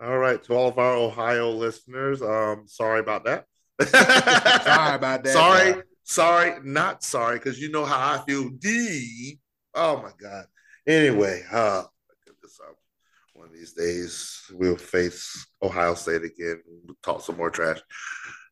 All 0.00 0.16
right, 0.16 0.40
to 0.44 0.54
all 0.54 0.68
of 0.68 0.78
our 0.78 0.94
Ohio 0.94 1.50
listeners, 1.50 2.22
um, 2.22 2.68
sorry 2.68 3.00
about 3.00 3.24
that. 3.24 3.46
Sorry 3.84 4.94
about 4.94 5.24
that. 5.24 5.32
Sorry, 5.32 5.82
sorry, 6.04 6.54
not 6.62 7.02
sorry, 7.02 7.38
because 7.38 7.60
you 7.60 7.68
know 7.72 7.84
how 7.84 8.14
I 8.14 8.24
feel 8.24 8.48
D. 8.48 9.40
Oh 9.74 10.00
my 10.02 10.10
god. 10.20 10.46
Anyway, 10.86 11.42
uh, 11.50 11.82
goodness, 12.24 12.60
one 13.34 13.48
of 13.48 13.52
these 13.52 13.72
days 13.72 14.40
we'll 14.52 14.76
face 14.76 15.44
Ohio 15.60 15.94
State 15.94 16.22
again. 16.22 16.62
We'll 16.84 16.96
talk 17.02 17.22
some 17.22 17.36
more 17.36 17.50
trash. 17.50 17.80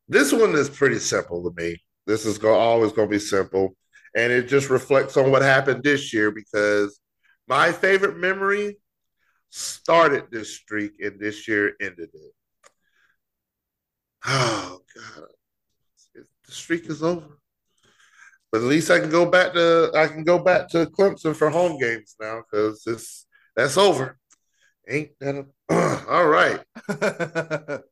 This 0.09 0.33
one 0.33 0.57
is 0.57 0.69
pretty 0.69 0.99
simple 0.99 1.45
to 1.45 1.63
me. 1.63 1.77
This 2.09 2.27
is 2.27 2.39
go- 2.39 2.59
always 2.59 2.91
going 2.91 3.09
to 3.09 3.15
be 3.15 3.21
simple, 3.21 3.77
and 4.17 4.33
it 4.33 4.49
just 4.49 4.69
reflects 4.69 5.17
on 5.17 5.31
what 5.31 5.43
happened 5.43 5.85
this 5.85 6.13
year 6.13 6.33
because 6.33 6.99
my 7.47 7.71
favorite 7.71 8.17
memory 8.17 8.79
started 9.57 10.25
this 10.31 10.55
streak 10.55 10.93
and 11.01 11.19
this 11.19 11.49
year 11.49 11.75
ended 11.81 12.11
it. 12.13 12.33
Oh 14.27 14.81
God, 14.95 15.29
the 16.15 16.53
streak 16.53 16.87
is 16.91 17.03
over. 17.03 17.39
But 18.53 18.61
at 18.61 18.69
least 18.69 18.91
I 18.91 19.01
can 19.01 19.11
go 19.11 19.25
back 19.25 19.55
to 19.55 19.91
I 19.95 20.09
can 20.09 20.25
go 20.25 20.39
back 20.39 20.69
to 20.71 20.87
Clemson 20.87 21.35
for 21.35 21.49
home 21.49 21.79
games 21.79 22.17
now 22.21 22.43
because 22.43 22.83
it's 22.87 23.27
that's 23.55 23.79
over. 23.79 24.19
Ain't 24.89 25.19
that 25.21 25.47
a, 25.71 26.07
all 26.09 26.27
right? 26.27 26.61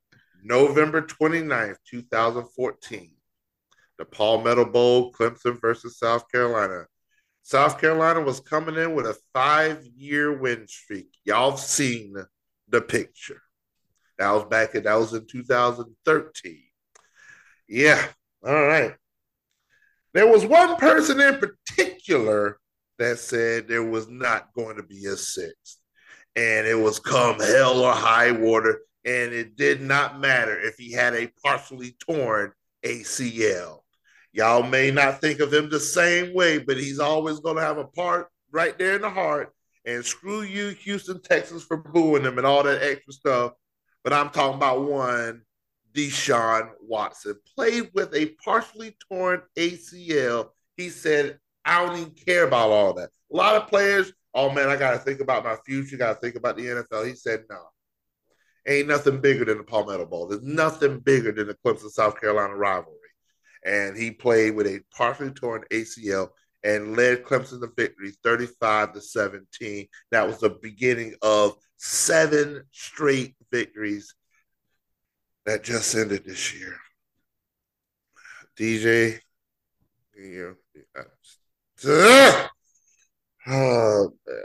November 0.45 1.03
29th, 1.03 1.77
2014. 1.89 3.11
The 3.99 4.05
Palmetto 4.05 4.67
Bowl, 4.67 5.13
Clemson 5.13 5.61
versus 5.61 5.99
South 5.99 6.31
Carolina. 6.31 6.85
South 7.45 7.79
Carolina 7.79 8.23
was 8.23 8.41
coming 8.41 8.77
in 8.77 8.95
with 8.95 9.05
a 9.05 9.19
five-year 9.35 10.39
win 10.39 10.67
streak. 10.67 11.09
Y'all 11.25 11.51
have 11.51 11.61
seen 11.61 12.15
the 12.69 12.81
picture. 12.81 13.43
That 14.19 14.33
was 14.33 14.45
back 14.45 14.75
in 14.75 14.85
that 14.85 14.95
was 14.95 15.13
in 15.13 15.27
2013. 15.27 16.63
Yeah. 17.69 18.03
All 18.47 18.55
right. 18.55 18.95
There 20.15 20.27
was 20.27 20.47
one 20.47 20.77
person 20.77 21.21
in 21.21 21.39
particular 21.39 22.59
that 22.99 23.19
said 23.19 23.69
there 23.69 23.85
was 23.85 24.09
not 24.09 24.49
going 24.55 24.77
to 24.77 24.83
be 24.83 25.05
a 25.05 25.17
sixth. 25.17 25.79
And 26.37 26.67
it 26.67 26.79
was 26.79 26.99
come 26.99 27.39
hell 27.41 27.81
or 27.81 27.93
high 27.93 28.33
water. 28.33 28.81
And 29.05 29.35
it 29.35 29.57
did 29.57 29.83
not 29.83 30.19
matter 30.19 30.59
if 30.59 30.77
he 30.79 30.93
had 30.93 31.15
a 31.15 31.31
partially 31.45 31.95
torn 32.09 32.53
ACL. 32.83 33.84
Y'all 34.35 34.65
may 34.65 34.91
not 34.91 35.21
think 35.21 35.39
of 35.39 35.55
him 35.55 35.71
the 35.71 35.79
same 35.79 36.35
way, 36.35 36.59
but 36.59 36.77
he's 36.77 36.99
always 36.99 37.39
going 37.39 37.55
to 37.55 37.63
have 37.63 37.79
a 37.79 37.85
part 37.85 38.27
right 38.51 38.77
there 38.77 38.97
in 38.97 39.03
the 39.03 39.09
heart. 39.09 39.55
And 39.87 40.05
screw 40.05 40.43
you, 40.43 40.71
Houston 40.71 41.23
Texans, 41.23 41.63
for 41.63 41.77
booing 41.77 42.25
him 42.25 42.39
and 42.39 42.47
all 42.47 42.65
that 42.65 42.83
extra 42.83 43.13
stuff. 43.13 43.53
But 44.03 44.13
I'm 44.13 44.31
talking 44.31 44.57
about 44.57 44.91
one 44.91 45.43
Deshaun 45.95 46.71
Watson 46.81 47.37
played 47.55 47.91
with 47.95 48.13
a 48.13 48.35
partially 48.45 48.97
torn 49.09 49.43
ACL. 49.57 50.49
He 50.77 50.89
said, 50.89 51.39
I 51.65 51.87
don't 51.87 51.97
even 51.97 52.11
care 52.11 52.45
about 52.45 52.71
all 52.71 52.93
that. 52.95 53.11
A 53.33 53.37
lot 53.37 53.55
of 53.55 53.69
players, 53.69 54.13
oh 54.35 54.51
man, 54.51 54.69
I 54.69 54.75
got 54.75 54.93
to 54.93 54.99
think 54.99 55.21
about 55.21 55.45
my 55.45 55.55
future, 55.65 55.97
got 55.97 56.15
to 56.15 56.21
think 56.21 56.35
about 56.35 56.57
the 56.57 56.67
NFL. 56.67 57.07
He 57.07 57.15
said, 57.15 57.45
no. 57.49 57.61
ain't 58.67 58.89
nothing 58.89 59.21
bigger 59.21 59.45
than 59.45 59.59
the 59.59 59.65
Palmetto 59.65 60.07
Bowl. 60.07 60.27
There's 60.27 60.43
nothing 60.43 60.99
bigger 60.99 61.31
than 61.31 61.47
the 61.47 61.57
Clemson 61.65 61.91
South 61.91 62.21
Carolina 62.21 62.57
rivalry. 62.57 62.99
And 63.65 63.97
he 63.97 64.11
played 64.11 64.55
with 64.55 64.67
a 64.67 64.81
partially 64.95 65.31
torn 65.31 65.65
ACL 65.71 66.29
and 66.63 66.97
led 66.97 67.25
Clemson 67.25 67.61
to 67.61 67.71
victory 67.77 68.13
35 68.23 68.95
to 68.95 69.01
17. 69.01 69.87
That 70.11 70.27
was 70.27 70.39
the 70.39 70.51
beginning 70.51 71.15
of 71.23 71.57
seven 71.77 72.65
straight 72.73 73.37
victories 73.53 74.15
that 75.45 75.63
just 75.63 75.95
ended 75.95 76.25
this 76.25 76.55
year. 76.55 76.77
DJ, 78.59 79.19
you 80.17 80.57
know, 80.95 81.05
oh, 81.87 82.49
uh, 83.47 84.09
man. 84.27 84.41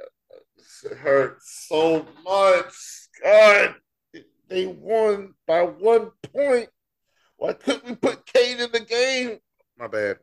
it 0.91 0.97
hurts 0.97 1.67
so 1.67 2.05
much. 2.23 2.73
God, 3.23 3.75
they 4.47 4.65
won 4.67 5.33
by 5.47 5.61
one 5.61 6.11
point. 6.33 6.69
Why 7.39 7.53
couldn't 7.53 7.85
we 7.85 7.95
put 7.95 8.25
Cade 8.25 8.59
in 8.59 8.71
the 8.71 8.81
game? 8.81 9.39
My 9.77 9.87
bad. 9.87 10.17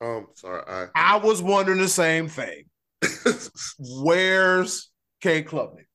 Oh, 0.00 0.16
um, 0.18 0.26
sorry. 0.34 0.62
I 0.68 0.88
I 0.94 1.16
was 1.16 1.42
wondering 1.42 1.78
the 1.78 1.88
same 1.88 2.28
thing. 2.28 2.64
Where's 3.78 4.90
Cade 5.22 5.46
Klubnik? 5.46 5.86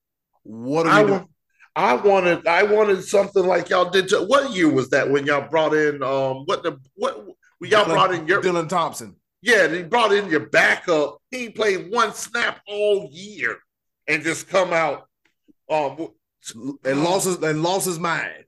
What 0.43 0.88
are 0.88 0.91
I, 0.91 1.03
doing? 1.03 1.27
I 1.75 1.93
wanted 1.95 2.47
I 2.47 2.63
wanted 2.63 3.03
something 3.03 3.45
like 3.45 3.69
y'all 3.69 3.89
did. 3.91 4.07
To, 4.09 4.25
what 4.25 4.51
year 4.51 4.69
was 4.69 4.89
that 4.89 5.09
when 5.09 5.27
y'all 5.27 5.47
brought 5.47 5.75
in 5.75 6.01
um 6.01 6.43
what 6.45 6.63
the 6.63 6.79
what 6.95 7.23
when 7.59 7.69
y'all 7.69 7.85
Dylan- 7.85 7.93
brought 7.93 8.13
in 8.15 8.27
your 8.27 8.41
Dylan 8.41 8.67
Thompson. 8.67 9.15
yeah 9.43 9.67
they 9.67 9.84
brought 9.84 10.11
in 10.11 10.27
your 10.29 10.49
backup. 10.49 11.19
He 11.29 11.49
played 11.49 11.91
one 11.91 12.13
snap 12.15 12.61
all 12.67 13.09
year 13.11 13.57
and 14.07 14.23
just 14.23 14.49
come 14.49 14.73
out 14.73 15.07
um 15.69 16.07
and 16.84 17.03
lost 17.03 17.25
his 17.25 17.38
and 17.43 17.61
lost 17.61 17.85
his 17.85 17.99
mind. 17.99 18.45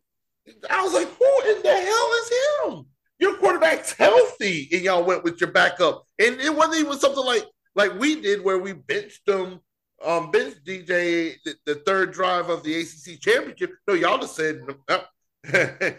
I 0.70 0.82
was 0.84 0.94
like, 0.94 1.08
who 1.08 1.52
in 1.52 1.62
the 1.62 1.70
hell 1.76 2.12
is 2.22 2.32
him? 2.76 2.86
Your 3.20 3.36
quarterback's 3.38 3.92
healthy, 3.94 4.70
and 4.72 4.82
y'all 4.82 5.04
went 5.04 5.24
with 5.24 5.42
your 5.42 5.52
backup. 5.52 6.06
And 6.20 6.40
it 6.40 6.56
wasn't 6.56 6.78
even 6.86 6.98
something 7.00 7.26
like 7.26 7.46
like 7.76 7.98
we 8.00 8.22
did 8.22 8.44
where 8.44 8.58
we 8.60 8.74
benched 8.74 9.26
them, 9.26 9.60
um, 10.06 10.32
benched 10.32 10.64
DJ 10.66 11.36
the, 11.46 11.56
the 11.66 11.76
third 11.76 12.12
drive 12.14 12.50
of 12.50 12.64
the 12.64 12.80
ACC 12.80 13.20
championship. 13.20 13.72
No, 13.88 13.94
y'all 13.94 14.18
just 14.20 14.36
said, 14.36 14.62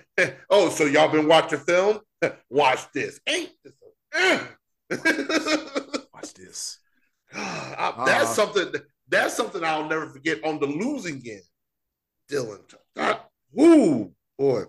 oh, 0.51 0.69
so 0.71 0.85
y'all 0.85 1.11
been 1.13 1.29
watching 1.29 1.59
film? 1.61 2.01
Watch 2.51 2.91
this. 2.93 3.21
Ain't 3.27 3.51
this? 3.65 3.75
Watch 6.15 6.35
this. 6.35 6.79
I- 7.35 8.05
that's 8.07 8.39
Uh-uh. 8.39 8.47
something. 8.55 8.73
That's 9.09 9.35
something 9.35 9.65
I'll 9.65 9.89
never 9.89 10.07
forget 10.09 10.43
on 10.45 10.61
the 10.61 10.67
losing 10.67 11.23
end. 11.29 11.43
Dylan, 12.31 12.61
God, 12.97 13.19
whoo, 13.53 14.13
boy. 14.41 14.63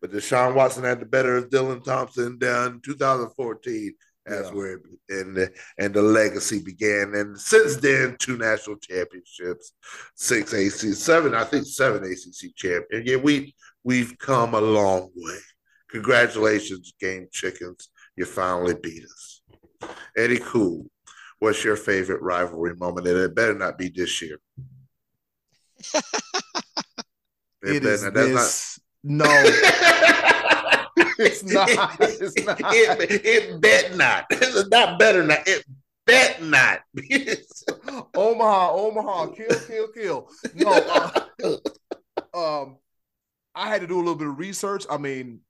But 0.00 0.10
Deshaun 0.12 0.54
Watson 0.54 0.84
had 0.84 1.00
the 1.00 1.06
better 1.06 1.36
of 1.36 1.50
Dylan 1.50 1.84
Thompson 1.84 2.38
down 2.38 2.80
2014. 2.84 3.94
That's 4.24 4.48
Yeah. 4.48 4.54
where 4.54 4.72
it, 4.76 4.82
and 5.10 5.36
the, 5.36 5.50
and 5.78 5.92
the 5.92 6.02
legacy 6.02 6.62
began. 6.62 7.14
And 7.14 7.38
since 7.38 7.76
then, 7.76 8.16
two 8.18 8.36
national 8.38 8.76
championships, 8.78 9.72
six 10.14 10.52
ACC, 10.52 10.94
seven, 10.94 11.34
I 11.34 11.44
think 11.44 11.66
seven 11.66 12.04
ACC 12.04 12.54
champ. 12.56 12.84
And 12.90 13.06
yeah, 13.06 13.16
we 13.16 13.54
we've 13.84 14.16
come 14.18 14.54
a 14.54 14.60
long 14.60 15.10
way. 15.14 15.38
Congratulations, 15.90 16.92
Game 17.00 17.26
Chickens. 17.32 17.88
You 18.16 18.24
finally 18.24 18.74
beat 18.82 19.04
us. 19.04 19.42
Eddy 20.16 20.38
Kool, 20.38 20.86
what's 21.38 21.64
your 21.64 21.76
favorite 21.76 22.20
rivalry 22.22 22.74
moment? 22.76 23.06
And 23.06 23.16
it 23.18 23.34
better 23.34 23.54
not 23.54 23.76
be 23.78 23.88
this 23.88 24.22
year. 24.22 24.38
It 27.60 27.82
better 27.82 27.88
is 27.94 28.02
not- 28.04 28.14
this. 28.14 28.78
No, 29.04 29.24
it's 31.18 31.44
not. 31.44 31.96
It's 32.00 32.44
not. 32.44 32.60
It, 32.60 33.24
it 33.24 33.60
bet 33.60 33.96
not. 33.96 34.26
It's 34.30 34.68
not 34.68 34.98
better 34.98 35.24
not. 35.24 35.46
It 35.46 35.64
bet 36.06 36.42
not. 36.42 36.80
Omaha, 38.14 38.72
Omaha, 38.72 39.26
kill, 39.28 39.60
kill, 39.66 39.88
kill. 39.88 40.30
No, 40.54 40.72
uh, 40.72 41.56
um, 42.62 42.78
I 43.54 43.68
had 43.68 43.82
to 43.82 43.86
do 43.86 43.96
a 43.96 43.98
little 43.98 44.16
bit 44.16 44.28
of 44.28 44.38
research. 44.38 44.84
I 44.90 44.96
mean, 44.96 45.40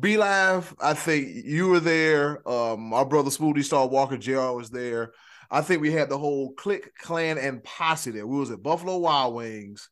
B 0.00 0.16
Live, 0.16 0.74
I 0.80 0.94
think 0.94 1.28
you 1.44 1.68
were 1.68 1.80
there. 1.80 2.46
Um, 2.48 2.92
our 2.92 3.04
brother 3.04 3.30
Smoothie 3.30 3.64
Star 3.64 3.86
Walker 3.86 4.16
Jr. 4.16 4.52
was 4.52 4.70
there. 4.70 5.12
I 5.50 5.60
think 5.60 5.82
we 5.82 5.92
had 5.92 6.08
the 6.08 6.18
whole 6.18 6.52
click, 6.54 6.96
clan, 6.96 7.38
and 7.38 7.62
posse 7.62 8.10
there. 8.10 8.26
We 8.26 8.38
was 8.38 8.50
at 8.50 8.62
Buffalo 8.62 8.96
Wild 8.98 9.34
Wings, 9.34 9.90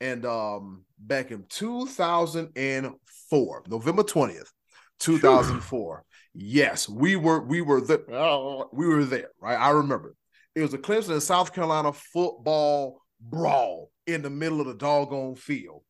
and 0.00 0.24
um, 0.24 0.84
back 0.98 1.30
in 1.30 1.44
2004, 1.48 3.62
November 3.68 4.02
20th, 4.02 4.48
2004. 4.98 6.04
Yes, 6.32 6.88
we 6.88 7.16
were 7.16 7.40
we 7.40 7.60
were 7.60 7.80
the 7.80 8.68
we 8.72 8.86
were 8.86 9.04
there, 9.04 9.30
right? 9.40 9.58
I 9.58 9.70
remember. 9.70 10.14
It 10.54 10.62
was 10.62 10.74
a 10.74 10.78
Clemson 10.78 11.10
and 11.10 11.22
South 11.22 11.52
Carolina 11.52 11.92
football 11.92 13.02
brawl 13.20 13.90
in 14.06 14.22
the 14.22 14.30
middle 14.30 14.60
of 14.60 14.66
the 14.66 14.74
doggone 14.74 15.34
field. 15.34 15.82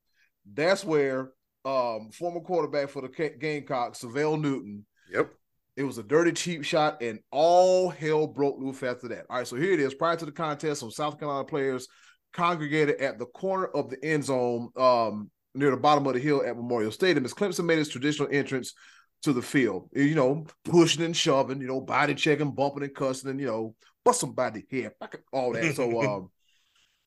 That's 0.50 0.84
where 0.84 1.32
um 1.64 2.10
former 2.10 2.40
quarterback 2.40 2.88
for 2.88 3.02
the 3.02 3.08
Ga- 3.08 3.36
Gamecocks, 3.38 4.00
Syvelle 4.00 4.38
Newton, 4.38 4.86
yep. 5.12 5.30
it 5.76 5.84
was 5.84 5.98
a 5.98 6.02
dirty 6.02 6.32
cheap 6.32 6.64
shot, 6.64 7.02
and 7.02 7.20
all 7.30 7.90
hell 7.90 8.26
broke 8.26 8.58
loose 8.58 8.82
after 8.82 9.08
that. 9.08 9.26
All 9.28 9.36
right, 9.36 9.46
so 9.46 9.56
here 9.56 9.74
it 9.74 9.80
is. 9.80 9.92
Prior 9.92 10.16
to 10.16 10.24
the 10.24 10.32
contest, 10.32 10.80
some 10.80 10.90
South 10.90 11.18
Carolina 11.18 11.44
players 11.44 11.86
congregated 12.32 13.00
at 13.00 13.18
the 13.18 13.26
corner 13.26 13.66
of 13.66 13.90
the 13.90 14.02
end 14.04 14.24
zone 14.24 14.70
um, 14.76 15.30
near 15.54 15.70
the 15.70 15.76
bottom 15.76 16.06
of 16.06 16.14
the 16.14 16.20
hill 16.20 16.42
at 16.44 16.56
Memorial 16.56 16.92
Stadium 16.92 17.24
as 17.24 17.34
Clemson 17.34 17.64
made 17.64 17.78
its 17.78 17.90
traditional 17.90 18.28
entrance 18.30 18.74
to 19.22 19.32
the 19.32 19.42
field. 19.42 19.88
You 19.92 20.14
know, 20.14 20.46
pushing 20.64 21.04
and 21.04 21.16
shoving, 21.16 21.60
you 21.60 21.66
know, 21.66 21.80
body 21.80 22.14
checking, 22.14 22.52
bumping 22.52 22.84
and 22.84 22.94
cussing, 22.94 23.30
and 23.30 23.40
you 23.40 23.46
know, 23.46 23.74
bust 24.04 24.20
somebody 24.20 24.64
here, 24.68 24.94
all 25.32 25.52
that. 25.52 25.74
So, 25.74 26.02
um, 26.16 26.30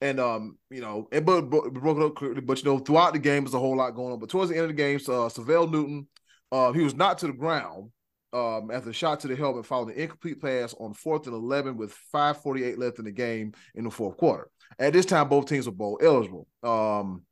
and 0.02 0.20
um, 0.20 0.58
you 0.70 0.82
know, 0.82 1.08
and 1.12 1.26
but, 1.26 1.50
but 1.50 1.74
broke 1.74 1.98
it 1.98 2.04
up 2.04 2.16
clearly. 2.16 2.42
But 2.42 2.64
you 2.64 2.66
know, 2.66 2.80
throughout 2.80 3.14
the 3.14 3.20
game, 3.20 3.44
there's 3.44 3.54
a 3.54 3.60
whole 3.60 3.78
lot 3.78 3.96
going 3.96 4.14
on. 4.14 4.20
But 4.20 4.30
towards 4.30 4.50
the 4.50 4.58
end 4.58 4.66
of 4.66 4.70
the 4.70 4.76
game, 4.76 5.00
uh, 5.08 5.30
Syvelle 5.30 5.68
Newton, 5.68 6.08
uh, 6.52 6.72
he 6.72 6.84
was 6.84 6.96
knocked 6.96 7.22
to 7.22 7.28
the 7.28 7.34
ground 7.34 7.92
um, 8.34 8.72
after 8.72 8.90
a 8.90 8.94
shot 8.94 9.20
to 9.22 9.28
the 9.28 9.36
helmet 9.36 9.66
following 9.66 9.94
an 9.94 10.02
incomplete 10.02 10.42
pass 10.42 10.74
on 10.80 10.94
fourth 10.94 11.28
and 11.28 11.36
11 11.36 11.78
with 11.78 11.96
5.48 12.14 12.78
left 12.78 13.00
in 13.00 13.06
the 13.06 13.12
game 13.12 13.54
in 13.76 13.84
the 13.84 13.92
fourth 13.92 14.18
quarter. 14.18 14.50
At 14.80 14.94
this 14.94 15.06
time, 15.06 15.30
both 15.30 15.46
teams 15.46 15.68
were 15.68 15.72
bowl 15.72 16.00
eligible. 16.02 16.48
Um, 16.64 17.24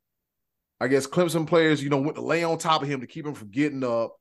I 0.80 0.88
guess 0.88 1.06
Clemson 1.06 1.46
players, 1.46 1.82
you 1.82 1.90
know, 1.90 2.00
went 2.00 2.16
to 2.16 2.22
lay 2.22 2.44
on 2.44 2.58
top 2.58 2.82
of 2.82 2.88
him 2.88 3.00
to 3.00 3.06
keep 3.06 3.26
him 3.26 3.34
from 3.34 3.50
getting 3.50 3.84
up. 3.84 4.16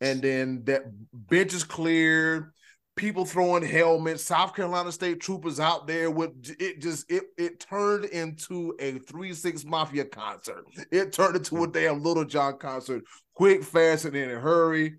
And 0.00 0.20
then 0.20 0.62
that 0.64 0.82
bench 1.12 1.54
is 1.54 1.64
cleared. 1.64 2.52
People 2.96 3.26
throwing 3.26 3.62
helmets. 3.62 4.24
South 4.24 4.54
Carolina 4.54 4.92
State 4.92 5.20
troopers 5.20 5.60
out 5.60 5.86
there 5.86 6.10
with 6.10 6.30
it. 6.58 6.80
Just 6.80 7.10
it 7.10 7.24
it 7.36 7.60
turned 7.60 8.06
into 8.06 8.74
a 8.80 8.98
three 9.00 9.34
six 9.34 9.64
mafia 9.64 10.06
concert. 10.06 10.64
It 10.90 11.12
turned 11.12 11.36
into 11.36 11.64
a 11.64 11.66
damn 11.66 12.02
Lil 12.02 12.24
Jon 12.24 12.58
concert. 12.58 13.04
Quick, 13.34 13.62
fast, 13.62 14.06
and 14.06 14.16
in 14.16 14.30
a 14.30 14.40
hurry. 14.40 14.96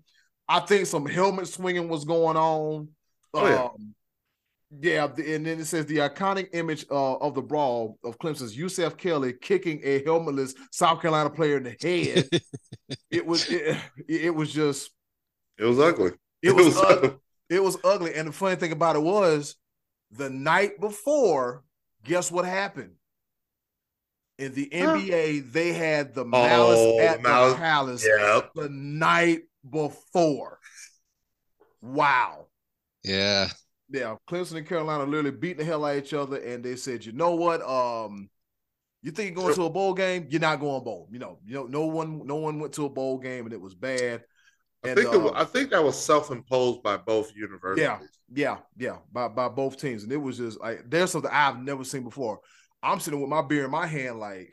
I 0.48 0.60
think 0.60 0.86
some 0.86 1.06
helmet 1.06 1.48
swinging 1.48 1.88
was 1.88 2.04
going 2.04 2.36
on. 2.36 2.88
Oh, 3.34 3.46
yeah. 3.46 3.64
Um, 3.64 3.94
yeah, 4.80 5.04
and 5.06 5.46
then 5.46 5.60
it 5.60 5.64
says 5.64 5.86
the 5.86 5.98
iconic 5.98 6.48
image 6.52 6.84
uh, 6.90 7.14
of 7.16 7.34
the 7.34 7.40
brawl 7.40 7.98
of 8.04 8.18
Clemson's 8.18 8.54
Yusef 8.56 8.98
Kelly 8.98 9.32
kicking 9.32 9.80
a 9.82 10.02
helmetless 10.02 10.54
South 10.72 11.00
Carolina 11.00 11.30
player 11.30 11.56
in 11.56 11.62
the 11.62 11.76
head. 11.80 12.28
it 13.10 13.24
was 13.24 13.48
it, 13.50 13.76
it 14.06 14.34
was 14.34 14.52
just 14.52 14.90
It 15.58 15.64
was 15.64 15.78
ugly. 15.80 16.12
it 16.42 16.54
was 16.54 16.76
ugly. 16.82 17.14
it 17.48 17.62
was 17.62 17.78
ugly. 17.82 18.14
And 18.14 18.28
the 18.28 18.32
funny 18.32 18.56
thing 18.56 18.72
about 18.72 18.96
it 18.96 19.02
was 19.02 19.56
the 20.10 20.28
night 20.28 20.78
before, 20.80 21.64
guess 22.04 22.30
what 22.30 22.44
happened? 22.44 22.92
In 24.38 24.52
the 24.52 24.68
NBA, 24.70 25.50
they 25.50 25.72
had 25.72 26.14
the 26.14 26.24
malice 26.26 26.78
Oh, 26.78 27.00
at 27.00 27.22
Malice- 27.22 27.54
the 27.54 27.58
palace 27.58 28.06
Yeah. 28.06 28.40
the 28.54 28.68
night 28.68 29.42
before. 29.68 30.58
Wow. 31.80 32.46
Yeah. 33.04 33.48
Yeah, 33.90 34.16
Clemson 34.28 34.58
and 34.58 34.68
Carolina 34.68 35.04
literally 35.04 35.30
beating 35.30 35.58
the 35.58 35.64
hell 35.64 35.84
out 35.84 35.96
of 35.96 36.04
each 36.04 36.12
other, 36.12 36.36
and 36.36 36.62
they 36.62 36.76
said, 36.76 37.06
you 37.06 37.12
know 37.12 37.34
what? 37.34 37.62
Um, 37.62 38.28
you 39.02 39.12
think 39.12 39.30
you're 39.34 39.42
going 39.44 39.54
to 39.54 39.64
a 39.64 39.70
bowl 39.70 39.94
game? 39.94 40.26
You're 40.30 40.40
not 40.40 40.60
going 40.60 40.84
bowl. 40.84 41.08
You 41.10 41.18
know, 41.18 41.38
you 41.46 41.54
know, 41.54 41.66
no 41.66 41.86
one, 41.86 42.26
no 42.26 42.36
one 42.36 42.60
went 42.60 42.74
to 42.74 42.84
a 42.84 42.90
bowl 42.90 43.18
game, 43.18 43.44
and 43.46 43.52
it 43.52 43.60
was 43.60 43.74
bad. 43.74 44.24
I 44.84 44.88
And, 44.90 44.96
think 44.98 45.12
it, 45.12 45.18
wa- 45.18 45.30
uh, 45.30 45.34
I 45.34 45.44
think 45.44 45.70
that 45.70 45.82
was 45.82 45.98
self-imposed 46.00 46.82
by 46.82 46.98
both 46.98 47.34
universities. 47.34 47.86
Yeah. 47.86 47.98
Yeah, 48.30 48.58
yeah, 48.76 48.98
by 49.10 49.28
by 49.28 49.48
both 49.48 49.80
teams, 49.80 50.02
and 50.02 50.12
it 50.12 50.18
was 50.18 50.36
just 50.36 50.60
like 50.60 50.82
there's 50.86 51.10
something 51.12 51.30
I've 51.32 51.62
never 51.62 51.82
seen 51.82 52.04
before. 52.04 52.40
I'm 52.82 53.00
sitting 53.00 53.20
with 53.22 53.30
my 53.30 53.40
beer 53.40 53.64
in 53.64 53.70
my 53.70 53.86
hand, 53.86 54.20
like, 54.20 54.52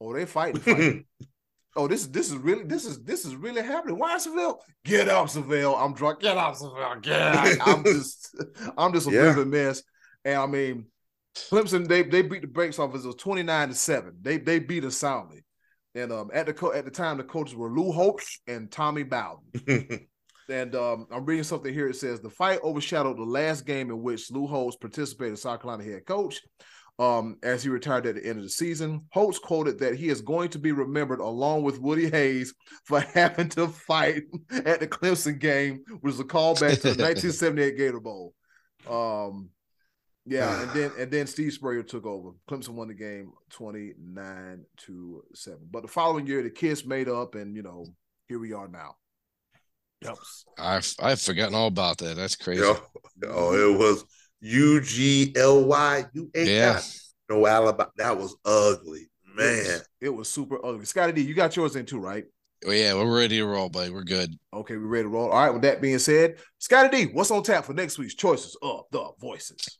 oh, 0.00 0.12
they 0.12 0.26
fighting, 0.26 0.60
fighting. 0.60 1.04
oh, 1.76 1.86
this 1.88 2.02
is 2.02 2.10
this 2.10 2.30
is 2.30 2.36
really 2.36 2.64
this 2.64 2.84
is 2.84 3.02
this 3.04 3.24
is 3.24 3.36
really 3.36 3.62
happening. 3.62 3.98
Why 3.98 4.16
Syvelle? 4.18 4.58
Get 4.84 5.08
up, 5.08 5.28
Syvelle. 5.28 5.74
I'm 5.76 5.94
drunk. 5.94 6.20
Get 6.20 6.36
up, 6.36 6.54
Syvelle. 6.56 7.00
Get 7.00 7.20
up. 7.20 7.66
I'm 7.66 7.84
just 7.84 8.36
I'm 8.76 8.92
just 8.92 9.08
a 9.08 9.12
Yeah. 9.12 9.40
a 9.40 9.44
mess. 9.44 9.82
And 10.24 10.36
I 10.36 10.46
mean, 10.46 10.86
Clemson, 11.36 11.86
they 11.86 12.02
they 12.02 12.22
beat 12.22 12.42
the 12.42 12.48
brakes 12.48 12.78
off 12.78 12.94
us. 12.94 13.04
It 13.04 13.06
was 13.06 13.16
29 13.16 13.68
to 13.68 13.74
7. 13.74 14.18
They 14.20 14.38
they 14.38 14.58
beat 14.58 14.84
us 14.84 14.96
soundly. 14.96 15.44
And 15.94 16.12
um 16.12 16.30
at 16.34 16.46
the 16.46 16.52
co- 16.54 16.72
at 16.72 16.84
the 16.84 16.90
time 16.90 17.16
the 17.16 17.24
coaches 17.24 17.54
were 17.54 17.70
Lou 17.70 17.92
Holtz 17.92 18.40
and 18.46 18.70
Tommy 18.70 19.02
Bowden. 19.04 19.42
and 20.50 20.74
um, 20.74 21.06
I'm 21.10 21.24
reading 21.26 21.44
something 21.44 21.72
here. 21.72 21.88
It 21.88 21.96
says 21.96 22.20
the 22.20 22.30
fight 22.30 22.60
overshadowed 22.62 23.18
the 23.18 23.22
last 23.22 23.66
game 23.66 23.90
in 23.90 24.02
which 24.02 24.30
Lou 24.30 24.46
Holtz 24.46 24.76
participated 24.76 25.34
as 25.34 25.42
South 25.42 25.60
Carolina 25.60 25.84
head 25.84 26.06
coach. 26.06 26.40
Um, 26.98 27.36
as 27.44 27.62
he 27.62 27.68
retired 27.68 28.06
at 28.06 28.16
the 28.16 28.26
end 28.26 28.38
of 28.38 28.44
the 28.44 28.50
season, 28.50 29.06
Holtz 29.12 29.38
quoted 29.38 29.78
that 29.78 29.94
he 29.94 30.08
is 30.08 30.20
going 30.20 30.48
to 30.48 30.58
be 30.58 30.72
remembered 30.72 31.20
along 31.20 31.62
with 31.62 31.80
Woody 31.80 32.10
Hayes 32.10 32.52
for 32.84 33.00
having 33.14 33.48
to 33.50 33.68
fight 33.68 34.24
at 34.50 34.80
the 34.80 34.88
Clemson 34.88 35.38
game, 35.38 35.84
which 36.00 36.14
is 36.14 36.20
a 36.20 36.24
callback 36.24 36.80
to 36.80 36.94
the 36.94 37.02
1978 37.04 37.76
Gator 37.76 38.00
Bowl. 38.00 38.34
Um, 38.88 39.50
yeah, 40.26 40.62
and 40.62 40.70
then 40.72 40.90
and 40.98 41.10
then 41.10 41.26
Steve 41.28 41.52
Spurrier 41.52 41.84
took 41.84 42.04
over. 42.04 42.30
Clemson 42.50 42.70
won 42.70 42.88
the 42.88 42.94
game 42.94 43.32
29 43.50 44.64
to 44.78 45.22
7. 45.34 45.60
But 45.70 45.82
the 45.82 45.88
following 45.88 46.26
year, 46.26 46.42
the 46.42 46.50
kids 46.50 46.84
made 46.84 47.08
up, 47.08 47.36
and 47.36 47.54
you 47.54 47.62
know, 47.62 47.86
here 48.28 48.40
we 48.40 48.52
are 48.52 48.68
now. 48.68 48.96
Yep. 50.02 50.16
I've 50.58 50.94
I've 51.00 51.20
forgotten 51.20 51.54
all 51.54 51.68
about 51.68 51.98
that. 51.98 52.16
That's 52.16 52.36
crazy. 52.36 52.62
Yo, 52.62 52.76
oh, 53.26 53.72
it 53.74 53.78
was 53.78 54.04
U 54.40 54.80
G 54.80 55.32
L 55.36 55.64
Y. 55.64 56.04
You 56.12 56.30
ain't 56.34 56.48
Yeah. 56.48 56.74
got 56.74 56.98
no 57.28 57.46
alibi. 57.46 57.84
That 57.96 58.16
was 58.16 58.36
ugly, 58.44 59.08
It 59.26 59.36
man. 59.36 59.56
was, 59.56 59.88
it 60.00 60.08
was 60.08 60.28
super 60.28 60.64
ugly. 60.64 60.84
Scottie 60.84 61.12
D, 61.12 61.22
you 61.22 61.34
got 61.34 61.56
yours 61.56 61.76
in 61.76 61.86
too, 61.86 61.98
right? 61.98 62.24
Well, 62.64 62.74
yeah, 62.74 62.94
we're 62.94 63.16
ready 63.16 63.38
to 63.38 63.44
roll, 63.46 63.68
buddy. 63.68 63.90
We're 63.90 64.02
good. 64.02 64.36
Okay, 64.52 64.76
we're 64.76 64.86
ready 64.86 65.04
to 65.04 65.08
roll. 65.08 65.30
All 65.30 65.44
right, 65.44 65.52
with 65.52 65.62
that 65.62 65.80
being 65.80 66.00
said, 66.00 66.38
Scottie 66.58 67.06
D, 67.06 67.12
what's 67.12 67.30
on 67.30 67.44
tap 67.44 67.64
for 67.64 67.72
next 67.72 67.98
week's 67.98 68.14
choices 68.14 68.56
of 68.62 68.84
the 68.90 69.10
voices? 69.20 69.78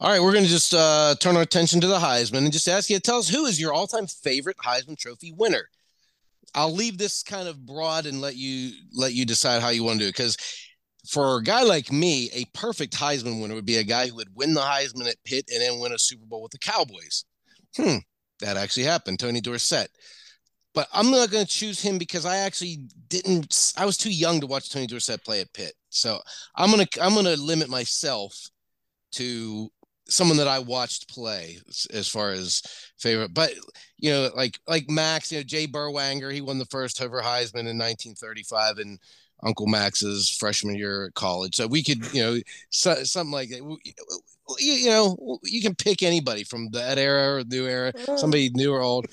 All 0.00 0.10
right, 0.10 0.20
we're 0.20 0.32
going 0.32 0.44
to 0.44 0.50
just 0.50 0.74
uh, 0.74 1.14
turn 1.20 1.36
our 1.36 1.42
attention 1.42 1.80
to 1.80 1.86
the 1.86 1.98
Heisman 1.98 2.38
and 2.38 2.52
just 2.52 2.68
ask 2.68 2.90
you 2.90 2.96
to 2.96 3.02
tell 3.02 3.18
us 3.18 3.28
who 3.28 3.46
is 3.46 3.60
your 3.60 3.72
all-time 3.72 4.06
favorite 4.06 4.58
Heisman 4.58 4.98
Trophy 4.98 5.32
winner. 5.32 5.68
I'll 6.54 6.72
leave 6.72 6.98
this 6.98 7.22
kind 7.22 7.48
of 7.48 7.64
broad 7.64 8.06
and 8.06 8.20
let 8.20 8.36
you 8.36 8.72
let 8.92 9.12
you 9.12 9.24
decide 9.26 9.60
how 9.62 9.68
you 9.68 9.84
want 9.84 9.98
to 9.98 10.04
do 10.04 10.08
it. 10.08 10.16
Because 10.16 10.36
for 11.08 11.38
a 11.38 11.42
guy 11.42 11.62
like 11.62 11.90
me, 11.90 12.28
a 12.34 12.44
perfect 12.52 12.94
Heisman 12.94 13.40
winner 13.40 13.54
would 13.54 13.64
be 13.64 13.78
a 13.78 13.84
guy 13.84 14.08
who 14.08 14.16
would 14.16 14.34
win 14.34 14.52
the 14.52 14.60
Heisman 14.60 15.08
at 15.08 15.16
Pitt 15.24 15.48
and 15.50 15.62
then 15.62 15.80
win 15.80 15.92
a 15.92 15.98
Super 15.98 16.26
Bowl 16.26 16.42
with 16.42 16.52
the 16.52 16.58
Cowboys. 16.58 17.24
Hmm, 17.76 17.96
that 18.40 18.58
actually 18.58 18.82
happened. 18.82 19.18
Tony 19.18 19.40
Dorsett. 19.40 19.90
But 20.74 20.86
I'm 20.92 21.10
not 21.10 21.30
going 21.30 21.46
to 21.46 21.50
choose 21.50 21.80
him 21.80 21.96
because 21.96 22.26
I 22.26 22.38
actually 22.38 22.80
didn't. 23.08 23.72
I 23.76 23.86
was 23.86 23.96
too 23.96 24.12
young 24.12 24.40
to 24.40 24.46
watch 24.46 24.70
Tony 24.70 24.86
Dorsett 24.86 25.24
play 25.24 25.40
at 25.40 25.52
Pitt. 25.54 25.72
So 25.88 26.20
I'm 26.54 26.70
gonna 26.70 26.86
I'm 27.00 27.14
gonna 27.14 27.36
limit 27.36 27.70
myself 27.70 28.34
to 29.12 29.70
someone 30.08 30.36
that 30.36 30.48
I 30.48 30.58
watched 30.58 31.08
play 31.08 31.58
as, 31.92 32.08
far 32.08 32.30
as 32.30 32.62
favorite. 32.98 33.32
But 33.32 33.52
you 33.96 34.10
know, 34.10 34.30
like 34.36 34.58
like 34.68 34.90
Max, 34.90 35.32
you 35.32 35.38
know, 35.38 35.44
Jay 35.44 35.66
Berwanger, 35.66 36.32
he 36.32 36.42
won 36.42 36.58
the 36.58 36.66
first 36.66 37.00
ever 37.00 37.22
Heisman 37.22 37.66
in 37.66 37.78
1935, 37.78 38.78
and 38.78 38.98
Unkle 39.42 39.68
Max's 39.68 40.28
freshman 40.28 40.76
year 40.76 41.06
at 41.06 41.14
college. 41.14 41.56
So 41.56 41.66
we 41.66 41.82
could, 41.82 42.12
you 42.12 42.22
know, 42.22 42.38
so, 42.70 42.94
something 43.04 43.32
like 43.32 43.50
that. 43.50 43.58
You, 43.58 44.72
you 44.72 44.86
know, 44.88 45.38
you 45.44 45.60
can 45.60 45.74
pick 45.74 46.02
anybody 46.02 46.44
from 46.44 46.70
that 46.70 46.98
era 46.98 47.36
or 47.36 47.44
new 47.44 47.66
era, 47.66 47.92
mm. 47.92 48.18
somebody 48.18 48.50
new 48.54 48.72
or 48.72 48.80
old. 48.80 49.06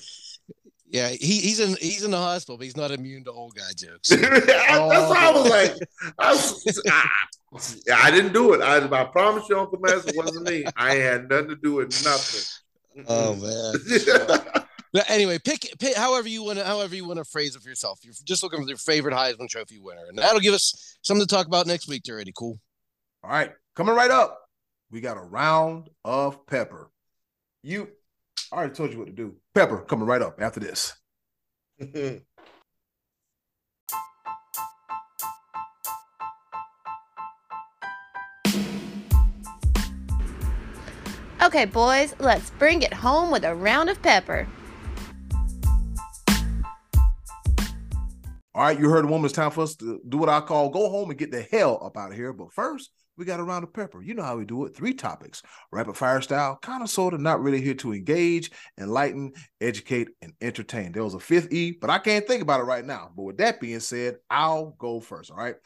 Yeah, 0.88 1.08
he, 1.08 1.40
he's 1.40 1.60
in 1.60 1.76
he's 1.80 2.04
in 2.04 2.12
the 2.12 2.16
hospital, 2.16 2.56
but 2.56 2.64
he's 2.64 2.76
not 2.76 2.90
immune 2.90 3.24
to 3.24 3.32
old 3.32 3.54
guy 3.54 3.72
jokes. 3.76 4.08
That's 4.10 5.10
why 5.10 5.26
I 5.26 5.32
was 5.32 5.50
like, 5.50 5.88
I, 6.18 6.30
was, 6.32 6.82
I, 7.90 8.06
I 8.06 8.10
didn't 8.10 8.32
do 8.32 8.54
it. 8.54 8.62
I, 8.62 8.78
I 8.78 9.04
promise 9.04 9.48
you, 9.48 9.56
Unkle 9.56 9.80
Max, 9.80 10.06
it 10.06 10.16
wasn't 10.16 10.48
me. 10.48 10.64
I 10.76 10.94
had 10.94 11.28
nothing 11.28 11.48
to 11.48 11.56
do 11.56 11.74
with 11.74 12.04
nothing. 12.04 13.04
Oh 13.08 13.34
man. 13.34 14.62
But 14.96 15.10
anyway, 15.10 15.38
pick, 15.38 15.68
pick 15.78 15.94
however 15.94 16.26
you 16.26 16.42
want 16.42 16.58
to 16.58 16.64
however 16.64 16.94
you 16.94 17.06
want 17.06 17.18
to 17.18 17.24
phrase 17.26 17.54
it 17.54 17.60
for 17.60 17.68
yourself. 17.68 17.98
You're 18.02 18.14
just 18.24 18.42
looking 18.42 18.62
for 18.62 18.66
your 18.66 18.78
favorite 18.78 19.14
Heisman 19.14 19.46
Trophy 19.46 19.78
winner, 19.78 20.06
and 20.08 20.16
that'll 20.16 20.40
give 20.40 20.54
us 20.54 20.96
something 21.02 21.26
to 21.26 21.34
talk 21.34 21.46
about 21.46 21.66
next 21.66 21.86
week. 21.86 22.04
Already 22.08 22.32
cool. 22.34 22.58
All 23.22 23.28
right, 23.28 23.52
coming 23.74 23.94
right 23.94 24.10
up, 24.10 24.40
we 24.90 25.02
got 25.02 25.18
a 25.18 25.20
round 25.20 25.90
of 26.02 26.46
pepper. 26.46 26.90
You, 27.62 27.90
I 28.50 28.56
already 28.56 28.72
told 28.72 28.94
you 28.94 28.98
what 28.98 29.08
to 29.08 29.12
do. 29.12 29.34
Pepper 29.54 29.82
coming 29.82 30.06
right 30.06 30.22
up 30.22 30.40
after 30.40 30.60
this. 30.60 30.94
Okay, 41.42 41.66
boys, 41.66 42.12
let's 42.18 42.50
bring 42.58 42.82
it 42.82 42.92
home 42.92 43.30
with 43.30 43.44
a 43.44 43.54
round 43.54 43.88
of 43.88 44.02
pepper. 44.02 44.48
All 48.56 48.62
right, 48.62 48.80
you 48.80 48.88
heard 48.88 49.04
the 49.04 49.08
woman. 49.08 49.26
It's 49.26 49.34
time 49.34 49.50
for 49.50 49.60
us 49.60 49.76
to 49.76 50.00
do 50.08 50.16
what 50.16 50.30
I 50.30 50.40
call 50.40 50.70
go 50.70 50.88
home 50.88 51.10
and 51.10 51.18
get 51.18 51.30
the 51.30 51.42
hell 51.42 51.78
up 51.84 51.98
out 51.98 52.12
of 52.12 52.16
here. 52.16 52.32
But 52.32 52.54
first, 52.54 52.88
we 53.18 53.26
got 53.26 53.38
a 53.38 53.42
round 53.42 53.64
of 53.64 53.74
pepper. 53.74 54.00
You 54.00 54.14
know 54.14 54.22
how 54.22 54.38
we 54.38 54.46
do 54.46 54.64
it. 54.64 54.74
Three 54.74 54.94
topics, 54.94 55.42
rapid 55.70 55.94
fire 55.94 56.22
style, 56.22 56.58
kind 56.62 56.82
of 56.82 56.88
sort 56.88 57.12
of 57.12 57.20
not 57.20 57.42
really 57.42 57.60
here 57.60 57.74
to 57.74 57.92
engage, 57.92 58.50
enlighten, 58.80 59.34
educate, 59.60 60.08
and 60.22 60.32
entertain. 60.40 60.92
There 60.92 61.04
was 61.04 61.12
a 61.12 61.20
fifth 61.20 61.52
E, 61.52 61.76
but 61.78 61.90
I 61.90 61.98
can't 61.98 62.26
think 62.26 62.40
about 62.40 62.60
it 62.60 62.62
right 62.62 62.82
now. 62.82 63.10
But 63.14 63.24
with 63.24 63.36
that 63.36 63.60
being 63.60 63.78
said, 63.80 64.16
I'll 64.30 64.74
go 64.78 65.00
first. 65.00 65.30
All 65.30 65.36
right. 65.36 65.56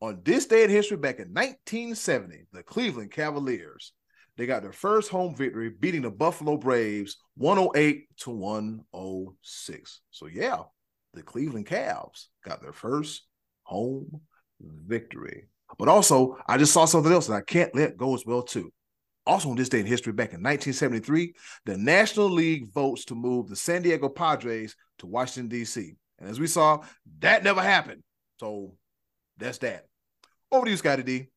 On 0.00 0.20
this 0.24 0.46
day 0.46 0.64
in 0.64 0.70
history, 0.70 0.96
back 0.96 1.20
in 1.20 1.28
1970, 1.28 2.46
the 2.52 2.64
Cleveland 2.64 3.12
Cavaliers 3.12 3.92
they 4.36 4.46
got 4.46 4.62
their 4.62 4.72
first 4.72 5.10
home 5.10 5.36
victory, 5.36 5.68
beating 5.68 6.02
the 6.02 6.10
Buffalo 6.10 6.56
Braves 6.56 7.18
108 7.36 8.08
to 8.20 8.30
106. 8.30 10.00
So 10.10 10.26
yeah, 10.26 10.62
the 11.14 11.22
Cleveland 11.22 11.66
Cavs 11.66 12.26
got 12.44 12.62
their 12.62 12.72
first 12.72 13.22
home 13.64 14.20
victory. 14.60 15.48
But 15.78 15.88
also, 15.88 16.36
I 16.48 16.58
just 16.58 16.72
saw 16.72 16.84
something 16.84 17.12
else 17.12 17.26
that 17.26 17.34
I 17.34 17.42
can't 17.42 17.74
let 17.74 17.96
go 17.96 18.14
as 18.14 18.26
well 18.26 18.42
too. 18.42 18.72
Also, 19.26 19.50
on 19.50 19.56
this 19.56 19.68
day 19.68 19.80
in 19.80 19.86
history, 19.86 20.12
back 20.12 20.32
in 20.32 20.42
1973, 20.42 21.34
the 21.66 21.76
National 21.76 22.28
League 22.28 22.72
votes 22.72 23.04
to 23.04 23.14
move 23.14 23.48
the 23.48 23.56
San 23.56 23.82
Diego 23.82 24.08
Padres 24.08 24.74
to 24.98 25.06
Washington 25.06 25.48
D.C. 25.48 25.94
And 26.18 26.28
as 26.28 26.40
we 26.40 26.46
saw, 26.46 26.82
that 27.20 27.44
never 27.44 27.62
happened. 27.62 28.02
So 28.38 28.74
that's 29.36 29.58
that. 29.58 29.86
Over 30.50 30.64
to 30.64 30.70
you, 30.70 30.76
Scottie 30.76 31.02
D. 31.02 31.28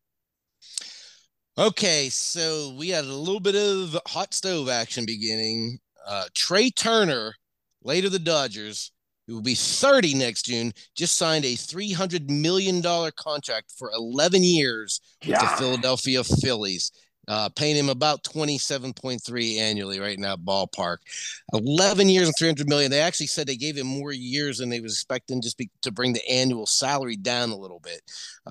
Okay, 1.57 2.09
so 2.09 2.73
we 2.79 2.89
had 2.89 3.05
a 3.05 3.13
little 3.13 3.39
bit 3.39 3.55
of 3.55 3.95
hot 4.07 4.33
stove 4.33 4.69
action 4.69 5.05
beginning. 5.05 5.77
Uh, 6.07 6.25
Trea 6.33 6.71
Turner, 6.71 7.35
later 7.83 8.09
the 8.09 8.17
Dodgers, 8.17 8.91
who 9.27 9.35
will 9.35 9.41
be 9.41 9.55
30 9.55 10.15
next 10.15 10.43
June, 10.45 10.73
just 10.95 11.17
signed 11.17 11.45
a 11.45 11.53
$300 11.55 12.29
million 12.29 12.81
contract 13.15 13.73
for 13.77 13.91
11 13.93 14.43
years 14.43 14.99
with 15.21 15.29
Yeah. 15.29 15.41
the 15.41 15.57
Philadelphia 15.57 16.23
Phillies, 16.23 16.91
uh, 17.29 17.47
paying 17.55 17.75
him 17.77 17.87
about 17.89 18.23
27.3 18.25 19.57
annually 19.59 19.99
right 19.99 20.19
now, 20.19 20.35
ballpark. 20.35 20.97
11 21.53 22.09
years 22.09 22.27
and 22.27 22.35
300 22.37 22.67
million. 22.67 22.91
They 22.91 22.99
actually 22.99 23.27
said 23.27 23.47
they 23.47 23.55
gave 23.55 23.77
him 23.77 23.87
more 23.87 24.11
years 24.11 24.57
than 24.57 24.69
they 24.69 24.81
was 24.81 24.93
expecting 24.93 25.41
just 25.41 25.57
be, 25.57 25.69
to 25.83 25.91
bring 25.91 26.13
the 26.13 26.27
annual 26.29 26.65
salary 26.65 27.15
down 27.15 27.51
a 27.51 27.57
little 27.57 27.79
bit. 27.79 28.01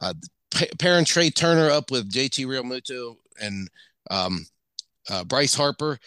Uh, 0.00 0.14
pa- 0.50 0.64
pairing 0.78 1.04
Trea 1.04 1.30
Turner 1.30 1.68
up 1.70 1.90
with 1.90 2.10
JT 2.10 2.46
Realmuto 2.46 3.16
and 3.40 3.68
um, 4.10 4.46
uh, 5.12 5.24
Bryce 5.24 5.54
Harper, 5.54 5.98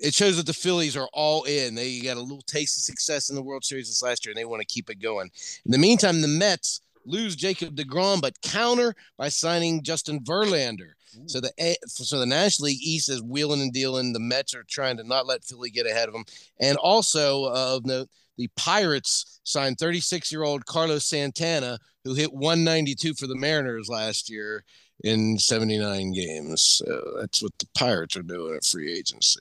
it 0.00 0.14
shows 0.14 0.36
that 0.36 0.46
the 0.46 0.52
Phillies 0.52 0.96
are 0.96 1.08
all 1.12 1.42
in. 1.44 1.74
They 1.74 2.00
got 2.00 2.16
a 2.16 2.22
little 2.22 2.42
taste 2.42 2.78
of 2.78 2.84
success 2.84 3.28
in 3.28 3.34
the 3.34 3.42
World 3.42 3.64
Series 3.64 3.88
this 3.88 4.02
last 4.02 4.24
year, 4.24 4.30
and 4.30 4.38
they 4.38 4.44
want 4.44 4.60
to 4.60 4.72
keep 4.72 4.88
it 4.88 5.02
going. 5.02 5.30
In 5.66 5.72
the 5.72 5.78
meantime, 5.78 6.22
the 6.22 6.28
Mets 6.28 6.80
lose 7.04 7.34
Jacob 7.34 7.74
DeGrom, 7.74 8.20
but 8.20 8.40
counter 8.40 8.94
by 9.18 9.28
signing 9.28 9.82
Justin 9.82 10.20
Verlander. 10.20 10.92
So 11.26 11.40
the 11.40 11.52
A- 11.58 11.76
so 11.86 12.18
the 12.20 12.24
National 12.24 12.66
League 12.66 12.82
East 12.82 13.08
is 13.08 13.22
wheeling 13.22 13.60
and 13.60 13.72
dealing. 13.72 14.12
The 14.12 14.20
Mets 14.20 14.54
are 14.54 14.64
trying 14.68 14.96
to 14.98 15.04
not 15.04 15.26
let 15.26 15.44
Philly 15.44 15.70
get 15.70 15.86
ahead 15.86 16.08
of 16.08 16.14
them, 16.14 16.24
and 16.60 16.78
also 16.78 17.46
uh, 17.46 17.76
of 17.76 17.84
note, 17.84 18.08
the 18.38 18.48
Pirates 18.56 19.40
signed 19.44 19.78
36 19.78 20.30
year 20.30 20.44
old 20.44 20.64
Carlos 20.66 21.04
Santana, 21.04 21.78
who 22.04 22.14
hit 22.14 22.32
192 22.32 23.14
for 23.14 23.26
the 23.26 23.36
Mariners 23.36 23.88
last 23.88 24.30
year 24.30 24.64
in 25.04 25.38
79 25.38 26.12
games. 26.12 26.62
So 26.62 27.16
that's 27.20 27.42
what 27.42 27.52
the 27.58 27.66
Pirates 27.76 28.16
are 28.16 28.22
doing 28.22 28.56
at 28.56 28.64
free 28.64 28.92
agency. 28.92 29.40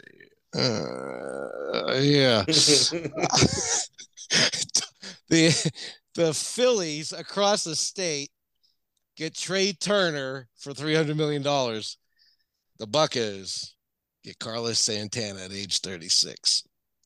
Uh, 0.56 1.94
yeah. 1.94 2.44
the 5.30 5.72
the 6.16 6.34
Phillies 6.34 7.14
across 7.14 7.64
the 7.64 7.76
state 7.76 8.30
get 9.16 9.36
Trea 9.36 9.74
Turner 9.74 10.48
for 10.58 10.74
three 10.74 10.96
hundred 10.96 11.18
million 11.18 11.42
dollars. 11.42 11.98
The 12.80 12.88
Buccos 12.88 13.72
get 14.24 14.40
Carlos 14.40 14.80
Santana 14.80 15.42
at 15.42 15.52
age 15.52 15.80
thirty 15.80 16.10
six. 16.10 16.64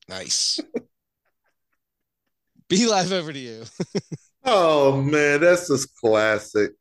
Nice. 0.08 0.60
B 2.70 2.88
Live 2.88 3.12
over 3.12 3.32
to 3.32 3.40
you. 3.40 3.64
Oh 4.44 5.02
man, 5.02 5.42
that's 5.42 5.68
just 5.68 5.96
classic. 5.98 6.72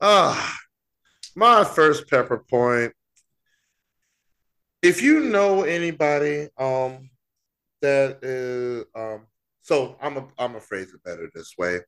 Ah, 0.00 0.56
my 1.34 1.64
first 1.64 2.08
pepper 2.08 2.38
point. 2.38 2.92
if 4.82 5.00
you 5.00 5.20
know 5.20 5.62
anybody 5.62 6.48
um 6.58 7.08
that 7.80 8.18
is 8.22 8.84
um 8.94 9.26
so 9.62 9.96
I'm 10.00 10.16
a 10.16 10.20
I'm 10.38 10.52
gonna 10.52 10.60
phrase 10.60 10.92
it 10.92 11.02
better 11.04 11.30
this 11.34 11.54
way. 11.56 11.80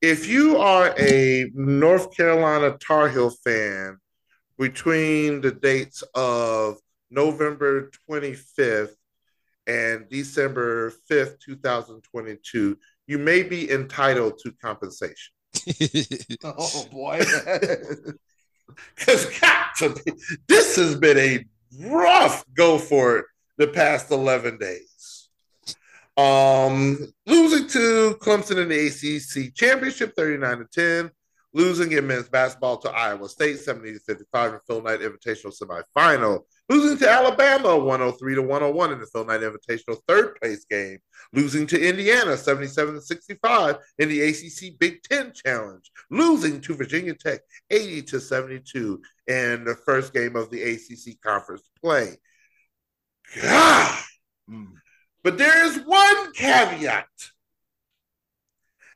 If 0.00 0.26
you 0.26 0.56
are 0.56 0.94
a 0.98 1.50
North 1.54 2.16
Carolina 2.16 2.76
Tar 2.78 3.08
Heel 3.08 3.30
fan 3.30 3.98
between 4.58 5.40
the 5.40 5.52
dates 5.52 6.02
of 6.14 6.78
November 7.10 7.90
25th 8.08 8.94
and 9.66 10.08
December 10.08 10.92
5th, 11.10 11.38
2022, 11.40 12.78
you 13.06 13.18
may 13.18 13.42
be 13.42 13.70
entitled 13.70 14.38
to 14.38 14.52
compensation. 14.52 15.34
Oh 16.44 16.86
boy. 16.90 17.20
Because 18.96 19.26
got 19.38 19.76
to 19.78 19.90
be, 19.90 20.12
this 20.48 20.76
has 20.76 20.96
been 20.96 21.18
a 21.18 21.44
rough 21.88 22.44
go 22.54 22.78
for 22.78 23.18
it 23.18 23.26
the 23.58 23.68
past 23.68 24.10
11 24.10 24.58
days. 24.58 25.28
Um, 26.16 27.12
losing 27.26 27.68
to 27.68 28.16
Clemson 28.20 28.62
in 28.62 28.68
the 28.68 28.86
ACC 28.86 29.54
championship 29.54 30.14
39 30.14 30.58
to 30.58 30.64
10, 31.04 31.10
losing 31.54 31.92
in 31.92 32.06
men's 32.06 32.28
basketball 32.28 32.76
to 32.78 32.90
Iowa 32.90 33.28
State 33.28 33.60
70 33.60 33.94
to 33.94 34.00
55 34.00 34.54
in 34.54 34.60
Phil 34.66 34.82
Knight 34.82 35.00
Invitational 35.00 35.54
semifinal, 35.58 36.40
losing 36.72 36.96
to 36.96 37.10
Alabama 37.10 37.76
103 37.76 38.34
to 38.36 38.42
101 38.42 38.92
in 38.92 38.98
the 38.98 39.06
Phil 39.06 39.26
Knight 39.26 39.40
Invitational 39.40 40.00
third 40.08 40.36
place 40.40 40.64
game, 40.64 40.98
losing 41.34 41.66
to 41.66 41.88
Indiana 41.88 42.36
77 42.36 42.94
to 42.94 43.00
65 43.00 43.76
in 43.98 44.08
the 44.08 44.22
ACC 44.22 44.78
Big 44.78 45.02
Ten 45.02 45.32
Challenge, 45.34 45.90
losing 46.10 46.60
to 46.62 46.74
Virginia 46.74 47.14
Tech 47.14 47.40
80 47.70 48.02
to 48.02 48.20
72 48.20 49.02
in 49.26 49.64
the 49.64 49.76
first 49.84 50.14
game 50.14 50.34
of 50.34 50.50
the 50.50 50.62
ACC 50.62 51.20
conference 51.20 51.62
play. 51.80 52.16
God. 53.40 53.98
But 55.22 55.38
there 55.38 55.66
is 55.66 55.78
one 55.84 56.32
caveat. 56.32 57.06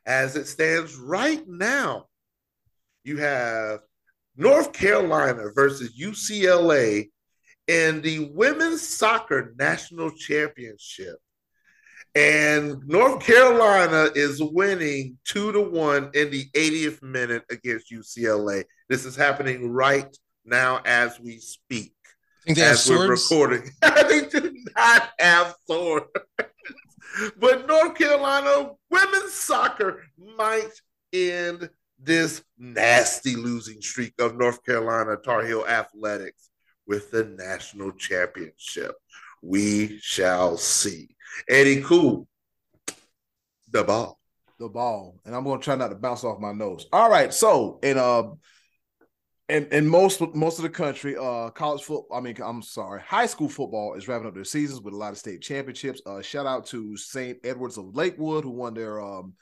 As 0.06 0.36
it 0.36 0.46
stands 0.46 0.96
right 0.96 1.42
now, 1.46 2.06
you 3.04 3.18
have 3.18 3.80
North 4.36 4.72
Carolina 4.72 5.50
versus 5.54 5.98
UCLA 6.00 7.10
in 7.68 8.00
the 8.02 8.30
women's 8.34 8.86
soccer 8.86 9.54
national 9.58 10.10
championship. 10.10 11.16
And 12.14 12.82
North 12.86 13.22
Carolina 13.22 14.10
is 14.14 14.42
winning 14.42 15.18
two 15.24 15.52
to 15.52 15.60
one 15.60 16.10
in 16.14 16.30
the 16.30 16.46
80th 16.54 17.02
minute 17.02 17.44
against 17.50 17.92
UCLA. 17.92 18.64
This 18.88 19.04
is 19.04 19.16
happening 19.16 19.70
right 19.70 20.16
now 20.46 20.80
as 20.86 21.20
we 21.20 21.38
speak 21.38 21.92
think 22.46 22.58
they 22.58 22.64
as 22.64 22.88
we're 22.88 23.08
recording. 23.08 23.70
they 23.82 24.26
do 24.28 24.56
not 24.76 25.10
have 25.18 25.54
swords. 25.66 26.06
but 27.38 27.66
North 27.66 27.96
Carolina 27.96 28.72
women's 28.90 29.32
soccer 29.32 30.04
might 30.36 30.70
end 31.12 31.68
this 31.98 32.42
nasty 32.58 33.34
losing 33.34 33.80
streak 33.80 34.14
of 34.20 34.36
North 34.36 34.64
Carolina 34.64 35.16
Tar 35.16 35.44
Heel 35.44 35.64
athletics 35.66 36.50
with 36.86 37.10
the 37.10 37.24
national 37.24 37.92
championship. 37.92 38.94
We 39.42 39.98
shall 40.00 40.56
see. 40.56 41.16
Eddy 41.48 41.82
Kool, 41.82 42.26
the 43.70 43.84
ball. 43.84 44.18
the 44.58 44.68
ball, 44.68 45.20
and 45.24 45.34
I'm 45.34 45.44
to 45.44 45.58
try 45.58 45.74
not 45.74 45.88
to 45.88 45.94
bounce 45.96 46.24
off 46.24 46.40
my 46.40 46.52
nose. 46.52 46.86
All 46.92 47.10
right, 47.10 47.32
so 47.32 47.78
in 47.82 47.98
uh, 47.98 48.24
in 49.48 49.66
in 49.66 49.86
most 49.86 50.20
most 50.34 50.58
of 50.58 50.62
the 50.62 50.70
country, 50.70 51.16
uh, 51.16 51.50
college 51.50 51.82
football. 51.82 52.16
I 52.16 52.20
mean, 52.20 52.36
I'm 52.42 52.62
sorry, 52.62 53.00
high 53.00 53.26
school 53.26 53.48
football 53.48 53.94
is 53.94 54.08
wrapping 54.08 54.26
up 54.26 54.34
their 54.34 54.44
seasons 54.44 54.80
with 54.80 54.94
a 54.94 54.96
lot 54.96 55.12
of 55.12 55.18
state 55.18 55.42
championships. 55.42 56.00
Uh, 56.06 56.22
shout 56.22 56.46
out 56.46 56.66
to 56.66 56.96
St. 56.96 57.38
Edwards 57.44 57.78
of 57.78 57.94
Lakewood 57.94 58.44
who 58.44 58.50
won 58.50 58.74
their 58.74 59.00
um 59.00 59.34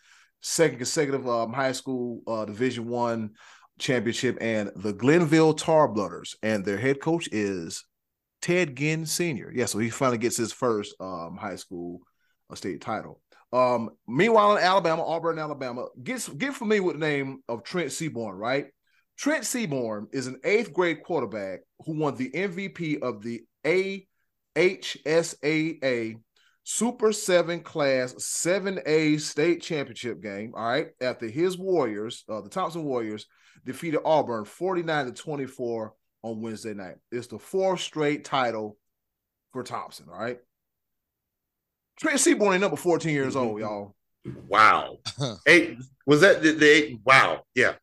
second 0.43 0.79
consecutive 0.79 1.27
um 1.29 1.53
high 1.53 1.73
school 1.73 2.21
uh 2.27 2.45
Division 2.45 2.87
One 2.89 3.31
championship, 3.79 4.39
and 4.41 4.71
the 4.77 4.93
Glenville 4.93 5.55
Tarblooders, 5.55 6.35
and 6.43 6.65
their 6.65 6.79
head 6.79 7.01
coach 7.01 7.29
is 7.33 7.85
Ted 8.43 8.77
Ginn 8.77 9.07
Senior. 9.07 9.51
Yeah, 9.55 9.67
so 9.67 9.79
he 9.79 9.91
finally 9.91 10.19
gets 10.19 10.37
his 10.37 10.53
first 10.53 10.95
um 11.01 11.37
high 11.41 11.57
school 11.57 12.01
uh, 12.51 12.55
state 12.55 12.81
title. 12.81 13.21
Um, 13.53 13.91
meanwhile, 14.09 14.57
in 14.57 14.63
Alabama, 14.63 15.05
Auburn, 15.05 15.39
Alabama, 15.39 15.87
get 16.03 16.29
get 16.39 16.55
familiar 16.55 16.83
with 16.83 16.97
the 16.97 17.07
name 17.07 17.43
of 17.49 17.63
Trent 17.63 17.93
Seaborn, 17.93 18.37
right? 18.37 18.67
Trent 19.17 19.45
Seaborn 19.45 20.09
is 20.13 20.27
an 20.27 20.41
eighth 20.45 20.73
grade 20.73 21.03
quarterback 21.05 21.61
who 21.87 21.97
won 21.99 22.17
the 22.17 22.31
MVP 22.31 23.01
of 23.01 23.23
the 23.23 23.43
AHSAA 24.57 26.17
Super 26.65 27.13
7 27.13 27.61
Class 27.61 28.15
7A 28.15 29.21
State 29.21 29.61
Championship 29.63 30.23
game. 30.23 30.53
All 30.57 30.65
right. 30.67 30.89
After 31.01 31.29
his 31.29 31.59
Warriors, 31.59 32.25
uh, 32.29 32.41
the 32.41 32.49
Thompson 32.49 32.85
Warriors, 32.85 33.27
defeated 33.65 34.01
Auburn 34.05 34.45
49 34.45 35.07
to 35.07 35.13
24 35.13 35.95
on 36.23 36.41
Wednesday 36.41 36.75
night. 36.75 36.97
It's 37.11 37.27
the 37.27 37.39
fourth 37.39 37.81
straight 37.81 38.25
title 38.25 38.79
for 39.53 39.63
Thompson. 39.63 40.07
All 40.11 40.19
right. 40.19 40.39
Trent 41.99 42.19
Seaborn 42.19 42.55
ain't 42.55 42.61
number 42.61 42.77
14 42.77 43.13
years 43.13 43.37
old, 43.37 43.61
mm-hmm. 43.61 43.61
y'all. 43.61 43.95
Wow. 44.49 44.99
Eight 45.47 45.79
was 46.07 46.21
that 46.21 46.43
the, 46.43 46.53
the 46.53 46.67
eight? 46.67 47.01
Wow. 47.05 47.45
Yeah. 47.55 47.75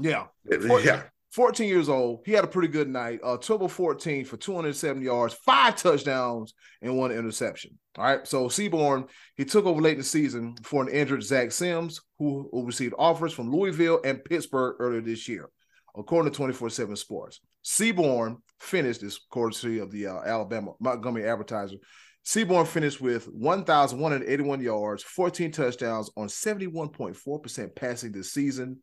Yeah. 0.00 0.26
Yeah. 0.44 0.78
Yeah. 0.78 1.02
14 1.38 1.68
years 1.68 1.88
old. 1.88 2.22
He 2.26 2.32
had 2.32 2.42
a 2.42 2.48
pretty 2.48 2.66
good 2.66 2.88
night. 2.88 3.20
Uh, 3.22 3.36
Turbo 3.36 3.68
14 3.68 4.24
for 4.24 4.36
207 4.36 5.00
yards, 5.00 5.34
five 5.34 5.76
touchdowns, 5.76 6.52
and 6.82 6.98
one 6.98 7.12
interception. 7.12 7.78
All 7.96 8.02
right. 8.02 8.26
So 8.26 8.48
Seaborn, 8.48 9.06
he 9.36 9.44
took 9.44 9.64
over 9.64 9.80
late 9.80 9.92
in 9.92 9.98
the 9.98 10.04
season 10.04 10.56
for 10.64 10.82
an 10.82 10.88
injured 10.88 11.22
Zach 11.22 11.52
Sims, 11.52 12.00
who, 12.18 12.48
who 12.50 12.66
received 12.66 12.94
offers 12.98 13.32
from 13.32 13.52
Louisville 13.52 14.00
and 14.04 14.24
Pittsburgh 14.24 14.78
earlier 14.80 15.00
this 15.00 15.28
year, 15.28 15.48
according 15.96 16.32
to 16.32 16.36
24 16.36 16.70
7 16.70 16.96
Sports. 16.96 17.38
Seaborn 17.62 18.38
finished 18.58 19.02
this 19.02 19.20
courtesy 19.30 19.78
of 19.78 19.92
the 19.92 20.08
uh, 20.08 20.20
Alabama 20.26 20.72
Montgomery 20.80 21.24
Advertiser. 21.28 21.76
Seaborn 22.24 22.66
finished 22.66 23.00
with 23.00 23.26
1,181 23.26 24.60
yards, 24.60 25.04
14 25.04 25.52
touchdowns 25.52 26.10
on 26.16 26.26
71.4% 26.26 27.76
passing 27.76 28.10
this 28.10 28.32
season. 28.32 28.82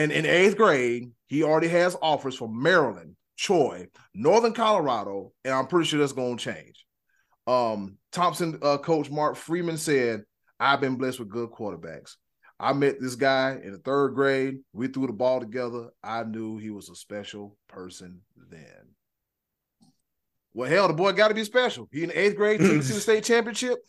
And 0.00 0.12
in 0.12 0.24
eighth 0.24 0.56
grade, 0.56 1.10
he 1.26 1.42
already 1.42 1.68
has 1.68 1.94
offers 2.00 2.34
from 2.34 2.62
Maryland, 2.62 3.16
Troy, 3.36 3.86
Northern 4.14 4.54
Colorado, 4.54 5.32
and 5.44 5.52
I'm 5.52 5.66
pretty 5.66 5.86
sure 5.86 6.00
that's 6.00 6.14
going 6.14 6.38
to 6.38 6.42
change. 6.42 6.86
Um, 7.46 7.98
Thompson 8.10 8.58
uh, 8.62 8.78
coach 8.78 9.10
Mark 9.10 9.36
Freeman 9.36 9.76
said, 9.76 10.22
I've 10.58 10.80
been 10.80 10.96
blessed 10.96 11.18
with 11.18 11.28
good 11.28 11.50
quarterbacks. 11.50 12.14
I 12.58 12.72
met 12.72 12.98
this 12.98 13.14
guy 13.14 13.60
in 13.62 13.72
the 13.72 13.78
third 13.78 14.14
grade. 14.14 14.60
We 14.72 14.88
threw 14.88 15.06
the 15.06 15.12
ball 15.12 15.38
together. 15.38 15.90
I 16.02 16.22
knew 16.24 16.56
he 16.56 16.70
was 16.70 16.88
a 16.88 16.94
special 16.94 17.58
person 17.68 18.22
then. 18.50 18.94
Well, 20.54 20.70
hell, 20.70 20.88
the 20.88 20.94
boy 20.94 21.12
got 21.12 21.28
to 21.28 21.34
be 21.34 21.44
special. 21.44 21.90
He 21.92 22.04
in 22.04 22.08
the 22.08 22.18
eighth 22.18 22.36
grade, 22.36 22.60
took 22.60 22.78
us 22.78 22.86
to 22.86 22.94
the 22.94 23.00
state 23.02 23.24
championship. 23.24 23.80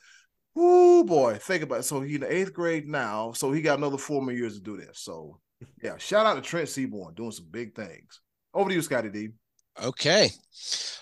Ooh, 0.60 1.06
boy, 1.06 1.36
think 1.42 1.64
about 1.64 1.80
it. 1.80 1.84
So 1.84 2.02
he 2.02 2.16
in 2.16 2.22
the 2.22 2.36
eighth 2.36 2.54
grade 2.54 2.86
now. 2.86 3.32
So 3.32 3.54
he 3.54 3.62
got 3.62 3.78
another 3.78 3.98
four 3.98 4.22
more 4.22 4.34
years 4.34 4.56
to 4.56 4.62
do 4.62 4.76
this. 4.76 5.00
So 5.00 5.40
yeah, 5.82 5.98
shout 5.98 6.26
out 6.26 6.36
to 6.36 6.42
Trent 6.42 6.70
Seaborn 6.70 7.14
doing 7.16 7.32
some 7.32 7.48
big 7.52 7.76
things. 7.76 8.22
Over 8.54 8.70
to 8.70 8.76
you, 8.76 8.82
Scottie 8.82 9.10
D. 9.10 9.30
Okay. 9.82 10.30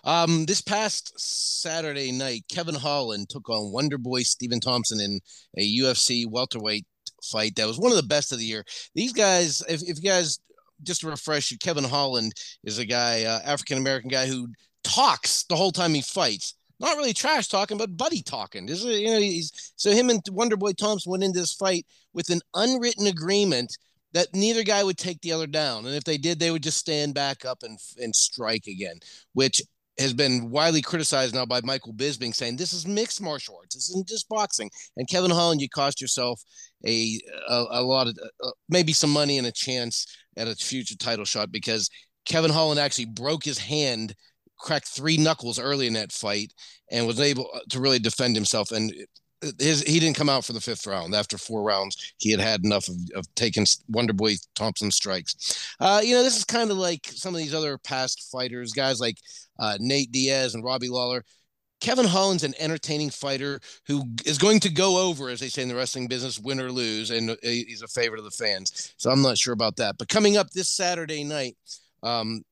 Um, 0.03 0.45
this 0.45 0.61
past 0.61 1.19
Saturday 1.19 2.11
night, 2.11 2.45
Kevin 2.51 2.75
Holland 2.75 3.29
took 3.29 3.49
on 3.49 3.71
Wonder 3.71 3.97
Boy 3.97 4.21
Stephen 4.21 4.59
Thompson 4.59 4.99
in 4.99 5.19
a 5.57 5.79
UFC 5.79 6.25
welterweight 6.29 6.85
fight 7.23 7.55
that 7.55 7.67
was 7.67 7.79
one 7.79 7.91
of 7.91 7.97
the 7.97 8.03
best 8.03 8.31
of 8.31 8.37
the 8.37 8.45
year. 8.45 8.63
These 8.95 9.13
guys, 9.13 9.61
if, 9.67 9.81
if 9.81 9.97
you 9.97 10.09
guys 10.09 10.39
just 10.83 11.01
to 11.01 11.07
refresh 11.07 11.51
you, 11.51 11.57
Kevin 11.57 11.83
Holland 11.83 12.33
is 12.63 12.77
a 12.77 12.85
guy, 12.85 13.23
uh, 13.23 13.39
African 13.43 13.77
American 13.77 14.09
guy 14.09 14.27
who 14.27 14.47
talks 14.83 15.43
the 15.43 15.55
whole 15.55 15.71
time 15.71 15.93
he 15.93 16.01
fights. 16.01 16.55
Not 16.79 16.95
really 16.95 17.11
trash 17.11 17.49
talking, 17.49 17.77
but 17.77 17.97
buddy 17.97 18.21
talking. 18.21 18.69
Is, 18.69 18.85
you 18.85 19.09
know, 19.09 19.19
he's 19.19 19.73
so 19.75 19.91
him 19.91 20.09
and 20.09 20.21
Wonder 20.31 20.55
Boy 20.55 20.71
Thompson 20.71 21.11
went 21.11 21.23
into 21.23 21.39
this 21.39 21.53
fight 21.53 21.85
with 22.13 22.29
an 22.29 22.39
unwritten 22.53 23.07
agreement 23.07 23.77
that 24.13 24.27
neither 24.33 24.63
guy 24.63 24.83
would 24.83 24.97
take 24.97 25.21
the 25.21 25.31
other 25.31 25.47
down, 25.47 25.85
and 25.85 25.95
if 25.95 26.03
they 26.03 26.17
did, 26.17 26.39
they 26.39 26.51
would 26.51 26.63
just 26.63 26.77
stand 26.77 27.13
back 27.13 27.45
up 27.45 27.63
and 27.63 27.77
and 27.97 28.15
strike 28.15 28.67
again, 28.67 28.99
which 29.33 29.61
has 29.99 30.13
been 30.13 30.49
widely 30.49 30.81
criticized 30.81 31.35
now 31.35 31.45
by 31.45 31.59
Michael 31.63 31.93
Bisping, 31.93 32.33
saying 32.33 32.55
this 32.55 32.71
is 32.73 32.87
mixed 32.87 33.21
martial 33.21 33.57
arts. 33.57 33.75
This 33.75 33.89
isn't 33.89 34.07
just 34.07 34.29
boxing. 34.29 34.71
And 34.95 35.09
Kevin 35.09 35.29
Holland, 35.29 35.61
you 35.61 35.67
cost 35.69 36.01
yourself 36.01 36.41
a 36.85 37.19
a, 37.49 37.65
a 37.71 37.83
lot 37.83 38.07
of 38.07 38.17
uh, 38.43 38.51
maybe 38.69 38.93
some 38.93 39.11
money 39.11 39.37
and 39.37 39.47
a 39.47 39.51
chance 39.51 40.05
at 40.37 40.47
a 40.47 40.55
future 40.55 40.95
title 40.95 41.25
shot 41.25 41.51
because 41.51 41.89
Kevin 42.25 42.51
Holland 42.51 42.79
actually 42.79 43.05
broke 43.05 43.43
his 43.43 43.57
hand, 43.57 44.15
cracked 44.57 44.87
three 44.87 45.17
knuckles 45.17 45.59
early 45.59 45.87
in 45.87 45.93
that 45.93 46.11
fight, 46.11 46.53
and 46.91 47.05
was 47.05 47.19
able 47.19 47.49
to 47.69 47.79
really 47.79 47.99
defend 47.99 48.35
himself. 48.35 48.71
And 48.71 48.93
his 49.59 49.81
he 49.83 49.99
didn't 49.99 50.17
come 50.17 50.29
out 50.29 50.45
for 50.45 50.53
the 50.53 50.61
fifth 50.61 50.85
round. 50.85 51.15
After 51.15 51.37
four 51.37 51.63
rounds, 51.63 52.13
he 52.17 52.31
had 52.31 52.39
had 52.39 52.63
enough 52.63 52.87
of, 52.87 52.95
of 53.15 53.35
taking 53.35 53.65
Wonder 53.89 54.13
Boy 54.13 54.35
Thompson 54.55 54.91
strikes. 54.91 55.75
Uh, 55.79 56.01
you 56.03 56.15
know, 56.15 56.23
this 56.23 56.37
is 56.37 56.45
kind 56.45 56.71
of 56.71 56.77
like 56.77 57.07
some 57.07 57.33
of 57.33 57.39
these 57.39 57.53
other 57.53 57.77
past 57.77 58.29
fighters, 58.31 58.73
guys 58.73 58.99
like 58.99 59.17
uh, 59.59 59.77
Nate 59.79 60.11
Diaz 60.11 60.55
and 60.55 60.63
Robbie 60.63 60.89
Lawler. 60.89 61.23
Kevin 61.81 62.05
Holland's 62.05 62.43
an 62.43 62.53
entertaining 62.59 63.09
fighter 63.09 63.61
who 63.87 64.03
is 64.25 64.37
going 64.37 64.59
to 64.61 64.69
go 64.69 64.97
over, 64.97 65.29
as 65.29 65.39
they 65.39 65.47
say 65.47 65.61
in 65.61 65.69
the 65.69 65.75
wrestling 65.75 66.07
business, 66.07 66.37
win 66.37 66.59
or 66.59 66.71
lose, 66.71 67.09
and 67.09 67.29
uh, 67.29 67.35
he's 67.41 67.81
a 67.81 67.87
favorite 67.87 68.19
of 68.19 68.25
the 68.25 68.31
fans. 68.31 68.93
So 68.97 69.09
I'm 69.09 69.21
not 69.21 69.37
sure 69.37 69.53
about 69.53 69.77
that. 69.77 69.97
But 69.97 70.09
coming 70.09 70.35
up 70.35 70.49
this 70.49 70.69
Saturday 70.69 71.23
night, 71.23 71.55
um, 72.03 72.43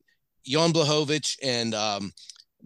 Jan 0.46 0.72
Blachowicz 0.72 1.38
and 1.44 1.76
um, 1.76 2.14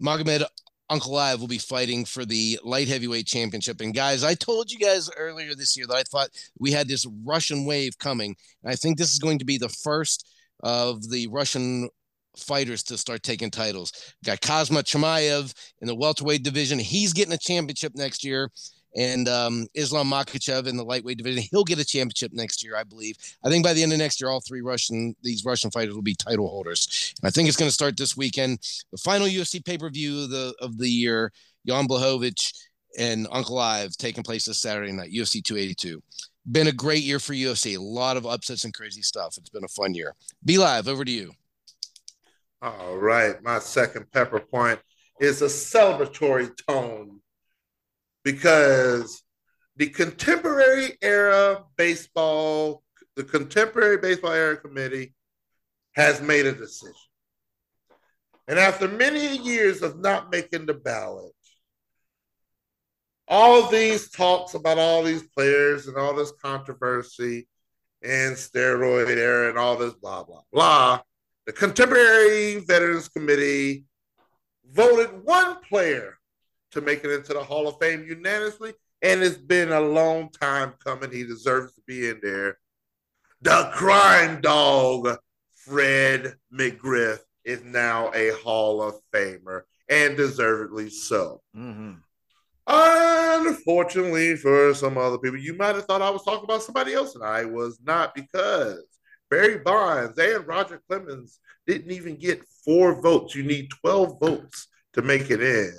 Magomed 0.00 0.44
Ankalaev 0.92 1.40
will 1.40 1.48
be 1.48 1.58
fighting 1.58 2.04
for 2.04 2.24
the 2.24 2.58
light 2.62 2.86
heavyweight 2.88 3.26
championship. 3.26 3.80
And 3.80 3.94
guys, 3.94 4.22
I 4.22 4.34
told 4.34 4.70
you 4.70 4.78
guys 4.78 5.10
earlier 5.16 5.54
this 5.54 5.76
year 5.76 5.86
that 5.86 5.96
I 5.96 6.02
thought 6.02 6.28
we 6.58 6.70
had 6.70 6.86
this 6.86 7.06
Russian 7.24 7.64
wave 7.64 7.98
coming. 7.98 8.36
And 8.62 8.72
I 8.72 8.76
think 8.76 8.98
this 8.98 9.12
is 9.12 9.18
going 9.18 9.38
to 9.38 9.44
be 9.44 9.56
the 9.56 9.70
first 9.70 10.28
of 10.62 11.08
the 11.08 11.28
Russian 11.28 11.88
fighters 12.36 12.82
to 12.84 12.98
start 12.98 13.22
taking 13.22 13.50
titles. 13.50 14.14
Got 14.24 14.40
Khamzat 14.40 14.84
Chimaev 14.84 15.54
in 15.80 15.86
the 15.86 15.94
welterweight 15.94 16.42
division. 16.42 16.78
He's 16.78 17.12
getting 17.12 17.32
a 17.32 17.38
championship 17.38 17.92
next 17.94 18.22
year. 18.24 18.50
And 18.96 19.28
um, 19.28 19.66
Islam 19.74 20.10
Makhachev 20.10 20.66
in 20.66 20.76
the 20.76 20.84
lightweight 20.84 21.16
division, 21.16 21.44
he'll 21.50 21.64
get 21.64 21.78
a 21.78 21.84
championship 21.84 22.32
next 22.32 22.62
year, 22.62 22.76
I 22.76 22.84
believe. 22.84 23.16
I 23.44 23.48
think 23.48 23.64
by 23.64 23.72
the 23.72 23.82
end 23.82 23.92
of 23.92 23.98
next 23.98 24.20
year, 24.20 24.28
all 24.28 24.40
three 24.40 24.60
Russian 24.60 25.14
these 25.22 25.44
Russian 25.44 25.70
fighters 25.70 25.94
will 25.94 26.02
be 26.02 26.14
title 26.14 26.48
holders. 26.48 27.14
And 27.22 27.28
I 27.28 27.30
think 27.30 27.48
it's 27.48 27.56
going 27.56 27.68
to 27.68 27.74
start 27.74 27.96
this 27.96 28.16
weekend. 28.16 28.58
The 28.90 28.98
final 28.98 29.26
UFC 29.26 29.64
pay 29.64 29.78
per 29.78 29.88
view 29.88 30.24
of 30.24 30.30
the 30.30 30.54
of 30.60 30.78
the 30.78 30.88
year, 30.88 31.32
Jan 31.66 31.88
Blachowicz 31.88 32.52
and 32.98 33.26
Ankalaev 33.28 33.96
taking 33.96 34.22
place 34.22 34.44
this 34.44 34.60
Saturday 34.60 34.92
night, 34.92 35.12
UFC 35.12 35.42
282. 35.42 36.02
Been 36.50 36.66
a 36.66 36.72
great 36.72 37.02
year 37.02 37.18
for 37.18 37.32
UFC. 37.32 37.78
A 37.78 37.80
lot 37.80 38.16
of 38.16 38.26
upsets 38.26 38.64
and 38.64 38.74
crazy 38.74 39.02
stuff. 39.02 39.36
It's 39.38 39.48
been 39.48 39.64
a 39.64 39.68
fun 39.68 39.94
year. 39.94 40.14
B 40.44 40.58
Live. 40.58 40.88
Over 40.88 41.04
to 41.04 41.10
you. 41.10 41.32
All 42.60 42.96
right. 42.96 43.42
My 43.42 43.58
second 43.58 44.10
pepper 44.12 44.40
point 44.40 44.80
is 45.20 45.40
a 45.40 45.46
celebratory 45.46 46.50
tone 46.66 47.21
because 48.24 49.22
the 49.76 49.88
contemporary 49.88 50.96
era 51.02 51.64
baseball, 51.76 52.82
the 53.16 53.24
contemporary 53.24 53.98
baseball 53.98 54.32
era 54.32 54.56
committee 54.56 55.14
has 55.92 56.20
made 56.20 56.46
a 56.46 56.52
decision. 56.52 56.94
And 58.48 58.58
after 58.58 58.88
many 58.88 59.38
years 59.38 59.82
of 59.82 59.98
not 59.98 60.30
making 60.30 60.66
the 60.66 60.74
ballot, 60.74 61.32
all 63.28 63.68
these 63.70 64.10
talks 64.10 64.54
about 64.54 64.78
all 64.78 65.02
these 65.02 65.22
players 65.28 65.86
and 65.86 65.96
all 65.96 66.14
this 66.14 66.32
controversy 66.42 67.48
and 68.02 68.34
steroid 68.34 69.16
era 69.16 69.48
and 69.48 69.58
all 69.58 69.76
this 69.76 69.94
blah, 69.94 70.24
blah, 70.24 70.42
blah 70.52 71.00
the 71.46 71.52
Contemporary 71.52 72.58
Veterans 72.58 73.08
Committee 73.08 73.84
voted 74.70 75.24
one 75.24 75.56
player 75.68 76.18
to 76.72 76.80
make 76.80 77.04
it 77.04 77.10
into 77.10 77.32
the 77.32 77.42
Hall 77.42 77.68
of 77.68 77.78
Fame 77.80 78.04
unanimously, 78.06 78.72
and 79.02 79.22
it's 79.22 79.36
been 79.36 79.72
a 79.72 79.80
long 79.80 80.30
time 80.30 80.74
coming. 80.84 81.10
He 81.10 81.24
deserves 81.24 81.74
to 81.74 81.82
be 81.86 82.08
in 82.08 82.20
there. 82.22 82.58
The 83.40 83.70
crime 83.72 84.40
dog, 84.40 85.16
Fred 85.54 86.34
McGriff, 86.52 87.18
is 87.44 87.62
now 87.64 88.10
a 88.14 88.30
Hall 88.42 88.82
of 88.82 88.94
Famer, 89.12 89.62
and 89.88 90.16
deservedly 90.16 90.90
so. 90.90 91.42
Mm-hmm. 91.56 91.92
Unfortunately, 92.66 94.36
for 94.36 94.72
some 94.74 94.96
other 94.96 95.18
people, 95.18 95.38
you 95.38 95.54
might 95.56 95.74
have 95.74 95.84
thought 95.84 96.02
I 96.02 96.10
was 96.10 96.22
talking 96.22 96.44
about 96.44 96.62
somebody 96.62 96.94
else, 96.94 97.14
and 97.14 97.24
I 97.24 97.44
was 97.44 97.80
not 97.84 98.14
because 98.14 98.84
Barry 99.30 99.58
Bonds 99.58 100.18
and 100.18 100.46
Roger 100.46 100.80
Clemens 100.88 101.40
didn't 101.66 101.90
even 101.90 102.16
get 102.16 102.46
four 102.64 103.00
votes. 103.00 103.34
You 103.34 103.42
need 103.42 103.70
12 103.80 104.20
votes 104.20 104.68
to 104.92 105.02
make 105.02 105.30
it 105.30 105.42
in, 105.42 105.72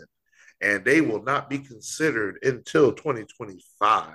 and 0.64 0.86
they 0.86 1.02
will 1.02 1.22
not 1.22 1.50
be 1.50 1.60
considered 1.60 2.40
until 2.42 2.94
2025. 2.94 4.14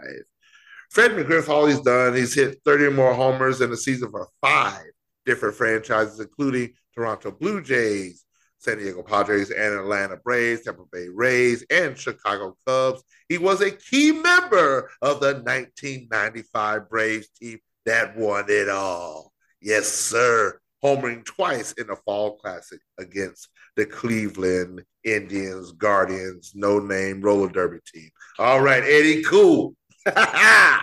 Fred 0.90 1.10
McGriff, 1.10 1.48
all 1.48 1.66
he's 1.66 1.80
done, 1.80 2.14
he's 2.14 2.34
hit 2.34 2.60
30 2.64 2.86
or 2.86 2.90
more 2.92 3.12
homers 3.14 3.60
in 3.60 3.70
a 3.70 3.76
season 3.76 4.10
for 4.10 4.26
five 4.40 4.86
different 5.26 5.54
franchises, 5.54 6.18
including 6.18 6.72
Toronto 6.94 7.30
Blue 7.30 7.62
Jays, 7.62 8.24
San 8.56 8.78
Diego 8.78 9.02
Padres, 9.02 9.50
and 9.50 9.74
Atlanta 9.74 10.16
Braves, 10.16 10.62
Tampa 10.62 10.84
Bay 10.90 11.08
Rays, 11.12 11.64
and 11.70 11.96
Chicago 11.96 12.56
Cubs. 12.66 13.04
He 13.28 13.36
was 13.36 13.60
a 13.60 13.70
key 13.70 14.12
member 14.12 14.90
of 15.02 15.20
the 15.20 15.34
1995 15.34 16.88
Braves 16.88 17.28
team 17.28 17.58
that 17.84 18.16
won 18.16 18.46
it 18.48 18.70
all. 18.70 19.32
Yes, 19.60 19.88
sir. 19.88 20.58
Homering 20.82 21.24
twice 21.24 21.72
in 21.72 21.88
the 21.88 21.96
Fall 21.96 22.36
Classic 22.38 22.80
against 22.98 23.48
the 23.78 23.86
Cleveland 23.86 24.82
Indians, 25.04 25.70
Guardians, 25.70 26.50
no 26.56 26.80
name 26.80 27.20
roller 27.20 27.48
derby 27.48 27.78
team. 27.94 28.10
All 28.36 28.60
right, 28.60 28.82
Eddy, 28.82 29.22
Kool. 29.22 29.72
the 30.04 30.80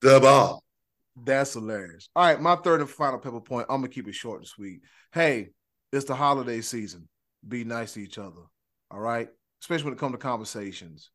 ball. 0.00 0.62
That's 1.16 1.54
hilarious. 1.54 2.08
All 2.14 2.24
right, 2.24 2.40
my 2.40 2.54
third 2.54 2.80
and 2.80 2.88
final 2.88 3.18
pepper 3.18 3.40
point. 3.40 3.66
I'm 3.68 3.80
gonna 3.80 3.88
keep 3.88 4.06
it 4.06 4.14
short 4.14 4.38
and 4.38 4.46
sweet. 4.46 4.82
Hey, 5.12 5.48
it's 5.92 6.04
the 6.04 6.14
holiday 6.14 6.60
season. 6.60 7.08
Be 7.46 7.64
nice 7.64 7.94
to 7.94 8.00
each 8.00 8.16
other. 8.16 8.42
All 8.92 9.00
right, 9.00 9.28
especially 9.60 9.86
when 9.86 9.94
it 9.94 9.98
comes 9.98 10.12
to 10.12 10.18
conversations. 10.18 11.10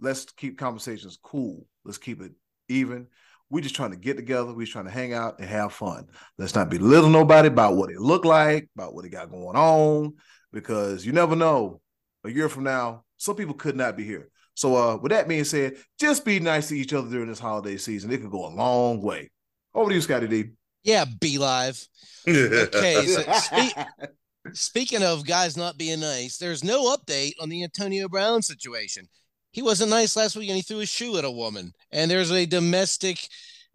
Let's 0.00 0.24
keep 0.24 0.56
conversations 0.58 1.18
cool. 1.22 1.66
Let's 1.84 1.98
keep 1.98 2.22
it 2.22 2.32
even. 2.70 3.08
We're 3.50 3.62
just 3.62 3.74
trying 3.74 3.90
to 3.90 3.96
get 3.96 4.16
together. 4.16 4.54
We're 4.54 4.66
trying 4.66 4.84
to 4.84 4.90
hang 4.90 5.12
out 5.12 5.40
and 5.40 5.48
have 5.48 5.72
fun. 5.72 6.06
Let's 6.38 6.54
not 6.54 6.70
belittle 6.70 7.10
nobody 7.10 7.48
about 7.48 7.76
what 7.76 7.88
they 7.88 7.96
look 7.96 8.24
like, 8.24 8.68
about 8.76 8.94
what 8.94 9.02
they 9.02 9.10
got 9.10 9.30
going 9.30 9.56
on, 9.56 10.14
because 10.52 11.04
you 11.04 11.12
never 11.12 11.34
know. 11.34 11.80
A 12.24 12.30
year 12.30 12.48
from 12.48 12.64
now, 12.64 13.04
some 13.16 13.34
people 13.34 13.54
could 13.54 13.76
not 13.76 13.96
be 13.96 14.04
here. 14.04 14.28
So, 14.54 14.76
uh, 14.76 14.96
with 14.96 15.10
that 15.10 15.26
being 15.26 15.44
said, 15.44 15.76
just 15.98 16.24
be 16.24 16.38
nice 16.38 16.68
to 16.68 16.76
each 16.76 16.92
other 16.92 17.08
during 17.08 17.28
this 17.28 17.38
holiday 17.38 17.76
season. 17.76 18.10
It 18.10 18.20
could 18.20 18.30
go 18.30 18.46
a 18.46 18.54
long 18.54 19.00
way. 19.00 19.30
Over 19.74 19.88
to 19.90 19.94
you, 19.94 20.02
Scottie 20.02 20.28
D. 20.28 20.50
Yeah, 20.82 21.04
B 21.20 21.38
Live. 21.38 21.82
okay, 22.28 23.06
so 23.06 23.22
spe- 23.32 23.78
speaking 24.52 25.02
of 25.02 25.26
guys 25.26 25.56
not 25.56 25.78
being 25.78 26.00
nice, 26.00 26.36
there's 26.36 26.62
no 26.62 26.94
update 26.94 27.32
on 27.40 27.48
the 27.48 27.62
Antonio 27.62 28.08
Brown 28.08 28.42
situation 28.42 29.08
he 29.52 29.62
wasn't 29.62 29.90
nice 29.90 30.16
last 30.16 30.36
week 30.36 30.48
and 30.48 30.56
he 30.56 30.62
threw 30.62 30.80
a 30.80 30.86
shoe 30.86 31.16
at 31.18 31.24
a 31.24 31.30
woman. 31.30 31.72
And 31.92 32.10
there's 32.10 32.30
a 32.30 32.46
domestic 32.46 33.18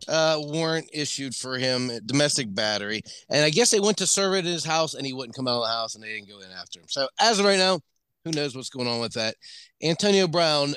uh, 0.08 0.38
warrant 0.40 0.90
issued 0.94 1.36
for 1.36 1.58
him, 1.58 1.92
domestic 2.06 2.54
battery. 2.54 3.02
And 3.30 3.44
I 3.44 3.50
guess 3.50 3.72
they 3.72 3.80
went 3.80 3.98
to 3.98 4.08
serve 4.08 4.34
it 4.34 4.40
at 4.40 4.46
his 4.46 4.66
house 4.66 4.94
and 4.94 5.06
he 5.06 5.14
wouldn't 5.14 5.36
come 5.36 5.48
out 5.48 5.58
of 5.58 5.64
the 5.64 5.74
house 5.74 5.96
and 5.96 6.04
they 6.04 6.14
didn't 6.14 6.30
go 6.30 6.40
in 6.40 6.52
after 6.52 6.80
him. 6.80 6.88
So 6.88 7.08
as 7.20 7.40
of 7.40 7.46
right 7.46 7.58
now, 7.58 7.80
who 8.24 8.32
knows 8.32 8.56
what's 8.56 8.70
going 8.70 8.88
on 8.88 9.00
with 9.00 9.14
that? 9.14 9.36
Antonio 9.84 10.28
Brown, 10.28 10.76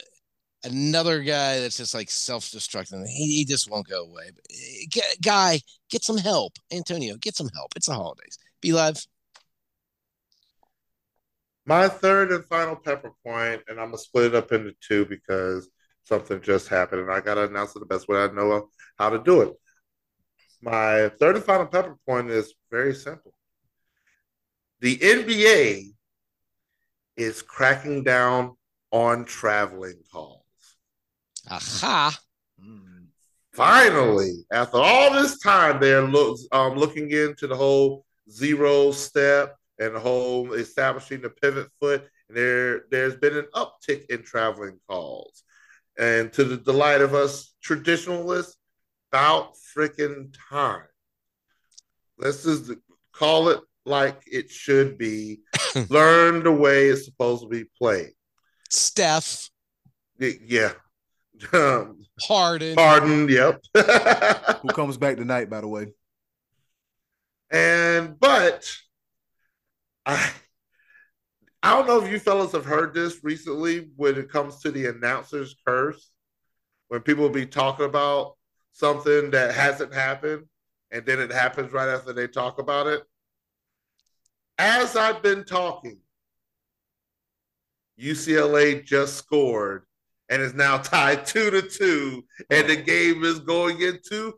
another 0.65 1.23
guy 1.23 1.61
that's 1.61 1.77
just 1.79 1.95
like 1.95 2.11
self-destructing. 2.11 3.07
He, 3.07 3.39
he 3.39 3.45
just 3.45 3.70
won't 3.70 3.89
go 3.89 4.05
away. 4.05 4.31
But, 4.35 4.45
get, 4.91 5.05
guy, 5.23 5.61
get 5.91 6.05
some 6.05 6.19
help. 6.19 6.55
Antonio, 6.73 7.16
get 7.16 7.37
some 7.37 7.49
help. 7.55 7.73
It's 7.77 7.87
the 7.87 7.95
holidays. 7.95 8.37
B 8.61 8.73
Live. 8.73 9.05
My 11.69 11.86
third 11.86 12.32
and 12.32 12.47
final 12.47 12.77
pepper 12.77 13.12
point, 13.23 13.61
and 13.69 13.78
I'm 13.78 13.89
gonna 13.89 13.99
split 13.99 14.32
it 14.32 14.35
up 14.35 14.53
into 14.53 14.73
two 14.81 15.05
because 15.05 15.69
something 16.03 16.40
just 16.40 16.69
happened, 16.69 17.03
and 17.03 17.12
I 17.12 17.20
gotta 17.20 17.45
announce 17.45 17.77
it 17.77 17.81
the 17.81 17.85
best 17.85 18.09
way 18.09 18.16
I 18.16 18.28
know 18.28 18.70
how 18.97 19.11
to 19.11 19.19
do 19.19 19.43
it. 19.43 19.53
My 20.62 21.11
third 21.20 21.36
and 21.36 21.45
final 21.45 21.66
pepper 21.66 21.99
point 22.07 22.31
is 22.31 22.55
very 22.70 22.95
simple. 22.95 23.35
The 24.81 24.97
NBA 24.97 25.93
is 27.19 27.43
cracking 27.43 28.03
down 28.03 28.57
on 28.90 29.27
traveling 29.27 30.01
calls. 30.11 30.45
Aha. 31.51 32.19
Finally, 33.53 34.47
after 34.51 34.78
all 34.78 35.12
this 35.12 35.39
time, 35.40 35.81
they're 35.81 36.01
look, 36.01 36.39
um, 36.51 36.78
looking 36.78 37.11
into 37.11 37.47
the 37.47 37.57
whole 37.57 38.07
zero 38.31 38.90
step 38.90 39.57
and 39.78 39.94
the 39.94 40.00
whole 40.00 40.52
establishing 40.55 41.20
the 41.20 41.30
pivot 41.30 41.68
foot. 41.80 42.09
There, 42.28 42.82
there's 42.90 43.16
been 43.16 43.36
an 43.36 43.46
uptick 43.55 44.06
in 44.10 44.22
traveling 44.22 44.78
calls, 44.88 45.42
and 45.98 46.32
to 46.34 46.44
the 46.44 46.56
delight 46.56 47.00
of 47.00 47.14
us 47.14 47.55
traditionalists, 47.62 48.56
about 49.10 49.55
freaking 49.76 50.34
time. 50.50 50.82
Let's 52.18 52.44
just 52.44 52.72
call 53.12 53.48
it 53.48 53.60
like 53.84 54.22
it 54.26 54.50
should 54.50 54.98
be. 54.98 55.40
Learn 55.88 56.42
the 56.42 56.52
way 56.52 56.88
it's 56.88 57.05
supposed 57.05 57.42
to 57.42 57.48
be 57.48 57.64
played. 57.78 58.12
Steph. 58.70 59.50
Yeah. 60.18 60.72
Um, 61.52 62.05
Harden. 62.20 62.76
Harden, 62.76 63.28
yep. 63.28 63.62
Who 64.62 64.68
comes 64.68 64.96
back 64.96 65.16
tonight, 65.16 65.48
by 65.48 65.60
the 65.60 65.68
way. 65.68 65.92
And 67.50 68.18
but 68.18 68.70
I 70.09 71.74
don't 71.74 71.86
know 71.86 72.02
if 72.02 72.10
you 72.10 72.18
fellas 72.18 72.52
have 72.52 72.64
heard 72.64 72.94
this 72.94 73.22
recently 73.22 73.90
when 73.97 74.16
it 74.16 74.30
comes 74.30 74.60
to 74.60 74.70
the 74.70 74.86
announcer's 74.86 75.55
curse. 75.66 76.10
When 76.89 77.01
people 77.01 77.28
be 77.28 77.44
talking 77.44 77.85
about 77.85 78.36
something 78.72 79.30
that 79.32 79.55
hasn't 79.55 79.93
happened 79.93 80.44
and 80.90 81.05
then 81.05 81.18
it 81.18 81.30
happens 81.30 81.72
right 81.72 81.89
after 81.89 82.14
they 82.14 82.26
talk 82.26 82.59
about 82.59 82.86
it. 82.86 83.02
As 84.56 84.97
I've 84.97 85.22
been 85.22 85.44
talking, 85.44 85.98
UCLA 88.01 88.85
just 88.85 89.16
scored 89.16 89.85
and 90.30 90.40
is 90.40 90.55
now 90.55 90.78
tied 90.78 91.26
two 91.26 91.51
to 91.51 91.62
two, 91.62 92.24
and 92.51 92.68
the 92.68 92.76
game 92.76 93.24
is 93.24 93.40
going 93.40 93.82
into 93.82 94.35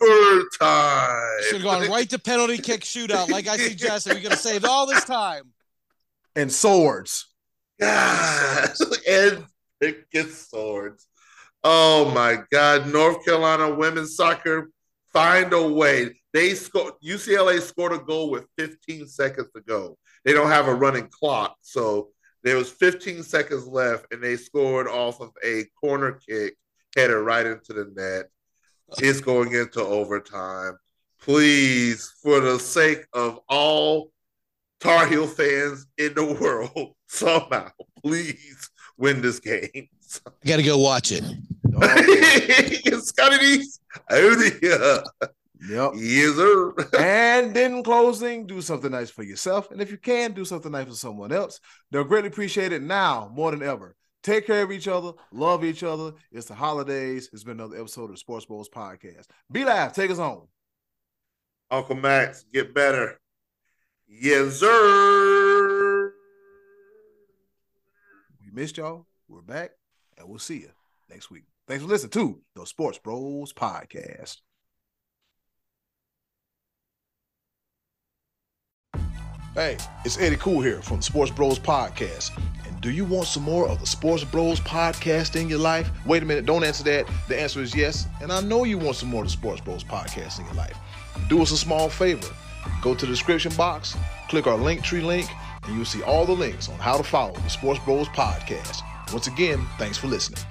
overtime. 0.00 1.42
Should 1.48 1.62
have 1.62 1.62
gone 1.62 1.88
right 1.90 2.08
to 2.10 2.18
penalty 2.18 2.58
kick 2.58 2.82
shootout, 2.82 3.30
like 3.30 3.46
I 3.46 3.56
suggested. 3.56 4.14
We 4.14 4.20
could 4.22 4.32
have 4.32 4.40
saved 4.40 4.64
all 4.64 4.86
this 4.86 5.04
time. 5.04 5.52
And 6.36 6.50
swords. 6.52 7.26
God, 7.80 8.70
and 9.08 9.44
it 9.80 10.10
gets 10.10 10.48
swords. 10.48 11.06
Oh 11.62 12.10
my 12.10 12.38
God! 12.50 12.92
North 12.92 13.24
Carolina 13.24 13.74
women's 13.74 14.16
soccer 14.16 14.70
find 15.12 15.52
a 15.52 15.66
way. 15.66 16.10
They 16.32 16.54
scored. 16.54 16.94
UCLA 17.04 17.60
scored 17.60 17.92
a 17.92 17.98
goal 17.98 18.30
with 18.30 18.46
15 18.58 19.06
seconds 19.06 19.48
to 19.54 19.62
go. 19.62 19.96
They 20.24 20.32
don't 20.32 20.48
have 20.48 20.68
a 20.68 20.74
running 20.74 21.08
clock, 21.08 21.56
so 21.62 22.10
there 22.42 22.56
was 22.56 22.70
15 22.70 23.22
seconds 23.22 23.66
left, 23.66 24.12
and 24.12 24.22
they 24.22 24.36
scored 24.36 24.86
off 24.86 25.20
of 25.20 25.30
a 25.42 25.64
corner 25.80 26.20
kick 26.28 26.56
headed 26.96 27.16
right 27.16 27.46
into 27.46 27.72
the 27.72 27.90
net. 27.94 28.26
It's 28.98 29.20
going 29.20 29.52
into 29.52 29.80
overtime. 29.80 30.76
Please, 31.20 32.12
for 32.22 32.40
the 32.40 32.58
sake 32.58 33.06
of 33.12 33.40
all 33.48 34.12
Tar 34.80 35.06
Heel 35.06 35.26
fans 35.26 35.86
in 35.96 36.14
the 36.14 36.24
world, 36.40 36.94
somehow, 37.08 37.70
please 38.02 38.70
win 38.98 39.22
this 39.22 39.40
game. 39.40 39.88
I 40.26 40.46
got 40.46 40.56
to 40.58 40.62
go 40.62 40.78
watch 40.78 41.12
it. 41.12 41.24
Oh, 41.76 43.00
Scottie 43.00 43.62
out 44.10 44.38
here. 44.60 45.02
yep. 45.68 45.92
Yes, 45.96 46.34
sir. 46.36 46.74
and 46.98 47.56
in 47.56 47.82
closing, 47.82 48.46
do 48.46 48.60
something 48.60 48.90
nice 48.92 49.10
for 49.10 49.22
yourself. 49.22 49.70
And 49.70 49.80
if 49.80 49.90
you 49.90 49.96
can, 49.96 50.32
do 50.32 50.44
something 50.44 50.70
nice 50.70 50.86
for 50.86 50.94
someone 50.94 51.32
else. 51.32 51.58
They'll 51.90 52.04
greatly 52.04 52.28
appreciate 52.28 52.72
it 52.72 52.82
now 52.82 53.32
more 53.34 53.50
than 53.50 53.62
ever. 53.62 53.96
Take 54.24 54.46
care 54.46 54.62
of 54.62 54.72
each 54.72 54.88
other, 54.88 55.12
love 55.32 55.64
each 55.64 55.82
other. 55.82 56.12
It's 56.32 56.46
the 56.46 56.54
holidays. 56.54 57.28
It's 57.32 57.44
been 57.44 57.60
another 57.60 57.78
episode 57.78 58.04
of 58.04 58.12
the 58.12 58.16
Sports 58.16 58.46
Bros 58.46 58.70
podcast. 58.70 59.26
B 59.52 59.66
Live, 59.66 59.92
take 59.92 60.10
us 60.10 60.16
home. 60.16 60.48
Unkle 61.70 62.00
Max, 62.00 62.46
get 62.50 62.74
better. 62.74 63.20
Yes, 64.08 64.60
sir. 64.60 66.12
We 68.40 68.50
missed 68.50 68.78
y'all. 68.78 69.06
We're 69.28 69.42
back, 69.42 69.72
and 70.16 70.26
we'll 70.26 70.38
see 70.38 70.60
you 70.60 70.70
next 71.10 71.30
week. 71.30 71.44
Thanks 71.68 71.84
for 71.84 71.90
listening 71.90 72.10
to 72.12 72.40
the 72.54 72.64
Sports 72.64 72.96
Bros 72.96 73.52
podcast. 73.52 74.38
Hey, 79.54 79.76
it's 80.06 80.18
Eddy 80.18 80.36
Kool 80.36 80.62
here 80.62 80.80
from 80.80 80.96
the 80.96 81.02
Sports 81.02 81.30
Bros 81.30 81.58
podcast. 81.58 82.30
Do 82.84 82.90
you 82.90 83.06
want 83.06 83.26
some 83.28 83.44
more 83.44 83.66
of 83.66 83.80
the 83.80 83.86
Sports 83.86 84.24
Bros 84.24 84.60
podcast 84.60 85.40
in 85.40 85.48
your 85.48 85.58
life? 85.58 85.88
Wait 86.04 86.22
a 86.22 86.26
minute, 86.26 86.44
don't 86.44 86.62
answer 86.62 86.84
that. 86.84 87.06
The 87.28 87.40
answer 87.40 87.62
is 87.62 87.74
yes. 87.74 88.06
And 88.20 88.30
I 88.30 88.42
know 88.42 88.64
you 88.64 88.76
want 88.76 88.96
some 88.96 89.08
more 89.08 89.22
of 89.22 89.28
the 89.28 89.32
Sports 89.32 89.62
Bros 89.62 89.82
podcast 89.82 90.38
in 90.38 90.44
your 90.44 90.54
life. 90.54 90.76
Do 91.30 91.40
us 91.40 91.50
a 91.50 91.56
small 91.56 91.88
favor. 91.88 92.28
Go 92.82 92.94
to 92.94 93.06
the 93.06 93.10
description 93.10 93.54
box, 93.56 93.96
click 94.28 94.46
our 94.46 94.58
Linktree 94.58 95.02
link, 95.02 95.30
and 95.62 95.74
you'll 95.74 95.86
see 95.86 96.02
all 96.02 96.26
the 96.26 96.32
links 96.32 96.68
on 96.68 96.78
how 96.78 96.98
to 96.98 97.02
follow 97.02 97.32
the 97.32 97.48
Sports 97.48 97.80
Bros 97.86 98.06
podcast. 98.08 98.82
Once 99.10 99.28
again, 99.28 99.66
thanks 99.78 99.96
for 99.96 100.08
listening. 100.08 100.44